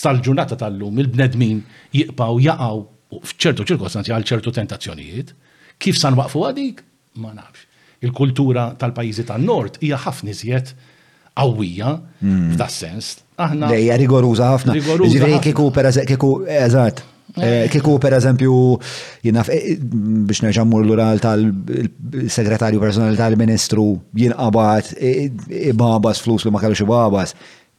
sal-ġurnata 0.00 0.56
tal-lum 0.56 1.02
il-bnedmin 1.02 1.60
jiqpaw 1.98 2.40
jaqgħu 2.46 3.20
f'ċertu 3.28 3.66
ċirkostanzi 3.72 4.14
għal 4.16 4.26
ċertu 4.32 4.54
tentazzjonijiet. 4.56 5.34
Kif 5.80 6.00
san 6.00 6.16
waqfu 6.16 6.46
għadik? 6.48 6.80
Ma 7.20 7.34
nafx. 7.36 7.66
Il-kultura 8.00 8.70
tal-pajjiżi 8.80 9.28
tan-nord 9.28 9.76
hija 9.84 10.00
ħafna 10.06 10.32
iżjed 10.32 10.72
qawwija 11.36 11.92
hmm. 12.24 12.50
f'das 12.56 12.80
sens. 12.86 13.12
Aħna. 13.36 13.68
Dejja 13.76 14.00
rigoruża 14.00 14.52
ħafna. 14.56 14.78
Rigoruża. 14.80 15.12
Ġifieri 15.12 16.06
kieku 16.08 16.36
Eh, 17.36 17.64
eh. 17.64 17.68
Kiku 17.70 17.98
per 17.98 18.14
eżempju, 18.18 18.54
jinaf, 19.24 19.48
eh, 19.52 19.76
biex 20.26 20.42
nerġammur 20.42 20.82
l-ural 20.84 21.20
tal-segretarju 21.22 22.80
personali 22.82 23.16
tal-ministru 23.18 23.84
jinqabat, 24.18 24.92
ibabas 25.70 26.20
flus 26.24 26.44
li 26.46 26.50
ma 26.50 26.60
kellux 26.62 26.80
ibabas, 26.82 27.34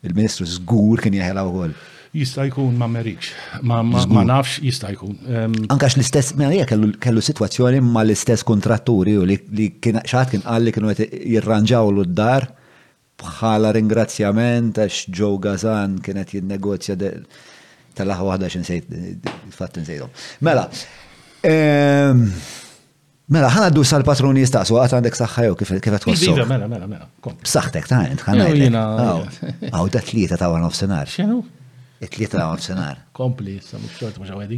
il-ministru 0.07 0.45
zgur 0.47 1.01
kien 1.03 1.17
jaħelaw 1.19 1.49
ukoll. 1.51 1.75
Jista' 2.15 2.43
jkun 2.49 2.73
ma 2.75 2.87
merix, 2.91 3.29
ma, 3.63 3.77
nafx 3.81 4.57
jista' 4.59 4.89
jkun. 4.91 5.13
Ankax 5.71 5.93
l-istess, 5.95 6.33
merija 6.35 6.65
kellu 6.67 7.21
situazzjoni 7.23 7.79
ma 7.81 8.01
l-istess 8.03 8.43
kontratturi 8.43 9.13
u 9.17 9.23
li 9.27 9.37
kien 9.83 9.99
xaħat 10.01 10.33
kien 10.35 10.43
għalli 10.43 10.73
kienu 10.75 10.91
jirranġaw 11.35 11.91
l-dar 11.95 12.49
bħala 13.21 13.71
ringrazzjament 13.77 14.75
għax 14.79 15.07
Joe 15.15 15.39
Gazan 15.39 16.01
kienet 16.03 16.35
jinnegozja 16.35 16.97
tal-laħ 17.97 18.21
għadda 18.35 18.49
xin 18.55 18.63
sejt, 18.65 18.93
fatt 19.55 19.79
nsejtom. 19.81 20.11
Mela, 20.45 20.63
mela, 23.31 23.47
ħana 23.51 23.69
għaddu 23.71 23.83
sal-patron 23.91 24.35
u 24.39 24.39
għat 24.43 24.71
għandek 24.99 25.15
saħħajo 25.19 25.53
kif 25.59 25.67
għat 25.77 25.85
iva, 25.91 25.97
għossu. 26.03 26.31
Mela, 26.53 26.65
mela, 26.71 26.85
mela, 26.91 27.05
Saħtek, 27.55 27.85
ta' 27.91 28.01
għent, 28.07 28.21
ħana 28.27 28.43
Għaw, 29.71 29.87
da' 29.93 30.05
tlieta 30.07 30.35
ta' 30.41 30.49
għan 30.53 30.67
off-senar. 30.69 31.07
ċenu? 31.17 31.37
E 32.01 32.03
lieta 32.15 32.35
ta' 32.39 32.45
għan 32.45 32.55
off-senar. 32.55 32.97
Kompli, 33.17 33.53
sa' 33.63 33.79
mux 33.81 33.95
mm, 33.95 33.97
mm, 34.13 34.19
mm, 34.19 34.21
ma' 34.21 34.27
ġawedi. 34.31 34.57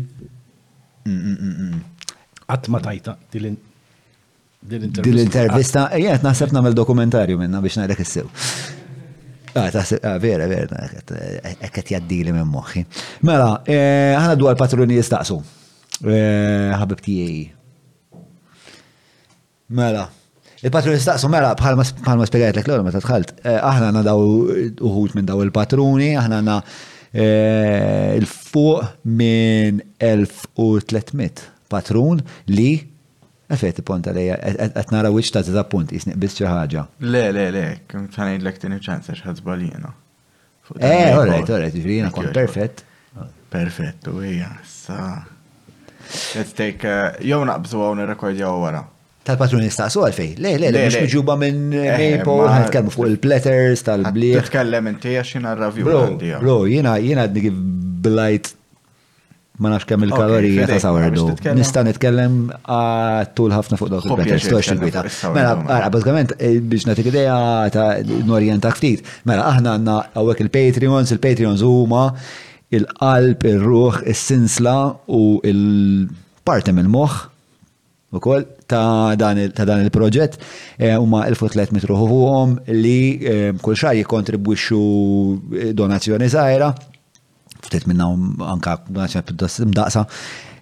Għatma 2.54 2.78
tajta, 2.90 3.14
dilin. 3.34 3.56
Dil-intervista, 4.64 5.82
e 5.92 5.96
jgħet 6.06 6.24
naħseb 6.24 6.50
namel 6.56 6.72
dokumentarju 6.78 7.36
minna 7.42 7.60
biex 7.60 7.76
najdek 7.82 8.00
s-sew. 8.06 8.28
Ah, 9.56 9.70
ta' 9.72 9.84
ah, 10.04 10.18
vera, 10.18 10.48
vera, 10.50 10.82
ekket 11.62 11.86
eh, 11.86 11.90
jaddili 11.94 12.32
minn 12.34 12.48
moħħi. 12.50 12.82
Mela, 13.28 13.60
eh, 13.70 14.14
ħana 14.18 14.34
dwar 14.40 14.58
patruni 14.58 14.98
jistaqsu. 14.98 15.38
Għabib 16.10 16.98
eh, 16.98 17.04
tijaj. 17.06 17.36
Mela, 19.78 20.08
il-patruni 20.66 20.98
jistaqsu, 20.98 21.30
mela, 21.30 21.52
bħalma 21.60 22.26
spiegħajt 22.28 22.62
l-ek 22.64 22.82
ma 22.82 22.96
tħalt. 22.98 23.36
Aħna 23.54 23.92
għanna 23.92 24.04
daw 24.10 24.26
uħut 24.26 25.14
minn 25.20 25.30
daw 25.30 25.44
il-patruni, 25.46 26.16
aħna 26.18 26.42
għanna 26.42 26.58
il-fuq 28.24 29.06
minn 29.20 29.84
1300 30.02 31.46
patrun 31.74 32.20
li 32.50 32.72
Għafet, 33.54 33.82
ponta 33.86 34.14
li, 34.16 34.24
għatnara 34.34 35.12
wieċ 35.14 35.34
ta' 35.36 35.44
t 35.46 35.54
ta' 35.54 35.66
punt, 35.70 35.92
jisni, 35.94 36.16
bis 36.20 36.38
ħagġa. 36.42 36.88
Le, 37.06 37.26
le, 37.36 37.44
le, 37.54 37.64
kum 37.92 38.08
tħanajt 38.12 38.42
l-ek 38.42 38.62
tini 38.64 38.80
ċansa 38.84 39.16
xħadżbalina. 39.20 39.92
Eh, 40.80 41.12
orrejt, 41.20 41.52
orrejt, 41.54 41.78
ġrina, 41.84 42.12
kon 42.16 42.30
perfett. 42.36 42.82
Perfett, 43.54 44.08
u 44.10 44.24
hija, 44.26 44.50
sa. 44.66 45.04
Let's 46.34 46.56
take, 46.58 46.88
eh, 46.88 47.22
jow 47.30 47.44
naqbżu 47.50 47.84
għaw 47.84 47.98
nirrekordjaw 48.02 48.64
wara. 48.64 48.82
Tal-patrun 49.24 49.62
nistaqsu 49.64 50.02
għalfej, 50.04 50.32
le, 50.44 50.56
le, 50.60 50.72
le, 50.74 50.86
mux 50.88 50.98
mġuba 51.06 51.38
minn 51.40 51.62
eh, 51.78 52.02
Maple, 52.20 52.50
għan 52.74 52.90
fuq 52.92 53.06
il-platters, 53.14 53.86
tal-bliet. 53.88 54.50
Tkellem 54.50 54.90
inti 54.92 55.14
għax 55.20 55.38
jina 55.38 55.54
review 55.60 55.94
għandija. 55.96 56.42
Bro, 56.44 56.58
jina, 56.72 56.98
jina 57.04 57.24
għadni 57.30 57.54
blajt 58.04 58.52
ma 59.60 59.70
nafx 59.70 59.86
kemm 59.86 60.04
il-kalorija 60.08 60.66
ta' 60.68 60.80
sourdough. 60.82 61.36
Nista' 61.58 61.84
nitkellem 61.86 62.38
ah, 62.66 63.26
tul 63.38 63.54
ħafna 63.54 63.78
fuq 63.78 63.92
dawk 63.94 64.08
il-batches, 64.08 64.48
tox 64.50 64.72
il-bita. 64.74 65.04
Mela, 65.36 65.54
ara, 65.78 65.90
bazzgament, 65.94 66.34
eh, 66.40 66.56
biex 66.58 66.88
nagħtik 66.90 67.12
idea 67.12 67.36
ta' 67.74 68.00
norjenta 68.26 68.72
ftit. 68.74 69.06
Mela, 69.30 69.46
aħna 69.54 69.76
għandna 69.78 69.98
għawek 70.18 70.42
il-Patreons, 70.48 71.14
il-Patreons 71.14 71.62
huma 71.68 72.08
il-qalb, 72.74 73.46
il-ruħ, 73.52 74.02
il 74.10 74.18
sinsla 74.18 74.78
u 75.14 75.22
il-parti 75.46 76.74
mill-moħħ 76.74 77.20
ukoll 78.18 78.44
ta' 78.70 79.14
dan 79.18 79.40
il-proġett 79.42 80.38
eh, 80.80 80.96
huma 81.02 81.24
il 81.30 81.38
futlet 81.38 81.72
mitruħu 81.74 82.10
fuqhom 82.12 82.52
li 82.82 82.98
eh, 83.26 83.52
kull 83.62 83.78
xar 83.78 83.96
jikkontribwixxu 83.98 85.74
donazzjoni 85.78 86.28
zaħira 86.30 86.70
ftit 87.74 87.90
minna 87.90 88.08
anka 88.54 88.78
għaxa 88.94 90.04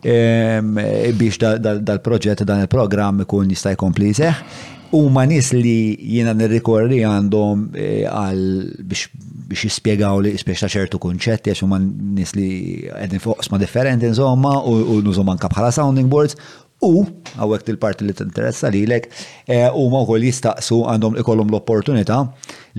ehm, 0.01 0.71
biex 1.19 1.39
dal-proġett 1.41 2.45
dan 2.47 2.63
il-programm 2.65 3.25
ikun 3.25 3.51
jista' 3.53 3.75
jkompli 3.75 4.13
seħ. 4.17 4.45
U 4.91 5.05
ma 5.07 5.23
nis 5.23 5.53
li 5.55 5.93
jina 6.17 6.33
nirrikorri 6.35 6.97
għandhom 7.07 7.69
e, 7.79 7.91
għal 8.11 8.41
biex 8.87 9.07
jispiegaw 9.51 10.19
li 10.23 10.33
jispiex 10.33 10.63
ta' 10.63 10.69
ċertu 10.71 10.99
kunċetti 11.03 11.51
għax 11.51 11.63
huma 11.65 11.77
nis 11.81 12.31
li 12.35 12.49
għedin 12.91 13.19
fuq 13.23 13.47
differenti 13.59 14.07
insomma 14.07 14.57
u 14.67 14.99
nużhom 15.03 15.27
anka 15.31 15.51
bħala 15.51 15.71
sounding 15.75 16.07
boards 16.11 16.35
U, 16.81 17.01
għawek 17.37 17.67
il-parti 17.75 18.05
li 18.07 18.13
t-interessa 18.17 18.69
li 18.73 18.79
l-ek, 18.87 19.05
eh, 19.45 19.67
u 19.69 19.83
ma 19.93 19.99
kol 20.07 20.23
jistaqsu 20.25 20.79
għandhom 20.89 21.19
ikollhom 21.21 21.51
l-opportunita 21.53 22.15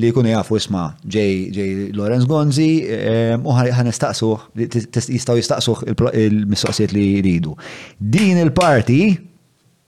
li 0.03 0.11
jkunu 0.11 0.33
jafu 0.33 0.59
isma 0.59 0.89
ġej 1.07 1.93
Lorenz 1.95 2.27
Gonzi, 2.27 2.71
eh, 2.83 3.37
u 3.39 3.53
ħan 3.55 3.93
istaqsu, 3.93 4.33
jistaw 4.59 5.39
jistaqsu 5.39 5.77
il-mistoqsijiet 6.25 6.93
li 6.97 7.05
jridu. 7.21 7.55
Din 7.99 8.43
il-parti 8.43 8.99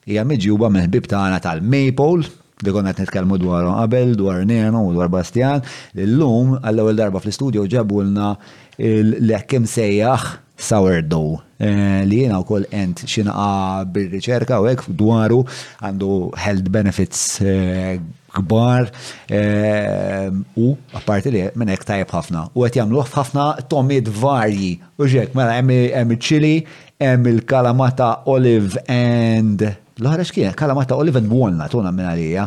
hija 0.06 0.22
miġjuba 0.28 0.70
meħbib 0.70 1.10
tagħna 1.10 1.42
tal-Maple, 1.48 2.30
li 2.64 2.70
konna 2.72 2.94
qed 2.94 3.08
nitkellmu 3.08 3.40
dwar 3.42 3.66
Abel, 3.82 4.14
dwar 4.16 4.44
Neno 4.46 4.84
u 4.86 4.94
dwar 4.94 5.10
Bastian, 5.10 5.58
l-lum 5.92 6.54
għall-ewwel 6.62 6.96
darba 7.02 7.18
fl-istudju 7.18 7.66
ġabulna 7.74 8.30
l-hekk 8.78 9.58
sejjaħ 9.66 10.43
sourdough 10.58 11.42
eh, 11.58 12.02
li 12.06 12.20
jena 12.22 12.38
u 12.40 12.46
koll 12.46 12.64
ent 12.74 13.02
xinaqa 13.08 13.84
bil-riċerka 13.94 14.60
u 14.62 14.68
għek 14.70 14.84
dwaru 15.00 15.42
għandu 15.82 16.10
health 16.38 16.70
benefits 16.74 17.24
eh, 17.42 17.98
kbar 18.34 18.88
eh, 19.30 20.30
u 20.58 20.74
apparti 20.98 21.34
li 21.34 21.44
minn 21.54 21.70
hekk 21.74 21.86
tajb 21.90 22.14
ħafna 22.16 22.46
u 22.54 22.64
għet 22.66 22.80
jamlu 22.80 23.04
ħafna 23.10 23.48
tomid 23.70 24.08
varji 24.20 24.76
u 24.98 25.10
ġek 25.16 25.34
mela 25.38 25.56
hemm 25.58 26.18
chili 26.18 26.60
hemm 27.00 27.28
il-kalamata 27.34 28.12
olive 28.30 28.78
and 28.86 29.68
L-ħarġ 29.94 30.30
kien, 30.34 30.54
kalla 30.58 30.74
matta 30.74 30.96
Oliver 30.98 31.22
Buonna, 31.30 31.68
tuna 31.70 31.92
minn 31.94 32.08
għalija, 32.10 32.44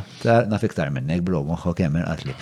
naf 0.51 0.63
iktar 0.67 0.89
minnek, 0.91 1.21
bro, 1.23 1.39
moħħo 1.47 1.71
kemm 1.77 1.95
minn 1.95 2.03
għatli. 2.11 2.33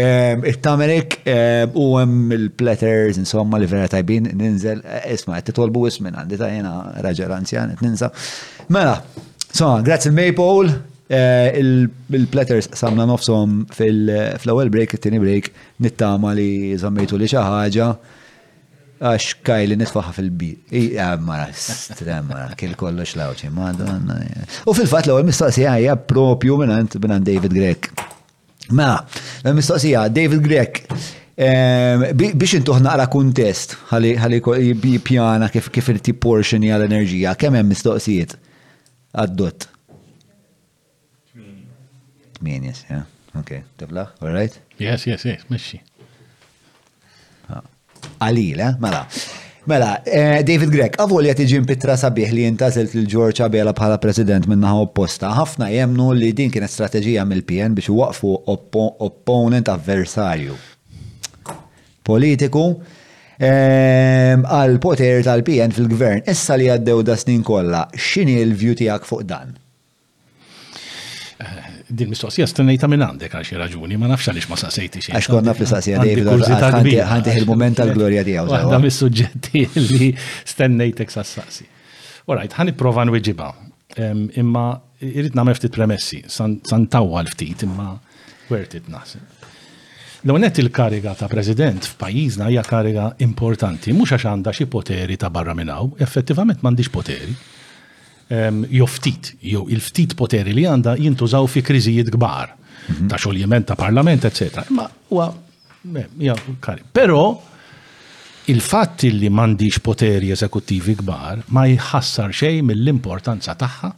Ehm, 0.00 0.46
Il-Tamerik 0.48 1.18
ehm, 1.28 1.74
u 1.76 1.84
hemm 2.00 2.32
il-Platters, 2.32 3.18
insomma, 3.20 3.60
li 3.60 3.68
vera 3.68 3.90
tajbin, 3.92 4.30
ninżel, 4.40 4.80
eh, 4.88 5.04
isma, 5.18 5.36
għed 5.36 5.50
titolbu 5.50 5.82
ismin 5.90 6.16
għandi 6.16 6.40
ta' 6.40 6.48
jena 6.48 6.72
raġel 7.04 7.34
anzjan, 7.36 7.74
ninsa. 7.84 8.08
Mela, 8.72 8.96
so, 9.44 9.68
grazzi 9.84 10.08
l-Maypole, 10.14 10.72
eh, 11.12 11.60
il-Platters 11.60 12.72
samna 12.80 13.04
nofsom 13.10 13.66
fil 13.76 14.06
flower 14.40 14.72
break, 14.72 14.96
it-tieni 14.96 15.20
break, 15.20 15.52
nittama 15.84 16.32
li 16.40 16.72
zammitu 16.80 17.20
li 17.20 17.28
xi 17.28 17.36
ħaġa. 17.52 17.92
Għax 19.02 19.32
kaj 19.42 19.64
li 19.68 19.76
nisfaħa 19.80 20.12
fil-bi. 20.14 20.52
Għamara, 20.70 21.48
stremara, 21.54 22.54
kil 22.58 22.74
kollox 22.78 23.16
lawċi, 23.18 23.50
madonna. 23.54 24.20
U 24.70 24.74
fil-fat 24.76 25.08
l-għol 25.08 25.26
mistoqsija 25.26 25.72
hija 25.82 25.96
propju 26.08 26.58
minnant 26.60 26.94
minnant 27.02 27.26
David 27.26 27.56
Grek. 27.58 27.88
Ma, 28.74 28.92
l-mistoqsija, 29.44 30.04
David 30.14 30.44
Grek, 30.46 30.78
ehm, 31.34 32.06
biex 32.22 32.54
intuħ 32.60 32.80
naqra 32.86 33.08
kuntest, 33.12 33.74
għalli 33.90 34.40
pjana 35.04 35.50
kif 35.52 35.68
kif 35.74 35.90
irti 35.96 36.14
portioni 36.16 36.70
għal-enerġija, 36.70 37.34
kemm 37.42 37.58
hemm 37.58 37.74
mistoqsijiet 37.74 38.36
għaddot? 39.14 39.68
Tmien, 42.38 42.70
yes, 42.70 42.86
yeah. 42.90 43.10
Okay, 43.42 43.66
tabla, 43.80 44.12
all 44.22 44.30
right? 44.30 44.54
Yes, 44.78 45.08
yes, 45.10 45.26
yes, 45.26 45.42
mexxi 45.50 45.82
għalil, 48.22 48.60
eh? 48.68 48.76
mela. 48.80 49.06
Mela, 49.64 49.90
eh, 50.04 50.42
David 50.44 50.68
Gregg, 50.74 50.94
għati 51.00 51.44
ġim 51.48 51.64
pitra 51.64 51.94
sabiħ 51.96 52.34
li 52.36 52.42
jintazilt 52.44 52.92
l-George 52.98 53.42
Abela 53.46 53.72
bħala 53.72 53.96
president 54.00 54.44
minnaħa 54.46 54.80
opposta. 54.84 55.28
ħafna 55.38 55.68
jemnu 55.72 56.10
li 56.18 56.32
din 56.36 56.50
kienet 56.52 56.68
strategija 56.70 57.24
mill-PN 57.24 57.72
biex 57.76 57.88
waqfu 57.96 58.34
opponent 59.02 59.68
avversarju. 59.72 60.54
Politiku, 62.04 62.66
eh, 63.38 64.36
għal 64.36 64.76
poter 64.84 65.22
tal-PN 65.24 65.72
fil-gvern, 65.72 66.22
issa 66.28 66.56
li 66.60 66.68
għaddew 66.68 67.00
da 67.02 67.16
snin 67.16 67.40
kolla, 67.42 67.86
xini 67.96 68.36
l-vju 68.44 68.74
tijak 68.82 69.08
fuq 69.08 69.24
dan? 69.32 69.56
din 71.92 72.08
mistoqsija 72.08 72.46
stennejta 72.48 72.88
minn 72.88 73.02
għandek 73.04 73.34
għal 73.34 73.44
xi 73.46 73.58
raġuni, 73.60 73.96
ma 74.00 74.08
nafx 74.08 74.30
għaliex 74.30 74.48
ma 74.50 74.56
saqsejti 74.60 75.02
xi. 75.04 75.12
Għax 75.14 75.28
konna 75.32 75.54
fl 75.54 75.68
saqsija 75.68 76.00
David, 76.00 76.96
għandi 77.02 77.34
il-moment 77.40 77.76
tal-glorja 77.80 78.24
tiegħu. 78.26 78.48
Waħda 78.52 78.78
mis-suġġetti 78.84 79.62
li 79.90 80.10
stennejtek 80.16 81.12
saqsi. 81.12 81.68
Orajt, 82.30 82.56
ħani 82.58 82.74
prova 82.80 83.04
nwiġiba. 83.08 83.50
Imma 84.40 84.66
irrid 85.04 85.36
nagħmel 85.36 85.58
ftit 85.58 85.74
premessi, 85.76 86.22
santawwa 86.30 87.22
l-ftit, 87.26 87.66
imma 87.68 87.92
wert 88.52 88.74
it 88.78 88.88
naħseb. 88.90 89.30
L-għonet 90.24 90.58
il-kariga 90.62 91.12
ta' 91.20 91.28
president 91.28 91.84
f'pajjiżna 91.84 92.46
hija 92.48 92.62
kariga 92.64 93.10
importanti, 93.28 93.92
mhux 93.92 94.16
għax 94.16 94.30
għandha 94.30 94.54
xi 94.56 94.64
poteri 94.72 95.18
ta' 95.20 95.28
barra 95.32 95.52
minnaw, 95.54 95.90
effettivament 96.00 96.64
m'għandix 96.64 96.88
poteri 96.94 97.34
jew 98.68 98.86
ftit, 98.86 99.34
jew 99.44 99.66
il-ftit 99.68 100.14
poteri 100.16 100.54
li 100.56 100.64
għandha 100.66 100.94
jintużaw 101.04 101.46
fi 101.50 101.62
kriżijiet 101.62 102.10
kbar 102.14 102.54
mhm. 102.88 103.08
ta' 103.08 103.18
xoljiment 103.20 103.66
ta' 103.68 103.76
parlament, 103.76 104.24
etc. 104.24 104.64
Ma 104.70 104.88
huwa 105.08 105.32
Però 106.96 107.24
il 108.48 108.60
fat 108.64 109.02
li 109.02 109.28
m'għandix 109.28 109.82
poteri 109.84 110.30
eżekuttivi 110.32 110.94
kbar 111.02 111.42
ma 111.52 111.66
jħassar 111.68 112.32
xejn 112.32 112.64
mill-importanza 112.64 113.52
tagħha 113.52 113.90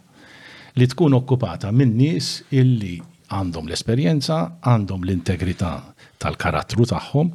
li 0.77 0.87
tkun 0.91 1.15
okkupata 1.15 1.71
minn 1.71 1.95
nies 1.95 2.41
illi 2.49 2.97
għandhom 3.31 3.69
l-esperjenza, 3.71 4.59
għandhom 4.63 5.07
l-integrità 5.07 5.79
tal-karattru 6.19 6.83
tagħhom 6.85 7.31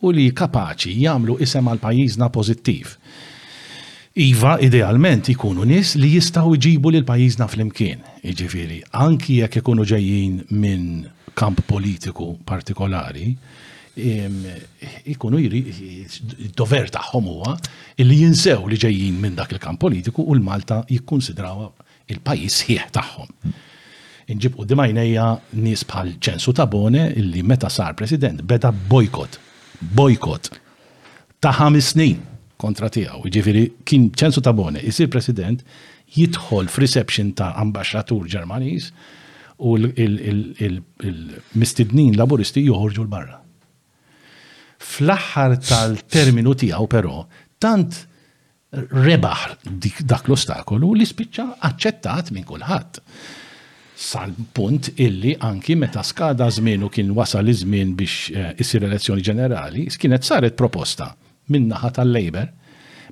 u 0.00 0.14
li 0.16 0.30
kapaċi 0.32 0.96
jagħmlu 1.04 1.36
isem 1.44 1.68
għal 1.68 1.78
pajjiżna 1.84 2.28
pożittiv. 2.32 2.96
Iva 4.20 4.58
idealment 4.60 5.30
ikunu 5.32 5.64
nis 5.64 5.94
li 5.96 6.10
jistaw 6.18 6.50
iġibu 6.52 6.90
l 6.92 7.00
pajjiżna 7.08 7.46
fl-imkien. 7.48 8.02
Iġifiri, 8.28 8.80
anki 9.00 9.38
jekk 9.40 9.60
ikunu 9.62 9.86
ġejjin 9.88 10.34
minn 10.60 11.06
kamp 11.40 11.62
politiku 11.64 12.34
partikolari, 12.44 13.30
ikunu 15.08 15.40
dover 16.56 16.92
tagħhom 16.92 17.30
huwa 17.32 17.54
li 18.04 18.20
jinsew 18.20 18.68
li 18.68 18.76
ġejjin 18.84 19.16
minn 19.24 19.38
dak 19.40 19.54
il-kamp 19.56 19.80
politiku 19.80 20.26
u 20.28 20.36
l-Malta 20.36 20.82
jikkonsidrawa 20.92 21.70
il-pajjiż 22.12 22.60
hieħ 22.68 22.90
tagħhom. 22.98 23.34
Inġib 24.36 24.58
u 24.60 24.66
dimajnejja 24.68 25.28
nis 25.64 25.86
bħal 25.88 26.12
ċensu 26.20 26.52
tabone 26.60 27.08
illi 27.16 27.40
meta 27.42 27.72
sar 27.72 27.96
president 27.96 28.44
beda 28.44 28.68
bojkot, 28.92 29.40
bojkot 29.96 30.52
ta' 31.40 31.56
ħames 31.62 31.94
snin 31.94 32.29
kontra 32.60 32.90
tiegħu. 32.92 33.22
Ġifieri 33.32 33.62
kien 33.88 34.08
ċensu 34.20 34.42
Tabone 34.44 34.82
isir 34.90 35.08
president 35.12 35.62
jidħol 36.16 36.68
f'reception 36.70 37.32
ta' 37.38 37.54
ambaxxatur 37.64 38.24
Ġermaniż 38.34 38.84
u 39.66 39.68
l-mistidnin 39.78 42.16
laburisti 42.18 42.60
joħorġu 42.68 43.00
l-barra. 43.06 43.36
Fl-aħħar 44.80 45.50
tal-terminu 45.68 46.52
tiegħu 46.64 46.86
però 46.92 47.16
tant 47.60 47.92
rebaħ 48.70 49.40
dak 49.66 50.24
l-ostakolu 50.28 50.88
li 51.00 51.06
spiċċa 51.10 51.46
aċċettat 51.68 52.26
minn 52.36 52.46
kulħadd 52.48 52.92
sal-punt 54.00 54.84
illi 55.04 55.32
anki 55.44 55.74
meta 55.76 56.00
skada 56.06 56.46
żmienu 56.54 56.86
kien 56.94 57.10
wasal 57.18 57.44
iż-żmien 57.52 57.92
biex 57.98 58.14
eh, 58.32 58.36
isir 58.64 58.80
elezzjoni 58.86 59.26
ġenerali, 59.26 59.82
kienet 60.00 60.22
saret 60.24 60.54
proposta 60.56 61.06
minnaħa 61.50 61.90
tal-Labor 61.98 62.48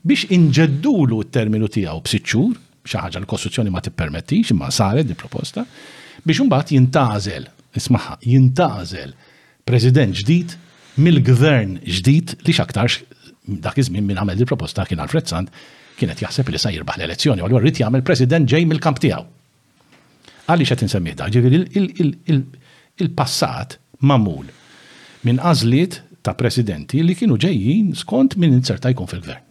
biex 0.06 0.28
inġeddulu 0.36 1.18
t-terminu 1.28 1.68
tiegħu 1.74 2.02
b'siċċur, 2.04 2.58
xi 2.88 3.00
ħaġa 3.02 3.20
l 3.22 3.28
kostruzzjoni 3.28 3.72
ma 3.74 3.82
tippermettix 3.84 4.54
imma 4.54 4.70
saret 4.72 5.08
di 5.10 5.16
proposta, 5.18 5.64
biex 6.24 6.44
imbagħad 6.46 6.74
jintażel, 6.76 7.48
ismaħa, 7.80 8.18
jintażel 8.32 9.14
president 9.68 10.16
ġdid 10.22 10.54
mill-gvern 10.98 11.76
ġdid 11.86 12.38
li 12.46 12.54
x'aktarx 12.54 13.02
dak 13.64 13.78
iż-żmien 13.80 14.04
minn 14.04 14.18
għamel 14.20 14.38
di 14.42 14.46
proposta 14.48 14.84
kien 14.88 15.00
Alfred 15.02 15.28
Sand 15.30 15.50
kienet 15.98 16.20
jaħseb 16.22 16.50
li 16.52 16.60
sa 16.60 16.70
jirbaħ 16.72 16.98
l-elezzjoni, 17.00 17.42
għal 17.42 17.60
rrit 17.62 17.80
jagħmel 17.82 18.04
president 18.06 18.46
ġej 18.50 18.66
mill-kamp 18.70 19.00
tiegħu. 19.02 19.24
Għaliex 20.48 20.74
qed 20.74 20.86
insemmi 20.86 21.14
dak, 21.16 21.34
il-passat 23.02 23.78
mamul 24.06 24.46
minn 25.26 25.40
għażliet 25.42 26.00
ta' 26.22 26.34
presidenti 26.38 27.02
li 27.04 27.14
kienu 27.16 27.36
ġejjin 27.40 27.92
skont 27.96 28.36
minn 28.40 28.56
inserta 28.58 28.90
jkun 28.92 29.08
fil-gvern. 29.10 29.44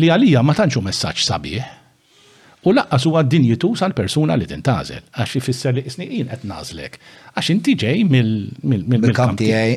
Li 0.00 0.08
għalija 0.10 0.42
ma 0.42 0.54
tantxu 0.56 0.82
messaġġ 0.82 1.26
sabiħ 1.26 2.66
u 2.66 2.72
laqqas 2.76 3.06
huwa 3.08 3.22
dinjitu 3.26 3.72
sal-persuna 3.78 4.36
li 4.38 4.46
tintażel 4.50 5.04
għax 5.18 5.36
ifisser 5.40 5.76
li 5.76 5.82
isniqin 5.90 6.30
qed 6.30 6.46
nażlek 6.48 6.98
għax 7.34 7.52
inti 7.56 7.74
ġej 7.82 8.04
mill-kamp 8.10 9.38
tiegħi. 9.42 9.76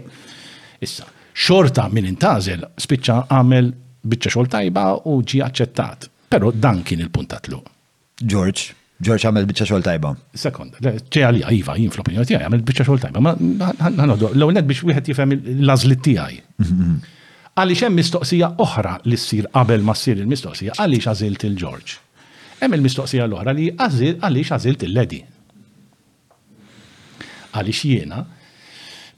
Issa, 0.86 1.06
xorta 1.34 1.88
minn 1.92 2.10
intażel 2.14 2.66
spiċċa 2.80 3.20
għamel 3.30 3.72
biċċa 4.06 4.34
xogħol 4.36 4.52
tajba 4.58 4.88
u 5.10 5.18
ġi 5.22 5.44
aċċettat. 5.48 6.10
Però 6.30 6.50
dan 6.58 6.82
kien 6.84 7.00
il-puntatlu. 7.06 7.60
George, 8.20 8.74
ġorġ 9.04 9.28
għamil 9.28 9.48
bieċa 9.50 9.68
xol 9.68 9.84
tajba. 9.84 10.14
Sekond, 10.40 10.78
ċe 10.80 11.24
għalija, 11.28 11.52
Iva, 11.60 11.76
jien 11.80 11.92
fl-opinjoni 11.92 12.28
tijaj, 12.30 12.46
għamil 12.48 12.62
bieċa 12.68 12.86
xol 12.88 13.02
tajba. 13.04 13.22
Ma 13.26 13.34
għanodu, 13.92 14.30
l-għonet 14.38 14.68
biex 14.70 14.86
wieħed 14.88 15.10
jifem 15.12 15.36
l-azlit 15.58 16.02
tijaj. 16.06 16.38
Għalli 17.56 17.78
hemm 17.82 17.98
mistoqsija 18.00 18.54
oħra 18.64 18.98
li 19.10 19.20
ssir 19.20 19.50
qabel 19.52 19.84
ma 19.86 19.96
s-sir 19.96 20.22
il-mistoqsija, 20.24 20.78
għalli 20.80 21.00
xazilt 21.04 21.46
il 21.48 21.56
ġorġ 21.62 21.94
Hemm 22.62 22.76
il-mistoqsija 22.78 23.26
l-oħra 23.28 23.52
li 23.56 23.66
għalli 23.76 24.44
xazilt 24.48 24.84
il-Ledi. 24.88 25.20
Għalli 27.56 27.74
jiena, 27.76 28.22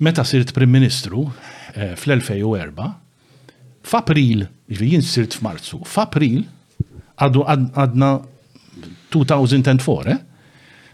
meta 0.04 0.26
sirt 0.26 0.56
Prim 0.58 0.72
Ministru 0.74 1.28
eh, 1.74 1.94
fl-2004, 1.98 2.88
f'April, 3.88 4.42
jien 4.74 5.06
sirt 5.06 5.38
f'Marzu, 5.38 5.84
f'April 5.88 6.48
għadna 7.22 8.12
2004, 9.10 10.08
eh? 10.10 10.18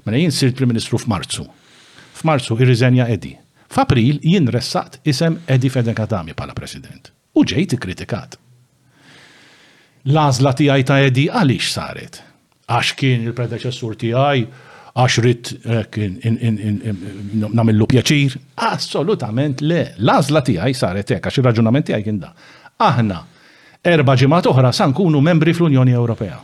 Mela 0.03 0.17
jien 0.17 0.31
sirt 0.33 0.55
Prim 0.55 0.67
Ministru 0.69 0.97
f'Marzu. 0.99 1.45
F'Marzu 2.19 2.57
irriżenja 2.59 3.07
Edi. 3.09 3.33
F'April 3.73 4.19
jien 4.23 4.49
ressaqt 4.49 4.99
isem 5.07 5.39
Edi 5.47 5.69
Feden 5.69 5.95
Katami 5.97 6.33
pala 6.37 6.53
President. 6.53 7.11
U 7.33 7.43
ġejt 7.47 7.73
ikkritikat. 7.77 8.35
L-għażla 10.09 10.51
tiegħi 10.59 10.83
ta' 10.85 10.97
Edi 11.07 11.25
għaliex 11.31 11.69
saret? 11.73 12.19
Għax 12.69 12.91
kien 12.99 13.23
il-predeċessur 13.29 13.95
tiegħi 14.03 14.43
għax 14.93 15.15
rrit 15.23 15.49
eh, 15.65 16.99
namillu 17.55 17.87
pjaċir. 17.89 18.35
Assolutament 18.69 19.63
le. 19.65 19.87
Lazla 20.05 20.43
tiegħi 20.45 20.75
saret 20.77 21.15
hekk 21.15 21.31
għax 21.31 21.41
il-raġunament 21.41 21.89
tiegħi 21.89 22.07
kien 22.11 22.19
da. 22.21 22.33
Aħna, 22.83 23.21
erba 23.81 24.13
ġimgħat 24.19 24.51
oħra 24.53 24.71
sankunu 24.75 25.23
membri 25.23 25.55
fl-Unjoni 25.55 25.95
Ewropea. 25.97 26.37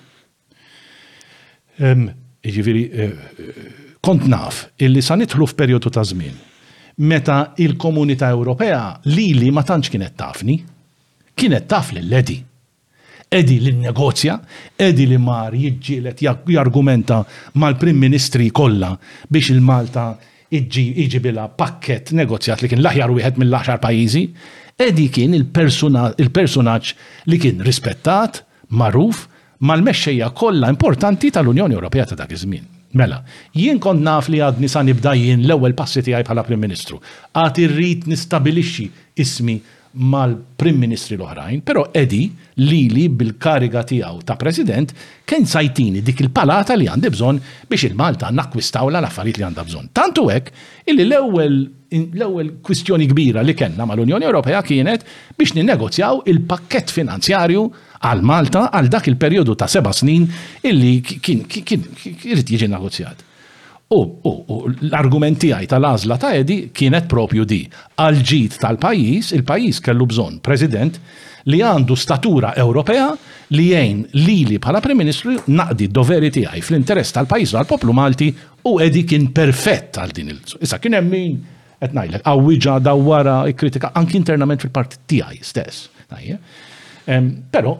Ġifiri, 1.79 2.81
eh, 2.91 3.03
eh, 3.03 3.13
kont 4.03 4.27
naf 4.27 4.65
illi 4.77 5.01
sa 5.03 5.15
nitħlu 5.15 5.47
f'perjodu 5.47 5.91
ta' 5.91 6.03
żmien 6.03 6.35
meta 6.97 7.53
il-Komunità 7.57 8.27
Ewropea 8.35 8.99
li 9.07 9.29
li 9.33 9.51
ma 9.55 9.63
tantx 9.63 9.89
kienet 9.89 10.15
tafni, 10.19 10.57
kienet 11.35 11.67
taf 11.71 11.93
li 11.95 12.01
l-edi. 12.01 12.41
Edi 13.31 13.59
li 13.63 13.71
negozja 13.71 14.41
edi 14.75 15.05
li 15.07 15.15
mar 15.17 15.53
jidġilet 15.55 16.19
jargumenta 16.47 17.21
mal-Prim 17.55 17.95
Ministri 17.97 18.49
kollha 18.51 18.97
biex 19.31 19.49
il-Malta 19.53 20.17
iġi 20.51 21.19
bila 21.23 21.47
pakket 21.47 22.11
negozjat 22.11 22.61
li 22.61 22.67
kien 22.67 22.81
laħjar 22.83 23.07
aħjar 23.07 23.15
wieħed 23.15 23.37
mill 23.39 23.53
10 23.55 23.79
pajjiżi, 23.79 24.25
edi 24.79 25.07
kien 25.09 25.33
il-personaġġ 25.37 26.91
li 27.31 27.37
kien 27.37 27.61
rispettat, 27.63 28.43
maruf, 28.67 29.28
mal-mexxejja 29.59 30.29
kollha 30.37 30.69
importanti 30.71 31.31
tal-Unjoni 31.35 31.75
Ewropea 31.75 32.05
ta' 32.07 32.15
dak 32.19 32.31
iż-żmien. 32.35 32.67
Mela, 32.99 33.19
jien 33.53 33.77
kont 33.83 34.01
naf 34.03 34.29
li 34.31 34.39
għad 34.41 34.61
sa 34.71 34.81
nibda 34.85 35.11
jien 35.19 35.43
l-ewwel 35.45 35.75
passi 35.77 36.01
tiegħi 36.05 36.23
bħala 36.25 36.45
Prim 36.47 36.63
Ministru. 36.63 36.97
Għad 37.37 37.59
irrid 37.65 38.07
nistabilixxi 38.09 38.87
ismi 39.19 39.57
mal-Prim 40.05 40.79
Ministri 40.83 41.17
l-oħrajn, 41.17 41.61
però 41.65 41.83
Edi 41.93 42.29
lili 42.61 43.07
bil-kariga 43.09 43.83
tiegħu 43.89 44.21
ta' 44.25 44.37
President 44.41 44.93
kien 45.29 45.45
sajtini 45.49 46.01
dik 46.07 46.23
il-palata 46.25 46.77
li 46.77 46.87
għandi 46.89 47.11
bżonn 47.15 47.43
biex 47.69 47.89
il-Malta 47.91 48.29
nakkwistaw 48.33 48.87
l-affarijiet 48.89 49.41
li 49.43 49.47
għandha 49.51 49.67
bżonn. 49.69 49.91
Tantu 49.93 50.25
hekk 50.29 50.87
illi 50.89 51.05
l-ewwel 51.09 51.59
l-ewwel 51.89 52.55
kwistjoni 52.63 53.05
kbira 53.09 53.41
li 53.43 53.53
kellna 53.57 53.85
mal-Unjoni 53.89 54.27
Ewropea 54.29 54.61
kienet 54.65 55.05
biex 55.37 55.55
ninnegozjaw 55.57 56.23
il-pakkett 56.29 56.93
finanzjarju 56.93 57.63
għal 58.05 58.21
Malta 58.23 58.67
għal 58.75 58.89
dak 58.91 59.07
il-perjodu 59.11 59.55
ta' 59.59 59.67
seba' 59.67 59.91
snin 59.95 60.27
illi 60.69 60.99
kien 61.03 61.43
irid 61.43 62.53
jiġi 62.53 62.69
negozjat. 62.71 63.25
U 63.95 63.99
l-argumenti 64.87 65.49
għaj 65.55 65.67
tal-azla 65.71 66.19
ta' 66.21 66.33
edi 66.37 66.61
kienet 66.73 67.07
propju 67.11 67.45
di. 67.49 67.63
Għal 67.99 68.19
ġit 68.21 68.59
tal-pajis, 68.61 69.31
il-pajis 69.39 69.79
kellu 69.85 70.05
bżon 70.11 70.37
president 70.45 70.99
li 71.49 71.61
għandu 71.65 71.95
statura 71.97 72.51
Ewropea 72.61 73.07
li 73.57 73.65
jgħin 73.71 74.01
li 74.27 74.37
li 74.51 74.59
bħala 74.61 74.81
Prim 74.83 74.99
Ministru 75.01 75.35
naqdi 75.49 75.87
doveri 75.91 76.29
tiegħi 76.35 76.61
fl-interess 76.67 77.15
tal-pajis 77.17 77.55
għal-poplu 77.63 77.95
Malti 77.97 78.29
u 78.69 78.75
edi 78.83 79.01
kien 79.09 79.31
perfett 79.33 79.97
għal 80.03 80.13
din 80.15 80.35
il 80.35 80.41
Issa 80.59 80.77
kien 80.79 80.95
hemm 80.99 81.15
min 81.15 81.39
qed 81.79 81.95
ngħidlek 81.95 82.25
għawwiġa 82.29 82.77
dawwara 82.85 83.37
kritika 83.57 83.91
anki 83.97 84.19
internament 84.21 84.61
fil-partit 84.61 85.03
tiegħi 85.09 85.41
stess. 85.43 85.87
Pero, 87.49 87.75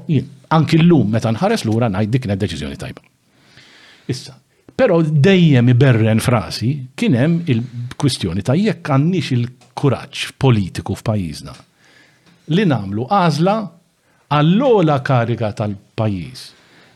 anki 0.56 0.80
l-lum 0.81 1.14
meta 1.14 1.30
nħares 1.30 1.68
l-ura 1.68 1.89
ngħid 1.93 2.14
dik 2.15 2.27
deċiżjoni 2.34 2.77
tajba. 2.81 3.01
Issa, 4.10 4.34
pero 4.76 5.01
dejjem 5.03 5.69
iberren 5.76 6.22
frasi 6.23 6.72
kien 6.97 7.14
hemm 7.18 7.49
il-kwistjoni 7.53 8.41
ta' 8.45 8.56
jekk 8.57 8.89
għandniex 8.95 9.34
il-kuraġġ 9.35 10.23
politiku 10.41 10.95
f'pajjiżna 10.97 11.53
li 12.56 12.65
namlu 12.65 13.06
għażla 13.06 13.56
għallola 14.34 14.95
kariga 15.06 15.51
tal-pajjiż 15.60 16.43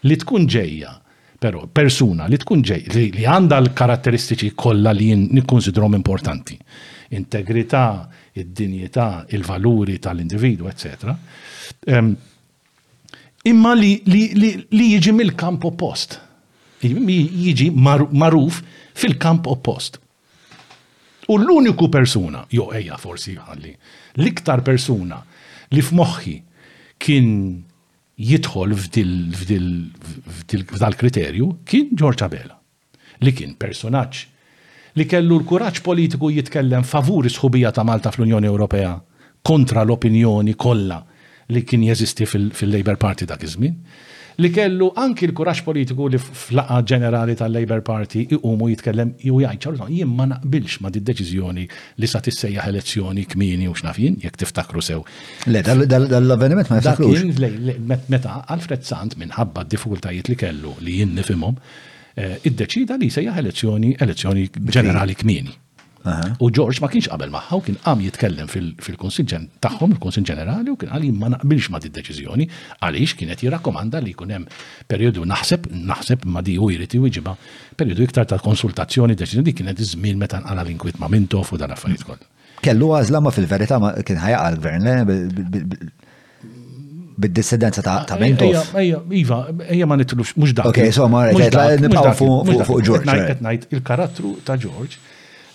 li 0.10 0.18
tkun 0.24 0.50
ġejja 0.56 0.96
pero 1.44 1.68
persuna 1.68 2.26
li 2.32 2.40
tkun 2.40 2.64
ġej, 2.66 2.86
li 2.96 3.28
għanda 3.28 3.58
l-karatteristiċi 3.60 4.54
kollha 4.56 4.94
li 4.96 5.12
nikkonsidrom 5.20 5.94
importanti. 6.00 6.56
Integrità, 7.20 7.84
id-dinjità, 8.34 9.26
il-valuri 9.30 10.00
tal-individu, 10.00 10.68
etc. 10.68 11.14
Imma 13.50 13.74
li, 13.78 13.92
jiġi 14.70 15.12
mill-kamp 15.18 15.64
oppost. 15.70 16.18
Jiġi 16.84 17.70
maruf 17.78 18.62
fil-kamp 18.98 19.46
oppost. 19.54 20.00
U 21.32 21.34
l-uniku 21.40 21.88
persuna, 21.88 22.46
jo 22.52 22.70
eja 22.76 22.98
forsi 23.00 23.38
għalli, 23.40 23.72
l-iktar 24.20 24.62
persuna 24.68 25.22
li 25.74 25.82
f'moħħi 25.82 26.34
kien 27.04 27.30
jidħol 28.24 28.74
f'dal 28.78 30.98
kriterju 31.00 31.48
kien 31.66 31.94
Giorgia 31.98 32.28
Bella, 32.30 32.58
li 33.24 33.32
kien 33.34 33.56
personaċ 33.56 34.33
li 35.00 35.06
kellu 35.10 35.40
l-kuraġġ 35.42 35.82
politiku 35.86 36.30
jitkellem 36.34 36.84
favur 36.86 37.26
isħubija 37.26 37.42
sħubija 37.72 37.76
ta' 37.76 37.86
Malta 37.88 38.12
fl-Unjoni 38.14 38.50
Ewropea 38.50 38.92
kontra 39.44 39.82
l-opinjoni 39.84 40.54
kollha 40.54 41.00
li 41.52 41.64
kien 41.68 41.82
jeżisti 41.90 42.28
fil-Labor 42.30 42.96
Party 43.02 43.26
dak 43.28 43.42
iż-żmien, 43.44 43.74
li 44.42 44.52
kellu 44.54 44.92
anki 45.02 45.26
l-kuraġġ 45.28 45.64
politiku 45.66 46.06
li 46.14 46.20
flaqa 46.22 46.78
ġenerali 46.92 47.34
tal-Labor 47.40 47.82
Party 47.86 48.22
iqumu 48.38 48.70
jitkellem 48.72 49.16
jew 49.20 49.42
jgħid 49.42 49.82
jien 49.90 50.12
ma 50.20 50.28
naqbilx 50.30 50.80
ma 50.86 50.94
di 50.94 51.02
deċiżjoni 51.06 51.66
li 52.00 52.10
sa 52.14 52.22
tissejjaħ 52.24 52.70
elezzjoni 52.74 53.26
kmini 53.34 53.68
u 53.72 53.74
x'nafin 53.76 54.20
jekk 54.24 54.44
tiftakru 54.46 54.82
sew. 54.86 55.02
Le, 55.50 55.62
dal-avveniment 55.88 56.70
ma 56.70 56.78
jistakru. 56.78 57.10
Meta 58.14 58.44
Alfred 58.46 58.86
Sant 58.86 59.18
minħabba 59.22 59.66
d-difultajiet 59.66 60.30
li 60.34 60.38
kellu 60.46 60.78
li 60.86 61.00
jien 61.02 61.18
nifimhom 61.18 61.58
Eh, 62.14 62.38
iddeċida 62.46 62.98
li 63.02 63.08
sejjaħ 63.10 63.40
elezzjoni 63.42 63.96
elezzjoni 64.06 64.44
ġenerali 64.74 65.16
kmieni. 65.18 65.54
U 66.44 66.50
George 66.52 66.84
ma 66.84 66.90
kienx 66.92 67.08
qabel 67.08 67.30
maħħa 67.32 67.58
u 67.58 67.62
kien 67.64 67.78
qam 67.80 68.02
jitkellem 68.04 68.50
fil-konsil 68.52 69.24
tagħhom 69.64 69.94
il-konsil 69.96 70.26
ġenerali 70.28 70.70
u 70.70 70.76
kien 70.78 70.92
għali 70.94 71.10
ma 71.16 71.30
naqbilx 71.32 71.72
ma 71.72 71.80
id-deċiżjoni 71.82 72.48
għaliex 72.84 73.16
kienet 73.22 73.46
jirakkomanda 73.48 74.02
li 74.04 74.12
jkun 74.14 74.34
hemm 74.36 74.48
perjodu 74.92 75.24
naħseb 75.32 75.72
naħseb 75.74 76.28
ma 76.36 76.44
di 76.46 76.58
u 76.60 76.68
jrid 76.76 76.94
jiġiba 77.00 77.34
perjodu 77.80 78.04
iktar 78.06 78.28
ta' 78.30 78.42
konsultazzjoni 78.44 79.16
deċiżjoni 79.16 79.48
dik 79.48 79.58
kienet 79.64 79.80
iż-żmien 79.86 80.20
meta 80.20 80.44
nqala 80.44 80.68
l-inkwit 80.68 81.00
ma 81.02 81.08
mintof 81.10 81.56
u 81.56 81.62
dan 81.64 81.72
affarijiet 81.74 82.04
kollha. 82.06 82.28
Kellu 82.64 82.92
għażla 82.96 83.24
ma 83.24 83.32
fil-verità 83.36 83.80
ma 83.82 83.94
kien 84.04 84.20
ħajqa 84.28 84.44
l-gvern 84.54 85.94
bid-dissidenza 87.16 87.82
ta' 87.82 88.06
eh, 88.16 88.20
Mentos. 88.20 88.72
Ejja, 88.74 89.04
Iva, 89.10 89.48
ejja 89.68 89.86
ma 89.86 89.96
nitlux, 89.96 90.34
mux 90.36 90.54
da' 90.54 90.66
Ok, 90.68 90.80
so 90.92 91.08
ma 91.08 91.26
nibqaw 91.32 92.14
fuq 92.18 92.82
George. 92.82 93.14
Etnajt 93.14 93.64
eh. 93.70 93.76
il-karattru 93.76 94.38
ta' 94.44 94.58
George 94.58 94.98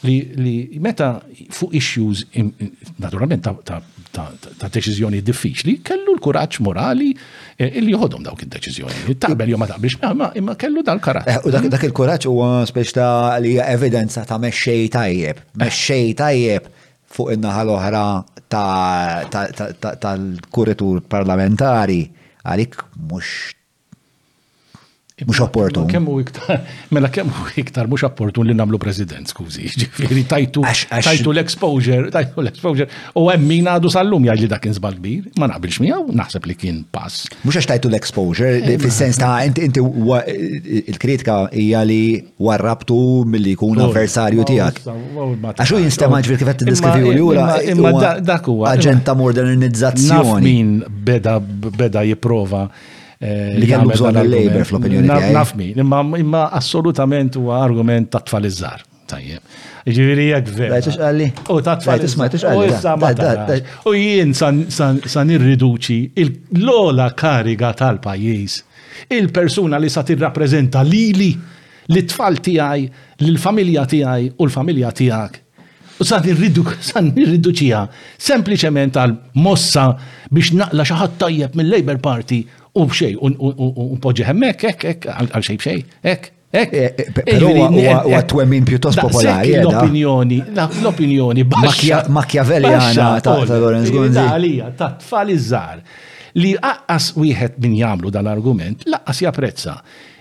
li 0.01 0.79
meta 0.81 1.21
fuq 1.51 1.73
issues 1.75 2.21
naturalment 3.03 3.43
ta' 3.65 4.69
deċiżjoni 4.71 5.19
diffiċli, 5.27 5.73
kellu 5.83 6.15
l-kuraġġ 6.17 6.63
morali 6.65 7.11
eh, 7.59 7.67
illi 7.75 7.93
joħodhom 7.97 8.23
dawk 8.29 8.47
id-deċiżjoni. 8.47 9.17
Tabel 9.21 9.51
jew 9.55 9.59
ma 9.61 9.67
taqbilx 9.67 9.99
imma 10.39 10.55
kellu 10.57 10.87
dal 10.87 11.03
karattru. 11.03 11.51
U 11.51 11.55
dak 11.55 11.83
il-kuraġġ 11.91 12.29
huwa 12.31 12.51
speċ 12.71 12.99
li 13.45 13.57
evidenza 13.67 14.23
ta' 14.29 14.39
mexxej 14.39 14.87
tajjeb, 14.95 15.43
mexxej 15.63 16.13
tajjeb 16.23 16.71
fuq 17.17 17.33
in-naħa 17.35 17.63
l-oħra 17.65 18.05
tal-kuritur 19.99 21.05
parlamentari 21.17 22.01
għalik 22.45 22.83
mux 23.11 23.58
Mux 25.27 25.35
mela 25.39 25.45
opportun. 25.49 25.87
Kemm 25.91 26.07
u 26.09 26.21
iktar, 26.23 26.61
mela 26.95 27.09
kemm 27.11 27.29
u 27.33 27.45
iktar 27.61 27.87
mux 27.91 28.03
opportun 28.07 28.47
li 28.47 28.55
namlu 28.55 28.79
president, 28.79 29.27
skuzi. 29.29 29.67
Ġifiri, 29.83 30.21
tajtu, 30.31 30.63
tajtu 30.93 31.33
l-exposure, 31.35 32.05
tajtu 32.15 32.43
l-exposure. 32.45 32.87
U 33.19 33.27
emmin 33.33 33.67
għadu 33.67 33.91
sal-lum 33.91 34.27
jgħalli 34.29 34.49
dakin 34.53 34.77
zbalbir, 34.77 35.25
ma 35.43 35.49
nabilx 35.51 35.81
mi 35.83 35.91
għaw, 35.91 36.13
naħseb 36.21 36.47
li 36.47 36.55
kien 36.61 36.85
pass. 36.95 37.25
Mux 37.43 37.59
għax 37.59 37.67
tajtu 37.73 37.91
l-exposure, 37.91 38.53
eh, 38.63 38.79
fil-sens 38.83 39.19
ta' 39.19 39.33
inti 39.49 39.83
il-kritika 40.93 41.41
jgħalli 41.53 42.01
warrabtu 42.47 43.01
mill-li 43.33 43.57
kun 43.59 43.81
oh, 43.83 43.89
avversarju 43.89 44.45
oh, 44.45 44.47
tijak. 44.53 44.79
Oh, 44.87 45.33
Għaxu 45.51 45.81
jinstema 45.83 46.21
ġifiri 46.23 46.41
kif 46.45 46.53
qed 46.53 46.61
tiddiskrivi 46.63 47.11
li 47.17 47.25
ura. 47.27 47.49
Imma 47.75 47.93
dak 48.23 48.47
huwa. 48.55 48.71
Aġenta 48.77 49.15
modernizzazzjoni. 49.19 50.45
Min 50.47 50.79
beda 50.89 51.35
beda 51.43 52.03
jipprova 52.07 52.69
Eh, 53.19 53.57
li 53.59 53.67
għandu 53.75 53.97
bżon 53.97 54.15
għal 54.15 54.29
labor 54.31 54.63
fl-opinjoni 54.63 55.33
Nafmi, 55.35 55.73
imma 55.83 56.45
assolutament 56.55 57.35
huwa 57.41 57.57
argument 57.65 58.11
ta' 58.13 58.21
tfal 58.23 58.47
iż 58.47 58.61
Tajjeb. 59.09 59.41
Ġiviri 59.89 60.27
jek 60.35 60.49
vera. 60.53 60.75
Għajtux 60.79 60.99
għalli. 61.01 61.27
U 61.55 61.63
ta' 61.65 61.79
tfal. 61.81 62.03
għalli. 62.53 63.57
U 63.89 63.95
jien 63.97 64.35
san 64.37 65.31
irriduċi 65.33 65.97
l-ola 66.59 67.07
kariga 67.17 67.71
tal-pajis. 67.73 68.59
Il-persuna 69.09 69.81
li 69.81 69.89
sa' 69.89 70.03
tirrapprezenta 70.05 70.83
lili 70.85 71.33
l-tfal 71.89 72.37
tijaj, 72.45 72.85
l-familja 73.25 73.87
tijaj 73.89 74.29
u 74.37 74.45
l-familja 74.47 74.93
tijak. 74.93 75.41
U 75.99 76.05
sa 76.07 76.21
irridu, 76.23 76.63
san 76.85 77.09
irridu 77.17 77.51
sempliciment 78.19 78.95
għal 78.95 79.17
mossa 79.43 79.97
biex 80.31 80.53
naqla 80.55 80.85
xaħat 80.85 81.17
tajjeb 81.19 81.57
mill-Labor 81.59 81.99
Party 82.05 82.43
u 82.73 82.85
bxej, 82.89 83.15
un 83.21 83.99
poġi 84.03 84.25
hemmek, 84.29 84.65
ek, 84.73 84.85
ek, 84.93 85.07
għal 85.09 85.43
xej 85.49 85.57
bxej, 85.63 85.81
ek. 86.13 86.29
Pero 87.29 87.51
u 87.53 87.81
għatwemmin 88.09 88.65
pjuttost 88.69 89.01
popolari. 89.05 89.51
Eh, 89.53 89.61
l-opinjoni, 89.63 90.39
l-opinjoni 90.83 91.43
baxxa. 91.49 92.07
Makjaveljana 92.15 93.09
ta' 93.25 93.39
Lorenz 93.55 93.91
Gunzi. 93.93 94.17
Għalija, 94.23 94.71
ta' 94.77 94.95
tfal 95.03 95.35
iż-żar. 95.35 95.83
Li 96.41 96.55
aqqas 96.57 97.13
wieħed 97.19 97.59
min 97.65 97.77
jagħmlu 97.83 98.11
dal-argument, 98.15 98.87
laqqas 98.89 99.21
japprezza 99.27 99.75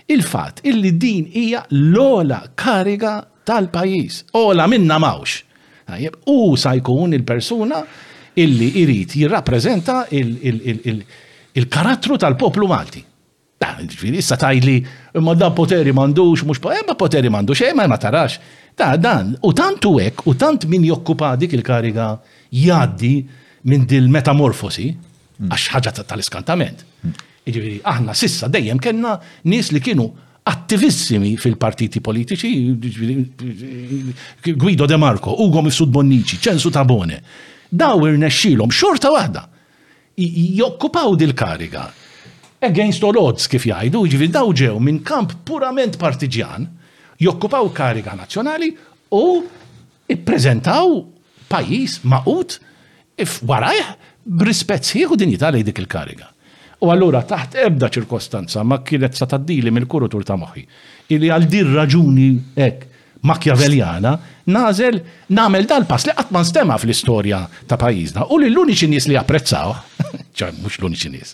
il-fat 0.08 0.60
illi 0.68 0.92
din 1.00 1.26
hija 1.32 1.62
l-ola 1.78 2.42
kariga 2.54 3.22
tal-pajis. 3.44 4.22
Ola 4.40 4.66
minna 4.68 4.98
mawx. 5.00 5.40
U 6.28 6.52
sa 6.60 6.74
jkun 6.76 7.16
il-persuna 7.16 7.80
illi 8.36 8.68
irrit 8.82 9.16
jirrapprezenta 9.16 10.04
il-, 10.12 10.36
il, 10.42 10.60
il, 10.64 10.80
il, 10.92 10.94
il 10.94 11.26
il-karattru 11.58 12.16
tal-poplu 12.18 12.66
Malti. 12.70 13.04
Ġifiri, 13.58 14.20
issa 14.22 14.36
tajli, 14.38 14.76
imma 15.18 15.32
dan 15.34 15.50
poteri 15.54 15.90
mandux, 15.94 16.44
mux 16.46 16.60
po, 16.62 16.70
imma 16.70 16.94
eh, 16.94 16.98
poteri 16.98 17.30
mandux, 17.30 17.58
imma 17.66 17.84
eh, 17.86 17.90
ma 17.90 17.98
tarax. 18.00 18.38
Da, 18.78 18.92
dan, 19.02 19.32
u 19.42 19.50
tant 19.56 19.88
u 19.88 19.96
ek, 20.02 20.22
u 20.30 20.34
tant 20.38 20.62
min 20.70 20.84
jokkupa 20.86 21.32
dik 21.38 21.56
il-kariga 21.58 22.12
jaddi 22.54 23.12
minn 23.70 23.86
dil-metamorfosi, 23.90 24.86
mm. 24.94 25.50
għax 25.50 25.66
ħagġa 25.74 26.06
tal-iskantament. 26.06 26.84
Ġifiri, 27.48 27.80
aħna 27.82 28.14
sissa 28.18 28.46
dejjem 28.52 28.78
kena 28.82 29.16
nis 29.50 29.72
li 29.74 29.82
kienu 29.82 30.06
attivissimi 30.48 31.34
fil-partiti 31.42 32.00
politiċi, 32.00 32.52
Guido 34.54 34.86
De 34.88 34.96
Marco, 35.02 35.34
Ugo 35.44 35.66
Mifsud 35.66 35.90
Bonnici, 35.92 36.38
Censu 36.40 36.70
Tabone, 36.72 37.18
daw 37.68 38.06
irnexxilhom 38.06 38.70
xorta 38.72 39.10
waħda 39.12 39.42
jokkupaw 40.26 41.16
dil-kariga. 41.16 41.90
Against 42.60 43.04
all 43.06 43.18
odds 43.22 43.46
kif 43.46 43.68
jgħidu, 43.68 44.00
ġivin 44.10 44.32
daw 44.34 44.50
ġew 44.50 44.78
minn 44.82 44.98
kamp 45.06 45.34
purament 45.46 45.94
partiġjan, 46.00 46.66
jokkupaw 47.22 47.70
kariga 47.74 48.16
nazzjonali 48.18 48.72
u 49.14 49.20
ippreżentaw 50.10 50.98
pajis 51.48 52.00
maqut 52.02 52.58
warajh 53.46 53.92
b'rispett 54.28 54.90
sieħu 54.90 55.16
dinjità 55.18 55.52
lej 55.54 55.64
dik 55.68 55.80
il-kariga. 55.84 56.32
U 56.82 56.90
allura 56.94 57.22
taħt 57.26 57.56
ebda 57.68 57.88
ċirkostanza 57.94 58.62
ma 58.66 58.82
kienet 58.86 59.16
sa 59.18 59.26
taddili 59.26 59.70
mill-kurutur 59.74 60.26
ta' 60.26 60.36
moħħi. 60.38 60.62
Illi 61.14 61.30
għal 61.34 61.46
dir 61.50 61.72
raġuni 61.74 62.28
hekk 62.58 62.94
Machiavelliana, 63.22 64.14
nażel 64.46 65.00
namel 65.34 65.66
dal-pass 65.66 66.06
li 66.06 66.12
qatt 66.14 66.30
ma 66.32 66.42
nstema 66.44 66.76
fl-istorja 66.78 67.40
ta' 67.66 67.76
pajjiżna 67.80 68.24
u 68.30 68.36
li 68.38 68.46
l-uniċi 68.52 68.86
nies 68.92 69.08
li 69.10 69.16
apprezzaw, 69.18 69.74
ċar 70.38 70.54
mhux 70.60 70.78
l-uniċi 70.80 71.10
nies. 71.16 71.32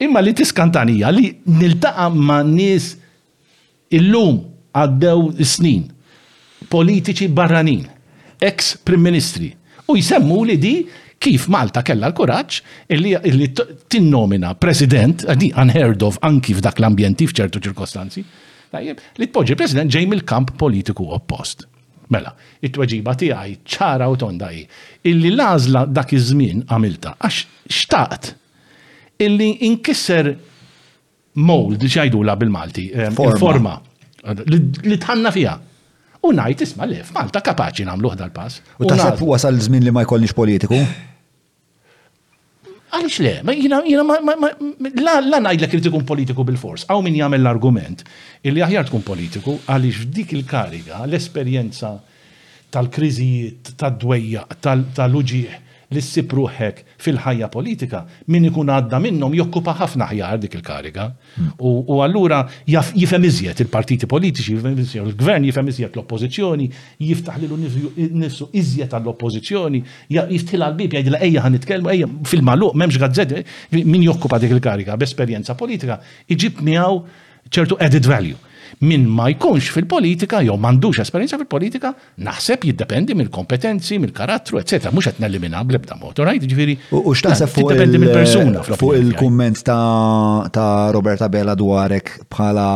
Imma 0.00 0.20
li 0.24 0.32
tiskantanija 0.36 1.10
li 1.12 1.28
niltaqa' 1.52 2.08
ma' 2.14 2.40
nies 2.48 2.94
illum 3.98 4.40
għaddew 4.72 5.44
snin 5.46 5.84
politiċi 6.72 7.28
barranin, 7.32 7.84
ex 8.40 8.74
prim 8.84 9.04
ministri, 9.04 9.52
u 9.86 9.96
jisemmu 9.98 10.40
li 10.48 10.56
di 10.58 10.74
kif 11.22 11.44
Malta 11.52 11.82
kella 11.84 12.08
l-kuraċ 12.10 12.62
illi 12.92 13.48
tinnomina 13.92 14.54
president, 14.60 15.28
di 15.36 15.52
unheard 15.52 16.00
of 16.08 16.16
anki 16.24 16.56
f'dak 16.56 16.80
l-ambjenti 16.80 17.28
f'ċertu 17.30 17.62
ċirkostanzi, 17.68 18.24
tajjeb, 18.76 19.00
li 19.20 19.26
tpoġġi 19.30 19.56
president 19.58 19.92
ġej 19.92 20.08
mill-kamp 20.10 20.52
politiku 20.60 21.08
oppost. 21.16 21.66
Mela, 22.14 22.30
it-tweġiba 22.62 23.16
tiegħi 23.18 23.56
ċara 23.66 24.06
u 24.12 24.18
tondaj 24.20 24.60
illi 25.10 25.32
lażla 25.34 25.86
dak 25.90 26.12
iż-żmien 26.14 26.60
għamilta 26.70 27.16
għax 27.18 27.38
xtaqt 27.78 29.24
illi 29.26 29.48
inkisser 29.66 30.28
mold 31.46 31.82
ċajdula 31.82 32.36
bil-Malti, 32.40 32.86
eh, 32.94 33.10
forma 33.38 33.74
li 34.52 34.98
tħanna 35.02 35.32
fija. 35.34 35.56
U 36.26 36.32
najt 36.34 36.60
isma' 36.64 36.86
lef: 36.90 37.10
Malta 37.14 37.38
kapaċi 37.40 37.84
nagħmluh 37.86 38.16
dal-pass. 38.18 38.62
U 38.80 38.86
taħseb 38.88 39.20
wasal 39.26 39.58
żmien 39.68 39.84
li 39.86 39.90
ma 39.94 40.02
jkollniex 40.06 40.34
politiku? 40.34 40.74
Għalix 42.94 43.16
le, 43.24 43.32
ma 43.42 43.52
jina, 43.54 43.80
jina, 43.84 44.34
la, 45.02 45.14
la 45.18 45.40
najdlek 45.42 45.66
li 45.66 45.72
kritikum 45.74 46.04
politiku 46.06 46.44
bil-fors, 46.46 46.84
għaw 46.86 47.02
min 47.02 47.16
jagħmel 47.18 47.42
l-argument 47.42 48.04
illi 48.46 48.62
aħjar 48.62 48.86
tkun 48.88 49.02
politiku 49.06 49.56
għalix 49.66 50.04
f'dik 50.04 50.34
il-kariga 50.38 51.00
l-esperjenza 51.08 51.94
tal-kriżijiet, 52.76 53.72
tad-dwejja, 53.80 54.46
tal-uġieħ, 54.62 55.62
li 55.94 56.02
ssib 56.02 56.32
ruħek 56.34 56.80
fil-ħajja 57.02 57.46
politika 57.52 58.00
min 58.34 58.48
ikun 58.48 58.70
għadda 58.74 58.98
minnhom 59.04 59.34
jokkupa 59.38 59.74
ħafna 59.78 60.08
ħjar 60.10 60.40
dik 60.42 60.56
il-kariga. 60.58 61.04
U 61.62 62.00
allura 62.02 62.40
jifhem 62.66 63.26
iżjed 63.28 63.62
il-partiti 63.64 64.08
politiċi, 64.10 64.56
il-gvern 65.02 65.46
jifhem 65.46 65.70
iżjed 65.70 65.94
l-oppożizzjoni, 65.94 66.66
jiftaħ 67.06 67.44
l 67.44 67.60
nifsu 68.22 68.50
iżjed 68.52 68.96
għall-oppożizzjoni, 68.98 69.82
jiftila 70.16 70.70
għal 70.70 70.78
bib 70.80 70.96
jgħidla 70.98 71.22
ejja 71.28 71.44
ħan 71.46 71.60
ejja 71.86 72.10
fil-maluq 72.32 72.74
m'hemmx 72.74 73.00
gazzed 73.04 73.38
eh, 73.38 73.46
min 73.84 74.02
jokkupa 74.08 74.40
dik 74.42 74.56
il-kariga 74.58 74.96
b'esperjenza 74.98 75.54
politika 75.54 76.00
iġib 76.26 76.60
miegħu 76.60 76.98
ċertu 77.54 77.78
added 77.78 78.10
value 78.10 78.45
min 78.84 79.06
ma 79.08 79.28
jkunx 79.32 79.70
fil-politika 79.72 80.42
jew 80.44 80.56
m'għandux 80.60 81.00
esperjenza 81.00 81.38
fil-politika 81.40 81.92
naħseb 82.26 82.66
jiddependi 82.68 83.16
mill-kompetenzi, 83.16 83.98
mill-karattru, 84.02 84.58
etc. 84.60 84.90
Mhux 84.92 85.08
qed 85.10 85.22
nellimina 85.24 85.62
bl-ebda 85.64 85.96
mod, 86.00 86.18
rajt, 86.18 86.44
ġifiri. 86.50 86.74
U 86.96 87.14
x'taħseb 87.14 87.52
fuq 87.54 87.72
mill-persuna. 87.86 88.64
Fuq 88.76 88.98
il-kumment 89.00 89.62
ta' 89.66 90.66
Roberta 90.94 91.28
Bella 91.32 91.56
dwarek 91.56 92.12
bħala 92.28 92.68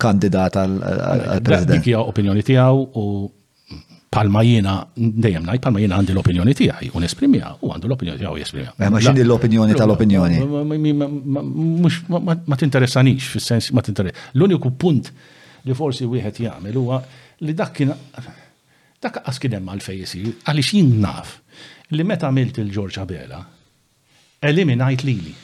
kandidat 0.00 0.60
għal-president. 0.66 1.78
Dik 1.78 1.90
hija 1.92 2.04
opinjoni 2.04 2.42
tijaw 2.44 2.76
u 2.84 3.06
palma 4.14 4.42
jina, 4.46 4.72
dejjem 4.96 5.44
najt, 5.50 5.62
palma 5.66 5.80
jina 5.82 5.98
għandi 5.98 6.14
l-opinjoni 6.14 6.54
tijaj, 6.58 6.92
un 6.98 7.02
esprimija, 7.08 7.50
u 7.66 7.70
għandu 7.74 7.88
l-opinjoni 7.90 8.20
tijaj, 8.20 8.34
u 8.36 8.42
esprimija. 8.44 8.74
Eh, 8.78 8.90
ma 8.94 9.00
xin 9.02 9.18
l-opinjoni 9.26 9.74
tal-opinjoni? 9.74 10.38
Ma 12.46 12.58
t-interessanix, 12.60 13.26
fil-sens, 13.34 13.70
ma 13.74 13.82
t-interess. 13.82 14.28
L-uniku 14.38 14.70
punt 14.78 15.10
li 15.66 15.74
forsi 15.78 16.06
wieħed 16.10 16.42
jagħmel 16.46 16.78
huwa 16.78 17.00
li 17.48 17.56
dak 17.58 17.74
kien 17.80 17.94
dak 19.04 19.18
qas 19.20 19.36
kien 19.40 19.58
hemm 19.58 19.72
għalfejsi 19.74 20.20
għaliex 20.48 20.70
jien 20.76 20.92
naf 21.02 21.32
li 21.96 22.06
meta 22.08 22.28
għamilt 22.30 22.60
il-Ġorġa 22.62 23.04
Bela 23.10 23.40
eliminajt 24.50 25.02
lili. 25.04 25.34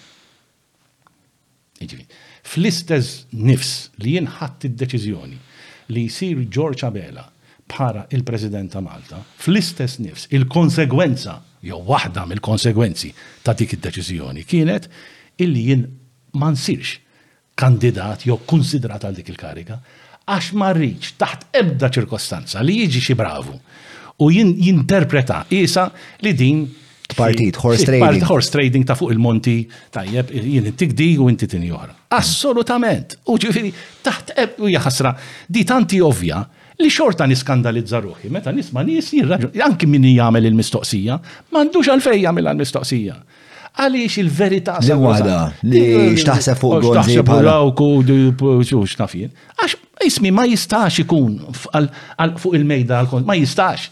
li. 1.80 2.06
fl-istess 2.50 3.26
nifs 3.32 3.90
li 4.02 4.14
jien 4.16 4.28
ħadd 4.38 4.68
id-deċiżjoni 4.70 5.38
li 5.96 6.06
jsir 6.08 6.44
Ġorġa 6.56 6.92
Bela 6.94 7.26
para 7.76 8.06
il-President 8.10 8.68
ta' 8.70 8.80
Malta, 8.80 9.22
fl-istess 9.38 9.98
nifs, 10.00 10.26
il-konsegwenza, 10.34 11.36
jew 11.66 11.76
waħda 11.86 12.22
mill-konsegwenzi 12.26 13.10
ta' 13.44 13.52
dik 13.56 13.74
id-deċiżjoni 13.76 14.44
kienet 14.48 14.86
illi 15.44 15.64
jien 15.68 15.82
ma 16.40 16.50
sirx 16.56 16.94
kandidat 17.60 18.24
jew 18.28 18.38
konsidrat 18.48 19.04
għal 19.06 19.18
dik 19.20 19.28
il-karika, 19.34 19.76
għax 20.26 20.52
ma 20.60 20.70
rridx 20.74 21.16
taħt 21.20 21.48
ebda 21.62 21.90
ċirkostanza 21.92 22.62
li 22.64 22.78
jiġi 22.84 23.04
xi 23.10 23.18
bravu 23.20 23.56
u 24.24 24.30
jien 24.32 24.52
jinterpreta 24.58 25.42
isa 25.52 25.90
li 26.26 26.32
din 26.36 26.68
Partit, 27.10 27.56
horse 27.58 27.82
trading. 27.88 28.22
Horse 28.22 28.52
trading 28.54 28.84
ta' 28.86 28.94
fuq 28.94 29.10
il-monti, 29.10 29.64
tajjeb, 29.90 30.28
jien 30.30 30.68
t-tikdi 30.70 31.08
u 31.18 31.24
inti 31.26 31.48
tini 31.50 31.66
mm. 31.74 31.96
Assolutament. 32.14 33.16
U 33.26 33.34
ġifiri, 33.34 33.72
taħt, 33.98 34.30
u 34.62 34.70
jaxasra, 34.70 35.16
di 35.50 35.64
tanti 35.66 35.98
ovvja, 35.98 36.38
li 36.80 36.88
xorta 36.92 37.26
niskandalizza 37.28 38.00
ruħi, 38.00 38.30
meta 38.32 38.52
nisma' 38.54 38.82
nies 38.86 39.12
anki 39.64 39.88
min 39.90 40.04
jagħmel 40.14 40.48
il-mistoqsija, 40.50 41.18
m'għandux 41.52 41.90
għalfej 41.94 42.22
jagħmel 42.24 42.50
għall-mistoqsija. 42.52 43.16
Għaliex 43.80 44.16
il-verità 44.24 44.80
sa' 44.82 44.96
għada 44.96 45.36
li 45.70 45.84
xtaħseb 46.18 46.58
fuq 46.58 46.88
għonzi 46.90 47.22
bħalawku 47.28 47.90
Għax 49.60 49.76
ismi 50.10 50.32
ma 50.34 50.42
jistax 50.48 51.02
ikun 51.04 51.36
fuq 51.46 52.58
il-mejda 52.58 52.98
għal-kont, 53.04 53.28
ma 53.28 53.36
jistax. 53.38 53.88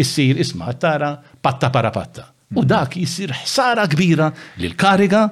issir 0.00 0.38
isma' 0.44 0.72
tara 0.78 1.16
patta 1.42 1.72
para 1.74 1.90
patta. 1.92 2.30
U 2.56 2.64
dak 2.64 2.94
jisir 2.96 3.28
ħsara 3.34 3.84
kbira 3.92 4.30
lil 4.62 4.72
kariga 4.76 5.26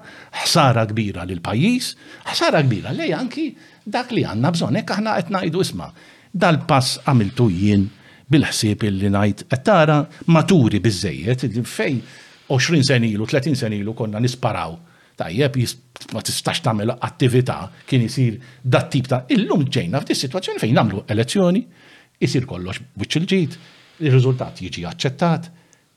ħsara 0.44 0.82
kbira 0.90 1.24
lil 1.24 1.40
pajjiż 1.44 1.88
ħsara 2.28 2.60
kbira 2.66 2.92
lej 2.92 3.14
anki 3.16 3.44
dak 3.86 4.12
li 4.12 4.24
għanna 4.28 4.50
bżonek 4.52 4.92
aħna 4.96 5.14
qed 5.22 5.32
ngħidu 5.32 5.62
isma' 5.64 5.86
dal-pass 6.44 6.98
għamiltu 7.08 7.46
jien 7.54 7.86
bil-ħsieb 8.34 8.84
illi 8.90 9.08
ngħid 9.16 9.46
għattara 9.48 9.96
tara 10.04 10.28
maturi 10.36 10.82
biżejjed 10.84 11.56
fej 11.64 11.96
20 12.52 12.84
senilu, 12.86 13.24
ilu, 13.24 13.26
30 13.26 13.56
senilu 13.58 13.82
ilu 13.88 13.92
konna 13.98 14.20
nisparaw. 14.22 14.76
Tajjeb, 15.18 15.56
ma 16.12 16.20
tistax 16.22 16.60
tamela 16.62 16.94
attività 17.02 17.70
kien 17.88 18.04
isir 18.04 18.36
dat 18.62 18.90
tip 18.92 19.08
ta' 19.10 19.24
illum 19.34 19.64
ġejna 19.66 20.02
f'dis 20.04 20.26
sitwazzjoni 20.26 20.60
fejn 20.62 20.76
nagħmlu 20.78 21.06
elezzjoni, 21.10 21.62
isir 22.22 22.44
kollox 22.46 22.84
biċ 22.92 23.16
il 23.16 23.22
rizultat 23.24 23.62
ir-riżultat 24.04 24.60
jiġi 24.62 24.84
aċċettat 24.92 25.50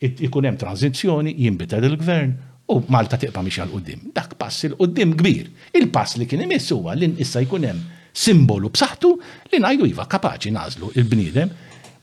ikun 0.08 0.44
hemm 0.48 0.58
tranzizzjoni, 0.60 1.34
jinbita 1.44 1.76
il-gvern 1.78 2.32
u 2.70 2.78
Malta 2.94 3.18
tiqpa 3.20 3.42
miex 3.44 3.60
għal 3.64 3.72
qudiem 3.74 4.12
Dak 4.16 4.36
pass 4.40 4.66
il 4.68 4.76
qudiem 4.78 5.16
kbir. 5.18 5.48
Il-pass 5.76 6.18
li 6.22 6.28
kien 6.30 6.44
imiss 6.46 6.70
huwa 6.72 6.94
li 6.96 7.10
issa 7.20 7.42
jkun 7.44 7.66
hemm 7.66 7.82
simbolu 8.16 8.70
b'saħħtu 8.72 9.12
li 9.52 9.60
ngħidu 9.60 9.90
iva 9.92 10.06
kapaċi 10.10 10.54
nażlu 10.56 10.92
il-bniedem 10.96 11.52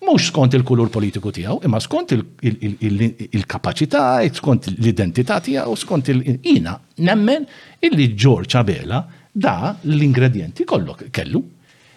mhux 0.07 0.29
skont 0.31 0.55
il-kulur 0.55 0.87
politiku 0.93 1.33
tiegħu, 1.35 1.57
imma 1.67 1.81
skont 1.83 2.13
il-kapaċità, 2.47 4.03
skont 4.37 4.69
l-identità 4.71 5.41
tiegħu, 5.43 5.73
skont 5.75 6.11
il-ina 6.13 6.77
nemmen 7.09 7.47
illi 7.89 8.13
George 8.15 8.55
Abela 8.61 9.01
da 9.33 9.73
l-ingredienti 9.83 10.65
kollok 10.69 11.09
kellu 11.11 11.43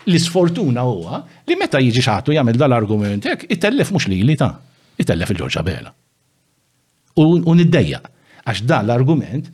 l-sfortuna 0.09 0.85
huwa 0.89 1.19
li 1.45 1.55
meta 1.59 1.77
jiġi 1.83 2.01
xaħtu 2.07 2.33
jagħmel 2.37 2.57
dal-argument 2.57 3.29
hekk 3.29 3.49
itellef 3.55 3.93
mhux 3.93 4.09
lili 4.09 4.35
ta' 4.39 4.55
itellef 4.99 5.31
il-ġorġa 5.33 5.63
Bela. 5.65 5.91
U 7.19 7.53
niddejja, 7.57 7.99
għax 8.47 8.63
dan 8.69 8.87
l-argument 8.87 9.49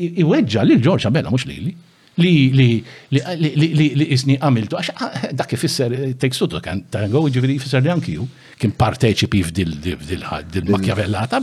iweġġa 0.00 0.62
li 0.66 0.76
l-ġorġa 0.78 1.10
Bela 1.14 1.32
mux 1.32 1.44
lili 1.50 1.74
li 2.20 2.66
li 3.14 4.06
isni 4.12 4.36
għamiltu, 4.40 4.76
għax 4.76 4.90
ah, 5.00 5.12
eh, 5.22 5.30
dak 5.36 5.54
ifisser 5.56 5.94
tekstu 6.20 6.48
ta' 6.52 6.60
kan 6.64 6.82
ta' 6.92 7.04
għu 7.06 7.22
ġifiri 7.36 7.56
ifisser 7.58 7.84
li 7.84 7.92
anki 7.92 8.16
kien 8.60 8.74
parteċipi 8.76 9.42
f'dil-makjavellata, 9.50 11.40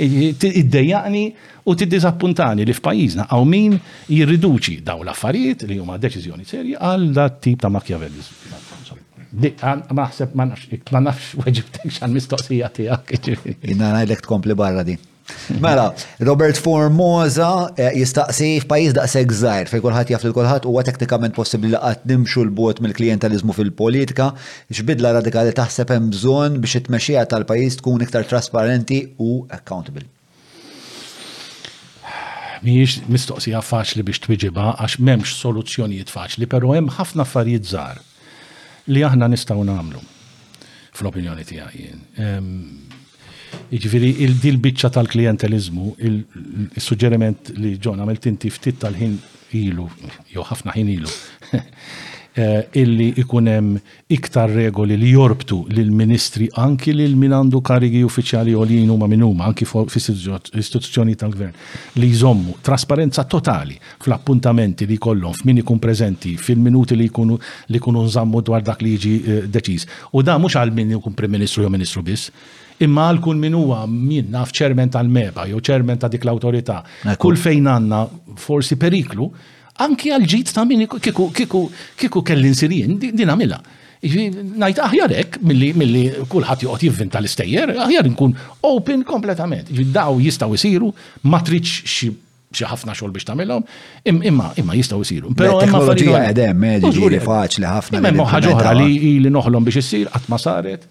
id-dejjaqni 0.00 1.24
u 1.68 1.76
t-dizappuntani 1.78 2.64
li 2.66 2.72
f'pajizna 2.78 3.28
għaw 3.28 3.44
min 3.48 3.76
jirriduċi 4.08 4.80
daw 4.86 5.04
l-affarijiet 5.04 5.66
li 5.68 5.78
huma 5.82 6.00
deċiżjoni 6.00 6.48
serji 6.48 6.78
għal 6.80 7.10
dat 7.20 7.42
tip 7.44 7.60
ta' 7.60 7.68
makjavellizmu 7.72 8.70
maħseb 9.32 10.34
ma 10.34 10.44
nafx, 10.46 10.68
ma 10.92 11.00
nafx 11.08 11.34
weġibtek 11.42 12.08
mistoqsija 12.12 12.68
tijak. 12.76 13.12
Jina 13.62 13.92
najdlek 13.98 14.20
tkompli 14.22 14.54
barra 14.54 14.84
di. 14.84 14.98
Mela, 15.62 15.94
Robert 16.18 16.58
Formosa 16.58 17.70
eh, 17.78 17.94
jistaqsi 18.00 18.48
f'pajjiż 18.64 18.96
daqshekk 18.96 19.30
żgħir 19.32 19.70
fejn 19.70 19.82
kulħadd 19.84 20.10
jaf 20.12 20.24
lil 20.26 20.34
kulħadd 20.34 20.66
huwa 20.66 20.82
teknikament 20.84 21.36
possibbli 21.38 21.70
li 21.72 21.78
qatt 21.78 22.02
nimxu 22.10 22.42
l-bot 22.48 22.82
mill 22.82 22.92
klientalizmu 22.92 23.54
fil-politika, 23.56 24.26
x'bidla 24.74 25.14
radikali 25.20 25.54
taħseb 25.56 25.94
hemm 25.94 26.10
bżonn 26.12 26.58
biex 26.60 26.80
it-tmexxija 26.82 27.22
tal-pajjiż 27.32 27.78
tkun 27.80 28.04
iktar 28.04 28.26
trasparenti 28.28 29.00
u 29.22 29.44
accountable. 29.48 30.04
Mhijiex 32.66 33.06
mistoqsija 33.08 33.62
faċli 33.62 34.02
biex 34.04 34.24
twiġibha 34.26 34.72
għax 34.82 34.98
m'hemmx 35.06 35.38
soluzzjonijiet 35.38 36.10
faċli, 36.12 36.50
però 36.50 36.74
hemm 36.76 36.92
ħafna 36.98 37.22
affarijiet 37.24 37.70
żgħar 37.70 38.08
li 38.90 39.02
aħna 39.04 39.28
nistgħu 39.30 39.62
nagħmlu 39.68 40.00
fl-opinjoni 40.92 41.44
tiegħi 41.48 41.82
jien. 41.84 42.48
Iġviri, 43.72 44.10
il-dil-bicċa 44.26 44.90
tal-klientelizmu, 44.92 45.94
il-suġġeriment 46.08 47.54
li 47.60 47.74
ġon 47.80 48.00
għamilt 48.02 48.26
inti 48.28 48.50
ftit 48.52 48.78
tal-ħin 48.82 49.14
ilu, 49.56 49.86
jew 50.32 50.44
ħafna 50.48 50.74
ħin 50.76 50.90
ilu, 50.98 51.12
Eh, 52.34 52.68
illi 52.80 53.10
ikunem 53.20 53.74
iktar 54.08 54.48
regoli 54.48 54.96
li 54.96 55.10
jorbtu 55.12 55.66
l 55.68 55.82
ministri 55.92 56.46
anki 56.62 56.94
lil 56.96 57.12
min 57.20 57.28
għandu 57.36 57.60
karigi 57.60 58.00
uffiċjali 58.08 58.54
u 58.56 58.62
li 58.64 58.78
jinuma 58.80 59.04
minuma 59.04 59.50
anki 59.52 59.66
istituzzjoni 59.68 61.12
tal-gvern 61.20 61.52
li 62.00 62.08
jżommu 62.08 62.56
trasparenza 62.64 63.24
totali 63.28 63.76
fl-appuntamenti 64.00 64.88
li 64.88 64.96
kollhom 64.96 65.36
f'min 65.42 65.60
ikun 65.60 65.78
prezenti 65.84 66.32
fil-minuti 66.40 66.96
li 66.96 67.10
jkunu 67.12 67.36
li 67.68 67.76
jkunu 67.76 68.06
nżammu 68.08 68.40
dwar 68.48 68.64
dak 68.64 68.80
li 68.80 68.96
jiġi 68.96 69.14
eh, 69.28 69.44
deċiż. 69.52 69.86
U 70.16 70.24
da 70.24 70.38
mhux 70.40 70.56
għal 70.56 70.72
min 70.72 70.96
ikun 70.96 71.12
Prim 71.12 71.36
Ministru 71.36 71.66
jew 71.66 71.76
Ministru 71.76 72.00
biss, 72.02 72.32
imma 72.80 73.10
għal 73.10 73.20
kun 73.28 73.44
min 73.44 73.54
huwa 73.60 73.84
min 73.86 74.32
naf 74.32 74.56
ċermen 74.56 74.88
tal-meba 74.96 75.44
jew 75.52 75.60
ċermen 75.60 76.00
ta' 76.00 76.08
dik 76.08 76.24
l-awtorità. 76.24 76.80
Kull 77.20 77.36
fejn 77.36 77.68
għandna 77.68 78.06
forsi 78.40 78.80
periklu 78.80 79.28
anki 79.80 80.10
għal-ġit 80.12 80.52
ta' 80.52 80.64
minni 80.68 80.88
kiku, 80.90 81.30
kiku, 81.32 81.62
kiku 81.98 82.22
kellin 82.26 82.54
sirijen, 82.56 82.98
din 83.00 83.30
għamilla. 83.32 83.60
Najt 84.58 84.80
aħjar 84.82 85.12
ek, 85.22 85.36
mill-li 85.46 86.04
kullħat 86.30 86.64
juqot 86.66 86.82
jivvinta 86.82 87.20
l-istejjer, 87.22 87.74
aħjar 87.86 88.08
nkun 88.10 88.32
open 88.68 89.04
kompletament. 89.08 89.70
Daw 89.94 90.18
jistaw 90.24 90.50
jisiru, 90.56 90.88
matriċ 91.22 91.76
xi 92.50 92.64
ħafna 92.68 92.96
xogħol 92.98 93.12
biex 93.14 93.26
tagħmilhom, 93.30 93.62
imma 94.26 94.50
imma 94.60 94.74
jistgħu 94.76 95.04
jsiru. 95.06 95.36
Però 95.38 95.60
teknoloġija 95.62 96.24
qegħdem, 96.26 96.66
ġieli 96.90 97.22
faċli 97.22 97.70
ħafna. 97.70 98.02
Imma 98.02 98.26
ħaġa 98.34 98.56
oħra 98.56 98.74
li 98.82 99.30
noħlom 99.32 99.70
biex 99.70 99.80
issir 99.86 100.10
qatt 100.12 100.28
ma 100.34 100.40
saret 100.48 100.90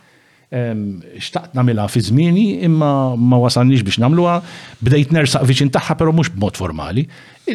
xtaqt 0.51 1.53
namilha 1.55 1.87
fi 1.87 2.01
żmieni 2.03 2.63
imma 2.67 3.15
ma 3.31 3.37
wasalniex 3.39 3.85
biex 3.87 4.01
nagħmluha 4.03 4.35
bdejt 4.83 5.13
nersaq 5.15 5.47
viċin 5.47 5.71
tagħha 5.71 5.95
però 6.01 6.11
mhux 6.15 6.33
b'mod 6.35 6.59
formali. 6.59 7.05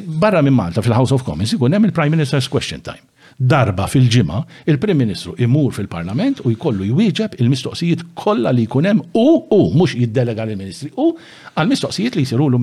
Barra 0.06 0.40
minn 0.44 0.56
Malta 0.56 0.82
fil-House 0.84 1.12
of 1.14 1.24
Commons 1.26 1.52
ikun 1.56 1.76
hemm 1.76 1.90
il-Prime 1.90 2.12
Minister's 2.14 2.48
Question 2.52 2.80
Time 2.84 3.04
darba 3.36 3.84
fil-ġimgħa 3.90 4.38
il-Prim 4.72 4.96
Ministru 4.98 5.34
imur 5.44 5.74
fil-Parlament 5.76 6.40
u 6.48 6.52
jkollu 6.54 6.86
jwieġeb 6.88 7.36
il-mistoqsijiet 7.44 8.04
kollha 8.16 8.52
li 8.56 8.64
jkun 8.64 8.88
hemm 8.88 9.02
u 9.20 9.24
u 9.52 9.58
mhux 9.76 9.94
jiddelega 9.98 10.46
lill 10.48 10.56
ministri 10.56 10.88
u 10.96 11.10
għal 11.52 11.68
mistoqsijiet 11.68 12.16
li 12.16 12.24
jsirulu 12.24 12.58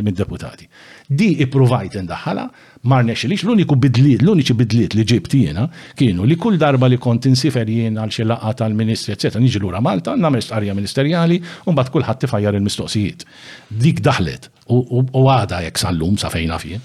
mid-deputati. 0.00 0.66
Di 1.06 1.28
ippruvajt 1.46 1.94
indaħħala 2.02 2.48
mar 2.86 3.04
nexilix 3.06 3.44
l-uniku 3.46 3.76
bidliet, 3.78 4.22
l-uniċi 4.22 4.56
bidliet 4.58 4.96
li 4.98 5.04
ġib 5.06 5.30
jiena 5.30 5.68
kienu 5.98 6.26
li 6.26 6.34
kull 6.36 6.58
darba 6.58 6.90
li 6.90 6.98
kont 6.98 7.30
insifer 7.30 7.66
jien 7.70 7.96
għal 7.98 8.10
xi 8.18 8.26
laqgħa 8.26 8.54
tal-Ministri 8.64 9.14
etc. 9.14 9.38
niġi 9.38 9.62
lura 9.62 9.80
Malta, 9.80 10.16
nagħmel 10.16 10.42
istqarrija 10.42 10.74
ministerjali 10.74 11.38
u 11.64 11.70
mbagħad 11.70 11.94
kulħadd 11.94 12.24
tifajjar 12.26 12.58
il-mistoqsijiet. 12.58 13.24
Dik 13.70 14.02
daħlet 14.02 14.50
u 14.74 15.04
għada 15.30 15.62
jekk 15.68 15.84
sal-lum 15.86 16.18
sa 16.18 16.28
fejna 16.34 16.58
fien. 16.58 16.82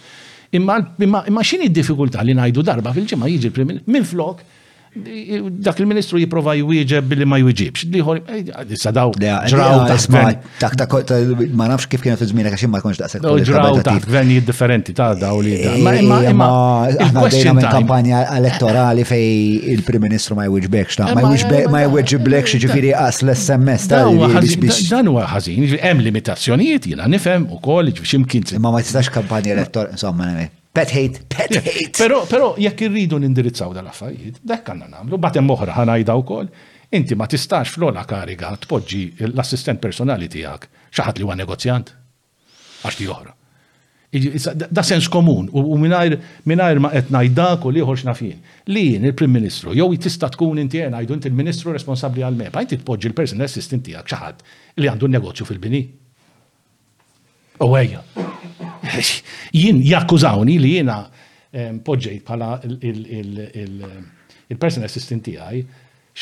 Imma 0.56 1.44
xini 1.44 1.70
d-difikulta 1.72 2.22
li 2.28 2.36
najdu 2.36 2.64
darba 2.68 2.92
fil-ġimma 2.96 3.30
jiġi 3.32 3.68
minn 3.88 4.08
flok 4.12 4.44
dak 4.92 5.78
il-ministru 5.80 6.20
jiprofa 6.20 6.52
jwieġeb 6.60 7.06
billi 7.08 7.24
ma 7.26 7.38
jwieġibx. 7.40 7.86
Liħor, 7.94 8.18
eh, 8.28 8.74
sadaw, 8.78 9.12
eh, 9.22 9.46
ġraw 9.54 9.86
eh, 9.88 10.36
ta' 10.60 11.20
Ma 11.56 11.68
nafx 11.72 11.88
kif 11.88 12.02
kienet 12.04 12.20
iż-żmina 12.26 12.50
għax 12.52 12.68
ma 12.70 12.82
konx 12.84 12.98
daqsek. 13.00 13.22
Ġraw 13.24 13.80
ta' 13.88 13.96
gvernijiet 14.04 14.46
differenti 14.46 14.94
ta' 14.94 15.14
daw 15.16 15.40
li. 15.40 15.56
Ma 15.86 15.96
aħna 16.26 17.08
għaddejna 17.08 17.56
minn 17.56 17.72
kampanja 17.72 18.26
elettorali 18.36 19.04
fej 19.08 19.72
il-Prim 19.78 20.02
Ministru 20.10 20.36
ma 20.36 20.46
jwieġbek 20.52 20.88
xta' 20.92 21.12
ma 21.16 21.88
jwieġblekx 21.88 22.62
ġifiri 22.66 22.92
għas 22.92 23.24
l-SMS 23.24 23.88
ta' 23.92 24.02
Dan 24.12 25.08
huwa 25.08 25.28
ħażin, 25.32 25.78
hemm 25.80 26.00
limitazzjonijiet 26.04 26.88
jiena 26.92 27.08
nifhem 27.08 27.48
ukoll 27.56 27.92
x'imkien. 27.96 28.58
Ma 28.60 28.72
ma 28.76 28.82
tistax 28.84 29.08
kampanja 29.14 29.54
elettorali, 29.56 29.92
insomma, 29.96 30.34
Pet 30.74 30.90
hate, 30.90 31.22
pet 31.28 31.54
hate. 31.58 31.90
Pero, 32.00 32.24
pero 32.32 32.54
jekk 32.56 32.86
irridu 32.88 33.18
nindirizzaw 33.20 33.74
dal-affarijiet, 33.76 34.38
dek 34.48 34.70
għanna 34.72 34.88
namlu, 34.94 35.18
batem 35.20 35.44
moħra 35.44 35.76
ħanajda 35.76 36.16
u 36.16 36.24
kol, 36.30 36.48
inti 36.96 37.18
ma 37.20 37.28
tistax 37.28 37.74
flola 37.76 38.06
kariga 38.08 38.54
tpoġġi 38.64 39.02
l-assistent 39.34 39.82
personali 39.84 40.30
tijak, 40.32 40.70
xaħat 40.96 41.20
li 41.20 41.28
huwa 41.28 41.36
negozjant, 41.42 41.92
għax 42.88 43.00
ti 43.02 43.08
joħra. 43.10 43.34
Da 44.68 44.84
sens 44.88 45.08
komun, 45.12 45.50
u 45.56 45.76
minnajr 45.82 46.80
ma 46.84 46.90
qed 46.96 47.12
najdak 47.16 47.68
u 47.68 47.72
liħor 47.76 48.00
xnafin. 48.02 48.40
Li 48.72 48.82
jien 48.94 49.06
il-Prim 49.12 49.32
Ministru, 49.36 49.76
jew 49.76 49.86
jitista 49.94 50.32
tkun 50.34 50.60
inti 50.64 50.82
għajdu 50.86 51.16
inti 51.20 51.32
il-Ministru 51.32 51.76
responsabli 51.76 52.24
għal-MEP, 52.28 52.58
inti 52.64 52.80
tpoġġi 52.84 53.12
l 53.12 53.16
personal 53.20 53.48
assistent 53.52 53.84
tijak 53.88 54.08
xaħat 54.12 54.40
li 54.80 54.90
għandu 54.92 55.12
negozju 55.18 55.48
fil-bini. 55.52 55.84
U 57.62 57.70
għeja 57.76 58.04
jien 59.54 59.82
jakkużawni 59.86 60.58
li 60.60 60.74
jiena 60.78 61.04
poġġejt 61.86 62.24
bħala 62.28 62.52
il-personal 64.52 64.88
assistant 64.88 65.26
tiegħi 65.28 65.64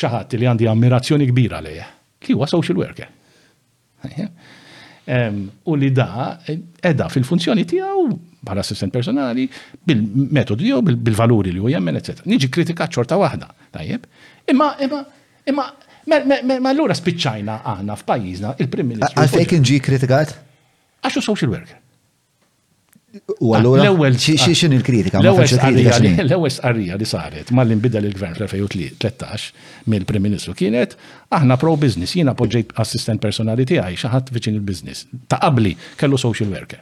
xaħat 0.00 0.36
li 0.38 0.48
għandi 0.50 0.68
ammirazzjoni 0.70 1.28
kbira 1.30 1.60
lejh. 1.62 1.86
Li 2.26 2.34
huwa 2.36 2.46
social 2.50 2.76
worker. 2.78 3.06
U 5.66 5.74
li 5.76 5.90
da 5.96 6.32
eh, 6.46 6.58
edha 6.90 7.08
fil-funzjoni 7.10 7.64
tiegħu 7.66 8.08
bħala 8.40 8.62
assistent 8.64 8.92
personali 8.92 9.46
bil-metodi 9.84 10.70
jew 10.72 10.80
bil-valuri 10.82 11.54
li 11.54 11.60
u 11.62 11.70
jemmen, 11.70 11.96
etc. 11.98 12.24
Niġi 12.26 12.48
kritika 12.52 12.88
xorta 12.90 13.18
waħda, 13.20 13.48
tajjeb. 13.76 14.06
Imma, 14.50 14.72
imma, 14.84 15.02
imma, 15.50 15.68
ma 16.06 16.72
allura 16.72 16.94
spiċċajna 16.96 17.60
għana 17.70 17.96
f'pajjiżna 18.02 18.56
il-Prim 18.64 18.92
Ministru. 18.94 19.20
Għalfejn 19.22 19.50
kien 19.54 19.66
ġi 19.72 19.80
kritikat? 19.90 20.34
Għaxu 21.04 21.24
social 21.26 21.54
worker. 21.54 21.79
U 23.42 23.54
għallura, 23.56 23.88
l-ewel 23.88 24.14
xin 24.22 24.74
il-kritika? 24.76 25.18
L-ewel 25.22 26.50
sqarrija 26.52 26.94
li 27.00 27.06
saret 27.08 27.48
mal 27.56 27.72
inbidel 27.74 28.04
il-gvern 28.06 28.36
fl-2013 28.44 29.88
mill-Prim 29.90 30.22
Ministru 30.28 30.54
kienet 30.54 30.94
aħna 31.34 31.56
pro-business, 31.58 32.14
jina 32.20 32.36
poġġejt 32.38 32.76
assistent 32.82 33.18
personali 33.22 33.66
tiegħi 33.66 33.98
xaħat 34.04 34.30
viċin 34.36 34.60
il-business. 34.60 35.08
Ta' 35.26 35.40
qabli 35.42 35.72
kellu 35.98 36.20
social 36.22 36.52
worker. 36.54 36.78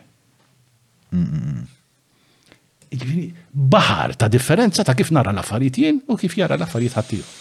Jiġifieri, 2.92 3.30
Bahar 3.72 4.12
ta' 4.20 4.28
differenza 4.32 4.84
ta' 4.84 4.94
kif 4.98 5.14
nara 5.16 5.32
l-affarijiet 5.32 5.80
jien 5.80 6.02
u 6.12 6.18
kif 6.20 6.36
jara 6.36 6.60
l-affarijiet 6.60 6.98
ħaddieħor. 7.00 7.32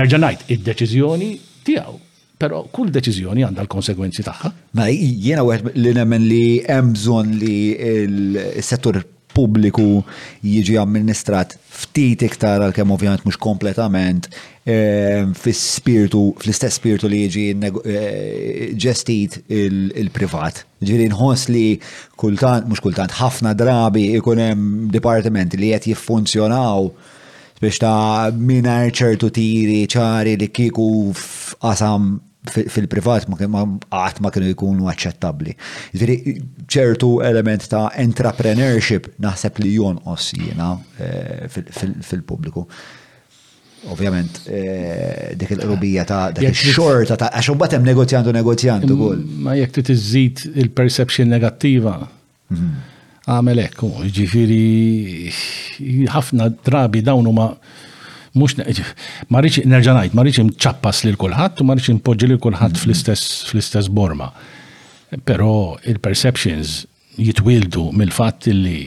Nerġa' 0.00 0.22
ngħid 0.24 0.50
id-deċiżjoni 0.56 1.30
tiegħu 1.70 1.98
Pero 2.36 2.66
kull 2.68 2.90
deċiżjoni 2.92 3.44
għandha 3.46 3.64
l-konsegwenzi 3.64 4.24
tagħha. 4.26 4.50
Ma 4.76 4.90
jiena 4.92 5.44
wieħed 5.46 5.72
li 5.80 5.92
nemmen 5.96 6.24
li 6.28 6.42
hemm 6.68 6.92
bżonn 6.92 7.38
li 7.40 7.54
l-settur 8.02 9.00
pubbliku 9.36 10.00
jiġi 10.44 10.78
amministrat 10.80 11.54
ftit 11.68 12.22
iktar 12.24 12.62
għal 12.64 12.72
kemm 12.76 12.92
ovvjament 12.94 13.24
mhux 13.26 13.36
kompletament 13.44 14.28
ehm, 14.64 15.34
fis 15.36 15.60
spirtu 15.76 16.22
fl-istess 16.40 16.78
spiritu 16.80 17.10
li 17.12 17.22
jiġi 17.24 17.46
eh, 17.64 18.62
ġestit 18.80 19.38
il-privat. 19.52 20.62
Ġiri 20.84 21.10
nħoss 21.12 21.50
li 21.52 21.66
kultant 22.20 22.68
mhux 22.68 22.84
kultant 22.84 23.16
ħafna 23.20 23.52
drabi 23.60 24.10
ikun 24.16 24.40
hemm 24.40 24.88
dipartiment 24.92 25.56
li 25.60 25.72
qed 25.72 25.92
jiffunzjonaw 25.92 26.88
biex 27.60 27.78
ta' 27.80 28.28
minar 28.36 28.90
ċertu 28.92 29.30
tiri 29.32 29.82
ċari 29.88 30.34
li 30.40 30.48
kiku 30.52 30.88
f'qasam 31.16 32.16
fil-privat 32.50 33.26
ma 33.28 33.38
għat 33.38 34.20
ma 34.22 34.30
kienu 34.32 34.50
jkunu 34.54 34.88
aċċettabli. 34.90 35.54
Ġviri, 35.94 36.16
ċertu 36.72 37.16
element 37.26 37.66
ta' 37.70 37.88
entrepreneurship 38.02 39.10
naħseb 39.22 39.62
li 39.62 39.74
os 39.82 40.32
jena 40.36 40.74
eh, 40.98 41.46
fil-pubbliku. 41.50 42.66
Ovvjament, 43.92 44.40
eh, 44.50 45.34
dik 45.38 45.52
il-qrubija 45.56 46.06
ta' 46.08 46.24
dik 46.34 46.48
il-xorta 46.50 47.18
ta' 47.20 47.30
għaxu 47.38 47.56
batem 47.60 47.86
negozjantu 47.86 48.32
negozjantu 48.34 48.92
għol. 48.96 49.20
Mm, 49.22 49.46
ma 49.46 49.56
jek 49.58 49.78
t 49.78 49.88
il-perception 49.90 51.30
negattiva, 51.30 51.96
mhm. 52.54 52.94
għamelek, 53.30 53.78
ġifiri, 54.18 54.62
ħafna 56.10 56.50
drabi 56.66 57.02
dawnu 57.06 57.30
ma' 57.36 57.50
mux 58.36 58.56
marriċ 59.32 59.64
nerġanajt, 59.68 60.14
marriċ 60.16 60.40
imċappas 60.44 61.04
li 61.06 61.12
l-kulħat 61.14 61.62
u 61.62 61.66
marriċ 61.68 61.92
impoġġi 61.94 62.28
li 62.30 62.36
l-kulħat 62.36 62.76
mhm. 62.76 62.98
fl-istess 63.50 63.92
borma. 63.96 64.30
Pero 65.24 65.76
il-perceptions 65.86 66.82
jitwildu 67.16 67.90
mill-fat 67.96 68.50
li 68.52 68.80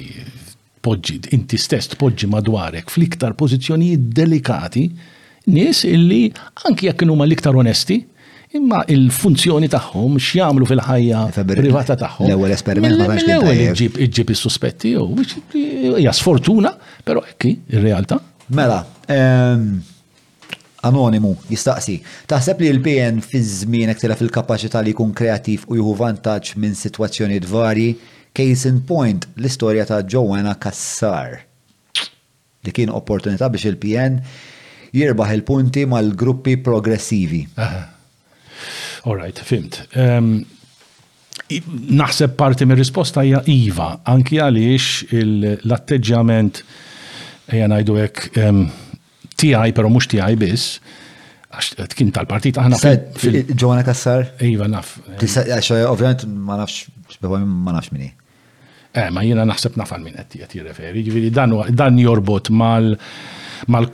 poġġi, 0.86 1.20
inti 1.36 1.58
stess 1.60 1.96
tpoġġi 1.96 2.30
madwarek 2.32 2.92
fl-iktar 2.94 3.34
pozizjonijiet 3.40 4.10
delikati 4.16 4.86
nies 5.50 5.84
illi 5.90 6.28
anki 6.70 6.88
jekk 6.88 7.08
huma 7.10 7.26
l-iktar 7.28 7.58
onesti, 7.58 7.98
imma 8.58 8.84
il-funzjoni 8.90 9.68
tagħhom 9.70 10.16
x'jagħmlu 10.18 10.66
fil-ħajja 10.70 11.20
e 11.42 11.44
privata 11.50 11.96
tagħhom. 12.02 12.28
L-ewwel 12.30 12.54
esperiment 12.56 12.98
ma 13.02 13.10
tantx 13.12 13.28
l-ewwel 13.28 14.02
iġib 14.06 14.34
is-suspetti 14.36 14.96
jew 14.96 15.06
hija 16.02 16.14
sfortuna, 16.18 16.72
però 17.06 17.22
hekk 17.22 17.52
ir-realtà 17.52 18.18
Mela, 18.50 18.80
anonimu, 20.82 21.36
jistaqsi, 21.52 22.00
taħseb 22.32 22.64
li 22.64 22.70
l-PN 22.74 23.20
fi 23.22 23.42
żmien 23.46 23.92
tela 24.00 24.16
fil-kapacità 24.18 24.82
li 24.82 24.94
jkun 24.96 25.12
kreativ 25.14 25.68
u 25.70 25.78
juhu 25.78 25.94
vantaġġ 26.02 26.56
minn 26.56 26.76
situazzjoni 26.78 27.38
varji, 27.50 27.92
case 28.34 28.72
in 28.72 28.80
point 28.90 29.28
l-istorja 29.38 29.86
ta' 29.90 30.02
Joanna 30.04 30.56
Kassar 30.58 31.38
li 32.66 32.74
kien 32.76 32.92
opportunità 32.94 33.50
biex 33.54 33.70
il-PN 33.70 34.18
jirbaħ 34.98 35.36
il-punti 35.38 35.84
mal-gruppi 35.86 36.58
progressivi. 36.58 37.44
All 39.06 39.14
right, 39.16 39.38
fimt. 39.40 39.84
Um, 39.96 40.42
naħseb 42.02 42.34
parti 42.40 42.66
mir 42.68 42.80
risposta 42.82 43.22
hija 43.24 43.44
iva, 43.50 43.94
anki 44.10 44.42
għaliex 44.42 45.10
l-atteġġjament 45.18 46.64
ejja 47.50 47.68
najdu 47.70 47.98
hekk 48.00 48.40
tiegħi 49.40 49.74
però 49.78 49.90
mhux 49.92 50.10
tiegħi 50.12 50.38
bis, 50.40 50.66
għax 51.50 51.96
kien 51.98 52.12
tal-partit 52.14 52.58
aħna 52.62 52.80
fil 53.20 53.42
Ġona 53.58 53.82
Kassar? 53.88 54.28
Iva, 54.46 54.68
naf. 54.70 54.98
Għax 55.20 55.72
eh, 55.80 55.84
ovvjament 55.90 56.26
ma 56.30 56.60
nafx, 56.60 56.90
ma 57.24 57.74
nafx 57.78 57.94
minni. 57.96 58.12
Eh, 58.90 59.10
ma 59.14 59.22
jiena 59.24 59.46
naħseb 59.46 59.78
nafan 59.80 60.02
minn 60.04 60.18
għetti 60.20 60.42
għetti 60.44 60.64
referi, 60.66 61.04
Ġifieri 61.06 61.76
dan 61.78 62.00
jorbot 62.02 62.50
mal 62.54 62.96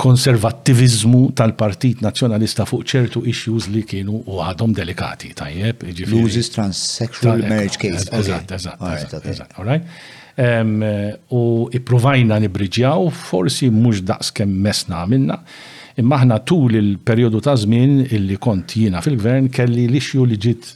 konservativizmu 0.01 1.29
tal-Partit 1.37 2.01
Nazjonalista 2.05 2.65
fuq 2.69 2.85
ċertu 2.95 3.23
issues 3.29 3.69
li 3.73 3.81
kienu 3.87 4.21
u 4.25 4.39
għadhom 4.45 4.73
delikati, 4.77 5.31
tajjeb. 5.37 5.85
Loses 6.13 6.49
transsexual 6.53 7.43
marriage 7.45 7.77
case. 7.81 8.07
Eżatt, 8.13 8.55
eżatt, 8.57 9.33
eżatt, 9.33 9.59
u 11.29 11.43
ipruvajna 11.73 12.39
nibriġjaw, 12.43 13.07
forsi 13.11 13.69
mhux 13.71 14.01
daqs 14.03 14.33
kemm 14.35 14.59
mesna 14.65 15.05
minna, 15.07 15.37
imma 15.95 16.17
aħna 16.19 16.41
tul 16.43 16.75
il-perjodu 16.75 17.39
ta' 17.41 17.55
żmien 17.55 18.01
illi 18.09 18.35
kont 18.37 18.75
jiena 18.75 18.99
fil-gvern 19.01 19.47
kelli 19.55 19.85
l-ixju 19.87 20.25
li 20.27 20.35
ġiet 20.43 20.73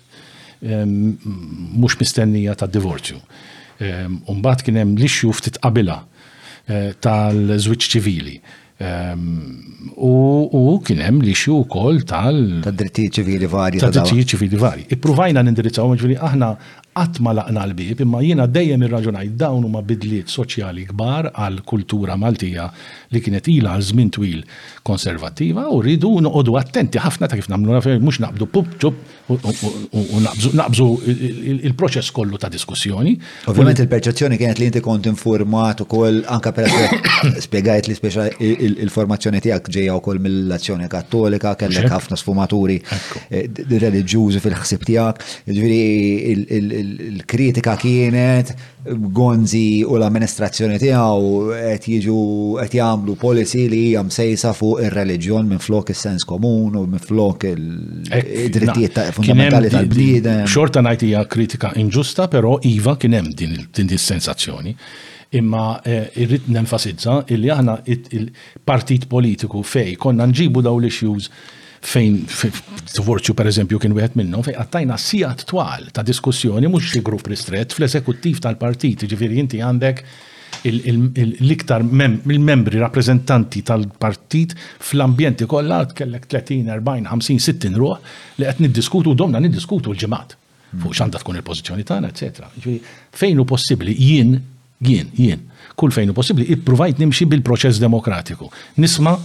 mhux 0.63 1.99
mistennija 1.99 2.55
ta' 2.55 2.69
divorzju. 2.71 3.19
Umbat 4.31 4.63
kien 4.63 4.79
hemm 4.79 4.95
l-ixju 4.99 5.31
ftit 5.35 5.59
qabila 5.63 5.99
eh, 6.67 6.95
tal-żwiġġ 6.99 7.89
ċivili. 7.95 8.39
U 9.99 10.79
kien 10.87 11.01
hemm 11.03 11.19
li 11.19 11.33
xi 11.35 11.51
wkoll 11.51 12.05
tal 12.07 12.37
drittijiet 12.63 13.19
ċivili 13.19 13.47
varji. 13.51 13.81
Tad 13.83 13.91
drittijiet 13.97 14.31
ċivili 14.35 14.59
varji. 14.59 14.85
Ippruvajna 14.95 15.43
nindirizzawhom 15.43 15.97
ġifieri 15.99 16.15
aħna 16.15 16.53
qatt 16.99 17.19
ma 17.23 17.31
laqna 17.37 17.63
l-bib, 17.69 18.01
imma 18.03 18.19
jiena 18.23 18.45
dejjem 18.49 18.83
irraġunajt 18.87 19.35
dawn 19.39 19.63
huma 19.67 19.79
bidliet 19.91 20.31
soċjali 20.31 20.83
kbar 20.89 21.29
għal 21.31 21.61
kultura 21.71 22.17
Maltija 22.19 22.65
li 23.13 23.21
kienet 23.23 23.47
ilha 23.53 23.75
għal 23.77 23.85
żmien 23.91 24.11
twil 24.15 24.41
konservattiva 24.89 25.67
u 25.75 25.79
rridu 25.85 26.11
noqogħdu 26.27 26.57
attenti 26.59 26.99
ħafna 27.03 27.29
ta' 27.31 27.39
kif 27.39 27.47
nagħmlu 27.53 27.99
mhux 28.03 28.21
naqbdu 28.25 28.49
pup 28.55 28.75
ġub 28.83 28.99
u 29.29 30.15
naqbżu 30.25 30.85
il-proċess 31.07 32.09
kollu 32.15 32.37
ta' 32.41 32.49
diskussjoni. 32.53 33.11
Ovvijament 33.51 33.79
il-perċezzjoni 33.83 34.37
kienet 34.41 34.59
li 34.61 34.67
inti 34.69 34.81
kont 34.85 35.03
informat 35.09 35.83
u 35.83 35.85
koll 35.89 36.21
anka 36.29 36.51
per 36.55 36.69
spiegajt 37.45 37.87
li 37.91 37.97
speċa 37.97 38.25
il-formazzjoni 38.39 39.41
tijak 39.45 39.69
ġeja 39.71 39.97
u 39.97 40.01
koll 40.05 40.21
mill-azzjoni 40.25 40.87
kattolika, 40.89 41.51
kellek 41.59 41.85
ħafna 41.91 42.17
sfumaturi 42.17 42.77
eh, 43.29 43.45
religjużi 43.85 44.41
fil-ħsib 44.41 44.81
tijak, 44.89 45.15
il-kritika 45.51 47.77
kienet 47.81 48.47
gonzi 49.13 49.69
u 49.85 49.93
l-amministrazzjoni 49.99 50.77
tijaw 50.81 51.15
għet 51.53 51.83
jiġu 51.93 52.19
għet 52.63 52.73
jamlu 52.79 53.13
policy 53.21 53.63
li 53.69 53.85
jam 53.93 54.07
sejsa 54.13 54.51
fuq 54.57 54.77
il-reġjon 54.87 55.43
minn 55.51 55.61
flok 55.61 55.87
il-sens 55.93 56.23
komun 56.25 56.75
u 56.79 56.81
minn 56.89 57.03
flok 57.03 57.39
il-drittijiet 57.51 58.93
ta' 58.95 59.09
fundamentali 59.19 59.69
tal-bniedem. 59.73 60.45
Xorta 60.49 60.81
ngħid 60.85 61.05
hija 61.09 61.23
kritika 61.31 61.71
inġusta, 61.79 62.27
però 62.31 62.57
iva 62.69 62.95
kien 62.99 63.17
hemm 63.19 63.33
din 63.37 63.93
is-sensazzjoni. 63.95 64.75
Imma 65.37 65.63
eh, 65.85 66.07
irrid 66.23 66.47
nenfasizza 66.49 67.19
illi 67.29 67.51
aħna 67.53 67.77
il-partit 67.93 69.05
politiku 69.11 69.61
fej 69.61 69.93
konna 70.01 70.25
nġibu 70.31 70.63
daw 70.65 70.79
l-issues 70.81 71.29
fejn 71.85 72.17
t-vorċu 72.95 73.35
per 73.37 73.47
eżempju 73.47 73.77
kien 73.79 73.93
wieħed 73.95 74.17
minnhom 74.19 74.41
fejn 74.47 74.57
għattajna 74.59 74.97
sija 74.99 75.29
twal 75.47 75.85
ta' 75.95 76.03
diskussjoni 76.07 76.67
mhux 76.67 76.89
xi 76.95 77.03
grupp 77.05 77.29
ristret 77.31 77.75
fl-eżekuttiv 77.77 78.41
tal-partit, 78.43 79.05
ġifieri 79.07 79.39
inti 79.43 79.61
għandek 79.63 80.01
l-iktar 80.65 81.81
il-membri 82.27 82.77
rappresentanti 82.79 83.61
tal-partit 83.63 84.55
fl-ambjenti 84.79 85.45
kollha 85.45 85.85
kellek 85.85 86.25
30, 86.27 86.67
40, 86.67 87.07
50, 87.07 87.39
60 87.39 87.79
ruħ 87.79 87.95
li 88.39 88.47
qed 88.49 88.59
niddiskutu 88.63 89.13
domna 89.15 89.39
niddiskutu 89.39 89.93
l-ġimgħat 89.93 90.35
hmm. 90.35 90.81
fuq 90.83 90.95
x'għandha 90.95 91.21
tkun 91.23 91.39
il-pożizzjoni 91.39 91.85
tagħna, 91.87 92.11
eċetera. 92.13 92.51
Fejn 93.15 93.39
hu 93.41 93.47
possibbli 93.47 93.95
jien, 93.95 94.35
jien, 94.83 95.11
jien, 95.15 95.45
kull 95.79 95.93
fejn 95.95 96.11
hu 96.11 96.15
possibbli 96.17 96.45
ippruvajt 96.57 96.99
nimxi 96.99 97.27
bil-proċess 97.29 97.79
demokratiku. 97.83 98.51
Nisma' 98.83 99.19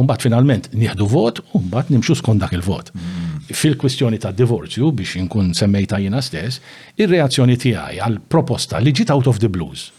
Umbat 0.00 0.22
finalment 0.24 0.70
nieħdu 0.72 1.04
vot, 1.04 1.42
umbat 1.52 1.90
nimxu 1.92 2.14
skont 2.16 2.40
dak 2.40 2.54
il-vot. 2.56 2.88
Hmm. 2.96 3.42
Fil-kwistjoni 3.52 4.16
ta' 4.24 4.30
divorzju 4.32 4.88
biex 4.96 5.18
inkun 5.20 5.50
semmejta 5.52 5.98
jina 6.00 6.22
stess, 6.24 6.62
ir-reazzjoni 6.96 7.58
tiegħi 7.60 8.00
għal 8.00 8.16
proposta 8.32 8.80
li 8.80 8.94
ġiet 8.96 9.12
out 9.12 9.28
of 9.28 9.42
the 9.44 9.50
blues 9.52 9.90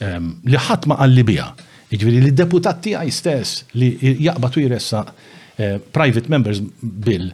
li 0.00 0.56
ħadd 0.56 0.88
ma 0.88 0.96
qalli 1.00 1.24
biha. 1.28 1.48
Jiġifieri 1.90 2.22
li 2.28 2.32
deputat 2.38 2.80
tiegħi 2.84 3.12
stess 3.14 3.64
li 3.80 3.92
jaqbatu 4.26 4.62
jressa 4.62 5.04
eh, 5.58 5.78
private 5.80 6.30
members 6.30 6.62
bill 6.82 7.32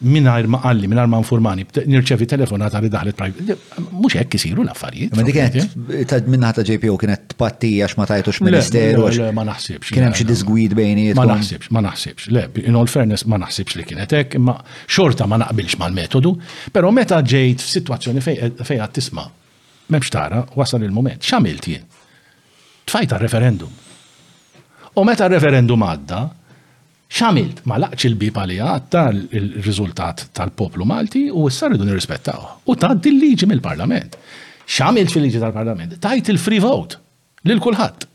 mingħajr 0.00 0.46
ma 0.48 0.56
qalli, 0.62 0.88
mingħajr 0.88 1.10
ma 1.12 1.18
informani, 1.20 1.66
nirċevi 1.86 2.24
telefonata 2.30 2.80
li 2.80 2.88
daħlet 2.88 3.18
private. 3.18 3.56
Mux 4.00 4.14
hekk 4.16 4.38
isiru 4.38 4.62
l-affarijiet. 4.64 5.12
Ma 5.12 6.00
qed 6.08 6.22
minna 6.32 6.54
ta' 6.56 6.64
JPO 6.64 6.94
kienet 7.02 7.36
pattija 7.38 7.84
x 7.86 7.98
ma 8.00 8.06
tajtux 8.08 8.40
ministeru. 8.48 9.04
ma 9.36 9.44
naħsibx. 9.50 9.92
Kien 9.92 10.06
hemm 10.08 10.16
xi 10.16 10.24
disgwid 10.30 10.74
bejniet. 10.78 11.20
Ma 11.20 11.28
naħsibx, 11.34 11.68
ma 11.76 11.84
naħsibx. 11.84 12.32
Le, 12.32 12.46
in 12.64 12.80
all 12.80 12.88
fairness 12.88 13.26
ma 13.28 13.36
naħsibx 13.44 13.76
li 13.76 13.84
kienet 13.92 14.16
hekk, 14.16 14.40
imma 14.40 14.56
xorta 14.88 15.28
ma 15.28 15.36
naqbilx 15.44 15.76
mal-metodu, 15.84 16.32
però 16.72 16.90
meta 16.96 17.20
ġejt 17.20 17.60
f'sitwazzjoni 17.60 18.24
fejn 18.24 18.56
qed 18.56 18.90
tisma' 18.96 19.28
m'hemmx 19.92 20.14
tara 20.16 20.46
wasal 20.56 20.88
il-mument. 20.88 21.20
X'għamilt 21.20 21.72
jien? 21.76 21.86
tfajta 22.86 23.18
referendum. 23.20 23.68
U 24.96 25.04
meta 25.06 25.28
referendum 25.30 25.82
għadda, 25.86 26.20
xamilt 27.10 27.64
ma 27.70 27.78
laqċ 27.82 28.08
il-bib 28.10 28.38
għalija 28.38 28.68
għatta 28.74 29.04
il-rizultat 29.38 30.24
tal-poplu 30.36 30.86
Malti 30.86 31.26
u 31.30 31.46
s-sar 31.50 31.74
nirrispettaw. 31.76 32.46
U 32.66 32.76
ta' 32.76 32.94
dil-liġi 32.94 33.48
mill-parlament. 33.50 34.16
Xamilt 34.70 35.10
fil-liġi 35.14 35.42
tal-parlament. 35.42 35.98
Tajt 36.02 36.32
il-free 36.34 36.62
vote 36.62 37.00
lil 37.48 37.60
kulħadd. 37.64 38.06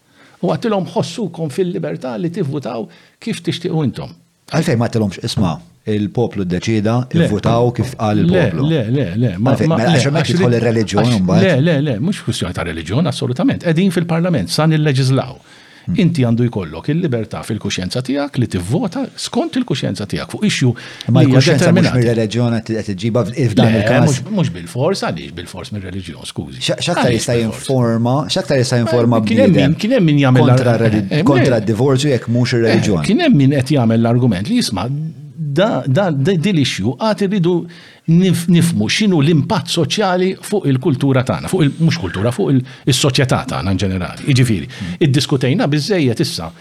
U 0.46 0.52
għattilom 0.54 0.90
ħossukom 0.94 1.50
fil-libertà 1.52 2.16
li 2.22 2.30
tivvutaw 2.32 2.90
kif 3.24 3.40
tixtiequ 3.46 3.86
intom. 3.88 4.12
Għalfejn 4.54 4.78
ma 4.80 4.86
għattilhomx 4.90 5.24
isma' 5.26 5.54
il-poplu 5.86 6.44
d-deċida, 6.50 6.94
votaw 7.30 7.70
kif 7.78 7.92
qal 8.00 8.24
il-poplu. 8.24 8.66
Le, 8.70 8.84
le, 8.90 9.04
le, 9.20 9.28
le. 9.28 9.36
Ma 9.38 9.54
xemmek 9.56 10.32
jidħol 10.34 10.58
il-reġjon, 10.60 11.14
Le, 11.36 11.56
le, 11.62 11.76
le, 11.86 12.00
mux 12.02 12.18
kwestjoni 12.26 12.54
ta' 12.58 12.64
reġjon, 12.72 13.06
assolutament. 13.12 13.66
Edin 13.70 13.92
fil-parlament, 13.94 14.50
san 14.54 14.74
il-leġizlaw. 14.76 15.36
Hmm. 15.86 16.00
Inti 16.02 16.24
għandu 16.26 16.48
jkollok 16.48 16.88
il-libertà 16.90 17.44
fil-kuxjenza 17.46 18.02
tijak 18.02 18.40
li 18.42 18.48
tivvota 18.50 19.04
skont 19.22 19.60
il-kuxjenza 19.60 20.08
tijak 20.10 20.32
fuq 20.34 20.48
ixju. 20.48 20.72
Ma 21.14 21.22
l-kuxjenza 21.22 21.70
mux 21.76 21.92
mir-reġjon 21.94 22.56
għet 22.58 22.72
t-ġiba 22.88 23.22
f'dan 23.52 23.78
il-kas. 23.78 24.24
Mux 24.34 24.50
bil-fors, 24.56 25.04
għalix 25.06 25.36
bil-fors 25.38 25.70
mir-reġjon, 25.76 26.26
skużi. 26.26 26.64
Xaktar 26.82 27.12
jista' 27.14 27.36
jinforma, 27.38 28.16
xaktar 28.34 28.58
jista' 28.64 28.80
eh, 28.80 28.82
jinforma 28.82 29.20
b'kienem. 29.28 29.76
Kienem 29.78 30.10
min 30.10 30.24
jgħamil 30.24 31.22
kontra 31.30 31.60
d-divorzju 31.62 32.10
eh, 32.10 32.16
eh, 32.16 32.18
jek 32.18 32.34
mux 32.34 32.56
il-reġjon. 32.58 33.06
Kienem 33.06 33.38
min 33.44 33.54
qed 33.60 33.76
jagħmel 33.78 34.02
l-argument 34.02 34.50
li 34.50 34.58
jisma' 34.64 34.90
da, 35.38 35.84
da, 35.92 36.10
di 36.16 36.54
l-issue 36.54 36.96
għat 36.98 37.26
irridu 37.26 37.56
nifmu 38.52 38.88
xinu 38.88 39.20
l-impatt 39.20 39.72
soċjali 39.74 40.32
fuq 40.48 40.68
il-kultura 40.72 41.24
tagħna, 41.28 41.50
fuq 41.52 41.66
il-mhux 41.68 42.00
kultura, 42.02 42.32
fuq 42.36 42.54
il-soċjetà 42.92 43.42
tagħna 43.52 43.74
in 43.76 43.82
ġenerali. 43.84 44.30
Jiġifieri, 44.32 44.70
mm. 44.70 45.12
diskutejna 45.20 45.68
biżejjed 45.72 46.24
issa 46.24 46.52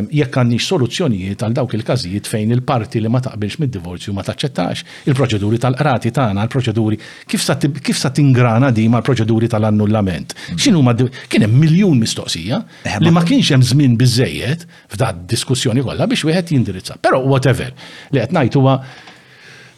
jekk 0.00 0.36
għandni 0.40 0.58
soluzzjonijiet 0.60 1.42
għal 1.42 1.56
dawk 1.56 1.74
il-każijiet 1.76 2.28
fejn 2.30 2.52
il-parti 2.56 3.00
li 3.02 3.10
ma 3.12 3.20
taqbilx 3.24 3.58
mid-divorzju 3.62 4.14
ma 4.16 4.24
taċċettax, 4.26 4.84
il-proċeduri 5.10 5.60
tal-qrati 5.62 6.12
tagħna, 6.14 6.44
l 6.46 6.52
proċeduri 6.52 6.98
kif 7.26 7.98
sa 7.98 8.10
tingrana 8.10 8.70
di 8.70 8.86
ma 8.88 9.00
l-proċeduri 9.02 9.50
tal-annullament. 9.52 10.34
Mm. 10.52 10.58
X'inhu 10.60 10.82
ma 10.84 10.94
kien 10.96 11.46
hemm 11.46 11.58
miljun 11.62 11.98
mistoqsija 12.02 12.60
eh, 12.86 12.98
li 13.02 13.12
ma 13.12 13.24
kienx 13.26 13.52
hemm 13.56 13.66
żmien 13.72 13.96
biżejjed 14.00 14.66
f'da 14.94 15.12
diskussjoni 15.32 15.84
kollha 15.84 16.06
biex 16.08 16.24
wieħed 16.28 16.52
jindirizza. 16.54 16.98
Però 17.02 17.20
whatever 17.26 17.72
li 18.14 18.20
qed 18.22 18.32
ngħid 18.36 18.60
huwa 18.60 18.78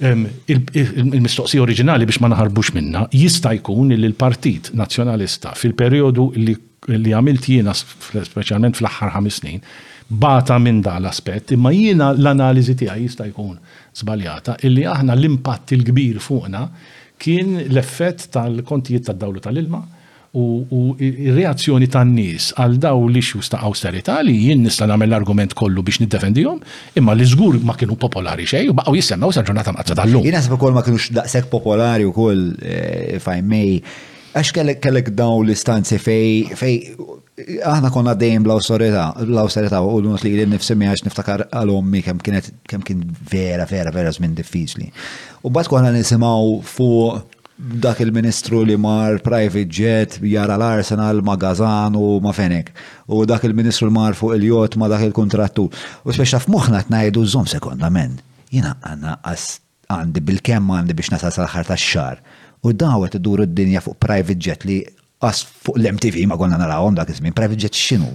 il-mistoqsija 0.05 1.63
oriġinali 1.63 2.07
biex 2.09 2.21
ma 2.21 2.29
naħarbux 2.35 2.75
minna 2.77 3.07
jista' 3.15 3.53
jkun 3.61 3.95
li 3.95 4.01
l-Partit 4.03 4.73
Nazzjonalista 4.77 5.53
fil-perjodu 5.59 6.29
li 6.35 7.13
għamilt 7.17 7.47
jiena 7.49 7.73
speċjalment 7.79 8.77
fl-aħħar 8.77 9.15
ħames 9.15 9.39
snin 9.41 9.63
bata 10.09 10.59
minn 10.59 10.81
da 10.85 10.99
l-aspett, 11.01 11.51
imma 11.57 11.73
jiena 11.73 12.13
l-analiżi 12.13 12.75
tiegħi 12.83 13.07
jista' 13.07 13.27
jkun 13.31 13.57
żbaljata 13.97 14.59
illi 14.69 14.85
aħna 14.91 15.15
l-impatt 15.17 15.73
il-kbir 15.79 16.19
fuqna 16.23 16.65
kien 17.21 17.55
l-effett 17.71 18.27
tal-kontijiet 18.35 19.07
tad-dawlu 19.09 19.41
tal-ilma 19.43 19.81
u 20.35 20.97
reazzjoni 20.99 21.87
tan-nies 21.89 22.51
għal 22.59 22.77
daw 22.83 23.05
li 23.07 23.21
xju 23.23 23.39
sta' 23.47 23.63
austerita 23.69 24.19
li 24.27 24.35
jien 24.49 24.65
nista' 24.67 24.87
nagħmel 24.91 25.13
l-argument 25.13 25.55
kollu 25.57 25.83
biex 25.87 26.03
niddefendihom, 26.03 26.59
imma 26.99 27.15
li 27.15 27.25
żgur 27.31 27.61
ma 27.65 27.77
kienu 27.79 27.97
popolari 28.01 28.45
xej 28.51 28.73
u 28.75 28.77
baqgħu 28.77 28.99
jissemmew 28.99 29.31
sa 29.33 29.47
ġurnata 29.47 29.73
mqazza 29.77 29.95
tal-lum. 30.01 30.27
Jina 30.27 30.43
naħseb 30.43 30.59
ukoll 30.59 30.75
ma 30.77 30.83
kienux 30.85 31.13
daqshekk 31.17 31.51
popolari 31.55 32.11
wkoll 32.11 32.49
eh, 32.67 33.15
if 33.17 33.31
I 33.31 33.41
may 33.43 33.79
Għax 34.35 34.51
kellek 34.83 35.13
daw 35.15 35.39
l-istanzi 35.45 35.95
fej, 36.03 36.57
fej, 36.59 36.79
aħna 37.71 37.91
konna 37.95 38.17
dejjem 38.19 38.43
l-austerita, 38.49 39.05
l-austerita 39.29 39.79
u 39.87 39.93
l-unus 40.01 40.25
li 40.27 40.33
l 40.35 40.49
nifsemmi 40.51 40.89
għax 40.91 41.05
niftakar 41.07 41.45
għal-ommi 41.55 42.01
kem 42.03 42.19
kienet, 42.19 42.49
kem 42.71 42.83
kien 42.87 43.05
vera, 43.31 43.67
vera, 43.71 43.93
vera 43.95 44.11
zmin 44.17 44.35
diffiċli. 44.35 44.89
U 45.47 45.53
bat 45.55 45.71
konna 45.71 45.93
nisimaw 45.95 46.51
fuq 46.67 47.23
dak 47.79 48.01
il-ministru 48.03 48.65
li 48.67 48.75
mar 48.83 49.21
private 49.23 49.63
jet 49.71 50.19
jara 50.27 50.57
l-Arsenal 50.59 51.21
ma 51.23 51.37
Gazan 51.39 51.95
u 51.95 52.17
ma 52.25 52.35
Fenek. 52.35 52.73
U 53.15 53.23
dak 53.31 53.47
il-ministru 53.47 53.87
li 53.87 53.95
mar 53.95 54.19
fuq 54.19 54.35
il-jot 54.41 54.75
ma 54.83 54.91
dak 54.91 55.07
il-kontrattu. 55.13 55.69
U 56.03 56.11
speċa 56.17 56.43
f'moħna 56.43 56.83
t-najdu 56.91 57.23
zom 57.37 57.47
sekonda 57.47 57.87
men. 57.95 58.19
Jina 58.51 58.75
għanna 58.83 59.15
għandi 59.95 60.25
bil-kem 60.27 60.67
għandi 60.75 60.97
biex 60.99 61.15
nasa 61.15 61.31
sal-ħar 61.31 61.71
ta' 61.71 61.79
xar. 61.79 62.19
U 62.65 62.73
dawet 62.73 63.19
id-dur 63.21 63.43
id 63.45 63.53
dinja 63.59 63.81
fuq 63.85 63.99
private 64.01 64.35
jet 64.41 64.63
li 64.65 64.79
as 65.29 65.43
fuq 65.47 65.77
l-MTV 65.81 66.23
ma 66.31 66.37
għonna 66.39 66.57
narawhom 66.63 66.97
dak 66.97 67.11
iż-żmien, 67.13 67.35
private 67.37 67.61
jet 67.67 67.77
xinu? 67.77 68.09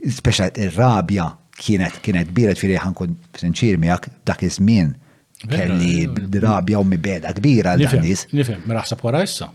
Speċa 0.00 0.50
il 0.60 0.72
rabja 0.76 1.30
kienet 1.60 1.96
kienet 2.04 2.28
biret 2.36 2.60
fili 2.60 2.76
kun 2.96 3.16
sinċir 3.40 3.80
miak 3.80 4.06
dak 4.28 4.44
iż-żmien 4.46 4.92
kelli 5.40 6.06
rabja 6.44 6.80
u 6.82 6.84
mi 6.84 6.98
beda 7.00 7.32
kbira 7.36 7.74
l 7.78 7.86
dan 7.88 8.04
Nifem, 8.04 8.60
mi 8.60 8.68
ma 8.68 8.82
raħseb 8.82 9.00
wara 9.06 9.24
issa. 9.24 9.48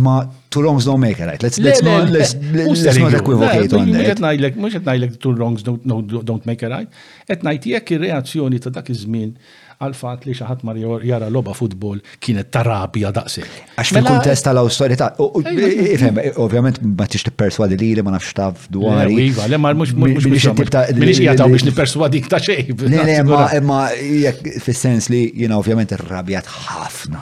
Ma 0.00 0.24
two 0.50 0.60
wrongs 0.60 0.84
don't 0.84 1.00
make 1.00 1.16
it 1.18 1.24
right. 1.24 1.42
Let's, 1.42 1.58
let's, 1.58 1.82
not, 1.82 2.10
let's, 2.10 2.34
let's, 2.52 2.82
let's 2.84 2.98
not 2.98 3.14
equivocate 3.14 3.72
on 3.72 3.88
that. 3.92 4.56
Mux 4.56 4.74
etnajlek 4.76 5.16
two 5.20 5.32
wrongs 5.34 5.62
don't, 5.64 5.80
don't 6.28 6.44
make 6.44 6.62
it 6.62 6.68
right. 6.72 6.88
Et 7.26 7.36
Etnajtijek 7.40 7.88
ir-reazzjoni 7.96 8.60
ta' 8.60 8.68
dak 8.72 8.88
iż-żmien 8.92 9.32
għal-fat 9.78 10.24
li 10.26 10.34
xaħat 10.34 10.64
mar 10.66 10.78
jara 11.06 11.28
loba 11.30 11.52
futbol 11.54 12.00
kienet 12.24 12.48
tarabja 12.54 13.12
daqsi. 13.14 13.44
Għax 13.78 13.92
fil-kuntest 13.94 14.46
mela- 14.48 14.48
tal-austerità, 14.48 15.08
e- 15.14 15.54
e- 15.68 15.94
ifhem, 15.94 16.18
e- 16.18 16.32
ovvjament 16.42 16.80
ma 16.82 17.04
tix 17.06 17.22
tipperswadi 17.28 17.78
li 17.78 17.92
li 17.98 18.02
ma 18.02 18.10
nafx 18.16 18.34
taf 18.34 18.66
dwar. 18.74 19.06
Iva, 19.08 19.46
le 19.46 19.56
ma 19.58 19.72
mux 19.72 19.92
mux 19.94 20.16
mux 20.16 20.24
mux 20.24 21.20
jgħataw 21.20 21.46
biex 21.54 21.64
nipperswadik 21.70 22.26
ta' 22.28 22.38
xej. 22.38 22.74
Le, 22.90 23.22
ma 23.30 23.46
imma 23.54 23.80
jek 23.94 24.42
fil-sens 24.66 25.08
li 25.14 25.28
jina 25.36 25.56
ovvjament 25.58 25.92
irrabjat 25.94 26.46
ħafna 26.50 27.20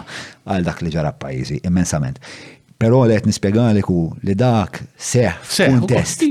għal 0.49 0.65
dak 0.65 0.81
li 0.81 0.89
ġara 0.95 1.13
pajizi, 1.13 1.61
immensament. 1.65 2.19
Pero 2.79 3.03
li 3.09 3.15
għet 3.17 3.25
nispiegaliku 3.27 4.17
li 4.25 4.35
dak 4.35 4.81
seħ 4.99 5.33
f'kuntest 5.45 6.25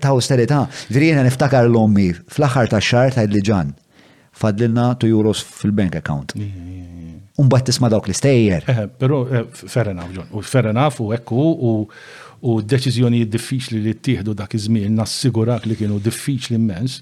ta' 0.00 0.10
austerità. 0.10 0.68
Virina 0.88 1.22
niftakar 1.24 1.68
l-ommi 1.68 2.10
fl-axar 2.14 2.68
ta' 2.68 2.80
xar 2.80 3.12
ta' 3.14 3.24
li 3.24 3.40
ġan 3.42 3.72
fadlilna 4.38 4.88
tu 5.00 5.08
euros 5.10 5.40
fil-bank 5.58 5.96
account. 5.98 6.32
Un 7.40 7.48
tisma 7.66 7.90
dawk 7.90 8.08
l-istejjer. 8.08 8.64
Pero 8.98 9.24
fair 9.52 9.90
enough, 9.92 10.12
John. 10.14 10.28
U 10.38 10.42
fair 10.42 10.68
enough 10.72 11.00
u 11.04 11.10
ekku 11.16 11.48
u 12.38 12.60
deċizjoni 12.72 13.24
diffiċli 13.34 13.80
li 13.82 13.96
t 13.98 14.10
tihdu 14.12 14.34
dak 14.38 14.54
iż-żmien 14.54 14.94
nassigurak 15.02 15.66
li 15.66 15.76
kienu 15.80 15.98
diffiċli 16.04 16.56
immens 16.60 17.00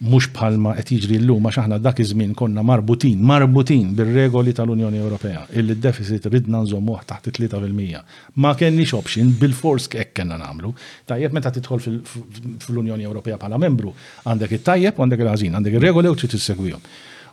mhux 0.00 0.28
bħalma 0.34 0.74
qed 0.78 0.90
jiġri 0.98 1.18
llum 1.22 1.46
għax 1.48 1.60
aħna 1.62 1.78
dak 1.82 2.00
iż-żmien 2.02 2.32
konna 2.36 2.62
marbutin, 2.66 3.20
marbutin 3.22 3.92
bir-regoli 3.96 4.54
tal-Unjoni 4.56 4.98
Ewropea 5.00 5.44
illi 5.54 5.76
d-deficit 5.78 6.26
ridna 6.32 6.62
nżommuh 6.64 7.04
taħt 7.06 7.30
3%. 7.34 8.00
Ma 8.42 8.54
kenniex 8.58 8.94
option 8.98 9.30
bil-fors 9.40 9.88
hekk 9.92 10.14
kellna 10.18 10.38
nagħmlu. 10.40 10.72
Tajjeb 11.06 11.34
meta 11.36 11.52
tidħol 11.56 11.82
fl-Unjoni 11.84 13.06
Ewropea 13.06 13.38
bħala 13.40 13.58
membru 13.62 13.92
għandek 14.26 14.58
it-tajjeb 14.58 14.98
u 15.00 15.06
għandek 15.06 15.24
il-ħażin, 15.24 15.58
għandek 15.58 15.78
ir-regoli 15.78 16.10
u 16.14 16.18
trid 16.18 16.34
tissegwihom. 16.34 16.82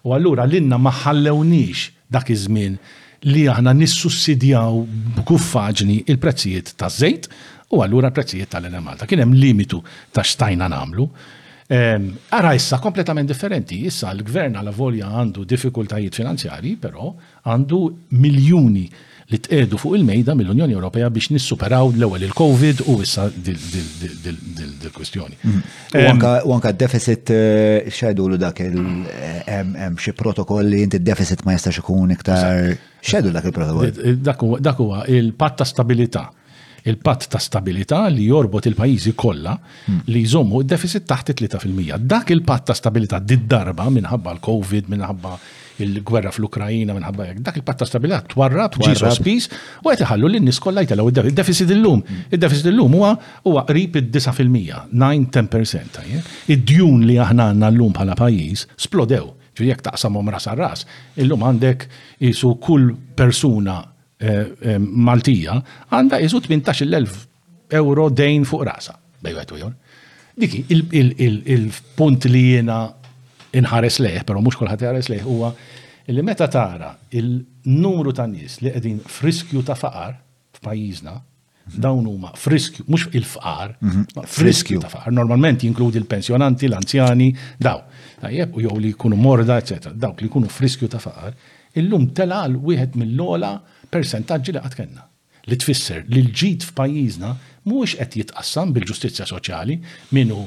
U 0.06 0.14
allura 0.18 0.46
l-inna 0.48 0.78
ħallewniex 1.02 1.90
dak 2.14 2.30
iż-żmien 2.36 2.78
li 3.32 3.44
aħna 3.50 3.74
nissussidjaw 3.78 4.84
b'kuffaġni 5.18 6.00
il-prezzijiet 6.10 6.76
taż-żejt 6.82 7.28
u 7.72 7.80
allura 7.86 8.10
prezzijiet 8.12 8.50
tal-enemalta. 8.52 9.06
Kien 9.08 9.22
hemm 9.24 9.36
limitu 9.40 9.80
ta' 10.12 10.24
xtajna 10.26 10.68
nagħmlu. 10.74 11.06
Ara 12.30 12.52
issa 12.54 12.80
kompletament 12.84 13.28
differenti, 13.30 13.78
issa 13.88 14.10
l-gvern 14.12 14.58
għala 14.60 14.74
volja 14.76 15.08
għandu 15.22 15.46
diffikultajiet 15.48 16.18
finanzjari, 16.20 16.74
però 16.76 17.14
għandu 17.48 17.80
miljuni 18.20 18.84
li 19.32 19.40
tqedu 19.40 19.78
fuq 19.80 19.96
il-mejda 19.96 20.36
mill-Unjoni 20.36 20.76
Ewropea 20.76 21.08
biex 21.16 21.30
nissuperaw 21.32 21.94
l-ewwel 21.96 22.26
il-COVID 22.28 22.82
u 22.92 22.98
issa 23.06 23.30
dil-kwistjoni. 23.46 25.38
Mm. 25.40 26.44
U 26.50 26.54
anka 26.58 26.74
deficit 26.76 27.32
eh, 27.32 28.04
l 28.12 28.38
dak 28.42 28.60
il-hemm 28.66 29.96
xi 29.96 30.12
protokolli 30.14 30.84
inti 30.84 31.00
deficit 31.00 31.46
ma 31.48 31.56
jistax 31.56 31.80
ikun 31.80 32.12
iktar 32.18 32.76
xedu 33.00 33.32
dak 33.32 33.48
il-protokoll. 33.48 34.20
Dak 34.60 34.84
huwa 34.84 35.06
il-patt 35.08 35.64
ta' 35.64 35.70
stabilità 35.72 36.28
il-patt 36.84 37.28
ta' 37.30 37.38
stabilità 37.40 38.08
li 38.10 38.26
jorbot 38.26 38.66
il-pajjiżi 38.72 39.14
kollha 39.14 39.54
hmm. 39.86 40.02
li 40.08 40.22
jżommu 40.26 40.62
id 40.64 40.68
deficit 40.74 41.06
taħt 41.08 41.32
3%. 41.38 41.98
Dak 42.08 42.30
il-patt 42.34 42.66
ta' 42.70 42.76
stabilità 42.78 43.20
did-darba 43.20 43.90
minħabba 43.92 44.34
l-Covid, 44.38 44.88
minħabba 44.94 45.36
il-gwerra 45.82 46.30
fl-Ukrajina, 46.34 46.94
minħabba 46.94 47.28
jek. 47.32 47.40
Dak 47.46 47.58
il-patt 47.62 47.80
ta' 47.84 47.88
stabilità 47.90 48.20
twarrat, 48.30 48.76
ġi 48.82 48.96
sospis, 49.00 49.48
u 49.84 49.92
għet 49.92 50.04
iħallu 50.08 50.30
li 50.32 50.42
n-nis 50.42 50.60
kollha 50.62 50.84
jtelaw 50.86 51.12
id-deficit 51.14 51.72
illum. 51.78 52.02
Hmm. 52.06 52.26
il 52.32 52.42
deficit 52.42 52.70
illum 52.72 52.98
huwa 53.00 53.14
huwa 53.44 53.64
qrib 53.70 53.98
id-9%, 54.02 54.90
9-10%. 55.06 56.02
Eh? 56.18 56.26
Id-djun 56.58 57.06
li 57.10 57.20
aħna 57.24 57.50
għandna 57.54 57.72
llum 57.78 57.94
bħala 57.98 58.18
pajjiż 58.20 58.66
splodew 58.88 59.32
ġi 59.62 59.68
jek 59.68 59.82
taqsamhom 59.86 60.30
ras 60.34 60.48
ar 60.50 60.58
ras, 60.62 60.86
illum 61.22 61.44
għandek 61.46 61.84
isu 62.26 62.54
kull 62.64 62.94
persuna 63.14 63.76
Eh, 64.22 64.42
eh, 64.70 64.76
Maltija 64.78 65.56
għandha 65.96 66.20
iżu 66.22 66.40
18.000 66.46 67.72
euro 67.74 68.04
dejn 68.14 68.44
fuq 68.46 68.68
rasa. 68.68 68.94
Bejwet 69.24 69.50
u 69.56 69.70
Diki, 70.42 70.60
il-punt 70.70 72.28
li 72.30 72.44
jena 72.54 72.84
inħares 73.58 73.98
leħ, 74.06 74.20
pero 74.28 74.42
mux 74.46 74.56
kolħat 74.60 74.86
jħares 74.86 75.10
leħ, 75.12 75.24
huwa 75.26 75.50
li 76.14 76.24
meta 76.28 76.48
tara 76.54 76.92
il-numru 77.18 78.14
ta' 78.16 78.28
nies 78.30 78.60
li 78.62 78.70
qegħdin 78.72 79.02
friskju 79.10 79.64
ta' 79.68 79.76
faqar 79.80 80.14
f'pajjiżna, 80.60 81.16
dawn 81.82 82.06
huma 82.08 82.32
friskju, 82.38 82.86
mhux 82.94 83.10
il-faqar, 83.18 83.74
mhm. 83.82 84.06
friskju 84.38 84.80
ta' 84.86 84.90
faqar. 84.92 85.12
Normalment 85.18 85.66
jinkludi 85.66 85.98
l-pensjonanti, 86.04 86.70
l-anzjani, 86.70 87.32
daw. 87.58 87.82
Tajjeb, 88.22 88.54
u 88.54 88.64
jew 88.70 88.78
li 88.86 88.94
jkunu 88.94 89.16
morda, 89.18 89.58
etc. 89.62 89.92
dawk 89.96 90.22
li 90.22 90.30
jkunu 90.30 90.50
friskju 90.52 90.94
ta' 90.94 91.02
faqar, 91.02 91.34
illum 91.82 92.10
telal 92.16 92.56
wieħed 92.62 92.98
mill 93.02 93.14
lola 93.18 93.56
persentaġġi 93.92 94.56
li 94.56 94.62
qatt 94.64 94.78
kellna. 94.80 95.06
Li 95.50 95.58
tfisser 95.58 96.04
li 96.08 96.24
l-ġid 96.26 96.66
f'pajjiżna 96.72 97.36
mhuwiex 97.68 97.98
qed 98.00 98.16
jitqassam 98.22 98.74
bil-ġustizzja 98.76 99.28
soċjali 99.30 99.78
minnu 100.18 100.40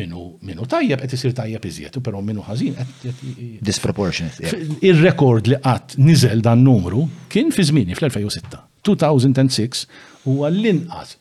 minu, 0.00 0.22
minu 0.46 0.64
tajjeb 0.68 1.02
qed 1.04 1.12
isir 1.16 1.30
tajjeb 1.38 1.66
iżjed, 1.70 2.00
però 2.04 2.18
minu 2.24 2.42
ħażin 2.44 2.74
qed 2.78 3.24
disproportionate. 3.70 4.50
Ir-rekord 4.90 5.50
li 5.52 5.60
qatt 5.62 5.94
niżel 6.02 6.42
dan 6.44 6.64
numru 6.66 7.04
kien 7.32 7.52
fi 7.54 7.62
żmieni 7.70 7.94
fl-2006. 7.94 8.58
2006 8.84 9.86
huwa 10.26 10.50
l-inqas 10.52 11.14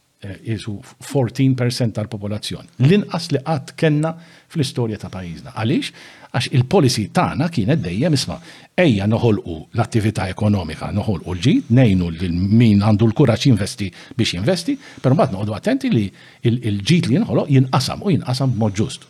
jisu 0.44 0.80
eh, 0.80 1.06
14% 1.14 1.94
tal-popolazzjoni. 1.98 2.70
L-inqas 2.88 3.30
li 3.34 3.42
qatt 3.46 3.74
kena 3.80 4.14
fl-istorja 4.52 5.00
ta' 5.02 5.10
pajjiżna. 5.14 5.54
Għaliex? 5.58 5.92
Għax 6.34 6.48
il-policy 6.58 7.08
tagħna 7.14 7.48
kienet 7.54 7.84
dejjem 7.86 8.16
isma' 8.18 8.40
ejja 8.86 9.06
noħolqu 9.10 9.58
l-attività 9.76 10.28
ekonomika, 10.34 10.92
noħolqu 10.96 11.30
l-ġid, 11.36 11.68
nejnu 11.78 12.12
min 12.32 12.82
għandu 12.82 13.06
l 13.10 13.14
kuraċ 13.18 13.50
jinvesti 13.52 13.92
biex 14.18 14.38
jinvesti, 14.40 14.78
però 15.04 15.14
mbagħad 15.18 15.36
noqogħdu 15.36 15.58
attenti 15.58 15.92
li 15.94 16.06
l-ġid 16.50 17.10
li 17.12 17.20
jinħoloq 17.20 17.52
jinqasam 17.58 18.02
u 18.08 18.16
jinqasam 18.18 18.56
b'mod 18.56 18.80
ġust. 18.82 19.08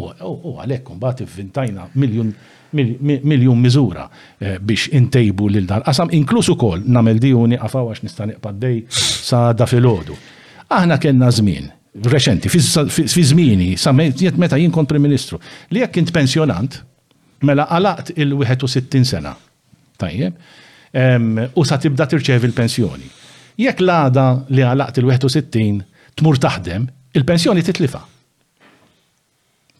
U 0.00 0.54
għalhekk 0.62 0.94
mbagħad 0.96 1.26
vintajna 1.36 1.88
miljun 1.98 2.30
miljon 2.70 3.58
miżura 3.58 4.04
eh, 4.38 4.60
biex 4.62 4.92
intejbu 4.94 5.48
lil 5.50 5.64
dan 5.66 5.82
qasam 5.82 6.12
inklusu 6.14 6.54
kol 6.54 6.84
namel 6.86 7.18
di 7.18 7.32
u 7.34 7.42
għax 7.50 8.04
nista' 8.06 8.28
dej 8.62 8.84
sa 8.90 9.48
da 9.52 9.66
filgħodu. 9.66 10.14
Aħna 10.70 10.96
kellna 11.02 11.30
żmien, 11.34 11.64
reċenti, 12.06 12.48
fi 12.50 13.22
żmieni, 13.32 13.72
jiet 13.74 14.36
meta 14.38 14.58
jien 14.58 14.70
kont 14.74 14.86
Prim 14.88 15.02
Ministru, 15.02 15.40
li 15.74 15.80
jekk 15.82 15.96
kint 15.96 16.12
pensjonant, 16.14 16.76
mela 17.42 17.66
għalaqt 17.74 18.12
il-61 18.22 19.08
sena. 19.10 19.32
Tajjeb, 20.00 20.36
u 21.58 21.64
sa 21.66 21.78
tibda 21.82 22.06
tirċevi 22.10 22.52
l-pensjoni. 22.52 23.10
Jekk 23.64 23.82
l-għada 23.82 24.26
li 24.54 24.62
għalaqt 24.62 25.02
il-61 25.02 25.82
tmur 26.22 26.38
taħdem, 26.44 26.86
il-pensjoni 27.18 27.66
titlifa. 27.66 28.04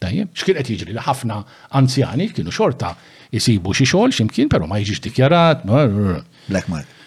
Tajjeb, 0.01 0.33
x'kien 0.35 0.59
jiġri 0.67 0.91
li 0.97 1.03
ħafna 1.07 1.39
anzjani 1.79 2.27
kienu 2.35 2.51
xorta 2.51 2.91
jisibu 3.31 3.71
xi 3.77 3.87
xogħol 3.87 4.11
x'imkien, 4.17 4.51
però 4.51 4.67
ma 4.67 4.81
jiġix 4.83 5.05
dikjarat. 5.07 5.63
Black 5.69 6.67
market. 6.67 6.97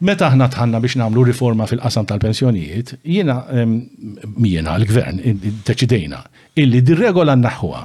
Meta 0.00 0.30
aħna 0.30 0.46
tħanna 0.48 0.78
biex 0.80 0.96
nagħmlu 0.96 1.22
riforma 1.28 1.66
fil-qasam 1.68 2.06
tal-pensjonijiet, 2.08 2.92
jiena 3.04 3.34
jiena 4.40 4.74
l-gvern 4.78 5.20
deċidejna 5.68 6.20
illi 6.62 6.80
dir-regola 6.80 7.34
naħħuha 7.36 7.82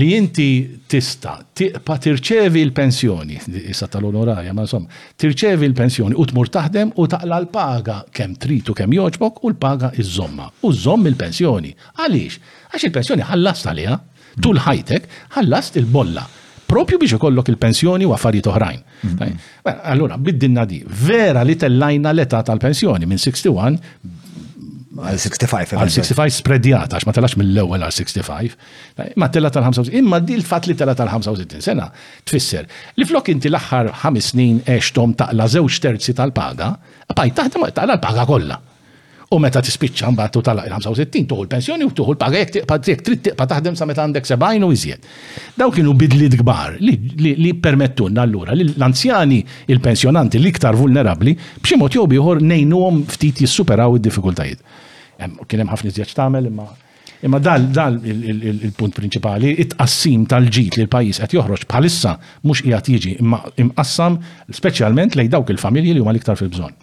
li 0.00 0.08
inti 0.16 0.46
tista 0.88 1.34
tiqpa 1.60 1.96
tirċevi 2.06 2.62
l-pensjoni, 2.70 3.36
issa 3.60 3.90
tal-onoraja, 3.92 4.54
ma 4.54 4.64
insomma, 4.64 4.88
tirċevi 5.20 5.68
l-pensjoni 5.68 6.16
u 6.16 6.26
tmur 6.32 6.48
taħdem 6.54 6.94
u 6.96 7.08
taqla 7.12 7.42
l-paga 7.44 7.98
kemm 8.16 8.40
tritu 8.40 8.72
kemm 8.80 8.96
joġbok 9.02 9.44
u 9.44 9.52
l-paga 9.52 9.92
iż-żomma. 10.00 10.48
U 10.64 10.72
żomm 10.72 11.10
il-pensjoni. 11.12 11.74
Għaliex? 11.98 12.40
Għax 12.70 12.88
il-pensjoni 12.88 13.28
ħallast 13.34 13.68
għaliha, 13.74 14.00
tul 14.40 14.64
ħajtek 14.64 15.12
ħallast 15.36 15.80
il-bolla 15.82 16.28
propju 16.70 16.98
biex 17.02 17.12
ikollok 17.18 17.50
il-pensjoni 17.52 18.06
u 18.06 18.14
affarijiet 18.14 18.46
oħrajn. 18.50 18.80
Mhm. 19.08 19.68
Allura, 19.92 20.18
biddinna 20.18 20.64
di, 20.70 20.82
vera 21.04 21.42
li 21.42 21.56
tellajna 21.58 22.12
l-età 22.14 22.42
tal-pensjoni 22.46 23.08
minn 23.10 23.18
61 23.20 23.80
għal 25.00 25.16
65. 25.22 25.76
Għal 25.80 25.92
65 25.94 26.34
spredjata, 26.40 26.96
għax 26.98 27.06
ma 27.08 27.14
telax 27.16 27.36
mill-ewwel 27.40 27.86
għal 27.86 27.94
65. 28.00 28.56
Ma 29.18 29.28
tella 29.32 29.50
tal-65, 29.54 29.92
imma 30.00 30.18
di 30.20 30.34
l-fat 30.38 30.66
li 30.70 30.74
tella 30.76 30.94
tal-65 30.98 31.60
sena 31.66 31.86
tfisser. 32.26 32.66
Li 32.98 33.06
flok 33.08 33.30
inti 33.34 33.48
l-aħħar 33.50 33.92
5 34.04 34.26
snin 34.30 34.58
eċtom 34.76 35.14
taqla 35.22 35.46
żewġ 35.56 35.78
terzi 35.86 36.14
tal-paga, 36.18 36.74
paj 37.14 37.36
taħdem 37.38 37.70
taqla 37.70 37.94
l-paga 37.96 38.26
kollha. 38.28 38.58
U 39.30 39.38
meta 39.38 39.60
tispiċċa 39.62 40.08
mbagħad 40.10 40.32
tu 40.34 40.40
talaq 40.42 40.64
il-65 40.66 41.26
tuħu 41.30 41.42
l-pensjoni 41.44 41.84
u 41.86 41.90
tuħu 41.94 42.14
l-paga 42.16 42.38
jekk 42.82 43.02
trid 43.06 43.20
tiqpa 43.28 43.44
taħdem 43.52 43.76
sa 43.78 43.86
meta 43.86 44.02
għandek 44.02 44.26
70 44.26 44.64
u 44.66 44.70
iżjed. 44.74 45.04
Daw 45.54 45.70
kienu 45.76 45.92
bidli 46.00 46.26
kbar 46.40 46.72
li 46.82 47.52
permettunna 47.66 48.24
allura 48.26 48.56
li 48.58 48.64
l-anzjani 48.72 49.38
il-pensjonanti 49.70 50.40
l-iktar 50.42 50.74
vulnerabbli 50.74 51.36
b'xi 51.62 51.78
mod 51.78 51.94
jew 51.94 52.08
ieħor 52.10 52.42
ngħinuhom 52.42 53.00
ftit 53.14 53.44
jissuperaw 53.44 54.00
id-diffikultajiet. 54.00 54.66
Kien 55.46 55.62
hemm 55.62 55.72
ħafna 55.76 55.94
iżjed 55.94 56.14
tagħmel 56.18 56.50
imma 56.50 56.68
Imma 57.26 57.36
dal, 57.44 57.66
dal 57.68 57.98
il-punt 58.00 58.94
principali, 58.96 59.50
it-qassim 59.60 60.22
tal-ġit 60.24 60.78
li 60.80 60.86
l-pajis 60.86 61.20
qed 61.20 61.36
joħroġ 61.36 61.66
bħalissa 61.68 62.14
mhux 62.48 62.64
qiegħed 62.64 62.92
jiġi 62.96 63.12
imqassam 63.60 64.16
speċjalment 64.56 65.20
lej 65.20 65.28
dawk 65.36 65.52
il-familji 65.52 65.92
li 65.92 66.00
huma 66.00 66.14
l-iktar 66.16 66.40
fil-bżonn. 66.40 66.80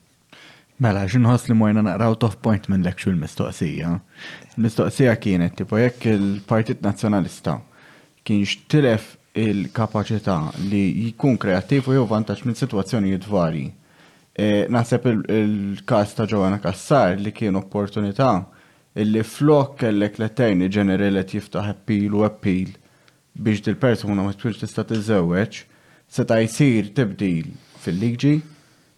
Mela, 0.78 1.08
xinħos 1.10 1.48
li 1.50 1.56
mojna 1.58 1.82
naqraw 1.82 2.14
tof 2.22 2.36
point 2.46 2.68
minn 2.70 2.84
l-ekxu 2.86 3.10
l-mistoqsija. 3.10 3.94
L-mistoqsija 4.56 5.16
kienet, 5.24 5.56
tipo 5.58 5.78
jekk 5.82 6.06
il-Partit 6.14 6.84
Nazjonalista 6.86 7.56
kien 8.28 8.44
tilef 8.70 9.16
il-kapacità 9.38 10.36
li 10.70 10.84
jkun 11.10 11.40
kreativ 11.42 11.88
u 11.90 11.96
jew 11.98 12.04
minn 12.12 12.46
minn 12.46 13.10
jidvari. 13.12 13.64
E, 14.38 14.68
Naħseb 14.70 15.08
il-kas 15.34 16.14
ta' 16.14 16.28
Ġowana 16.30 16.60
Kassar 16.62 17.18
li 17.26 17.32
kien 17.34 17.56
opportunità 17.58 18.36
illi 18.98 19.24
flok 19.26 19.80
kellek 19.82 20.20
l 20.22 20.30
tejni 20.30 20.70
ġenerelet 20.74 21.34
jiftaħ 21.34 21.72
appeal 21.74 22.14
u 22.14 22.22
appeal 22.26 22.70
biex 23.34 23.62
dil-persuna 23.66 24.22
ma 24.28 24.34
tkunx 24.38 24.62
tista' 24.62 24.86
tiżewweġ 24.90 25.64
seta' 26.18 26.38
jsir 26.46 26.92
tibdil 26.98 27.50
fil-liġi 27.82 28.36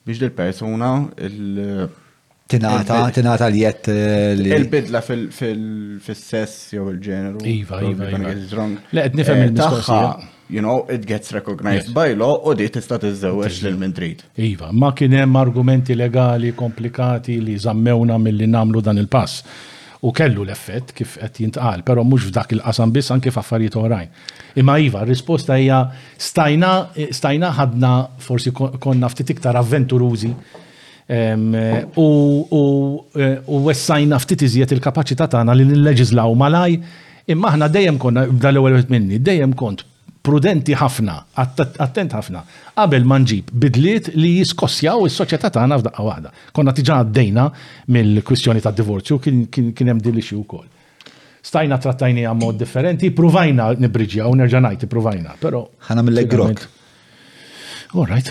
biex 0.10 0.18
dil-persuna 0.18 1.10
il- 1.19 1.90
Tinata, 2.48 3.10
tinata 3.11 3.45
li 3.45 3.60
jett 3.60 3.88
eh, 3.90 4.34
li. 4.34 4.49
Il-bidla 4.49 5.02
fil-sess 5.03 6.72
jew 6.73 6.88
il-ġeneru. 6.95 7.45
Iva, 7.45 7.77
iva. 7.86 8.10
iva. 8.10 8.65
Le, 8.90 9.03
nifem 9.14 9.38
eh, 9.38 9.44
il-diskorsi. 9.45 10.30
You 10.52 10.61
know, 10.64 10.88
it 10.90 11.06
gets 11.06 11.31
recognized 11.31 11.94
by 11.94 12.15
law 12.18 12.41
u 12.44 12.56
di 12.57 12.65
tista 12.73 12.98
tiżewweġ 12.98 13.60
lil 13.68 13.76
l 13.86 13.91
trid. 13.94 14.23
Iva, 14.36 14.72
ma 14.73 14.90
kien 14.98 15.14
hemm 15.14 15.36
argumenti 15.38 15.94
legali 15.94 16.56
komplikati 16.56 17.38
li 17.40 17.53
żammewna 17.60 18.18
milli 18.18 18.48
namlu 18.48 18.81
dan 18.81 18.98
il-pass 18.98 19.44
u 20.00 20.12
kellu 20.16 20.46
l-effett 20.48 20.94
kif 20.96 21.18
qed 21.20 21.40
jintqal, 21.44 21.82
però 21.88 22.04
mhux 22.08 22.30
f'dak 22.30 22.54
il-qasam 22.56 22.94
biss 22.96 23.10
anke 23.12 23.32
f'affarijiet 23.36 23.76
oħrajn. 23.82 24.12
Imma 24.62 24.78
iva, 24.80 25.02
r 25.04 25.10
risposta 25.12 25.58
hija 25.60 25.80
stajna 26.18 26.70
stajna 27.16 27.50
ħadna 27.58 27.92
forsi 28.24 28.54
konna 28.56 29.10
ftit 29.12 29.34
iktar 29.36 29.60
avventurużi 29.60 30.32
u 32.00 33.62
wessajna 33.68 34.20
ftit 34.24 34.48
iżjed 34.48 34.72
il-kapaċità 34.78 35.28
tagħna 35.36 35.58
li 35.58 35.66
nilleġislaw 35.68 36.36
malaj 36.46 36.80
imma 37.34 37.52
aħna 37.54 37.68
dejjem 37.74 37.98
konna 38.02 38.24
b'dal 38.30 38.62
ewwel 38.62 38.80
minni, 38.94 39.20
dejjem 39.20 39.52
kont 39.58 39.84
prudenti 40.30 40.76
ħafna, 40.78 41.14
attent 41.86 42.14
ħafna, 42.18 42.42
qabel 42.78 43.04
ma 43.08 43.18
nġib 43.24 43.46
bidliet 43.64 44.06
li 44.20 44.32
jiskossjaw 44.38 45.00
is-soċjetà 45.10 45.48
tagħna 45.56 45.76
f'daqqa 45.82 46.04
waħda. 46.06 46.30
Konna 46.56 46.72
tiġa 46.78 46.96
għaddejna 47.02 47.46
mill-kwistjoni 47.96 48.62
tad 48.66 48.76
divorzju 48.80 49.16
kien 49.24 49.86
hemm 49.90 50.04
din 50.06 50.20
ixju 50.22 50.38
wkoll. 50.44 50.68
Stajna 51.50 51.78
trattajni 51.82 52.24
għam 52.30 52.40
mod 52.44 52.56
differenti, 52.62 53.06
provajna 53.16 53.64
nibriġja 53.82 54.24
u 54.30 54.32
nerġa' 54.38 54.62
ngħid 54.68 54.84
provajna, 54.92 55.32
però. 55.42 55.60
Ħana 55.90 56.02
mill-grok. 56.06 56.58
All 57.98 58.06
right. 58.08 58.30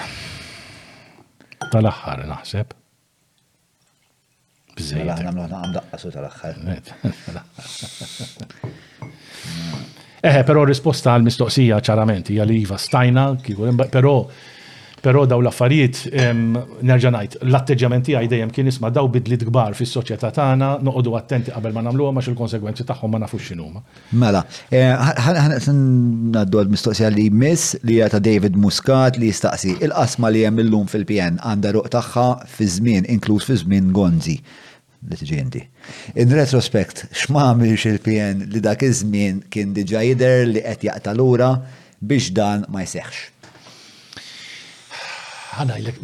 Tal-aħħar 1.73 2.19
naħseb. 2.31 2.69
Mela, 4.77 4.85
Bżejjed. 4.85 5.19
Għamlu 5.25 5.43
ħana 5.47 5.57
għam 5.62 5.73
tal-aħħar. 6.05 6.55
Eħe, 10.19 10.40
eh, 10.43 10.47
però 10.49 10.65
risposta 10.66 11.15
għal 11.15 11.27
mistoqsija 11.28 11.82
ċarament, 11.86 12.32
hija 12.32 12.47
li 12.47 12.62
iva 12.65 12.78
stajna, 12.78 13.31
però 13.90 14.20
pero 14.99 15.20
daw 15.31 15.39
l-affarijiet 15.39 16.09
nerġa' 16.82 17.11
ngħid, 17.15 17.35
l-atteġġament 17.47 18.05
tiegħi 18.09 18.28
dejjem 18.32 18.51
kien 18.51 18.66
isma' 18.66 18.89
daw 18.90 19.07
bidlit 19.15 19.45
kbar 19.47 19.77
fis-soċjetà 19.78 20.32
tagħna, 20.35 20.73
noqogħdu 20.82 21.12
attenti 21.15 21.53
qabel 21.55 21.77
ma 21.77 21.85
nagħmluha 21.86 22.16
għax 22.19 22.32
il-konsegwenzi 22.32 22.86
tagħhom 22.89 23.15
ma 23.15 23.20
nafux 23.23 23.47
x'inhuma. 23.47 23.85
Mela, 24.19 24.43
eh, 24.74 24.90
ngħaddu 24.90 26.61
għall-mistoqsija 26.65 27.12
li 27.15 27.28
miss 27.31 27.77
li 27.86 28.01
hija 28.01 28.11
ta' 28.11 28.19
David 28.19 28.59
Muscat 28.59 29.20
li 29.23 29.31
jistaqsi 29.31 29.77
il-qasma 29.78 30.35
li 30.35 30.43
hemm 30.49 30.65
illum 30.66 30.90
fil-PN 30.90 31.39
għandha 31.47 31.77
ruq 31.78 31.95
tagħha 31.95 32.27
fi 32.57 32.66
żmien, 32.66 33.07
inkluż 33.07 33.53
fi 33.53 33.61
żmien 33.62 33.95
Gonzi 33.95 34.40
li 35.07 35.69
In 36.15 36.29
retrospect, 36.33 37.07
x'mamilx 37.15 37.87
il-PN 37.91 38.51
li 38.53 38.61
dak 38.65 38.83
iż-żmien 38.87 39.39
kien 39.53 39.73
diġà 39.77 40.03
jidher 40.05 40.47
li 40.51 40.61
qed 40.65 40.85
jaqta' 40.89 41.15
lura 41.16 41.53
biex 42.01 42.31
dan 42.35 42.65
ma 42.73 42.83
jseħħx. 42.83 43.37
Għanajlek, 45.59 45.97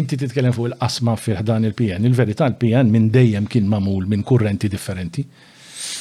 inti 0.00 0.16
titkellem 0.16 0.54
fuq 0.56 0.70
il-qasma 0.70 1.16
fil-ħdan 1.20 1.66
il-PN. 1.70 2.06
Il-verità, 2.08 2.46
il-PN 2.48 2.88
minn 2.92 3.10
dejjem 3.12 3.48
kien 3.52 3.66
mamul 3.68 4.06
minn 4.08 4.24
kurrenti 4.24 4.68
differenti. 4.72 5.24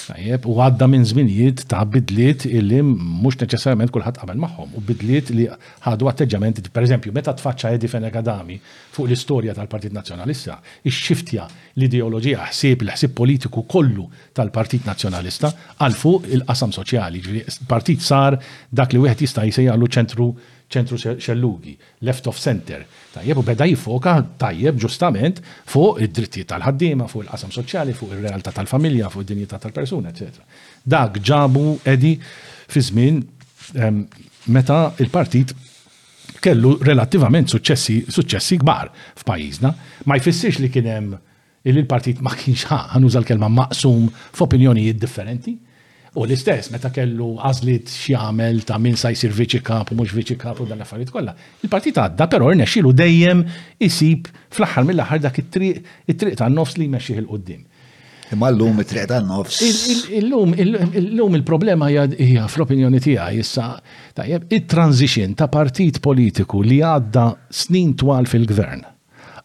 Tajjeb, 0.07 0.45
u 0.47 0.53
għadda 0.63 0.87
minn 0.89 1.03
żminijiet 1.07 1.65
ta' 1.71 1.81
bidliet 1.91 2.45
illi 2.47 2.77
mhux 2.85 3.39
neċessarjament 3.41 3.91
kulħadd 3.91 4.21
qabel 4.21 4.39
magħhom 4.39 4.75
u 4.79 4.83
bidliet 4.87 5.31
li 5.35 5.47
ħadu 5.83 6.07
atteġġamenti, 6.09 6.63
pereżempju, 6.71 7.11
meta 7.17 7.33
tfaċċa 7.35 7.73
Edi 7.75 7.89
Fenekadami 7.91 8.55
fuq 8.95 9.09
l-istorja 9.09 9.55
tal-Partit 9.57 9.91
Nazzjonalista, 9.97 10.59
ix-xiftja 10.87 11.47
l-ideoloġija 11.75 12.47
ħsieb 12.53 12.85
l-ħsieb 12.87 13.15
politiku 13.19 13.65
kollu 13.67 14.07
tal-Partit 14.39 14.87
Nazzjonalista 14.87 15.51
għal 15.83 15.99
fuq 16.03 16.31
il-qasam 16.37 16.71
soċjali, 16.77 17.23
partit 17.67 18.03
sar 18.07 18.39
dak 18.71 18.93
li 18.95 19.03
wieħed 19.03 19.27
jista' 19.27 19.43
l 19.47 19.91
ċentru 19.97 20.31
ċentru 20.67 20.97
xellugi, 21.17 21.75
left 22.03 22.27
of 22.27 22.39
center. 22.39 22.83
Tajjeb 23.15 23.37
u 23.39 23.43
beda 23.47 23.65
jifoka 23.67 24.15
tajjeb 24.41 24.79
ġustament 24.81 25.39
fuq 25.71 26.01
id-dritti 26.03 26.43
tal-ħaddiema, 26.49 27.07
fuq 27.07 27.23
il-qasam 27.23 27.53
soċjali, 27.55 27.95
fuq 27.95 28.17
ir-realtà 28.17 28.51
tal-familja, 28.55 29.09
fuq 29.13 29.23
id-dinjità 29.23 29.61
tal-persuna, 29.63 30.11
etc. 30.11 30.41
Dak 30.83 31.21
ġabu 31.23 31.77
edi 31.93 32.17
fi 32.19 32.83
żmien 32.83 33.21
meta 34.51 34.81
il-partit 34.99 35.55
kellu 36.43 36.75
relattivament 36.83 37.49
suċċessi 37.55 38.59
kbar 38.61 38.91
f'pajjiżna. 39.23 39.71
Ma 40.05 40.17
jfissirx 40.19 40.59
li 40.63 40.69
kien 40.71 40.91
hemm 40.91 41.15
il-partit 41.67 42.19
ma 42.23 42.35
kienx 42.35 42.67
ħanuża 42.91 43.23
l-kelma 43.23 43.47
maqsum 43.63 44.11
f'opinjonijiet 44.35 44.99
differenti 44.99 45.55
U 46.15 46.23
l-istess, 46.25 46.69
meta 46.71 46.89
kellu 46.93 47.33
għazlit 47.43 47.91
xjamel 47.91 48.61
ta' 48.65 48.77
min 48.79 48.95
sa' 48.97 49.09
jisir 49.11 49.33
viċi 49.35 49.59
kapu, 49.65 49.93
u 49.93 49.99
mux 49.99 50.13
viċi 50.15 50.37
kapu 50.39 50.63
u 50.63 50.67
dan 50.69 50.81
affarijiet 50.85 51.11
kollha. 51.13 51.33
Il-partit 51.63 51.97
għadda, 51.99 52.27
però 52.31 52.51
xilu 52.65 52.93
dejjem 52.95 53.43
jisib 53.81 54.29
fl-aħħar 54.51 54.85
mill-aħħar 54.87 55.21
dak 55.25 55.39
it-triq 55.43 56.35
ta' 56.39 56.47
nofs 56.49 56.77
li 56.77 56.87
jmexxih 56.87 57.21
il-qoddim. 57.23 57.65
Imma 58.33 58.49
l-lum 58.51 58.79
it-triq 58.83 59.07
ta' 59.11 59.19
nofs. 59.23 59.59
L-lum 60.15 61.35
il-problema 61.37 61.89
hija 61.91 62.47
fl-opinjoni 62.51 62.99
tiegħi 63.03 63.41
issa 63.43 63.67
tajjeb 64.17 64.47
it-transition 64.57 65.35
ta' 65.35 65.47
partit 65.51 65.99
politiku 66.03 66.61
li 66.63 66.79
għadda 66.83 67.27
snin 67.49 67.93
twal 67.99 68.27
fil-gvern 68.29 68.85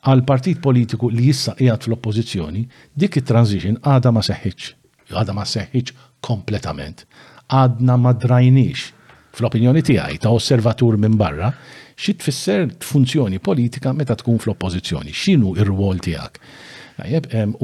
għal 0.03 0.25
partit 0.27 0.59
politiku 0.59 1.13
li 1.15 1.29
jissa 1.29 1.53
jgħad 1.63 1.85
fl-oppożizzjoni, 1.87 2.65
dik 2.99 3.21
it-transition 3.23 3.77
għadha 3.87 4.11
ma 4.11 4.19
seħħiċ. 4.27 4.71
Għadha 5.15 5.35
ma 5.37 5.45
seħħiċ 5.47 6.09
kompletament. 6.23 7.05
Għadna 7.53 7.99
ma 8.01 8.13
drajniex 8.17 8.89
fl-opinjoni 9.35 9.83
tiegħi 9.85 10.21
ta' 10.23 10.33
osservatur 10.35 10.99
minn 11.01 11.19
barra 11.21 11.51
xi 12.03 12.15
tfisser 12.19 12.69
funzjoni 12.87 13.41
politika 13.43 13.93
meta 13.97 14.17
tkun 14.19 14.41
fl-oppożizzjoni, 14.41 15.13
x'inhu 15.13 15.55
ir-rwol 15.61 16.01
tiegħek. 16.05 16.43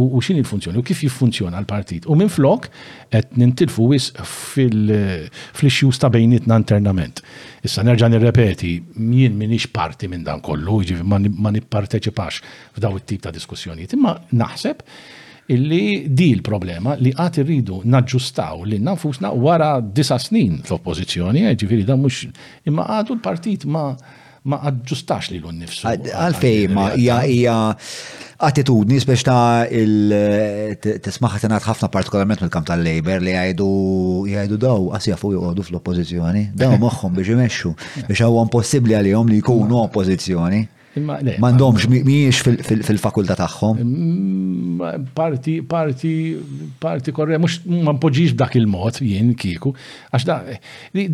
U 0.01 0.07
x'in 0.25 0.39
il-funzjoni 0.41 0.81
u 0.81 0.85
kif 0.85 1.03
jiffunzjona 1.05 1.61
l-partit. 1.61 2.07
U 2.11 2.17
minn 2.19 2.31
flok 2.33 2.71
qed 3.13 3.37
nintilfu 3.39 3.85
wis 3.93 4.09
fl-issues 4.25 6.01
ta' 6.01 6.09
bejnietna 6.13 6.57
internament. 6.59 7.21
Issa 7.65 7.85
nerġa' 7.87 8.09
nirrepeti, 8.17 8.73
jien 9.19 9.37
minix 9.39 9.69
parti 9.73 10.09
minn 10.11 10.25
dan 10.27 10.41
kollu, 10.45 10.81
jiġifieri 10.83 11.31
ma 11.45 11.53
nipparteċipax 11.55 12.41
f'daw 12.79 12.99
it-tip 13.03 13.27
ta' 13.29 13.35
diskussjonijiet, 13.37 13.95
imma 13.99 14.17
naħseb 14.33 14.81
illi 15.53 16.13
di 16.17 16.31
l-problema 16.37 16.93
li 17.01 17.11
għat 17.17 17.41
irridu 17.43 17.79
naġġustaw 17.89 18.67
li 18.69 18.79
nafusna 18.85 19.31
wara 19.33 19.71
disa 19.81 20.19
snin 20.21 20.61
fl-oppozizjoni, 20.61 21.47
ġifiri 21.59 21.87
da 21.89 21.97
mux 21.97 22.27
imma 22.69 22.85
għadu 22.99 23.17
l-partit 23.19 23.65
ma 23.67 23.91
ma 24.49 24.57
għadġustax 24.65 25.29
li 25.35 25.41
l-nifsu. 25.43 25.83
Għalfej 26.15 26.69
ma 26.73 26.85
hija 26.97 27.57
attitudni 28.47 28.97
biex 29.09 29.27
ta' 29.27 29.67
il-tismaħ 29.81 31.35
tenat 31.43 31.67
ħafna 31.69 31.91
partikolarment 31.93 32.45
mill-kamp 32.47 32.69
tal-Labor 32.71 33.25
li 33.27 33.35
għajdu 33.41 33.69
jgħidu 34.31 34.61
daw 34.63 34.87
għasja 34.97 35.19
fuq 35.21 35.37
jgħodu 35.37 35.67
fl-oppozizjoni, 35.69 36.45
daw 36.65 36.79
moħħom 36.87 37.19
biex 37.19 37.35
imexxu 37.37 37.75
biex 38.07 38.21
għawan 38.25 38.53
possibli 38.57 38.97
għalihom 38.97 39.33
li 39.35 39.43
jkunu 39.43 39.83
oppozizjoni. 39.87 40.65
Mandomx, 41.05 41.87
miex 42.07 42.41
fil-fakulta 42.43 43.37
tagħhom? 43.39 43.81
Mm, 43.83 45.05
parti, 45.15 45.59
parti, 45.63 46.13
parti 46.81 47.13
korre, 47.17 47.39
mux 47.43 47.61
ma 47.67 47.95
mpoġiġ 47.97 48.35
dak 48.41 48.57
il-mod 48.59 49.01
jien 49.05 49.33
kieku, 49.39 49.73
għax 50.13 50.27
da, 50.29 50.39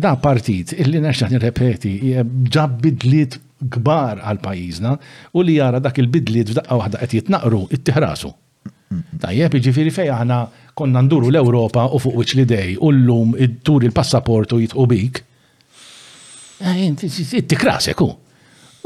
da 0.05 0.13
partit, 0.21 0.73
illi 0.77 1.01
nerxan 1.03 1.33
nirrepeti, 1.35 1.93
ġabbidliet 2.49 3.39
kbar 3.77 4.23
għal 4.27 4.41
pajizna 4.43 4.95
u 5.33 5.45
li 5.45 5.59
jara 5.59 5.79
dak 5.83 6.01
il-bidliet 6.01 6.53
f'daqqa 6.53 6.79
waħda 6.81 7.03
qed 7.03 7.15
jitnaqru, 7.19 7.61
it-tiħrasu. 7.77 8.33
Mm-hmm. 8.89 9.21
Tajjeb, 9.23 9.55
ġifiri 9.67 9.93
fej 9.95 10.11
aħna 10.13 10.41
konna 10.77 11.01
nduru 11.03 11.31
l-Ewropa 11.31 11.87
u 11.95 12.01
fuq 12.03 12.19
wiċ 12.23 12.35
li 12.41 12.47
dej, 12.51 12.75
u 12.81 12.91
l-lum 12.93 13.33
id-tur 13.41 13.85
il-passaportu 13.87 14.61
jitqu 14.61 14.85
bik. 14.91 15.23
Eh, 16.55 16.93
Tikras, 16.95 17.89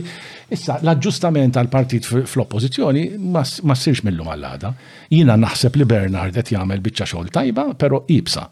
Issa, 0.52 0.78
l-aġġustament 0.80 1.56
għal 1.58 1.68
partit 1.70 2.06
fl-oppozizjoni 2.08 3.18
ma 3.20 3.44
sirx 3.76 4.00
mill-lum 4.06 4.30
għall-għada. 4.32 4.70
Jina 5.12 5.36
naħseb 5.40 5.76
li 5.80 5.84
Bernard 5.88 6.36
qed 6.36 6.54
jagħmel 6.54 6.80
biċċa 6.84 7.08
xogħol 7.12 7.28
tajba, 7.34 7.66
però 7.78 8.00
ibsa. 8.12 8.46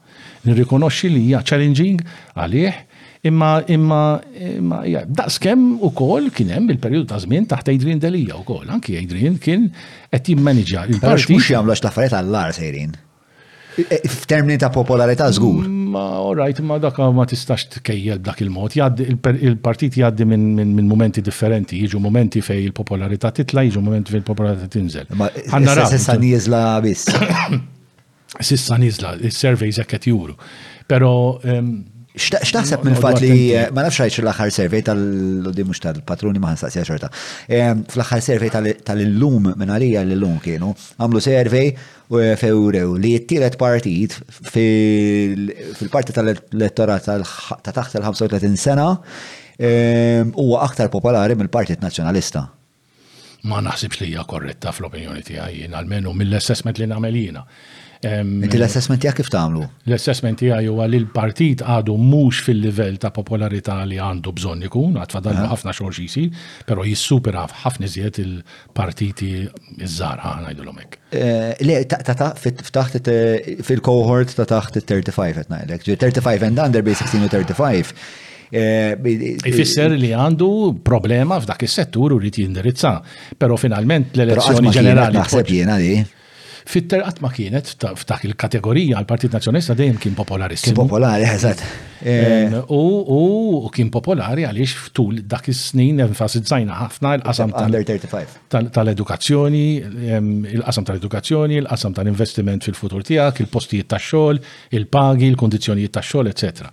Nirrikonoxxi 0.47 1.11
li 1.15 1.23
hija 1.31 1.41
challenging 1.47 2.03
għalih, 2.37 2.83
imma 3.27 3.51
imma 3.75 4.03
imma 4.51 4.83
daqskemm 5.07 5.79
ukoll 5.89 6.29
kien 6.37 6.53
hemm 6.55 6.77
il-perjodu 6.77 7.09
ta' 7.15 7.23
żmien 7.25 7.49
taħt 7.51 7.73
Adrian 7.73 7.99
Delija 8.03 8.37
wkoll, 8.45 8.69
anki 8.77 8.99
Adrian 9.01 9.41
kien 9.43 9.71
qed 10.13 10.31
jimmaneġġja 10.35 10.87
il-partit. 10.93 11.33
Mhux 11.35 11.51
jagħmlu 11.57 11.77
x'taffariet 11.81 12.19
għall-lar 12.21 12.55
sejrin. 12.57 12.95
F'termini 13.85 14.57
ta' 14.57 14.71
popolarità 14.71 15.31
żgur. 15.33 15.69
Ma 15.69 16.33
right, 16.45 16.61
ma 16.61 16.79
dak 16.79 16.97
ma 16.99 17.25
tistax 17.27 17.67
tkejjel 17.69 18.21
dak 18.25 18.41
il-mod. 18.41 18.73
Il-partit 19.41 19.99
jgħaddi 20.01 20.25
minn 20.31 20.87
momenti 20.89 21.21
differenti, 21.21 21.81
jiġu 21.85 22.01
momenti 22.01 22.41
fej 22.41 22.65
il-popolarità 22.71 23.31
titla, 23.37 23.63
jiġu 23.67 23.83
momenti 23.85 24.13
fej 24.15 24.23
il-popolarità 24.25 24.69
tinżel. 24.73 25.11
Ma 25.15 25.29
sissa 25.93 26.17
nizla 26.17 26.63
biss. 26.85 27.11
Sissa 28.41 28.81
nizla, 28.81 29.13
il-surveys 29.21 29.77
jekk 29.83 29.99
juru. 30.09 30.37
Pero 30.89 31.13
Xtaħseb 32.17 32.85
minn 32.89 32.97
fat 32.97 33.19
li 33.21 33.51
eh, 33.53 33.67
ma 33.77 33.83
nafx 33.85 34.01
għajċ 34.07 34.23
l-axar 34.25 34.53
servej 34.55 34.85
tal-di 34.89 35.65
mux 35.69 35.81
tal-patruni 35.85 36.41
ma 36.41 36.55
ħansaqsija 36.55 36.85
xorta. 36.89 37.11
Eh, 37.45 37.75
Fl-axar 37.93 38.23
servej 38.25 38.53
tal-lum 38.87 39.51
minn 39.53 39.73
għalija 39.75 40.05
l-lum 40.07 40.39
kienu, 40.45 40.71
għamlu 40.97 41.21
servej 41.27 41.69
eh, 41.75 42.33
fewrew 42.41 42.97
li 43.03 43.13
t-tielet 43.21 43.59
partijt 43.61 44.17
fil-parti 44.49 46.17
tal-elettorat 46.17 47.05
ta' 47.13 47.19
taħt 47.75 47.99
tal-35 47.99 48.65
sena 48.65 48.89
huwa 50.37 50.65
aktar 50.67 50.91
popolari 50.93 51.33
mill-Partit 51.37 51.81
Nazzjonalista. 51.85 52.43
Ma 53.49 53.61
naħsibx 53.65 54.03
li 54.07 54.11
hija 54.15 54.25
korretta 54.29 54.69
fl-opinjoni 54.75 55.23
tiegħi, 55.25 55.63
jien 55.63 55.77
almenu 55.79 56.13
mill-assessment 56.17 56.81
li 56.81 56.89
nagħmel 56.91 57.15
jiena. 57.17 57.45
Inti 58.05 58.59
l-assessment 58.61 59.01
tijak 59.01 59.17
kif 59.23 59.31
tamlu? 59.33 59.65
L-assessment 59.89 60.37
tijak 60.41 60.67
huwa 60.69 60.85
li 60.91 60.99
l-partit 61.01 61.63
għadu 61.65 61.95
mux 62.01 62.43
fil-level 62.45 62.99
ta' 63.01 63.13
popolarità 63.15 63.79
li 63.89 63.97
għandu 64.03 64.35
bżon 64.37 64.67
ikun, 64.69 64.99
għad 65.01 65.15
fadal 65.17 65.39
ħafna 65.53 65.75
xorġ 65.79 66.01
jisir, 66.05 66.45
pero 66.69 66.85
jissupera 66.87 67.47
ħafna 67.65 67.89
ziet 67.91 68.21
il-partiti 68.23 69.31
iż-żar 69.79 70.23
ħana 70.27 70.53
jdulomek. 70.55 70.99
Eh, 71.17 71.55
le, 71.65 71.81
ta' 71.89 72.35
ftaħt 72.37 73.11
eh, 73.11 73.57
fil-cohort 73.65 74.37
ta' 74.37 74.49
taħt 74.53 74.83
35 74.83 75.43
għetna 75.43 75.63
ngħidlek: 75.65 75.89
35 76.05 76.49
and 76.51 76.63
under 76.69 76.85
bej 76.85 77.01
16 77.01 77.25
u 77.25 77.33
35. 77.33 77.97
Eh, 78.57 78.93
Ifisser 79.51 79.97
li 79.99 80.13
għandu 80.15 80.51
problema 80.87 81.41
f'dak 81.43 81.65
is-settur 81.67 82.15
u 82.15 82.21
rrit 82.21 82.39
jindirizza, 82.45 82.99
pero 83.41 83.57
finalment 83.59 84.13
l-elezzjoni 84.15 84.71
ġenerali. 84.77 85.19
Naħseb 85.19 85.51
jiena 85.57 85.81
li. 85.83 85.97
Fitter 86.67 87.03
qatt 87.07 87.21
ma 87.23 87.29
kienet 87.31 87.69
f'dak 87.97 88.25
il-kategorija 88.27 88.99
għal-Partit 88.99 89.35
Nazzjonista 89.37 89.77
dejjem 89.79 90.01
kien 90.03 90.17
popolarissimu. 90.19 90.73
Kien 90.75 90.79
popolari, 90.81 91.29
eżatt. 91.31 91.63
Ehm, 92.03 92.57
eh. 92.59 92.75
U 92.75 93.71
kien 93.75 93.93
popolari 93.95 94.43
għaliex 94.49 94.75
ftul 94.89 95.21
dak 95.31 95.47
is-snin 95.53 96.03
enfasizzajna 96.03 96.81
ħafna 96.81 97.13
l-qasam 97.21 97.55
tal-edukazzjoni, 98.75 99.65
ehm, 100.11 100.31
il-qasam 100.57 100.91
tal-edukazzjoni, 100.91 101.61
il-qasam 101.63 101.95
tal-investiment 102.01 102.67
fil-futur 102.67 103.07
tiegħek, 103.07 103.47
il-postijiet 103.47 103.89
tax-xogħol, 103.95 104.43
il-pagi, 104.81 105.31
il 105.31 105.39
kundizzjonijiet 105.39 105.95
tax-xogħol, 106.01 106.35
eccetera. 106.35 106.73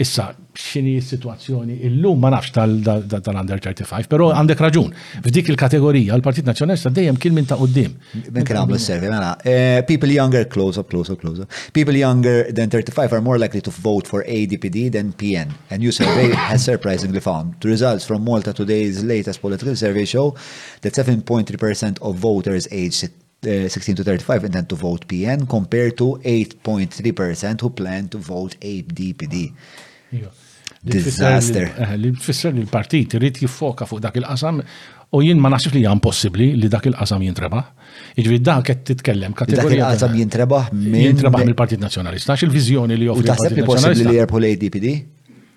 Issa, 0.00 0.28
xini 0.54 0.92
situazzjoni 1.02 1.80
illum 1.88 2.20
ma 2.22 2.28
nafx 2.30 2.52
tal-under 2.54 3.58
35, 3.64 4.06
pero 4.06 4.28
għandek 4.30 4.60
raġun. 4.62 4.92
F'dik 5.24 5.48
il-kategorija, 5.50 6.12
l-Partit 6.20 6.46
Nazjonalista 6.46 6.92
dejjem 6.94 7.16
kien 7.18 7.34
minn 7.34 7.48
ta' 7.50 7.56
qoddim. 7.58 7.96
Minn 8.30 8.46
kien 8.46 8.60
għamlu 8.60 8.78
s-servi, 8.78 9.10
mela. 9.10 9.32
Eh, 9.42 9.80
people 9.88 10.14
younger, 10.14 10.46
close 10.52 10.78
up, 10.78 10.86
close 10.94 11.10
up, 11.10 11.18
close 11.24 11.42
up. 11.42 11.50
People 11.74 11.98
younger 11.98 12.46
than 12.54 12.70
35 12.70 13.08
are 13.18 13.24
more 13.30 13.40
likely 13.42 13.58
to 13.60 13.72
vote 13.88 14.06
for 14.06 14.22
ADPD 14.30 14.84
than 14.94 15.10
PN. 15.24 15.50
And 15.68 15.82
new 15.82 15.90
survey 15.98 16.30
has 16.50 16.62
surprisingly 16.70 17.18
found. 17.26 17.58
The 17.58 17.74
results 17.74 18.06
from 18.06 18.22
Malta 18.22 18.52
today's 18.54 19.02
latest 19.02 19.40
political 19.42 19.74
survey 19.74 20.04
show 20.04 20.36
that 20.82 20.94
7.3% 20.94 21.98
of 22.02 22.14
voters 22.30 22.68
aged 22.70 23.10
Uh, 23.46 23.50
eh, 23.66 23.68
16 23.68 23.94
to 23.98 24.02
35 24.02 24.46
intend 24.46 24.66
to 24.68 24.74
vote 24.74 25.06
PN 25.06 25.46
compared 25.48 25.94
to 25.96 26.18
8.3% 26.24 27.60
who 27.60 27.70
plan 27.70 28.08
to 28.08 28.18
vote 28.18 28.56
ADPD. 28.60 29.52
Iva. 30.12 30.30
Disaster. 30.82 31.68
Li 31.98 32.10
tfisser 32.16 32.52
li 32.54 32.60
eh, 32.62 32.66
l-partit 32.66 33.16
rrit 33.18 33.40
jiffoka 33.42 33.86
fuq 33.88 33.98
dak 34.00 34.16
il-qasam 34.20 34.60
u 35.16 35.20
jien 35.24 35.40
ma 35.40 35.50
naxif 35.52 35.74
li 35.74 35.82
hija 35.82 35.92
impossibbli 35.96 36.48
li 36.56 36.68
dak 36.72 36.86
il-qasam 36.90 37.24
jintrebaħ. 37.24 37.66
Iġviri 38.20 38.40
dak 38.48 38.64
qed 38.70 38.82
titkellem 38.92 39.34
kategorija. 39.36 39.84
Dak 39.84 39.92
il-qasam 39.92 40.18
jintrebaħ 40.22 40.70
minn. 40.72 41.04
Jintrebaħ 41.10 41.44
mill-Partit 41.48 41.82
Nazzjonalista, 41.82 42.32
għax 42.36 42.46
il-viżjoni 42.48 42.98
li 43.02 43.08
joffri. 43.10 43.28
taħseb 43.32 43.56
li 43.58 43.66
possibbli 43.68 44.08
li 44.12 44.18
jerpu 44.20 44.42
l-ADPD? 44.44 44.90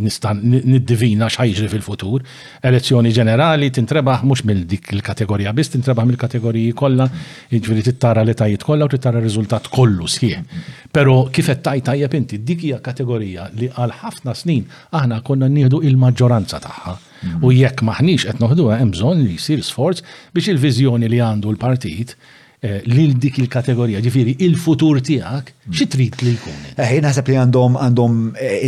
nistan 0.00 0.40
niddivina 0.48 1.28
xajġri 1.32 1.68
fil-futur. 1.74 2.22
Elezzjoni 2.66 3.12
ġenerali 3.16 3.68
tintrebaħ 3.76 4.24
mux 4.28 4.44
mill 4.48 4.64
dik 4.70 4.92
il-kategorija 4.96 5.52
biss, 5.56 5.72
tintrebaħ 5.76 6.08
mill-kategoriji 6.10 6.72
kollha, 6.82 7.08
jiġifieri 7.52 7.84
tittara 7.90 8.24
li 8.26 8.36
tajiet 8.40 8.64
kollha 8.66 8.88
u 8.88 8.94
tittara 8.94 9.22
riżultat 9.24 9.68
kollu 9.74 10.08
sħiħ. 10.08 10.64
Pero 10.94 11.18
kif 11.34 11.50
qed 11.50 11.62
tajt 11.68 11.86
tajjeb 11.90 12.16
inti 12.18 12.40
dik 12.48 12.64
hija 12.68 12.80
kategorija 12.82 13.48
li 13.58 13.68
għal 13.74 13.94
ħafna 14.04 14.34
snin 14.38 14.64
aħna 14.96 15.20
konna 15.26 15.50
nieħdu 15.50 15.82
il-maġġoranza 15.90 16.62
tagħha. 16.64 16.96
U 17.44 17.50
jekk 17.52 17.82
maħniex 17.84 18.28
qed 18.30 18.40
noħduha 18.40 18.78
hemm 18.80 18.94
bżonn 18.94 19.24
li 19.26 19.36
jsir 19.36 19.62
sforz 19.66 20.04
biex 20.34 20.54
il-viżjoni 20.54 21.10
li 21.12 21.20
għandu 21.20 21.50
l-partit 21.52 22.16
Eh, 22.60 22.80
lil 22.84 23.14
dik 23.18 23.36
il-kategorija, 23.40 24.02
ġifiri, 24.04 24.34
il-futur 24.44 24.98
tijak, 25.00 25.46
hmm. 25.62 25.72
xi 25.78 25.86
trid 25.88 26.18
li 26.20 26.34
jkun? 26.34 26.58
Eħi, 26.74 26.98
eh, 26.98 26.98
naħseb 27.06 27.30
li 27.32 27.38
għandhom 27.40 27.78
għandhom 27.86 28.18
eh, 28.36 28.66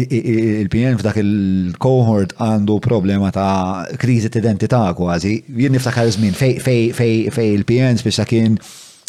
il-PN 0.63 0.97
f'dak 0.97 1.19
il-cohort 1.21 2.33
għandu 2.41 2.79
problema 2.87 3.29
ta' 3.37 3.85
kriżi 4.01 4.31
identità 4.41 4.81
kważi. 4.97 5.35
Jien 5.61 5.77
niftakar 5.77 6.09
żmien 6.15 6.33
fej 6.33 7.37
il-PN 7.59 8.01
biex 8.01 8.25
kien 8.33 8.57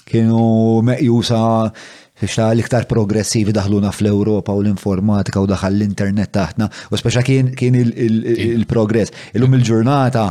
kienu 0.03 0.83
meqjusa 0.83 1.39
Ixta 2.23 2.47
l-iktar 2.55 2.85
progressivi 2.89 3.51
daħluna 3.55 3.89
fl-Europa 3.93 4.53
u 4.55 4.61
l-informatika 4.63 5.41
u 5.43 5.47
daħal 5.49 5.75
l-internet 5.79 6.31
taħtna, 6.35 6.69
u 6.93 6.97
speċa 6.99 7.23
kien 7.59 7.75
il-progress. 7.77 9.11
Illum 9.35 9.57
il-ġurnata, 9.57 10.21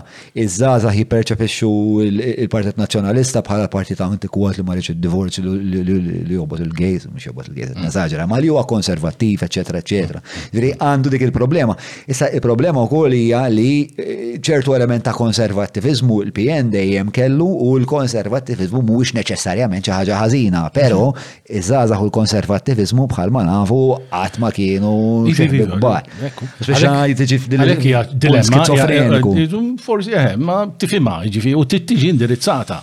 iż-żaza 0.43 0.93
jiperċepixxu 0.97 1.71
il-Partit 2.07 2.81
Nazzjonalista 2.81 3.43
bħala 3.45 3.69
partit 3.73 4.01
antikwat 4.01 4.59
li 4.59 4.65
marriċ 4.67 4.95
id-divorz 4.95 5.41
li 5.43 6.37
jobot 6.37 6.63
il-gejz, 6.65 7.09
mux 7.13 7.27
jobot 7.29 7.49
il-gejz, 7.53 7.75
mm. 7.77 7.85
nazagġera, 7.87 8.27
ma 8.29 8.39
li 8.41 8.49
huwa 8.51 8.65
konservativ, 8.69 9.45
eccetera, 9.47 9.83
eccetera. 9.83 10.23
Mm. 10.25 10.49
Ġri 10.57 10.73
għandu 10.81 11.13
dik 11.13 11.27
il-problema. 11.29 11.77
Issa 12.09 12.31
il-problema 12.33 12.83
u 12.83 12.89
koll 12.91 13.17
hija 13.19 13.45
li 13.53 13.69
eh, 13.99 14.21
ċertu 14.43 14.77
element 14.79 15.05
ta' 15.07 15.13
konservativizmu 15.17 16.21
il-PN 16.29 16.73
dejjem 16.73 17.13
kellu 17.15 17.49
u 17.69 17.73
l-konservativizmu 17.81 18.81
mhuwiex 18.87 19.13
neċessarjament 19.21 19.85
xi 19.87 19.95
ħaġa 19.99 20.21
ħażina, 20.23 20.63
però 20.75 21.09
mm. 21.11 21.49
iż 21.59 21.73
għazax 21.83 22.03
u 22.03 22.09
l-konservativizmu 22.09 23.07
bħal 23.13 23.33
ma 23.35 23.43
nafu 23.47 23.79
għatma 24.11 24.47
ma 24.47 24.51
kienu 24.55 24.93
xeħbibbar. 25.39 26.09
Speċali 26.63 27.17
tiġi 27.21 27.41
f'dilemma. 27.43 29.27
Forsi 29.83 30.15
eh, 30.17 30.37
ma 30.39 30.61
tifima 30.79 31.19
ġifi 31.27 31.55
u 31.59 31.65
tiġi 31.67 32.13
indirizzata. 32.15 32.81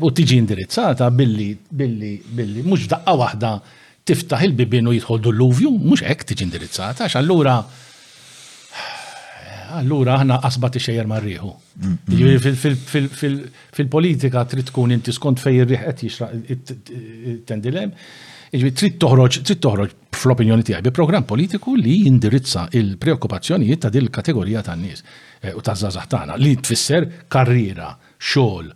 u 0.00 0.10
tiġi 0.20 0.38
indirizzata 0.42 1.10
billi, 1.10 1.50
billi, 1.70 2.14
billi, 2.28 2.62
mux 2.62 2.86
daqqa 2.88 3.14
wahda 3.20 3.58
tiftaħ 4.08 4.46
il-bibin 4.46 4.88
u 4.88 4.94
l-luvju, 4.96 5.70
mux 5.70 6.02
ek 6.08 6.24
tiġi 6.30 6.44
indirizzata, 6.46 7.08
x'allura 7.10 7.60
allura 9.76 10.14
aħna 10.16 10.38
qasbat 10.42 10.78
ixejjer 10.80 11.08
marriħu. 11.10 11.50
Mm-hmm. 11.82 13.36
Fil-politika 13.76 14.44
trid 14.48 14.70
tkun 14.70 14.94
inti 14.96 15.12
skont 15.12 15.40
fejn 15.42 15.60
ir-riħ 15.64 15.84
qed 15.90 16.08
jixraq 16.08 17.46
tendilem, 17.50 17.92
Iġbi, 18.48 18.68
trid 18.72 18.94
toħroġ, 19.02 19.34
trid 19.44 19.58
toħroġ 19.60 19.90
fl-opinjoni 20.22 20.64
tiegħi 20.64 20.84
bi 20.86 20.90
programm 20.96 21.26
politiku 21.28 21.74
li 21.76 21.98
jindirizza 22.06 22.62
il-preokkupazzjonijiet 22.78 23.82
ta' 23.84 23.90
dil 23.92 24.08
kategorija 24.08 24.62
tan-nies 24.64 25.02
eh, 25.02 25.50
u 25.52 25.60
ta' 25.60 25.74
żgħażagħ 25.76 26.08
tagħna 26.14 26.38
li 26.40 26.54
tfisser 26.56 27.08
karriera, 27.28 27.90
xogħol, 28.16 28.70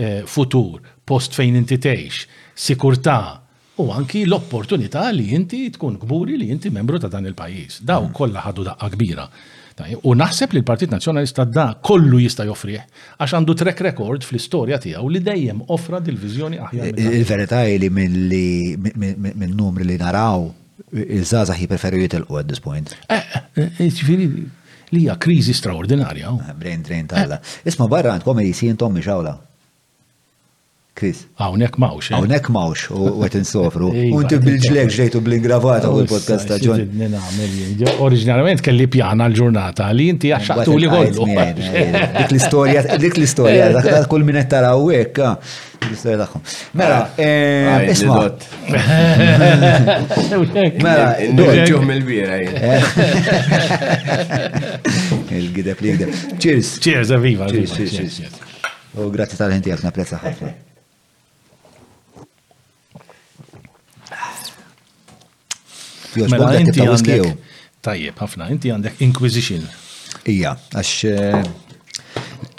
eh, 0.00 0.22
futur, 0.24 0.80
post 1.04 1.36
fejn 1.36 1.60
inti 1.60 1.76
tgħix, 1.76 2.22
sikurtà, 2.56 3.18
u 3.84 3.90
anki 3.92 4.24
l-opportunità 4.24 5.04
li 5.12 5.28
inti 5.36 5.66
tkun 5.76 6.00
kburi 6.06 6.40
li 6.40 6.48
inti 6.48 6.72
membru 6.72 6.96
ta' 6.98 7.12
dan 7.12 7.28
il-pajis. 7.28 7.82
Daw 7.84 8.08
mm. 8.08 8.16
kollha 8.16 8.46
ħadu 8.48 8.64
daqqa 8.72 8.88
kbira. 8.96 9.28
U 10.08 10.14
naħseb 10.18 10.52
li 10.56 10.62
l-Partit 10.62 10.90
Nazjonalista 10.92 11.44
da 11.46 11.66
kollu 11.84 12.20
jista' 12.22 12.46
joffrih 12.48 12.80
għax 13.18 13.34
għandu 13.38 13.54
trek 13.62 13.82
rekord 13.88 14.26
fl-istorja 14.26 14.78
tiegħu 14.82 15.10
li 15.14 15.22
dejjem 15.24 15.62
offra 15.74 16.00
dil-viżjoni 16.02 16.60
aħjar. 16.64 16.92
Il-verità 16.98 17.62
li 17.64 17.90
minn 17.90 19.56
numri 19.56 19.86
li 19.88 19.98
naraw 20.00 20.48
il 20.94 21.24
żaħi 21.28 21.68
preferu 21.70 22.00
jitilqu 22.04 22.38
at 22.40 22.48
this 22.48 22.62
point. 22.62 22.94
Eh, 23.08 23.34
eh, 23.58 23.84
Ġifieri 23.84 24.28
li 24.94 25.02
hija 25.02 25.18
kriżi 25.20 25.52
straordinarja. 25.54 26.30
Ah, 26.32 26.54
brain 26.56 26.82
drain 26.82 27.06
talla. 27.10 27.40
Isma' 27.68 27.88
barra 27.90 28.14
għandkom 28.16 28.42
ejsi 28.46 28.72
tommi 28.78 29.04
xawla. 29.04 29.36
Kris. 30.98 31.18
Għawnek 31.38 31.76
mawx. 31.80 32.08
Għawnek 32.16 32.48
eh? 32.48 32.54
mawx 32.54 32.88
u 32.94 33.22
għet 33.22 33.36
insofru. 33.38 33.90
Unti 34.16 34.36
iva, 34.38 34.42
bil-ġlek 34.46 34.88
ġejtu 34.96 35.20
bil-ingravata 35.22 35.92
u 35.94 36.00
l-podcast 36.02 36.48
ta' 36.50 36.56
ġon. 36.62 36.84
Oriġinarament 38.04 38.62
kelli 38.66 38.88
pjana 38.90 39.28
l-ġurnata 39.30 39.86
li 39.96 40.08
inti 40.14 40.32
għaxaqtu 40.34 40.76
li 40.82 40.90
kollu. 40.90 41.28
Eh, 41.78 41.94
dik 42.18 42.32
l-istoria, 42.32 42.80
dik 43.00 43.16
l-istoria, 43.18 43.66
eh, 43.68 43.72
dak 43.74 43.84
ta' 43.86 44.04
kull 44.10 44.22
minnet 44.26 44.48
tara 44.50 44.70
u 44.80 44.86
għek. 44.94 45.18
Mela, 46.74 46.96
ah, 47.04 47.84
isma. 47.86 48.20
Mela, 50.86 51.10
ġuħ 51.28 51.84
mill-bira. 51.88 52.38
Il-gideb 55.38 55.84
li 55.84 55.94
gideb. 56.00 56.16
Cheers. 56.38 56.72
Cheers, 56.82 57.12
aviva. 57.18 57.50
cheers, 57.50 57.76
cheers. 57.92 58.20
U 58.96 59.04
oh, 59.06 59.12
grazzi 59.12 59.38
tal-ħinti 59.38 59.76
għafna 59.76 59.92
prezza 59.94 60.18
ħafna. 60.22 60.50
fjox 66.24 66.34
mela, 66.34 66.48
bogda 66.48 66.64
inti 66.64 66.84
għandek. 66.84 67.54
Tajjeb, 67.86 68.18
ħafna, 68.18 68.48
inti 68.54 68.72
għandek 68.74 69.02
Inquisition. 69.06 69.64
Ija, 70.32 70.54
għax 70.74 70.92
eh, 71.12 71.48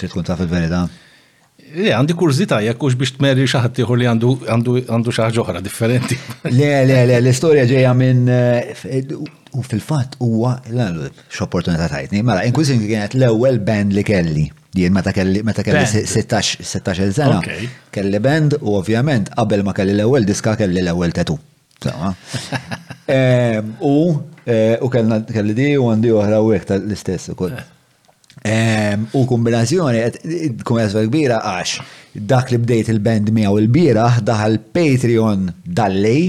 tkun 0.05 0.27
taf 0.27 0.43
il-verita. 0.45 0.83
Le, 1.69 1.91
għandi 1.93 2.15
kurzita 2.17 2.57
jekk 2.65 2.83
ux 2.87 2.95
biex 2.97 3.13
tmerri 3.19 3.43
xaħat 3.49 3.75
tiħu 3.77 3.97
li 3.99 4.07
għandu 4.09 5.11
xaħġa 5.15 5.43
oħra 5.43 5.59
differenti. 5.61 6.17
Le, 6.57 6.71
le, 6.87 6.99
le, 7.05 7.19
l-istoria 7.21 7.65
ġeja 7.69 7.91
minn 7.93 8.23
eh, 8.29 9.11
u 9.53 9.61
fil-fat 9.65 10.15
huwa 10.21 10.55
x'opportunità 11.27 11.89
tajtni. 11.93 12.23
Mela, 12.23 12.45
Inquisition 12.49 12.85
kienet 12.89 13.17
l-ewwel 13.19 13.59
band 13.59 13.93
li 13.93 14.05
kelli. 14.07 14.47
Jien 14.77 14.93
meta 14.93 15.09
kelli 15.09 15.41
kelli 15.41 15.81
16 15.81 16.59
sena 17.09 17.39
kelli 17.89 18.19
band 18.21 18.59
u 18.61 18.75
ovvjament 18.77 19.31
qabel 19.33 19.63
ma 19.65 19.73
kelli 19.73 19.95
l-ewwel 19.97 20.27
diska 20.29 20.53
kelli 20.61 20.83
l-ewwel 20.83 21.09
tatu. 21.17 21.39
U 23.81 24.15
eh, 24.45 24.77
u 24.81 24.89
kellna 24.89 25.21
kelli 25.33 25.53
di 25.53 25.75
u 25.79 25.85
għandi 25.93 26.11
uħra 26.11 26.39
u 26.43 26.51
għek 26.55 26.65
tal-istess 26.71 27.31
u 27.31 27.35
koll. 27.39 27.55
U 29.17 29.21
kombinazzjoni, 29.29 30.61
kombinazzjoni 30.67 31.07
kbira 31.09 31.39
għax 31.39 31.77
dak 32.27 32.51
li 32.51 32.59
bdejt 32.59 32.91
il-band 32.95 33.31
miegħu 33.35 33.61
il-bira 33.63 34.09
daħal 34.25 34.59
Patreon 34.75 35.47
dallej 35.63 36.27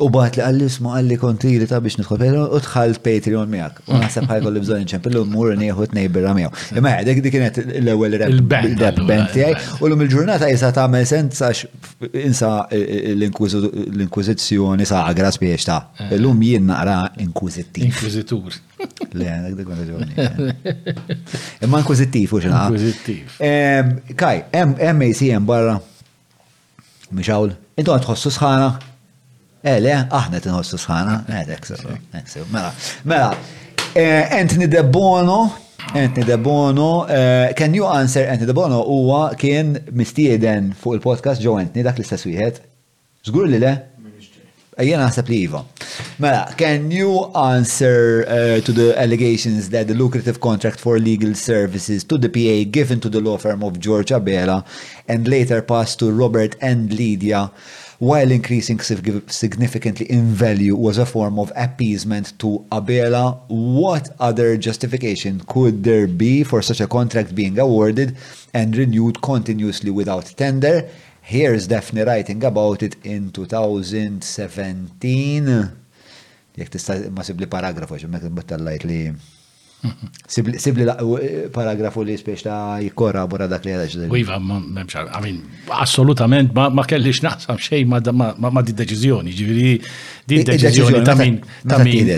U 0.00 0.06
bat 0.08 0.38
li 0.38 0.40
għalli 0.40 0.66
ma' 0.80 0.94
għalli 0.96 1.16
konti 1.20 1.50
li 1.60 1.66
ta' 1.68 1.76
biex 1.84 1.98
nidħol 2.00 2.16
Patreon 2.16 2.46
u 2.56 2.58
tħall 2.64 2.94
Patreon 3.04 3.50
miegħek. 3.52 3.80
U 3.92 3.98
naħseb 4.00 4.24
ħajkolli 4.30 4.60
bżonn 4.64 4.84
inċempillu 4.86 5.20
mmur 5.28 5.50
nieħu 5.60 5.88
tnejbirra 5.90 6.30
miegħu. 6.38 6.52
għedek 6.80 7.08
dik 7.08 7.18
dik 7.26 7.34
kienet 7.34 7.58
l-ewwel 7.82 8.14
rap 8.22 8.38
band 8.48 9.34
tiegħi 9.34 9.82
u 9.84 9.90
lum 9.92 10.00
il-ġurnata 10.06 10.46
jisa 10.48 10.70
tagħmel 10.78 11.04
sens 11.10 11.42
għax 11.44 11.60
insa 12.24 12.52
e, 12.72 12.80
e, 12.80 13.12
l-inkwiżizzjoni 13.18 14.86
sagra 14.88 15.32
spiex 15.36 15.66
ta' 15.68 16.06
illum 16.16 16.40
eh. 16.40 16.54
jien 16.54 16.64
naqra 16.72 16.94
inkwizittiv. 17.22 17.90
Inkwizitur. 17.90 18.56
Le, 19.18 19.34
dik 19.44 19.58
dik 19.58 19.74
raġuni. 19.74 20.14
Eh. 20.16 21.66
Imma 21.68 21.82
inkwizittiv 21.84 22.32
u 22.34 22.40
xinaqa. 22.46 22.72
Inkwizittiv. 22.72 24.16
Kaj, 24.24 24.40
hemm 24.56 24.74
MACM 25.02 25.46
barra. 25.52 25.76
Mixawl, 27.12 27.52
intu 27.78 27.94
tħossu 28.02 28.32
sħana 28.32 28.72
Ele, 29.62 29.90
eh, 29.94 30.06
aħna 30.10 30.40
t-nħossu 30.42 30.74
sħana, 30.78 31.20
eh, 31.30 31.44
eh, 31.46 32.46
mela, 32.50 32.72
mela, 33.06 33.28
Anthony 33.94 34.66
De 34.66 34.80
Bono, 34.82 35.52
Anthony 35.94 36.26
De 36.26 36.36
Bono, 36.36 37.04
can 37.54 37.70
you 37.74 37.86
answer 37.86 38.26
Anthony 38.28 38.46
De 38.48 38.52
Bono 38.58 38.80
huwa 38.82 39.20
kien 39.38 39.76
mistieden 39.94 40.72
fuq 40.74 40.96
il-podcast 40.98 41.42
Joe 41.44 41.60
Anthony 41.62 41.84
dak 41.86 42.00
l-istess 42.00 42.26
wieħed? 42.26 42.58
Zgur 43.28 43.46
li 43.52 43.60
le? 43.62 43.70
Ejja 44.82 44.96
naħseb 44.98 45.28
li 45.30 45.38
iva. 45.44 45.60
Mela, 46.18 46.42
can 46.58 46.88
you 46.90 47.26
answer 47.38 48.22
uh, 48.26 48.58
to 48.66 48.72
the 48.74 48.94
allegations 48.98 49.68
that 49.70 49.86
the 49.86 49.92
lucrative 49.94 50.40
contract 50.40 50.80
for 50.82 50.96
legal 50.98 51.34
services 51.38 52.02
to 52.04 52.16
the 52.18 52.30
PA 52.32 52.64
given 52.72 52.98
to 52.98 53.10
the 53.12 53.20
law 53.22 53.36
firm 53.38 53.62
of 53.62 53.78
George 53.78 54.10
Abela 54.10 54.64
and 55.06 55.28
later 55.28 55.60
passed 55.62 55.98
to 56.00 56.10
Robert 56.10 56.56
and 56.62 56.90
Lydia 56.90 57.52
while 58.02 58.32
increasing 58.34 58.80
significantly 58.80 60.10
in 60.10 60.24
value 60.34 60.74
was 60.74 60.98
a 60.98 61.06
form 61.06 61.38
of 61.38 61.52
appeasement 61.54 62.36
to 62.36 62.66
Abela, 62.72 63.40
what 63.46 64.08
other 64.18 64.56
justification 64.56 65.38
could 65.46 65.84
there 65.84 66.08
be 66.08 66.42
for 66.42 66.62
such 66.62 66.80
a 66.80 66.88
contract 66.88 67.32
being 67.32 67.60
awarded 67.60 68.16
and 68.52 68.76
renewed 68.76 69.22
continuously 69.22 69.92
without 69.92 70.24
tender? 70.36 70.82
Here's 71.20 71.68
Daphne 71.68 72.02
writing 72.02 72.42
about 72.42 72.82
it 72.82 72.96
in 73.06 73.30
2017. 73.30 75.72
Jek 76.58 76.68
tista' 76.70 77.06
ma 77.14 77.22
sibli 77.24 77.46
paragrafu, 77.46 77.98
ġemmek 78.02 78.26
li 78.90 78.98
Sibli 80.28 80.84
e, 80.86 81.28
paragrafu 81.50 82.04
li 82.06 82.14
spiex 82.16 82.44
ta' 82.46 83.24
bora 83.26 83.48
dak 83.50 83.64
li 83.66 83.72
Uiva, 84.06 84.36
Iva, 84.36 85.00
għamin, 85.02 85.40
assolutament 85.74 86.54
ma 86.54 86.84
kellix 86.86 87.18
naqsam 87.24 87.58
xej 87.58 87.82
ma 87.90 87.98
di 87.98 88.74
deċizjoni, 88.78 89.34
ġiviri, 89.34 89.72
di 90.30 90.38
deċizjoni 90.46 91.02
ta' 91.02 91.16
min. 91.18 91.40
Ta' 91.66 91.80
min. 91.82 92.12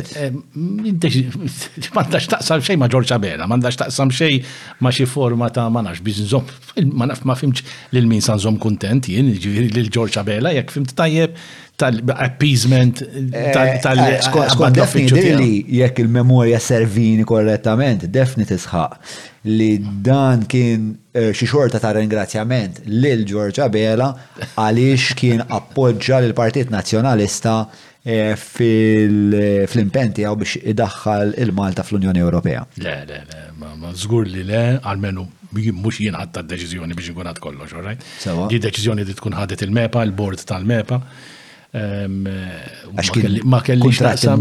Ma 0.59 2.05
eh, 2.05 2.09
ndax 2.11 2.29
taqsam 2.37 2.61
xej 2.69 2.77
ma 2.85 2.91
Giorgia 2.93 3.17
Bela, 3.23 3.49
ma 3.49 3.57
ndax 3.57 3.81
taqsam 3.87 4.13
xej 4.13 4.43
ma 4.85 4.93
xie 4.93 5.09
forma 5.09 5.49
ta' 5.49 5.71
ma 5.73 5.81
nax 5.89 6.05
biżżom, 6.05 6.45
ma 7.01 7.09
naf 7.09 7.25
ma 7.25 7.33
fimx 7.41 7.65
lil 7.97 8.13
min 8.13 8.21
sanżom 8.21 8.61
kontent, 8.61 9.09
jien, 9.09 9.33
ġiviri 9.41 9.73
l 9.73 9.89
Giorgia 9.89 10.23
Bela, 10.27 10.53
jek 10.53 10.69
fimt 10.77 10.93
tajjeb 11.01 11.41
tal-appeasement 11.77 13.03
eh, 13.33 13.51
tal-skont 13.83 14.77
eh, 14.79 14.99
eh, 15.11 15.39
li 15.39 15.77
jekk 15.81 15.99
il-memoria 16.05 16.61
servini 16.63 17.25
korrettament, 17.27 18.05
defni 18.15 18.47
tisħaq 18.47 19.17
li 19.51 19.71
dan 20.07 20.45
kien 20.49 20.93
xi 21.11 21.49
xorta 21.51 21.81
ta' 21.83 21.91
ringrazzjament 21.99 22.85
lil 22.87 23.25
Giorgia 23.27 23.67
Bela 23.69 24.13
għaliex 24.55 25.19
kien 25.19 25.43
appoġġa 25.43 26.23
l 26.29 26.37
Partit 26.39 26.71
Nazzjonalista 26.73 27.57
fil-impenti 28.39 30.27
għaw 30.29 30.39
biex 30.43 30.59
idaħħal 30.61 31.39
il-Malta 31.43 31.83
fl-Unjoni 31.87 32.21
Ewropea. 32.23 32.65
Le, 32.85 32.99
le, 33.09 33.21
le, 33.31 33.45
ma 33.59 33.95
zgur 33.99 34.29
li 34.31 34.43
le, 34.47 34.65
għalmenu 34.79 35.25
mux 35.81 36.03
jien 36.05 36.15
ħatta 36.21 36.45
d-deċizjoni 36.45 36.95
biex 36.99 37.11
nkun 37.15 37.33
kollox, 37.43 37.73
all 37.73 37.87
right? 37.95 38.05
Di 38.53 38.61
deċizjoni 38.61 39.07
li 39.09 39.17
tkun 39.17 39.39
ħadet 39.41 39.65
il-MEPA, 39.67 40.05
il-bord 40.11 40.45
tal-MEPA, 40.47 41.01
ma 41.75 43.61
kelli 43.67 43.91
taqsam 44.07 44.39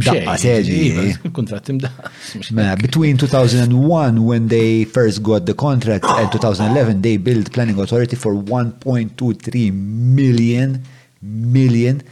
iva, 0.69 1.17
Kontrat 1.37 1.65
imdaqqa. 1.69 2.81
Between 2.81 3.17
2001 3.17 4.23
when 4.25 4.47
they 4.47 4.85
first 4.85 5.23
got 5.23 5.45
the 5.45 5.53
contract 5.53 6.05
and 6.07 6.31
2011 6.31 7.01
they 7.01 7.17
built 7.17 7.51
planning 7.51 7.79
authority 7.79 8.15
for 8.15 8.35
1.23 8.35 9.73
million 9.73 10.83
million 11.21 12.03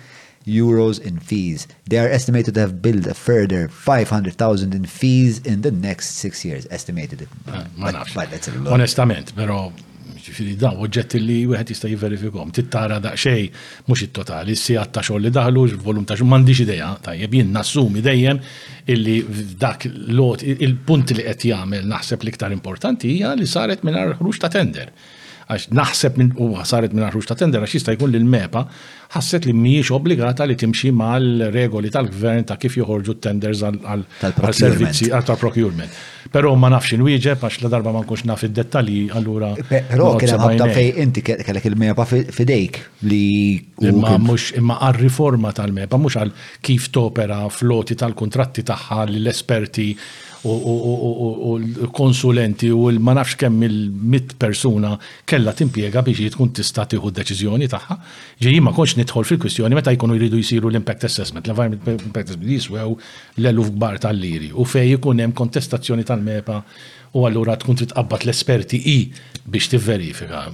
euros 0.48 1.00
in 1.00 1.20
fees. 1.20 1.68
They 1.88 2.00
are 2.00 2.10
estimated 2.10 2.56
to 2.56 2.62
have 2.62 2.82
built 2.82 3.06
a 3.06 3.14
further 3.14 3.68
500,000 3.68 4.74
in 4.74 4.86
fees 4.86 5.38
in 5.46 5.62
the 5.62 5.70
next 5.72 6.16
six 6.18 6.44
years. 6.44 6.66
Estimated. 6.72 7.22
Eh, 7.22 7.28
Onestament, 8.74 9.34
pero 9.36 9.72
ġifiri 10.26 10.56
da, 10.62 10.72
uġġetti 10.78 11.20
li 11.22 11.38
wieħed 11.50 11.72
jista' 11.74 11.90
jiverifikom. 11.92 12.52
Tittara 12.56 12.98
daqsxej 13.04 13.46
mhux 13.88 14.04
it-totali, 14.08 14.56
sijat 14.60 14.94
ta' 14.96 15.04
xogħol 15.08 15.26
li 15.26 15.32
daħlu, 15.38 15.66
volum 15.84 16.06
ta' 16.10 16.18
m'għandix 16.20 16.64
ideja 16.66 16.90
tajjeb 17.08 17.38
jien 17.40 17.52
nassumi 17.56 18.04
dejjem 18.06 18.42
illi 18.96 19.18
dak 19.66 19.88
lot 20.18 20.44
il-punt 20.46 21.16
li 21.18 21.26
qed 21.30 21.48
jagħmel 21.54 21.88
naħseb 21.94 22.22
l-iktar 22.26 22.54
importanti 22.56 23.16
hija 23.18 23.34
li 23.40 23.50
saret 23.58 23.86
mingħajr 23.88 24.18
ħruġ 24.22 24.44
ta' 24.46 24.54
tender 24.60 24.94
għax 25.52 25.72
naħseb 25.76 26.18
minn 26.20 26.40
u 26.40 26.50
saret 26.66 26.94
minn 26.96 27.10
ta' 27.28 27.36
tender 27.38 27.64
għax 27.66 27.76
jista' 27.78 27.96
jkun 27.98 28.16
l 28.16 28.24
mepa 28.28 28.66
ħasset 29.12 29.44
li 29.50 29.52
mhijiex 29.54 29.92
obbligata 29.92 30.46
li 30.48 30.56
timxi 30.56 30.92
mal-regoli 30.96 31.90
tal-gvern 31.92 32.46
ta' 32.48 32.56
kif 32.60 32.78
joħorġu 32.80 33.16
tenders 33.24 33.64
għal 33.68 34.06
servizzi 34.56 35.10
għal 35.12 35.36
procurement. 35.42 35.98
Però 36.32 36.54
ma 36.56 36.70
nafx 36.72 36.96
inwieġeb 36.96 37.44
għax 37.44 37.58
la 37.66 37.72
darba 37.74 37.92
ma 37.92 38.06
nkunx 38.06 38.24
naf 38.30 38.46
id-dettalji 38.48 39.02
għallura. 39.12 39.50
Però 39.92 40.14
kien 40.22 40.34
għabda 40.38 40.70
fej 40.72 40.94
inti 41.04 41.26
kellek 41.28 41.68
il-mepa 41.68 42.06
fidejk 42.08 42.82
li. 43.10 43.24
Imma 43.84 44.16
mhux 44.22 44.52
imma 44.62 44.78
għal-riforma 44.86 45.52
tal-mepa 45.60 45.98
mux 46.00 46.16
għal 46.22 46.32
kif 46.64 46.88
topera 46.96 47.44
floti 47.52 47.98
tal-kontratti 48.00 48.64
tagħha 48.68 49.02
l-esperti 49.10 49.90
u 50.44 51.58
l-konsulenti 51.58 52.72
u 52.74 52.88
ma 53.00 53.14
nafx 53.14 53.36
kemm 53.38 53.62
il-mit 53.64 54.34
persuna 54.40 54.96
kella 55.28 55.54
timpiega 55.58 56.02
biex 56.06 56.34
tkun 56.34 56.50
tista' 56.58 56.88
tieħu 56.90 57.12
deċiżjoni 57.18 57.68
tagħha. 57.70 57.98
Ġej 58.42 58.62
ma 58.66 58.74
konx 58.76 58.96
nidħol 58.98 59.28
fil-kwistjoni 59.30 59.78
meta 59.78 59.94
jkunu 59.94 60.18
jridu 60.18 60.42
jsiru 60.42 60.72
l-impact 60.72 61.06
assessment, 61.06 61.46
l-environment 61.46 62.08
impact 62.08 62.32
assessment 62.34 62.50
jiswew 62.58 62.96
l-eluf 63.38 63.70
kbar 63.76 64.00
tal-liri 64.02 64.52
u 64.54 64.66
fej 64.66 64.96
ikun 64.98 65.22
hemm 65.22 65.36
kontestazzjoni 65.38 66.06
tal-mepa 66.10 66.58
u 67.14 67.26
allura 67.28 67.58
tkun 67.60 67.78
titqabbat 67.84 68.24
l-esperti 68.26 68.80
i 68.80 68.96
biex 69.46 69.68
tivverifika. 69.76 70.48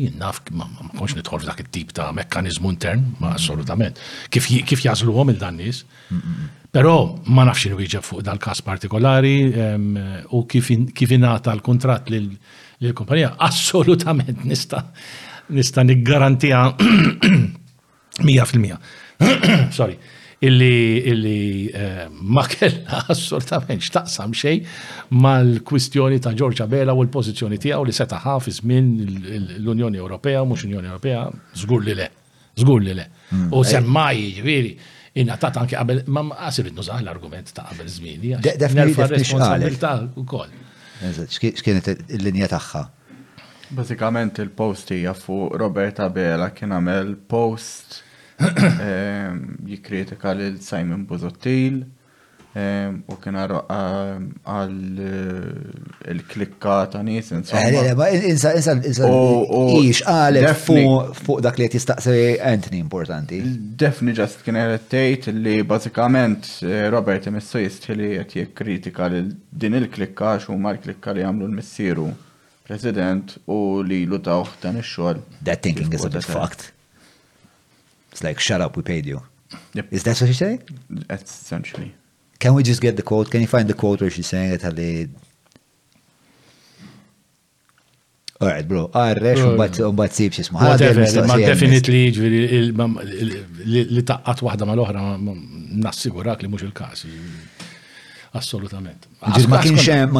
Jien 0.00 0.18
naf 0.18 0.40
ma 0.50 0.66
konx 0.98 1.14
nidħol 1.20 1.44
f'dak 1.44 1.62
it-tip 1.66 1.94
ta' 1.94 2.10
mekkanizmu 2.16 2.74
intern, 2.74 3.06
ma 3.22 3.36
assolutament. 3.36 4.02
Kif 4.32 4.82
jażluhom 4.82 5.30
il-dan 5.34 5.60
nies. 5.60 5.84
Mm, 6.10 6.18
mm, 6.18 6.42
mm. 6.42 6.50
Pero 6.72 7.18
ma 7.36 7.42
nafx 7.44 7.66
inwieġeb 7.68 8.04
fuq 8.04 8.22
dal-kas 8.24 8.62
partikolari 8.64 9.32
u 10.32 10.38
kif 10.48 10.70
ingħata 10.72 11.52
l-kuntratt 11.58 12.06
lill-kumpanija, 12.14 13.34
assolutament 13.44 14.40
nista' 14.48 14.80
nista' 15.52 15.84
niggarantija 15.84 16.62
100%. 18.24 18.80
Sorry. 19.78 19.98
Illi, 20.42 21.00
illi 21.06 21.68
eh, 21.70 22.08
ma 22.10 22.42
kellha 22.50 23.02
assolutament 23.12 23.84
x'taqsam 23.84 24.32
xejn 24.34 24.64
mal-kwistjoni 25.22 26.18
ta' 26.24 26.32
Giorgia 26.34 26.64
Bela 26.66 26.96
u 26.98 27.04
l-pożizzjoni 27.04 27.60
tiegħu 27.62 27.84
li 27.86 27.94
seta' 27.94 28.18
ħaf 28.24 28.48
iż-żmien 28.50 28.88
l-Unjoni 29.60 30.00
Ewropea 30.00 30.40
mhux 30.48 30.64
Unjoni 30.66 30.88
Ewropea 30.88 31.28
żgur 31.62 31.84
li 31.84 32.00
le. 32.00 32.08
Żgur 32.58 32.82
li 32.88 32.96
le. 32.96 33.06
Mm. 33.32 33.46
U 33.56 33.62
semmaj, 33.64 34.24
ġifieri 34.40 34.74
Inna 35.14 35.36
ta' 35.36 35.50
tanki 35.52 35.74
qabel, 35.76 36.00
ma' 36.14 36.24
għasir 36.46 36.70
id-nużaħ 36.70 37.02
l-argument 37.04 37.50
ta' 37.56 37.66
qabel 37.68 37.88
zmini. 37.92 38.32
Nerfa' 38.80 40.08
u 40.16 40.28
Xkienet 41.28 41.88
il-linja 42.16 42.48
tagħha? 42.52 42.82
Basikament 43.76 44.38
il-post 44.44 44.92
hija 44.94 45.12
fuq 45.16 45.56
Roberta 45.60 46.06
Bela 46.12 46.48
kien 46.56 46.72
għamel 46.76 47.12
post 47.32 47.98
ehm, 48.42 49.38
jikkritika 49.68 50.32
lil 50.38 50.58
Simon 50.64 51.04
Buzottil 51.08 51.82
Ehm, 52.52 52.94
u 53.10 53.16
kien 53.22 53.36
ehm, 53.40 54.24
għal 54.44 54.98
eh, 55.02 56.08
il-klikka 56.12 56.72
ta' 56.92 57.00
nis, 57.06 57.30
insomma. 57.32 57.60
Eh, 57.64 57.86
insa, 58.28 58.50
insa, 58.58 58.74
insa, 58.76 59.06
ix 59.80 60.02
għalef 60.08 60.66
fuq 61.16 61.40
dak 61.46 61.56
li 61.56 61.64
jtistaqsi 61.70 62.16
Anthony 62.44 62.76
importanti. 62.82 63.38
Defni 63.80 64.12
ġast 64.18 64.44
kien 64.44 64.58
għettejt 64.60 65.30
li 65.32 65.54
bazikament 65.68 66.50
eh, 66.66 66.90
Robert 66.92 67.30
imissu 67.32 67.62
jistħili 67.62 68.12
jett 68.18 68.52
kritika 68.56 69.08
li 69.08 69.22
din 69.48 69.78
il-klikka 69.80 70.34
xu 70.44 70.58
ma 70.60 70.74
l-klikka 70.76 71.16
li 71.16 71.24
għamlu 71.24 71.48
l-missiru 71.48 72.10
president 72.68 73.32
u 73.48 73.80
li 73.80 74.02
lu 74.06 74.20
dan 74.20 74.76
il-xol. 74.76 75.24
That 75.48 75.64
thinking 75.64 75.88
is 75.94 76.04
a 76.04 76.10
bit 76.12 76.28
fucked. 76.28 76.68
It's 78.12 78.22
like, 78.22 78.38
shut 78.44 78.60
up, 78.60 78.76
we 78.76 78.82
paid 78.82 79.06
you. 79.06 79.22
Is 79.90 80.02
that 80.02 80.20
what 80.20 80.28
you 80.28 80.34
say? 80.34 80.58
That's 80.90 81.32
essentially. 81.32 81.94
Can 82.42 82.50
we 82.54 82.62
just 82.64 82.80
get 82.86 82.94
the 83.00 83.04
quote? 83.10 83.28
Can 83.30 83.40
you 83.44 83.50
find 83.54 83.68
the 83.72 83.78
quote 83.82 83.98
where 84.00 84.10
she's 84.10 84.26
saying 84.32 84.50
it? 84.58 84.64
All 88.40 88.48
right, 88.52 88.66
bro. 88.66 88.88
Għarrex, 88.90 89.40
ah, 89.44 89.48
un-bat 89.92 90.12
sib 90.18 90.30
xismu. 90.34 90.56
Whatever, 90.58 91.04
ma 91.30 91.36
definitely 91.44 92.00
ġviri 92.16 92.40
li 93.94 94.02
taqqat 94.08 94.38
wahda 94.42 94.64
ma 94.66 94.74
l-ohra 94.74 95.02
nassigurak 95.84 96.38
li 96.42 96.48
mux 96.50 96.62
il-kas. 96.66 97.00
Assolutament. 98.40 99.02
Ma 99.52 99.60
kienx 99.62 99.84
hemm 99.86 100.18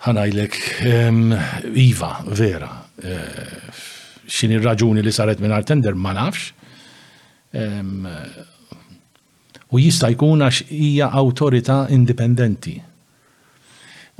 Ħanajlek, 0.00 0.56
Iva, 1.76 2.12
vera, 2.36 2.70
eh, 3.04 3.56
xini 4.26 4.58
raġuni 4.60 5.02
li 5.04 5.12
saret 5.12 5.40
minn 5.42 5.54
tender 5.64 5.94
ma 5.96 6.12
nafx. 6.16 6.54
U 9.70 9.78
jista' 9.78 10.10
jkun 10.14 10.44
għax 10.46 10.62
hija 10.72 11.08
awtorità 11.18 11.82
indipendenti. 11.94 12.76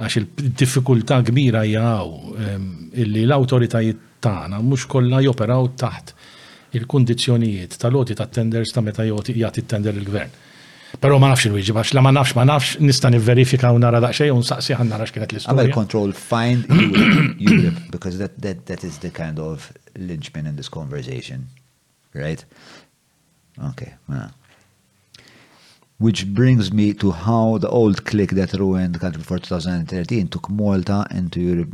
Għax 0.00 0.16
il-diffikultà 0.22 1.20
kbira 1.28 1.62
hija 1.68 1.90
illi 2.02 3.22
l-awtoritajiet 3.28 4.08
tagħna 4.24 4.60
mhux 4.64 4.86
kollha 4.90 5.20
joperaw 5.24 5.68
taħt 5.80 6.14
il-kundizzjonijiet 6.78 7.76
tal-oti 7.82 8.14
tat-tenders 8.18 8.72
ta' 8.74 8.82
meta 8.84 9.04
jagħti 9.06 9.36
t-tender 9.62 9.94
il-gvern 10.00 10.34
Pero 10.98 11.18
ma 11.22 11.28
nafx 11.30 11.44
il 11.46 11.52
wiġi 11.54 11.72
bax, 11.76 11.92
la 11.94 12.02
ma 12.02 12.10
nafx, 12.10 12.34
ma 12.34 12.42
nafx, 12.48 12.78
nista 12.82 13.10
verifika 13.28 13.70
u 13.72 13.78
nara 13.78 14.00
daqxej, 14.02 14.32
un 14.34 14.42
saqsi 14.44 14.74
għan 14.74 14.90
nara 14.90 15.06
xkienet 15.06 15.30
l-istoria. 15.30 15.54
Għamil 15.54 15.74
control, 15.76 16.10
find 16.16 16.66
Europe, 16.66 17.78
because 17.92 18.18
that, 18.18 18.34
that, 18.42 18.66
that 18.66 18.82
is 18.84 18.98
the 18.98 19.10
kind 19.10 19.38
of 19.38 19.70
linchpin 19.96 20.46
in 20.46 20.56
this 20.56 20.68
conversation, 20.68 21.46
right? 22.12 22.44
Okay, 23.70 23.94
well. 24.08 24.30
Which 25.98 26.26
brings 26.32 26.72
me 26.72 26.94
to 26.94 27.10
how 27.12 27.58
the 27.58 27.68
old 27.68 28.06
clique 28.06 28.30
that 28.30 28.54
ruined 28.54 28.94
the 28.94 28.98
country 28.98 29.18
before 29.20 29.38
2013 29.38 30.28
took 30.28 30.48
Malta 30.48 31.06
into 31.14 31.40
Europe. 31.42 31.68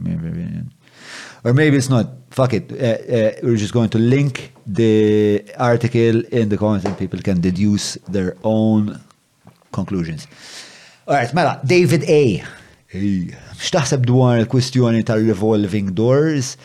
Or 1.45 1.55
maybe 1.55 1.77
it's 1.77 1.89
not. 1.89 2.09
Fuck 2.31 2.53
it. 2.55 2.73
Uh, 2.73 2.75
uh, 3.07 3.33
we're 3.45 3.55
just 3.57 3.73
going 3.73 3.89
to 3.91 3.99
link 3.99 4.53
the 4.67 5.45
article 5.57 6.23
in 6.35 6.49
the 6.49 6.59
comments 6.59 6.85
and 6.85 6.99
people 6.99 7.23
can 7.23 7.41
deduce 7.41 7.95
their 8.09 8.37
own 8.43 9.01
conclusions. 9.79 10.23
Alright, 11.07 11.33
mela, 11.37 11.59
David 11.73 12.03
A. 12.21 12.23
X'taħseb 13.61 14.09
dwar 14.11 14.41
il-kwistjoni 14.41 15.05
tal-revolving 15.13 15.93
doors? 16.01 16.57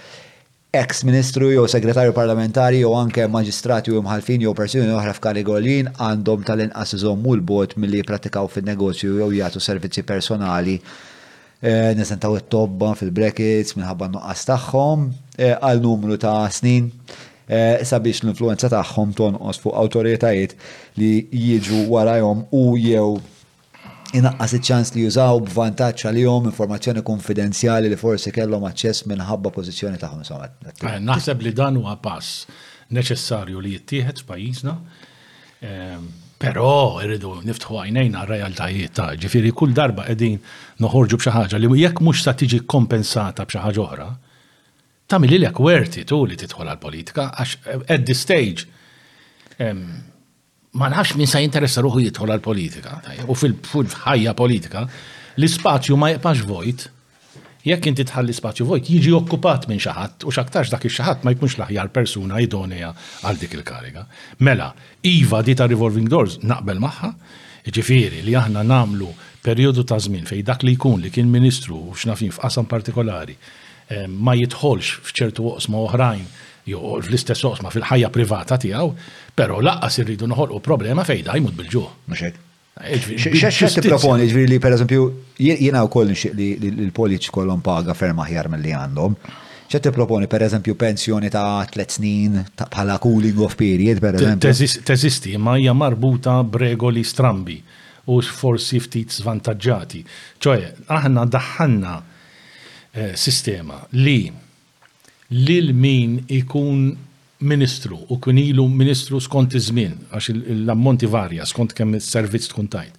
ex-ministru 0.80 1.50
jew 1.52 1.66
segretarju 1.68 2.14
parlamentari 2.16 2.78
jew 2.80 2.94
anke 2.96 3.26
maġistrati 3.28 3.92
u 3.92 4.00
mħalfin 4.06 4.46
jew 4.46 4.52
persuni 4.56 4.94
oħra 4.96 5.12
f'kaligolin 5.18 5.90
għandhom 5.98 6.46
tal-inqas 6.48 6.94
u 6.96 7.12
l-bot 7.34 7.74
milli 7.76 8.00
jippratikaw 8.00 8.48
fin-negozju 8.54 9.18
jew 9.20 9.28
jagħtu 9.42 9.62
servizzi 9.66 10.06
personali 10.12 10.78
eh, 10.80 11.92
Nesentaw 12.00 12.38
it-tobba 12.40 12.94
fil-brackets 13.02 13.76
minħabba 13.82 14.14
nuqqas 14.14 14.46
tagħhom 14.54 15.04
eh, 15.44 15.58
għal 15.60 15.84
numru 15.90 16.16
ta' 16.24 16.38
snin. 16.60 16.88
Eh, 17.50 17.82
sabiex 17.88 18.22
l-influenza 18.24 18.70
tagħhom 18.70 19.16
tonqos 19.18 19.60
fuq 19.64 19.74
awtoritajiet 19.82 20.52
li 21.02 21.12
jiġu 21.34 21.80
warajom 21.90 22.44
u 22.54 22.62
jew 22.78 23.08
inaqqas 24.18 24.54
iċ-ċans 24.60 24.94
li 24.96 25.08
jużaw 25.08 25.42
b'vantaġġ 25.50 26.06
għalihom 26.12 26.52
informazzjoni 26.52 27.04
konfidenzjali 27.10 27.90
li 27.90 27.98
forsi 27.98 28.32
kellhom 28.36 28.68
aċċess 28.70 29.08
minħabba 29.10 29.52
pożizzjoni 29.58 30.02
tagħhom 30.04 30.22
insomma. 30.22 30.50
Eh, 30.70 31.00
naħseb 31.02 31.42
li 31.48 31.54
dan 31.58 31.82
huwa 31.82 31.98
pass 32.04 32.46
neċessarju 32.94 33.64
li 33.66 33.74
jittieħed 33.80 34.22
f'pajjiżna. 34.22 34.78
Ehm, 35.66 36.10
però 36.42 37.02
irridu 37.02 37.40
niftħu 37.46 37.82
għajnejna 37.82 38.28
r-realtajiet 38.28 38.94
ta' 38.98 39.10
ġifieri 39.18 39.50
kull 39.58 39.74
darba 39.78 40.06
qegħdin 40.08 40.38
noħorġu 40.86 41.18
b'xi 41.18 41.34
ħaġa 41.40 41.58
li 41.66 41.78
jekk 41.88 42.06
mhux 42.06 42.22
sa 42.28 42.38
tiġi 42.38 42.62
kompensata 42.70 43.48
b'xi 43.50 43.66
ħaġa 43.66 43.82
oħra, 43.88 44.10
tamil 45.12 45.36
li 45.44 45.50
werti 45.66 46.06
tu 46.08 46.22
li 46.26 46.38
titħol 46.40 46.72
għal-politika, 46.74 47.28
għax 47.36 47.58
eh, 47.74 47.92
at 47.98 48.08
this 48.08 48.24
stage 48.24 48.70
ma 50.72 50.88
nafx 50.90 51.18
min 51.20 51.28
sa 51.30 51.42
jinteressa 51.44 51.84
ruħu 51.86 52.02
jitħol 52.08 52.32
għal-politika, 52.38 52.98
u 53.30 53.36
fil-ħajja 53.38 54.34
politika, 54.40 54.86
l-spazju 55.38 55.98
ma 56.00 56.10
jepax 56.14 56.42
vojt, 56.50 56.86
jekk 57.68 57.90
inti 57.92 58.06
l 58.24 58.34
spazju 58.34 58.66
vojt, 58.66 58.90
jiġi 58.90 59.12
okkupat 59.20 59.68
minn 59.70 59.84
xaħat, 59.84 60.26
u 60.26 60.34
xaktax 60.34 60.72
dak 60.74 60.88
il-xaħat 60.90 61.28
ma 61.28 61.36
jkunx 61.36 61.60
laħjar 61.62 61.92
persuna 61.94 62.40
idonea 62.42 62.90
għal 63.22 63.42
dik 63.44 63.54
il-kariga. 63.60 64.08
Mela, 64.48 64.72
Iva 65.06 65.42
di 65.44 65.54
ta' 65.58 65.66
revolving 65.70 66.08
doors 66.10 66.40
naqbel 66.46 66.82
maħħa, 66.88 67.12
ġifiri 67.70 68.24
li 68.26 68.34
aħna 68.38 68.64
namlu 68.66 69.12
periodu 69.44 69.84
ta' 69.86 70.00
żmien 70.08 70.26
fej 70.30 70.42
dak 70.46 70.64
li 70.66 70.74
jkun 70.78 71.04
li 71.04 71.12
kien 71.14 71.30
ministru 71.34 71.76
u 71.90 71.94
x'nafin 71.98 72.34
f'qasam 72.34 72.66
partikolari 72.70 73.36
Eh, 73.92 74.08
ma 74.08 74.32
jitħolx 74.40 75.02
fċertu 75.04 75.50
oqsma 75.52 75.82
oħrajn 75.84 76.24
jew 76.70 76.80
l-istess 77.02 77.44
oqsma 77.50 77.72
fil-ħajja 77.74 78.12
privata 78.14 78.58
tiegħu, 78.62 78.94
pero 79.36 79.60
laqqas 79.66 80.00
irridu 80.06 80.30
noħolqu 80.32 80.62
problema 80.64 81.04
fejda 81.08 81.36
jmut 81.40 81.58
bil-ġuħ. 81.58 82.34
Xeċ 82.80 83.80
t-proponi, 83.82 84.30
ġviri 84.32 84.48
li 84.56 84.60
per 84.64 84.78
eżempju, 84.78 85.08
jina 85.42 85.82
u 85.84 85.90
koll 85.92 86.14
li 86.38 86.54
l-poliċ 86.72 87.32
kollon 87.36 87.60
paga 87.66 87.94
ferma 87.98 88.28
ħjar 88.30 88.50
mill-li 88.54 88.72
għandhom. 88.80 89.18
ċet 89.72 89.88
proponi 89.96 90.28
per 90.28 90.44
eżempju 90.48 90.74
pensjoni 90.76 91.30
ta' 91.32 91.66
tlet 91.72 91.94
snin 91.96 92.40
bħala 92.60 92.98
cooling 93.00 93.40
off 93.44 93.56
period 93.60 94.02
per 94.04 94.18
eżempju? 94.20 94.82
Teżisti, 94.88 95.36
ma 95.40 95.56
hija 95.60 95.74
marbuta 95.74 96.40
b'regoli 96.44 97.04
strambi 97.08 97.56
u 98.12 98.22
forsi 98.24 98.80
ftit 98.88 99.16
svantagġati. 99.20 100.04
ċoje, 100.44 100.72
aħna 100.92 101.28
daħħanna 101.36 101.94
Eh, 102.94 103.14
sistema 103.16 103.78
li 103.96 104.26
lil 105.32 105.70
min 105.72 106.18
ikun 106.28 106.90
ministru 107.48 107.96
u 108.12 108.18
kun 108.20 108.36
ilu 108.38 108.66
ministru 108.68 109.22
skont 109.24 109.56
iż-żmien 109.56 109.94
għax 110.12 110.28
l-ammonti 110.34 111.08
varja 111.14 111.46
skont 111.48 111.72
kemm 111.78 111.96
is-servizz 111.96 112.50
tkun 112.52 112.68
tajt. 112.68 112.92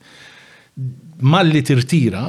Malli 1.29 1.61
tirtira 1.63 2.25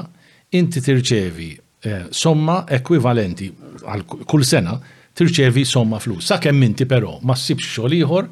inti 0.60 0.84
tirċevi 0.84 1.50
eh, 1.88 2.04
somma 2.12 2.66
ekwivalenti 2.68 3.48
għal 3.88 4.04
kull 4.28 4.44
sena 4.44 4.76
tirċevi 5.16 5.64
somma 5.64 6.04
flus. 6.04 6.34
Sa 6.36 6.42
kemm 6.44 6.68
inti 6.68 6.84
però 6.84 7.22
ma 7.24 7.38
ssibx 7.40 7.78
xogħol 7.80 7.96
ieħor 8.02 8.28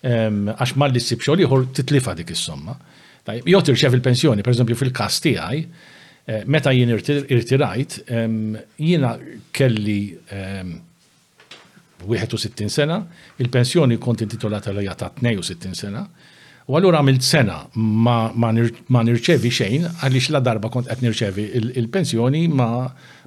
ehm, 0.00 0.44
għax 0.56 0.78
malli 0.80 1.04
ssib 1.04 1.20
xogħol 1.20 1.44
ieħor 1.44 1.68
titlifa 1.82 2.16
dik 2.16 2.32
is-somma. 2.32 2.78
Jo 3.44 3.60
tirċevi 3.64 4.00
il-pensjoni, 4.00 4.40
per 4.44 4.56
fil-każ 4.80 5.20
tiegħi, 5.28 5.62
Eh, 6.24 6.40
meta 6.48 6.72
jien 6.72 6.88
irtirajt, 6.88 7.98
jiena 8.80 9.10
kelli 9.52 10.02
61 12.04 12.68
sena, 12.72 13.02
il-pensjoni 13.36 13.98
kont 14.00 14.22
intitolata 14.24 14.72
li 14.72 14.86
ta' 14.96 15.10
62 15.20 15.74
sena, 15.76 16.04
u 16.64 16.76
għallura 16.78 17.02
għamil 17.02 17.18
sena 17.20 17.58
ma 17.76 18.52
nirċevi 18.54 19.50
xejn, 19.52 19.84
għalix 20.00 20.30
la 20.32 20.40
darba 20.40 20.70
kont 20.72 20.88
qed 20.88 21.04
nirċevi 21.04 21.44
il-pensjoni 21.82 22.46
ma 22.48 22.68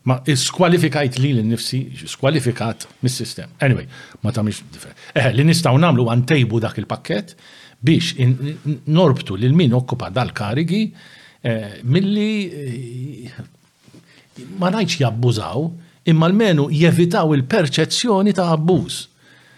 ma 0.07 0.15
iskwalifikajt 0.23 1.17
li 1.19 1.33
l-nifsi, 1.35 1.79
skwalifikat 2.07 2.85
mis-sistem. 3.03 3.49
Anyway, 3.59 3.89
ma 4.23 4.31
tamix 4.31 4.61
different. 4.71 4.95
Eh, 5.11 5.33
li 5.35 5.43
nistaw 5.43 5.75
namlu 5.75 6.05
għantejbu 6.07 6.61
dak 6.63 6.77
il-pakket 6.79 7.33
biex 7.83 8.13
norbtu 8.87 9.35
lil 9.35 9.51
min 9.57 9.75
okkupa 9.75 10.07
dal-karigi 10.15 10.81
Eh, 11.45 11.79
milli 11.85 12.49
eh, 12.49 13.33
ma 14.57 14.69
ngħidx 14.73 15.01
jabbużaw, 15.03 15.69
imma 16.09 16.27
l-menu 16.31 16.65
jevitaw 16.73 17.33
il-perċezzjoni 17.35 18.33
ta' 18.37 18.49
abbuż. 18.55 18.97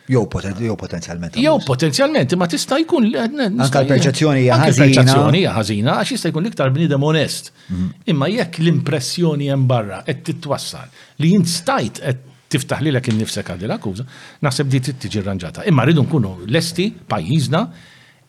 Jow 0.10 0.26
potenzjalment. 0.26 1.36
Jow 1.38 1.60
potenzjalment, 1.62 2.34
ma 2.42 2.48
tista' 2.50 2.80
jkun. 2.82 3.12
Anka 3.14 3.84
l-perċezzjoni 3.84 4.42
hija 4.42 4.58
L-perċezzjoni 4.66 5.44
ħażina 5.54 5.98
għax 6.02 6.14
jista' 6.16 6.32
jkun 6.34 6.48
liktar 6.50 6.72
bnidem 6.74 6.98
bniedem 6.98 7.06
onest. 7.12 7.52
Mhm. 7.70 7.92
Imma 8.16 8.28
jekk 8.34 8.60
l-impressjoni 8.64 9.52
hemm 9.52 9.68
barra 9.70 10.02
qed 10.08 10.24
titwassal 10.32 10.90
li 11.22 11.36
jinstajt 11.36 12.02
qed 12.02 12.26
tiftaħ 12.50 12.82
lilek 12.88 13.12
innifsek 13.14 13.52
għadil 13.54 13.72
akkuża, 13.76 14.04
naħseb 14.42 14.68
di 14.68 14.80
tiġi 14.88 15.22
rranġata. 15.22 15.68
Imma 15.70 15.86
rridu 15.86 16.02
nkunu 16.02 16.48
lesti 16.50 16.90
pajjiżna 16.92 17.62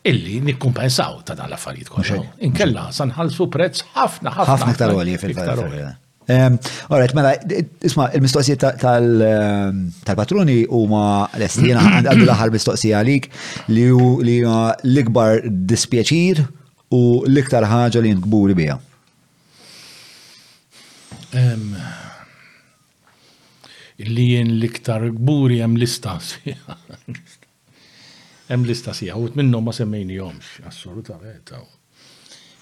illi 0.09 0.39
nikkumpensaw 0.45 1.19
ta' 1.25 1.35
dan 1.37 1.51
l-affarijiet 1.51 1.89
kollha. 1.93 2.21
Inkella 2.45 2.87
nħallsu 2.93 3.45
prezz 3.53 3.83
ħafna 3.93 4.33
ħafna. 4.33 4.49
Ħafna 4.49 4.73
iktar 4.75 4.93
għolja 4.95 5.21
fil-fatt. 5.21 5.61
Alright, 6.31 7.15
mela, 7.17 7.33
isma, 7.85 8.07
il-mistoqsijiet 8.17 8.63
tal-patruni 8.81 10.61
huma 10.73 11.03
l-estina 11.37 11.81
għandu 11.99 12.25
l-aħħar 12.27 12.53
mistoqsija 12.55 13.01
għalik 13.03 13.27
li 13.73 13.87
huwa 13.91 14.71
l-ikbar 14.85 15.45
dispjaċir 15.73 16.43
u 16.95 17.01
l-iktar 17.29 17.67
ħaġa 17.69 18.05
li 18.05 18.15
nkburi 18.17 18.55
biha. 18.57 18.79
Li 24.01 24.25
jien 24.33 24.49
l-iktar 24.57 25.05
gburi 25.19 25.61
hemm 25.61 25.77
lista 25.79 26.15
hemm 28.51 28.65
lista 28.67 28.93
sija, 28.93 29.17
u 29.17 29.29
minnhom 29.35 29.63
ma 29.69 29.71
jomx, 29.71 30.43
assolutament. 30.67 31.51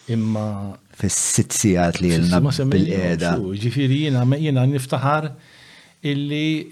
Imma. 0.08 0.74
Fis-sitt 1.00 1.54
sigħat 1.54 2.00
li 2.02 2.10
jilna 2.14 2.40
bil-qeda. 2.42 3.34
jiġifieri 3.54 4.00
jiena 4.08 4.24
jiena 4.40 4.64
niftaħar 4.66 5.30
illi 6.02 6.70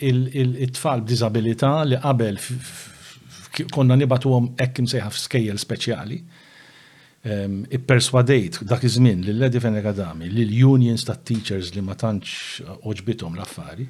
it-tfal 0.63 1.03
b'diżabilità 1.05 1.75
li 1.85 1.99
qabel 2.01 2.39
konna 3.73 3.95
nibatuhom 3.97 4.51
hekk 4.59 4.81
imsejħa 4.83 5.11
f'skejjel 5.13 5.61
speċjali. 5.61 6.17
Ehm, 7.27 7.59
Ipperswadejt 7.73 8.61
dak 8.69 8.83
iż-żmien 8.87 9.23
lil 9.25 9.39
Lady 9.41 9.59
Fenekadami 9.59 10.25
li 10.31 10.43
l-unions 10.47 11.05
ta' 11.05 11.15
teachers 11.17 11.71
li 11.75 11.81
ma 11.81 11.95
tantx 11.97 12.61
oġbitom 12.87 13.35
l-affari 13.37 13.87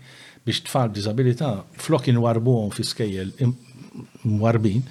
biex 0.47 0.61
tfal 0.67 0.89
b'diżabilità 0.93 1.51
flok 1.83 2.07
inwarbuhom 2.13 2.71
fi 2.73 2.83
skejjel 2.87 3.33
mwarbin 4.25 4.81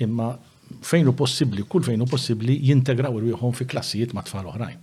imma 0.00 0.32
fejn 0.82 1.08
u 1.10 1.14
possibbli, 1.16 1.62
kull 1.68 1.82
fejn 1.84 2.00
u 2.00 2.06
possibbli 2.08 2.56
jintegraw 2.68 3.18
irwieħhom 3.18 3.52
fi 3.56 3.66
klassijiet 3.68 4.14
ma' 4.16 4.24
tfal 4.24 4.48
oħrajn. 4.52 4.78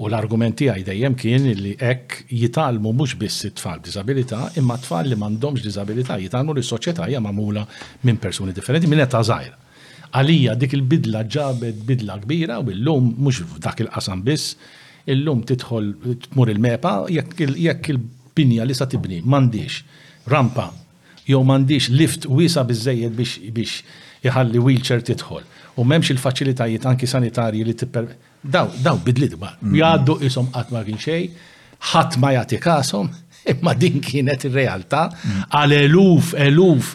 U 0.00 0.08
l-argumenti 0.10 0.66
għaj 0.68 0.82
dejjem 0.88 1.14
kien 1.16 1.44
li 1.56 1.70
ek 1.80 2.18
jitalmu 2.28 2.90
mux 2.96 3.14
biss 3.20 3.46
it-tfal 3.48 3.78
disabilita, 3.84 4.42
imma 4.60 4.76
tfal 4.80 5.08
li 5.10 5.16
mandomx 5.20 5.62
disabilita 5.64 6.18
jitalmu 6.20 6.52
li 6.56 6.64
soċieta 6.64 7.06
hija 7.08 7.20
mamula 7.24 7.62
minn 8.04 8.18
persuni 8.20 8.52
differenti 8.56 8.88
minn 8.92 9.00
ta' 9.08 9.22
zaħir. 9.24 9.54
Għalija 10.16 10.54
dik 10.56 10.74
il-bidla 10.76 11.22
ġabet 11.28 11.80
bidla 11.88 12.18
kbira 12.22 12.60
u 12.62 12.70
illum 12.72 13.08
mux 13.24 13.40
dak 13.60 13.80
il-qasam 13.86 14.20
biss, 14.24 14.56
illum 15.08 15.42
titħol 15.48 15.90
tmur 16.28 16.52
il-mepa 16.52 16.94
jekk 17.12 17.92
il-binja 17.92 18.68
li 18.68 18.76
sa 18.76 18.88
tibni 18.88 19.20
mandiġ 19.24 19.78
rampa 20.28 20.70
jew 21.28 21.38
mandiġ 21.46 21.88
lift 21.94 22.24
wisa 22.28 22.64
bizzejed 22.68 23.14
biex 23.16 23.80
jħalli 24.26 24.58
wheelchair 24.62 25.02
titħol. 25.08 25.44
U 25.76 25.84
memx 25.84 26.10
il-faċilitajiet 26.14 26.86
anki 26.88 27.06
sanitarji 27.06 27.64
li 27.68 27.74
tipper. 27.76 28.06
Daw, 28.40 28.70
daw 28.82 28.98
bidlid 29.04 29.36
ma. 29.40 29.50
Mm. 29.60 29.74
Jgħaddu 29.76 30.16
isom 30.28 30.50
qatt 30.54 30.72
ma 30.72 30.82
kien 30.86 31.00
xej, 31.00 31.26
ħadd 31.92 32.18
ma 32.22 32.30
jagħti 32.38 32.60
kasom, 32.62 33.10
imma 33.54 33.74
din 33.76 34.00
kienet 34.04 34.48
ir-realtà 34.48 35.06
mm. 35.12 35.46
għal 35.58 35.76
eluf, 35.82 36.32
eluf 36.46 36.90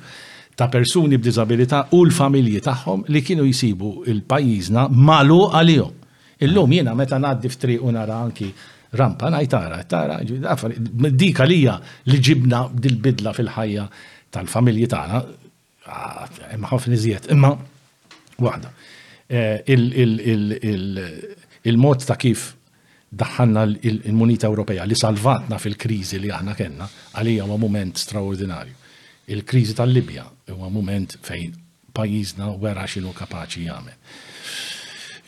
ta' 0.61 0.67
persuni 0.69 1.17
b'diżabilità 1.17 1.85
u 1.97 2.03
l-familji 2.05 2.61
tagħhom 2.65 3.05
li 3.13 3.21
kienu 3.25 3.45
jisibu 3.47 3.93
il-pajjiżna 4.11 4.87
malu 5.07 5.43
għalihom. 5.51 5.97
Illum 6.45 6.69
mm. 6.69 6.77
jiena 6.79 6.95
meta 6.97 7.19
ngħaddi 7.21 7.53
f'triq 7.53 7.85
u 7.87 7.93
nara 7.97 8.21
anki 8.25 8.51
rampa 8.99 9.29
najtara, 9.31 9.77
tara, 9.87 10.17
dik 11.11 11.37
għalija 11.45 11.75
li 12.11 12.17
ġibna 12.27 12.65
dil-bidla 12.75 13.31
fil-ħajja 13.37 13.85
tal-familji 14.31 14.87
tagħna 14.91 15.21
Ah, 15.89 16.27
imma 16.53 16.69
ħafna 16.69 16.93
iżjed, 16.95 17.29
imma 17.33 17.55
waħda. 18.45 18.71
Eh, 19.31 20.75
Il-mod 21.63 22.05
ta' 22.05 22.17
kif 22.19 22.51
daħħalna 23.11 23.63
il-Munita 23.87 24.47
Ewropea 24.49 24.85
li 24.85 24.95
salvatna 24.97 25.57
fil-kriżi 25.59 26.19
li 26.21 26.29
aħna 26.31 26.53
kellna 26.57 26.87
għalija 27.17 27.45
huwa 27.45 27.57
moment 27.61 27.97
straordinarju. 27.99 28.75
Il-kriżi 29.31 29.75
tal-Libja 29.77 30.25
huwa 30.53 30.69
moment 30.73 31.17
fejn 31.25 31.57
pajjiżna 31.95 32.49
wera 32.61 32.85
xinu 32.87 33.13
kapaċi 33.17 33.65
jagħmel. 33.67 34.31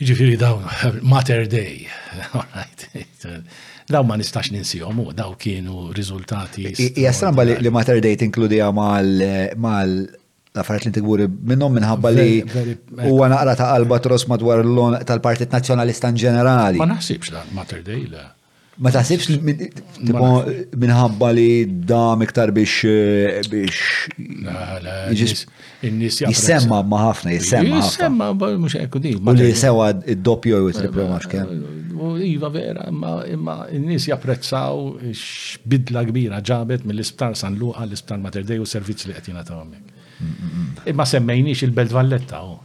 Ġifiri 0.04 0.36
dawn, 0.42 0.64
Mater 1.06 1.46
Day, 1.48 1.86
daw 3.94 4.04
ma 4.04 4.18
nistax 4.18 4.50
ninsihom 4.52 5.00
u 5.04 5.12
daw 5.16 5.36
kienu 5.40 5.92
riżultati. 5.96 6.66
Hija 6.78 7.14
li 7.46 7.72
Mater 7.72 8.02
Day 8.04 8.18
tinkludi 8.20 8.60
mal 8.64 9.96
l-affarijiet 10.54 10.94
li 10.94 11.00
tikburi 11.00 11.26
minnhom 11.50 11.74
minnħabba 11.76 12.12
li 12.14 12.44
u 13.10 13.18
għanaqra 13.26 13.58
ta' 13.58 13.72
albatros 13.80 14.28
madwar 14.30 14.62
l-lon 14.62 15.00
tal-Partit 15.10 15.54
Nazjonalista 15.54 16.12
in 16.14 16.22
ġenerali. 16.28 16.78
Ma 16.82 16.90
naħsibx 16.94 17.34
la 17.34 17.44
Materday 17.58 18.06
la. 18.12 18.26
Ma 18.82 18.90
taħsibx 18.90 19.36
minnħabba 20.78 21.32
li 21.38 21.48
da' 21.90 22.14
miktar 22.22 22.50
biex 22.54 23.46
biex 23.50 24.14
jissemma 25.14 26.80
ma 26.86 27.02
ħafna, 27.08 27.34
jissemma. 27.36 27.80
Jissemma, 27.84 28.30
mux 28.38 28.78
ekku 28.82 29.02
di. 29.04 29.12
U 29.18 29.36
li 29.40 29.50
sewa 29.58 29.90
id-doppju 29.98 30.62
u 30.70 30.74
triplu 30.78 31.06
max 31.10 31.30
kem. 31.34 31.66
Iva 32.34 32.50
vera, 32.54 32.86
imma 32.92 33.56
n-nis 33.74 34.06
japprezzaw 34.12 34.86
bidla 35.66 36.06
kbira 36.10 36.42
ġabet 36.46 36.86
mill-isptar 36.90 37.34
San 37.42 37.58
Luqa 37.62 37.86
l-isptar 37.88 38.18
Mater 38.22 38.44
Dei 38.46 38.62
u 38.62 38.66
servizz 38.70 39.06
li 39.10 39.18
għetina 39.18 39.46
ta' 39.50 39.54
għamek. 39.58 39.92
Imma 40.86 41.06
semmejniex 41.06 41.62
il-Belt 41.62 41.92
Valletta, 41.92 42.44
oh. 42.44 42.60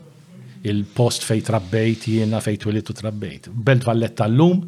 il-post 0.69 1.23
fej 1.25 1.41
trabbejt 1.47 2.05
jiena 2.11 2.41
fej 2.45 2.59
twilitu 2.65 2.93
trabbejt. 2.93 3.49
Belt 3.51 3.87
Valletta 3.87 4.27
l-lum. 4.29 4.63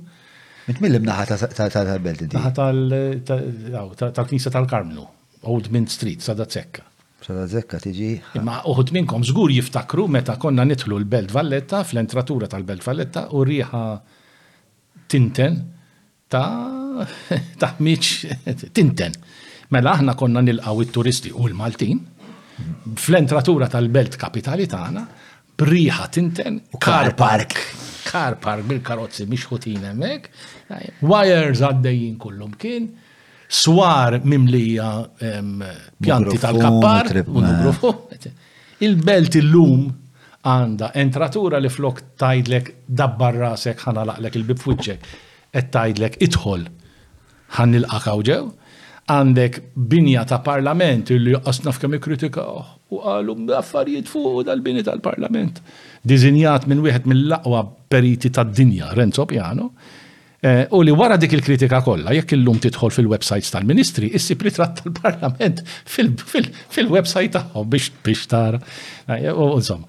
Mitmillim 0.69 1.02
naħa 1.05 1.27
tal-Belt 1.74 2.23
di? 2.23 2.31
Naħa 2.36 2.52
tal-Knisa 3.98 4.52
tal-Karmlu, 4.55 5.05
Old 5.51 5.69
Mint 5.74 5.90
Street, 5.90 6.23
sada 6.23 6.47
zekka. 6.47 6.85
Sada 7.27 7.44
zekka 7.51 7.81
tiġi. 7.82 8.12
Imma 8.39 8.61
uħud 8.70 8.94
minnkom 8.97 9.24
zgur 9.28 9.51
jiftakru 9.52 10.07
meta 10.09 10.39
konna 10.40 10.65
nitħlu 10.65 11.01
l-Belt 11.02 11.35
Valletta, 11.36 11.82
fl-entratura 11.85 12.48
tal-Belt 12.48 12.86
Valletta, 12.86 13.27
u 13.36 13.43
riħa 13.44 13.82
tinten 15.11 15.59
ta' 16.31 16.48
ta' 17.61 17.74
miċ 17.82 18.15
tinten. 18.78 19.19
Mela 19.74 19.97
aħna 19.98 20.15
konna 20.19 20.40
nilqaw 20.43 20.81
it-turisti 20.86 21.35
u 21.35 21.44
l-Maltin, 21.51 22.01
fl-entratura 23.02 23.68
tal-belt 23.72 24.16
kapitali 24.20 24.66
tagħna 24.72 25.04
briħa 25.62 26.06
tinten 26.16 26.60
car 26.80 27.14
park. 27.16 27.56
Car 28.10 28.36
park 28.42 28.64
bil-karozzi 28.70 29.26
biex 29.28 29.48
ħutin 29.52 29.84
hemmhekk. 29.90 30.28
Wires 31.06 31.60
għaddejjin 31.68 32.16
kullum 32.22 32.54
kien, 32.60 32.86
swar 33.48 34.16
mimlija 34.24 34.86
pjanti 36.00 36.38
tal-kappar, 36.42 37.12
il-belt 38.88 39.36
illum 39.42 39.88
għanda 40.48 40.94
entratura 41.02 41.58
li 41.60 41.68
flok 41.68 41.98
tajdlek 42.22 42.70
dabbar 42.86 43.36
rasek 43.50 43.82
ħana 43.84 44.06
laqlek 44.08 44.38
il-bib 44.40 44.62
qed 44.80 44.96
et 45.52 45.68
tajdlek 45.74 46.16
idħol 46.24 46.64
ħan 47.58 47.78
il-qakaw 47.82 48.24
ġew 48.30 48.46
għandek 49.09 49.60
binja 49.74 50.24
ta' 50.24 50.39
parlament 50.44 51.09
li 51.10 51.32
għasnaf 51.36 51.81
kemm 51.81 51.98
kritika 52.02 52.44
u 52.90 52.98
għalu 53.01 53.36
affarijiet 53.59 54.09
fuq 54.10 54.44
dal-bini 54.47 54.85
tal-parlament. 54.86 55.60
Dizinjat 56.06 56.66
minn 56.66 56.82
wieħed 56.85 57.06
mill-laqwa 57.09 57.64
periti 57.90 58.31
tad-dinja, 58.31 58.93
Renzo 58.94 59.27
Piano, 59.27 59.70
eh, 60.43 60.66
u 60.70 60.82
li 60.82 60.90
wara 60.93 61.16
dik 61.20 61.34
il-kritika 61.39 61.83
kollha, 61.84 62.15
jekk 62.16 62.34
illum 62.39 62.58
tidħol 62.60 62.94
fil-websites 62.94 63.50
tal-ministri, 63.55 64.10
issi 64.16 64.36
pritrat 64.39 64.83
tal-parlament 64.83 65.62
fil-website 65.86 67.33
tagħhom 67.39 67.68
biex 67.70 67.91
biex 68.05 68.26
tara. 68.26 68.60
Eh, 69.08 69.28
insomma, 69.33 69.86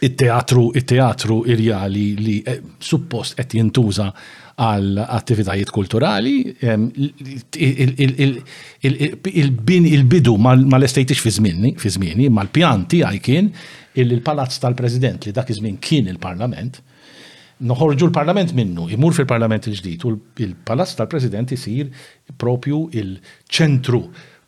it-teatru, 0.00 0.70
it-teatru 0.74 1.44
irjali 1.46 2.08
li 2.18 2.38
eh, 2.46 2.60
suppost 2.78 3.36
qed 3.38 3.54
jintuża 3.60 4.10
għal 4.54 5.00
attivitajiet 5.02 5.70
kulturali, 5.74 6.36
il-bidu 8.94 10.34
l 10.46 10.86
estejtix 10.86 11.22
fi 11.22 11.32
zmini, 11.98 12.28
mal-pjanti 12.30 13.00
għaj 13.02 13.20
kien 13.24 13.48
il-palazz 14.04 14.60
tal-president 14.62 15.26
li 15.26 15.34
dak 15.34 15.50
iż-żmien 15.54 15.80
kien 15.82 16.08
il-parlament, 16.12 16.78
noħorġu 17.66 18.08
l-parlament 18.10 18.54
minnu, 18.54 18.86
imur 18.94 19.14
fil-parlament 19.16 19.66
il-ġdid, 19.72 20.06
u 20.06 20.14
il-palazz 20.46 20.96
tal-president 21.00 21.52
isir 21.58 21.90
propju 22.38 22.86
il-ċentru 22.98 24.02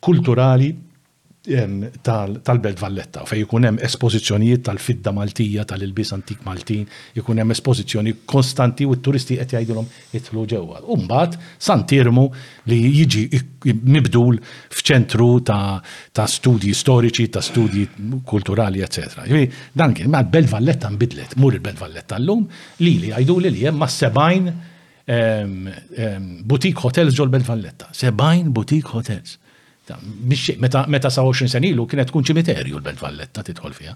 kulturali 0.07 0.73
tal-Belt 1.47 2.79
Valletta, 2.81 3.21
fej 3.27 3.39
jkun 3.45 3.63
hemm 3.67 3.77
espożizzjonijiet 3.87 4.63
tal-fidda 4.67 5.13
Maltija, 5.15 5.63
tal-ilbis 5.69 6.09
antik 6.15 6.41
Maltin, 6.45 6.83
jkun 7.15 7.39
hemm 7.41 7.51
espożizzjoni 7.55 8.13
konstanti 8.27 8.83
u 8.85 8.95
t-turisti 8.97 9.37
qed 9.39 9.53
jgħidulhom 9.55 9.87
jidħlu 10.13 10.43
ġewwa. 10.53 10.81
U 10.91 10.97
mbagħad 11.05 11.37
Santirmu 11.69 12.25
li 12.67 12.81
jiġi 12.99 13.71
mibdul 13.93 14.41
f'ċentru 14.75 15.29
ta' 15.47 16.27
studji 16.33 16.73
storiċi, 16.75 17.29
ta' 17.37 17.41
studji 17.45 17.87
kulturali, 18.27 18.83
etc. 18.83 19.23
Dan 19.73 19.95
kien 19.95 20.09
ma' 20.11 20.23
Belt 20.27 20.51
Valletta 20.51 20.91
nbidlet, 20.91 21.37
mur 21.39 21.55
il-Belt 21.55 21.79
Valletta 21.79 22.19
llum 22.19 22.43
li 22.83 22.97
li 23.05 23.13
jgħidu 23.13 23.39
li 23.47 23.53
hemm 23.63 23.79
ma' 23.85 23.93
sebajn 23.95 24.51
butik 26.43 26.83
hotels 26.87 27.15
ġol 27.15 27.31
Belt 27.31 27.47
Valletta. 27.47 27.87
Sebajn 27.95 28.49
butik 28.51 28.91
hotels 28.97 29.39
Meta 29.95 31.09
sa' 31.09 31.23
20 31.23 31.47
sen 31.51 31.63
ilu 31.71 31.85
kienet 31.89 32.09
tkun 32.11 32.25
ċimiterju 32.27 32.79
l-Belt 32.79 32.99
Valletta 33.01 33.43
titħol 33.47 33.75
fiha. 33.77 33.93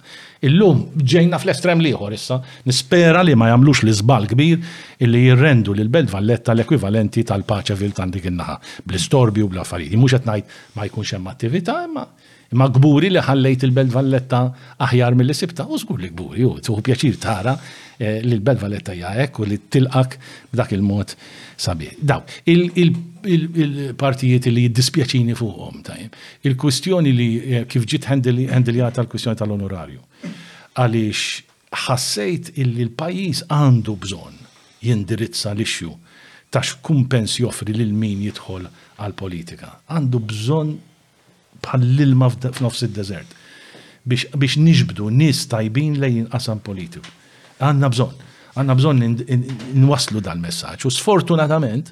Illum 0.48 0.84
ġejna 0.96 1.40
fl-estrem 1.42 1.82
liħor 1.84 2.16
issa, 2.16 2.38
nispera 2.70 3.24
li 3.26 3.36
ma 3.36 3.50
jagħmlux 3.52 3.84
l 3.86 3.94
żbal 4.00 4.30
kbir 4.32 4.64
illi 5.08 5.26
jirrendu 5.26 5.76
l 5.76 5.90
Belt 5.92 6.14
Valletta 6.14 6.56
l-ekwivalenti 6.56 7.26
tal-Paċevil 7.34 7.94
vil 7.98 8.14
dik 8.16 8.30
in-naħa, 8.32 8.58
bl-istorbju 8.86 9.48
u 9.48 9.52
bl-affarijiet. 9.56 10.00
Mhux 10.00 10.16
qed 10.16 10.30
ngħid 10.30 10.60
ma 10.80 10.88
jkunx 10.88 11.18
hemm 11.18 11.34
attività, 11.34 11.82
imma 11.88 12.08
Ma 12.52 12.68
gburi 12.68 13.08
li 13.10 13.20
ħallejt 13.24 13.62
il-Belt 13.64 13.94
Valletta 13.94 14.40
aħjar 14.84 15.14
mill 15.16 15.32
sibta 15.32 15.64
u 15.72 15.78
żgur 15.80 16.02
li 16.02 16.10
gburi, 16.12 16.44
u 16.44 16.58
tuħu 16.60 16.82
pjaċir 16.84 17.16
tara 17.24 17.54
eh, 17.96 18.18
li 18.20 18.34
l-Belt 18.36 18.60
Valletta 18.60 18.92
jgħek 18.98 19.40
u 19.40 19.44
li 19.48 19.58
tilqak 19.72 20.18
b'dak 20.52 20.72
il-mod 20.76 21.14
sabi. 21.56 21.88
Daw, 21.96 22.20
il-partijiet 22.52 24.46
li 24.52 24.66
jiddispjaċini 24.68 25.32
fuqhom 25.40 25.80
tajem. 25.88 26.12
Il-kwistjoni 26.50 27.12
li 27.16 27.30
eh, 27.40 27.64
kif 27.72 27.88
ġiet 27.88 28.10
ħendiljata 28.12 29.06
l-kwistjoni 29.08 29.40
tal-onorarju. 29.40 30.04
Għaliex 30.76 31.72
ħassejt 31.88 32.52
illi 32.60 32.84
l-pajjiż 32.90 33.48
għandu 33.48 33.96
bżonn 34.04 34.36
jindirizza 34.92 35.56
l-ixju 35.56 35.96
ta' 36.52 36.60
x'kumpens 36.68 37.40
joffri 37.40 37.72
lil 37.72 37.96
min 37.96 38.20
jidħol 38.28 38.68
għal 39.00 39.16
politika. 39.16 39.78
Għandu 39.88 40.20
bżonn 40.34 40.82
bħal 41.62 42.04
ilma 42.06 42.30
f'nofs 42.36 42.86
id-deżert. 42.90 43.38
Biex 44.10 44.58
niġbdu 44.66 45.10
nis 45.14 45.44
tajbin 45.50 46.00
lejn 46.02 46.28
qasam 46.34 46.62
politiku. 46.66 47.06
Għanna 47.62 47.92
bżon, 47.94 48.22
għanna 48.58 48.78
bżon 48.80 49.10
nwaslu 49.78 50.24
dal-messagġ. 50.26 50.88
U 50.90 50.94
sfortunatament, 50.96 51.92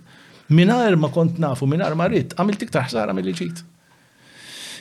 minar 0.54 0.96
ma 0.98 1.12
kont 1.14 1.38
nafu, 1.40 1.70
minar 1.70 1.94
ma 1.98 2.10
rrit, 2.10 2.34
għamilt 2.34 2.66
iktar 2.66 2.88
ħsara 2.90 3.14
mill 3.16 3.36
ġit. 3.38 3.66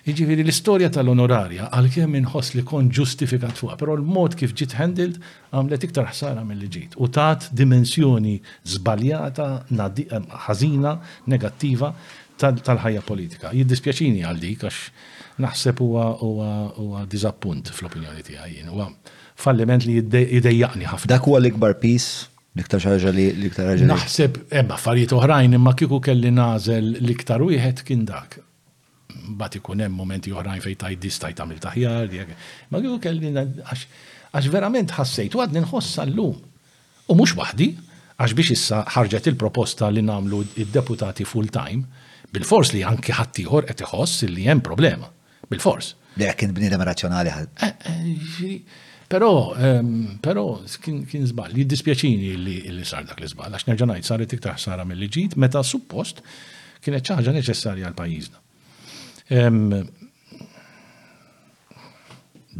Iġifiri 0.09 0.41
l-istoria 0.47 0.89
tal-onorarja 0.89 1.67
għal-kem 1.75 2.09
minħoss 2.17 2.55
li 2.57 2.63
kon 2.65 2.87
ġustifikat 2.95 3.59
fuqa, 3.61 3.75
pero 3.77 3.93
l-mod 3.99 4.39
kif 4.41 4.55
ġit 4.57 4.79
handled 4.79 5.19
għamlet 5.53 5.85
iktar 5.91 6.09
ħsara 6.15 6.47
mill 6.49 6.65
ġit. 6.73 6.97
U 6.97 7.11
tat 7.13 7.51
dimensjoni 7.53 8.39
zbaljata, 8.79 9.51
ħazina, 10.47 10.95
negattiva 11.29 11.93
tal-ħajja 12.39 13.03
politika. 13.03 13.51
Jiddispjaċini 13.55 14.23
għal 14.29 14.41
dik 14.41 14.65
għax 14.67 14.81
naħseb 15.43 15.83
huwa 15.83 17.05
diżappunt 17.11 17.71
fl-opinjoni 17.75 18.25
tiegħi. 18.27 18.63
Huwa 18.71 18.89
falliment 19.39 19.87
li 19.87 19.99
jiddejjaqni 19.99 20.89
ħafna. 20.89 21.13
Dak 21.17 21.29
huwa 21.29 21.43
l-ikbar 21.43 21.79
pis 21.83 22.11
L-iktar 22.59 22.81
ħaġa 22.83 23.11
li 23.15 23.25
l-iktar 23.37 23.69
ħaġa. 23.71 23.85
Naħseb, 23.87 24.39
ebba, 24.51 24.75
affarijiet 24.75 25.13
oħrajn, 25.15 25.53
imma 25.61 25.77
kieku 25.79 26.01
kelli 26.03 26.33
nażel 26.35 26.89
l-iktar 27.05 27.45
wieħed 27.45 27.85
kien 27.87 28.01
dak. 28.09 28.35
Bat 29.39 29.61
ikun 29.61 29.85
hemm 29.85 29.95
momenti 29.95 30.33
oħrajn 30.35 30.65
fejn 30.65 30.81
tajt 30.81 31.03
distaj 31.05 31.37
tagħmel 31.39 31.61
taħjar, 31.63 32.11
ma 32.73 32.81
kieku 32.83 32.99
kelli 33.05 33.31
għax 33.37 34.51
verament 34.51 34.97
ħassejt 34.97 35.37
u 35.39 35.45
għadni 35.45 35.63
nħoss 35.69 36.01
llum. 36.11 36.35
U 37.07 37.15
mhux 37.15 37.37
waħdi, 37.39 37.69
għax 38.19 38.35
biex 38.41 38.57
issa 38.57 38.83
ħarġet 38.97 39.31
il-proposta 39.31 39.93
li 39.95 40.03
nagħmlu 40.11 40.43
id-deputati 40.65 41.29
full 41.31 41.53
time, 41.55 41.87
bil-fors 42.33 42.73
li 42.75 42.83
anki 42.85 43.15
ħattijħor 43.17 43.69
qed 43.73 43.85
iħoss 43.87 44.27
li 44.29 44.47
hemm 44.49 44.65
problema. 44.67 45.09
Bil-fors. 45.49 45.95
Lekin 46.21 46.53
bniedem 46.57 46.83
razzjonali 46.85 47.33
ħad. 47.33 47.63
Eh, 47.65 47.75
eh, 47.89 48.89
però, 49.09 49.31
ehm, 49.57 50.19
pero, 50.25 50.43
kien 50.83 51.29
żball, 51.31 51.55
jiddispjaċini 51.63 52.33
li 52.45 52.89
sar 52.89 53.07
dak 53.09 53.23
li 53.23 53.31
żball, 53.31 53.55
għax 53.57 53.69
nerġa' 53.71 53.89
ngħid 53.93 54.09
saret 54.11 54.35
iktar 54.37 54.59
ħsara 54.59 54.85
mill-li 54.89 55.09
ġit, 55.15 55.39
meta 55.41 55.63
suppost 55.65 56.21
kienet 56.85 57.07
xi 57.09 57.17
ħaġa 57.21 57.35
neċessarja 57.39 57.89
għal 57.89 57.99
pajjiżna. 57.99 58.45
Ehm, 59.39 59.65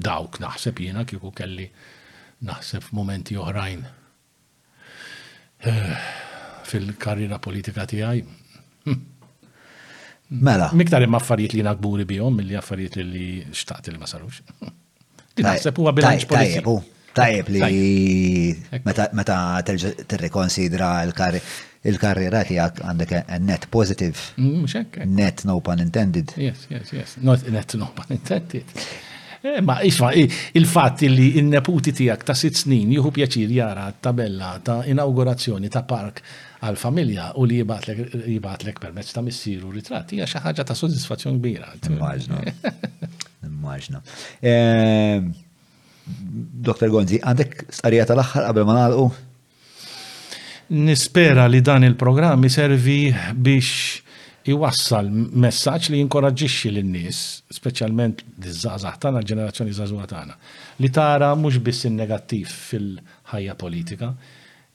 dawk 0.09 0.41
naħseb 0.43 0.81
jiena 0.85 1.05
kieku 1.05 1.33
kelli 1.35 1.69
naħseb 2.47 2.93
momenti 2.95 3.35
oħrajn 3.35 3.85
eh, 5.67 6.11
fil-karriera 6.71 7.41
politika 7.43 7.85
tiegħi. 7.91 8.21
Hm. 8.85 9.01
Mela. 10.29 10.69
Miktar 10.77 11.03
imma 11.03 11.17
affarijiet 11.17 11.55
li 11.57 11.63
nagburi 11.65 12.05
bihom 12.09 12.35
mill-li 12.37 12.57
affarijiet 12.59 12.99
li 13.01 13.29
xtaqt 13.57 13.89
li 13.95 13.99
ma 13.99 14.09
sarux. 14.11 14.43
Naħseb 15.41 15.79
huwa 15.81 15.95
bilanċ 15.97 16.29
politiku. 16.29 16.75
Tajjeb 17.17 17.49
li 17.55 17.63
meta 18.85 19.39
tirrikonsidra 19.71 20.91
il-karriera 21.09 22.43
tiegħek 22.49 22.83
għandek 22.91 23.15
net 23.49 23.65
positive. 23.73 24.29
Mm, 24.37 25.07
net 25.17 25.47
no 25.49 25.57
pun 25.65 25.81
intended. 25.81 26.35
Yes, 26.37 26.67
yes, 26.71 26.93
yes. 26.93 27.17
Not 27.25 27.47
net 27.49 27.75
no 27.81 27.89
pun 27.97 28.13
intended. 28.19 28.75
Eh, 29.39 29.61
ma 29.63 29.79
isma, 29.87 30.11
il-fatt 30.13 31.07
li 31.09 31.31
il-neputi 31.41 31.93
tiegħek 31.97 32.27
ta' 32.29 32.35
sitt 32.37 32.59
snin 32.67 32.93
juhu 32.93 33.15
pjaċir 33.17 33.55
jara 33.57 33.87
tabella 34.03 34.57
ta' 34.67 34.83
inaugurazzjoni 34.93 35.71
ta' 35.73 35.85
park 35.89 36.21
għal-familja 36.65 37.33
u 37.39 37.45
li 37.49 37.61
jibatlek 38.31 38.81
permezz 38.83 39.13
ta' 39.15 39.23
missiru 39.23 39.71
ritratti 39.75 40.19
hija 40.19 40.27
xi 40.29 40.41
ħaġa 40.43 40.65
ta' 40.67 40.75
soddisfazzjon 40.79 41.37
kbira. 41.39 41.71
Immaġna. 41.87 42.41
Immaġna. 43.49 44.01
Ehm, 44.43 45.29
Dr. 46.09 46.89
Gonzi, 46.93 47.21
għandek 47.23 47.67
starija 47.79 48.09
tal-aħħar 48.11 48.49
qabel 48.51 48.67
ma 48.69 48.79
nagħlqu? 48.81 49.27
Nispera 50.79 51.47
li 51.49 51.63
dan 51.65 51.87
il-programm 51.89 52.45
servi 52.53 52.99
biex 53.39 54.03
iwassal 54.49 55.09
messaġġ 55.13 55.91
li 55.93 56.01
jinkoraġġixxi 56.03 56.71
lin-nies, 56.73 57.21
speċjalment 57.53 58.23
diż-żgħażagħ 58.41 58.99
tagħna, 59.05 59.23
l-ġenerazzjoni 59.23 59.77
żgħażugħ 59.77 60.07
tagħna, 60.13 60.37
li 60.83 60.91
tara 60.99 61.29
mhux 61.37 61.61
biss 61.69 61.89
in-negattiv 61.93 62.49
fil-ħajja 62.57 63.57
politika, 63.61 64.11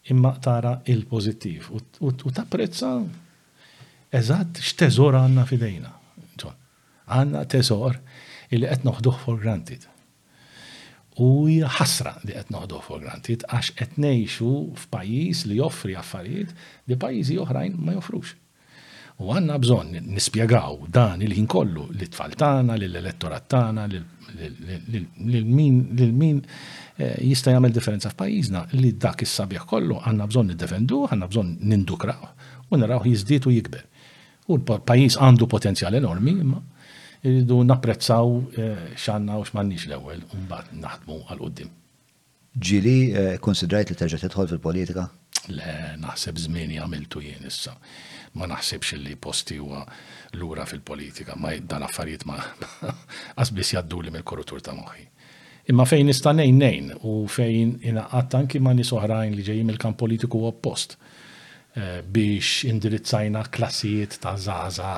imma 0.04 0.34
tara 0.42 0.82
il-pozittiv 0.86 1.70
u 1.72 1.80
eżat, 1.80 3.08
eżatt 4.14 4.60
x'teżor 4.62 5.16
għandna 5.20 5.46
fidejna. 5.50 5.92
Għandna 6.44 7.44
teżor 7.52 7.96
li 8.54 8.68
qed 8.70 8.86
noħduh 8.88 9.16
for 9.24 9.40
granted. 9.42 9.88
U 11.24 11.48
jħasra 11.50 12.18
li 12.28 12.36
qed 12.36 12.52
noħduh 12.54 12.84
for 12.86 13.02
granted 13.04 13.46
għax 13.48 13.74
qed 13.80 13.98
ngħixu 14.04 14.52
f'pajjiż 14.86 15.48
li 15.50 15.58
joffri 15.62 15.98
affarijiet 16.00 16.54
li 16.90 17.00
pajjiżi 17.04 17.40
oħrajn 17.46 17.80
ma 17.80 17.96
joffrux. 17.98 18.36
U 19.22 19.30
għanna 19.32 19.60
bżon 19.62 19.92
nispiegaw 20.10 20.88
dan 20.90 21.22
il-ħin 21.22 21.46
kollu 21.52 21.84
l-tfal 21.94 22.34
tagħna, 22.40 22.78
l-elettorat 22.80 23.46
tagħna, 23.52 23.84
l-min 25.28 26.40
eh, 26.42 27.22
jista' 27.22 27.54
jagħmel 27.54 27.76
differenza 27.76 28.10
f'pajjiżna 28.10 28.64
li 28.80 28.96
dak 28.98 29.22
is-sabjaħ 29.28 29.68
kollu 29.70 30.00
għandna 30.02 30.28
bżonn 30.32 30.52
niddefendu, 30.56 31.04
għandna 31.12 31.30
bżonn 31.30 31.54
nindukra 31.76 32.16
u 32.74 32.80
naraw 32.82 33.06
jiżdied 33.06 33.46
u 33.46 33.54
jikber. 33.54 33.86
U 34.50 34.58
l-pajjiż 34.58 35.20
għandu 35.22 35.48
potenzjal 35.50 36.00
enormi, 36.02 36.34
imma 36.44 36.64
irridu 37.24 37.62
napprezzaw 37.64 38.34
eh, 38.58 38.86
x'għandna 38.98 39.38
u 39.40 39.46
x'mannix 39.46 39.86
l-ewwel 39.92 40.26
u 40.34 40.42
mbagħad 40.48 40.74
naħdmu 40.82 41.20
għal 41.30 41.44
qudiem. 41.46 41.70
Ġili 42.54 42.98
eh, 43.14 43.36
konsidrajt 43.42 43.94
li 43.94 44.02
terġa' 44.02 44.24
tidħol 44.26 44.50
fil-politika? 44.56 45.06
Le, 45.52 45.72
naħseb 46.00 46.38
żmien 46.40 46.72
għamiltu 46.78 47.20
jien 47.24 47.46
issa 47.50 47.74
ma 48.34 48.48
naħsibx 48.50 48.98
li 48.98 49.16
posti 49.18 49.58
huwa 49.62 49.84
lura 50.40 50.66
fil-politika, 50.66 51.36
ma 51.38 51.52
dan 51.58 51.86
affarijiet 51.86 52.24
ma 52.26 52.38
għasbis 53.38 53.74
jaddu 53.78 54.00
li 54.08 54.14
mill-korrutur 54.16 54.62
ta' 54.66 54.74
moħi. 54.78 55.06
Imma 55.72 55.86
fejn 55.88 56.10
nista' 56.10 56.34
nejn 56.36 56.90
u 57.08 57.16
fejn 57.30 57.76
inaqqat 57.88 58.36
anki 58.42 58.60
ma 58.60 58.74
nisoħrajn 58.76 59.38
li 59.38 59.46
ġejjim 59.48 59.70
mill-kamp 59.70 59.98
politiku 60.02 60.42
post 60.66 60.98
eh, 60.98 62.02
biex 62.04 62.66
indirizzajna 62.74 63.46
klassijiet 63.54 64.18
ta' 64.26 64.36
zaza 64.36 64.98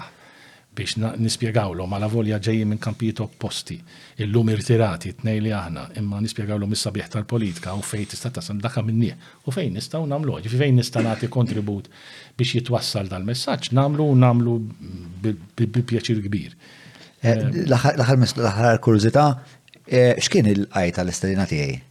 biex 0.76 0.96
nispiegawlhom 1.24 1.94
għala 1.96 2.10
volja 2.12 2.40
ġejjin 2.48 2.70
minn 2.74 2.82
kampijiet 2.84 3.20
opposti, 3.24 3.78
illum 4.24 4.50
irtirati 4.54 5.14
tnej 5.22 5.40
li 5.44 5.54
aħna, 5.56 5.88
imma 6.00 6.20
nispiegawlhom 6.24 6.76
is-sabiħ 6.76 7.10
tal-politika 7.16 7.74
u 7.80 7.84
fejn 7.86 8.06
tista' 8.12 8.32
tasal 8.38 8.60
daka 8.64 8.84
minni 8.86 9.10
u 9.48 9.56
fejn 9.56 9.78
nistgħu 9.80 10.06
nagħmlu, 10.12 10.38
fejn 10.60 10.80
nista' 10.82 11.04
nagħti 11.08 11.30
kontribut 11.32 11.90
biex 12.38 12.60
jitwassal 12.60 13.10
dal-messaġġ, 13.12 13.72
nagħmlu 13.80 14.08
u 14.12 14.20
nagħmlu 14.26 14.56
bi-pjaċir 15.24 16.24
kbir. 16.28 16.56
Eh, 17.24 17.44
l-aħħar 17.66 18.02
l-aħħar 18.02 18.84
kuriżità, 18.84 19.26
eh, 19.88 20.16
x'kien 20.20 20.52
il 20.52 20.66
qajta 20.68 21.00
tal-istadina 21.02 21.48
tiegħi? 21.50 21.82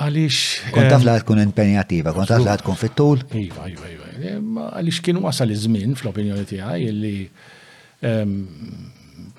Għaliex. 0.00 0.36
Kont 0.72 0.88
taf 0.94 1.02
eh, 1.04 1.08
li 1.10 1.16
tkun 1.26 1.42
impenjattiva, 1.44 2.16
kont 2.16 2.32
taf 2.32 2.40
li 2.46 2.58
tkun 2.62 2.80
fit-tul? 2.82 3.26
Iva, 3.36 3.66
iva, 3.68 3.90
iva 3.94 3.99
għaliex 4.28 5.00
kien 5.06 5.20
wasal 5.22 5.52
iż-żmien 5.54 5.94
fl-opinjoni 5.98 6.46
tiegħi 6.50 6.86
illi 6.90 7.14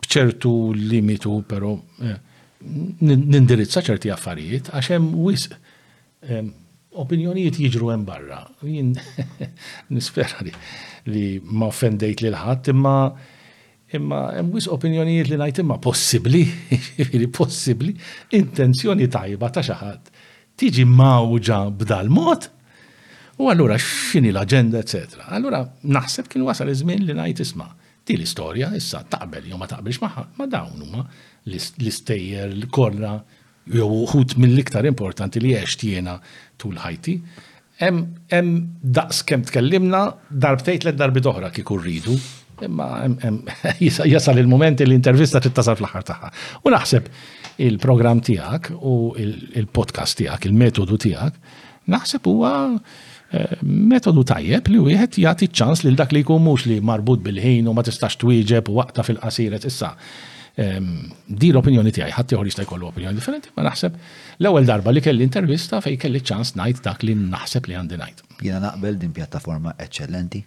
bċertu 0.01 0.51
limitu 0.77 1.37
però 1.49 1.73
eh, 2.05 2.17
nindirizza 3.01 3.81
ċerti 3.81 4.11
affarijiet 4.13 4.69
għax 4.75 4.91
hemm 4.95 5.13
wisq 5.25 5.55
opinjonijiet 7.01 7.55
jiġru 7.57 7.87
hemm 7.89 8.05
barra. 8.05 8.41
Jien 8.67 8.91
nispera 9.95 10.43
li 11.09 11.27
ma 11.55 11.69
offendejt 11.71 12.21
lil 12.25 12.35
ħadd 12.37 12.73
imma 12.75 12.95
imma 13.97 14.19
hemm 14.37 14.53
wis 14.55 14.69
opinjonijiet 14.71 15.31
li 15.31 15.37
ngħid 15.39 15.63
imma 15.63 15.77
possibbli, 15.83 16.43
jiġifieri 16.77 17.29
possibbli, 17.35 17.93
intenzjoni 18.37 19.07
tajba 19.11 19.49
ta' 19.55 19.63
xi 19.65 19.77
ħadd 19.81 20.13
tiġi 20.61 20.85
mawġa 20.87 21.63
b'dal 21.79 22.11
mod 22.13 22.49
U 23.41 23.49
allura 23.49 23.77
x'inhi 23.81 24.29
l-aġenda, 24.35 24.83
etc. 24.83 25.17
Allura 25.33 25.61
naħseb 25.81 26.27
kien 26.29 26.43
wasal 26.45 26.69
iż-żmien 26.73 27.05
li 27.07 27.15
ngħid 27.17 27.43
isma' 27.45 27.69
di 28.05 28.15
l-istorja 28.17 28.69
issa 28.77 29.01
taqbel 29.09 29.47
jew 29.49 29.57
ma 29.59 29.67
taqbilx 29.69 30.01
magħha, 30.01 30.25
ma 30.37 30.47
dawn 30.49 30.81
huma 30.85 31.05
l-istejjer 31.49 32.51
l-korra 32.53 33.15
jew 33.73 33.87
uħut 34.03 34.35
mill-iktar 34.41 34.87
importanti 34.89 35.41
li 35.41 35.55
għex 35.57 35.79
tiena 35.81 36.15
tul 36.61 36.77
ħajti. 36.83 37.15
Hemm 37.81 38.55
daqs 38.99 39.23
kemm 39.29 39.47
tkellimna 39.49 40.03
darbtejt 40.29 40.85
let 40.85 40.99
darbi 41.01 41.23
oħra 41.33 41.49
kieku 41.55 41.79
rridu, 41.81 42.13
imma 42.61 42.91
jasal 44.15 44.37
il-moment 44.43 44.83
l 44.85 44.93
intervista 44.93 45.41
tittasal 45.41 45.79
fl-aħħar 45.81 46.07
tagħha. 46.11 46.31
U 46.61 46.69
naħseb 46.75 47.09
il-programm 47.65 48.21
tiegħek 48.27 48.75
u 48.85 48.95
il-podcast 49.25 50.19
tiegħek, 50.21 50.45
il-metodu 50.51 50.99
tiegħek, 51.07 51.41
naħseb 51.89 52.29
huwa 52.29 52.53
metodu 53.67 54.23
tajjeb 54.29 54.67
li 54.71 54.79
wieħed 54.83 55.19
jagħti 55.23 55.47
ċans 55.55 55.85
lil 55.85 55.95
dak 55.95 56.11
li 56.15 56.23
jkun 56.25 56.43
mhux 56.43 56.65
li 56.67 56.79
marbut 56.83 57.23
bil-ħin 57.23 57.69
u 57.69 57.73
ma 57.75 57.83
tistax 57.85 58.17
twieġeb 58.19 58.69
u 58.69 58.75
waqta 58.81 59.05
fil-qasiret 59.07 59.67
issa. 59.69 59.93
Di 60.53 61.51
opinjoni 61.55 61.93
tiegħi, 61.95 62.11
ħadd 62.17 62.35
ieħor 62.35 62.49
jista' 62.51 62.65
jkollu 62.67 62.89
opinjoni 62.89 63.15
differenti, 63.21 63.53
ma 63.55 63.69
naħseb 63.69 63.95
l-ewwel 64.43 64.67
darba 64.67 64.91
li 64.91 65.03
kelli 65.05 65.23
intervista 65.23 65.79
fejn 65.81 65.99
kelli 66.03 66.21
ċans 66.23 66.57
ngħid 66.59 66.83
dak 66.89 67.05
li 67.07 67.15
naħseb 67.21 67.69
li 67.71 67.79
għandi 67.79 67.99
ngħid. 68.03 68.25
Jiena 68.43 68.65
naqbel 68.67 68.99
din 69.05 69.13
pjattaforma 69.15 69.77
eċċellenti 69.79 70.43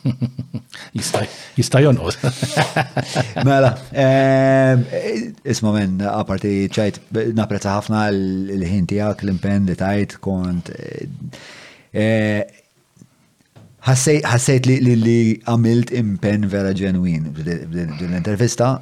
Jista' 1.58 1.78
jonqos. 1.84 2.18
Mela, 3.46 3.76
ehm, 3.94 4.82
isma' 5.52 5.72
minn 5.76 6.00
aparti 6.10 6.52
ċajt 6.72 6.98
napprezza 7.38 7.76
ħafna 7.78 8.04
l-ħin 8.12 8.88
tiegħek 8.92 9.26
l-impenn 9.26 9.70
li 9.70 9.78
tajt 9.80 10.18
kont 10.24 10.72
eh, 10.74 11.06
eh, 11.94 12.42
ħassejt 13.88 14.68
li 14.68 15.16
għamilt 15.46 15.94
impenn 16.00 16.48
vera 16.52 16.74
ġenwin 16.76 17.30
b'din 17.36 17.94
l-intervista 18.00 18.72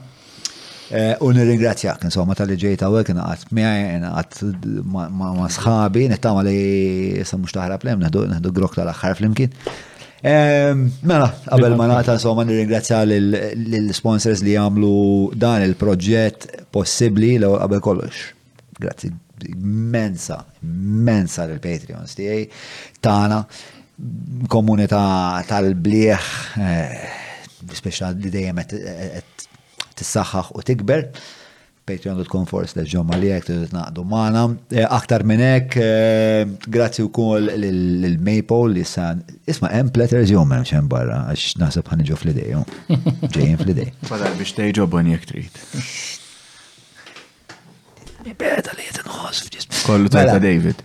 eh, 0.94 1.12
U 1.24 1.30
nirringrazzjak, 1.34 2.04
insomma, 2.04 2.36
tal-li 2.36 2.58
ġejt 2.60 2.82
għawek, 2.84 3.10
naqat 3.16 3.52
miħaj, 3.56 3.82
naqat 4.04 4.38
ma' 4.84 5.32
sħabi, 5.52 6.08
nittama 6.12 6.42
li 6.46 7.24
sa' 7.24 7.38
mux 7.40 7.54
plem, 7.54 7.78
lem, 8.02 8.06
naħdu 8.06 8.52
grok 8.52 8.76
tal-axħar 8.78 9.16
fl-imkien. 9.18 9.52
Ehm, 10.24 10.88
mela, 11.04 11.28
qabel 11.44 11.74
ma 11.76 11.84
naqta 11.90 12.14
somma 12.16 12.46
nirringrazzja 12.48 13.02
l-sponsors 13.04 14.40
li 14.46 14.54
għamlu 14.56 14.92
dan 15.36 15.66
il-proġett 15.66 16.46
possibli 16.72 17.34
l 17.36 17.50
qabel 17.60 17.82
kollox. 17.84 18.30
Grazzi 18.80 19.10
immensa, 19.50 20.38
immensa 20.64 21.44
l-Patreons 21.44 22.16
tiegħi 22.16 22.46
tagħna 23.04 23.42
komunità 24.54 25.02
tal-blieħ 25.50 26.32
eh, 26.56 27.04
speċjal 27.84 28.16
li 28.24 28.32
dejjem 28.32 28.64
t-saxħax 28.72 30.54
u 30.56 30.64
tikber 30.70 31.04
patreon.com 31.84 32.44
force 32.48 32.72
John 32.88 33.10
għalijek 33.12 33.46
t-naqdu 33.48 34.04
maħna. 34.08 34.44
Eh, 34.72 34.84
aktar 34.98 35.24
minnek, 35.28 35.74
eh, 35.80 36.44
grazzi 36.76 37.02
u 37.04 37.08
kol 37.12 37.48
l-Maple 37.54 38.72
li 38.72 38.84
san. 38.88 39.22
Isma, 39.50 39.68
em 39.78 39.90
platters 39.92 40.30
jom 40.32 40.48
għem 40.52 40.66
xem 40.70 40.88
barra, 40.88 41.22
għax 41.30 41.58
nasab 41.60 41.84
ħan 41.92 42.04
ġo 42.08 42.16
fl-idej, 42.20 42.54
ġejn 43.26 43.60
fl-idej. 43.60 43.90
Fadar 44.08 44.32
biex 44.38 44.52
tejġo 44.56 44.86
bon 44.90 45.10
jek 45.12 45.26
trit. 45.28 45.60
Beda 48.24 48.72
li 48.78 48.88
jtin 48.88 49.12
Kollu 49.84 50.08
mela. 50.08 50.12
tajta 50.16 50.38
David. 50.40 50.80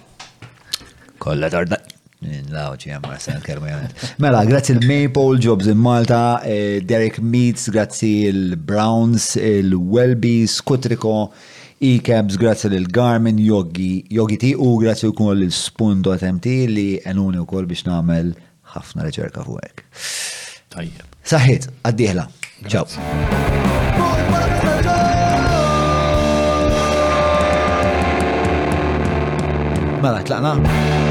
Kolla 1.20 1.48
tarda. 1.52 1.78
Lawċi 2.20 2.92
għammar 2.94 3.20
sen 3.24 3.40
kermajant. 3.46 3.96
Mela, 4.20 4.42
grazzi 4.48 4.74
il-Maple 4.76 5.38
Jobs 5.40 5.68
in 5.72 5.80
Malta, 5.80 6.42
eh, 6.44 6.82
Derek 6.84 7.20
Meats, 7.20 7.70
grazzi 7.72 8.26
il-Browns, 8.28 9.36
il-Welby, 9.40 10.42
Skutriko, 10.48 11.32
e-cabs, 11.80 12.36
grazzi 12.36 12.68
l 12.68 12.88
garmin 12.92 13.38
Yogi, 13.40 14.06
Yogi 14.10 14.36
T 14.38 14.52
u 14.54 14.78
grazzi 14.82 15.06
u 15.08 15.14
koll 15.14 15.44
il-Spun.mt 15.44 16.46
li 16.70 16.90
għenuni 17.06 17.40
u 17.40 17.46
koll 17.46 17.66
biex 17.72 17.86
namel 17.88 18.34
ħafna 18.76 19.08
reċerka 19.08 19.46
fuq 19.46 19.86
Tajjeb. 20.76 21.08
Saħħit, 21.24 21.70
għaddiħla. 21.88 22.28
Ciao. 22.70 22.86
Mela, 30.04 30.20
tlaqna. 30.24 31.09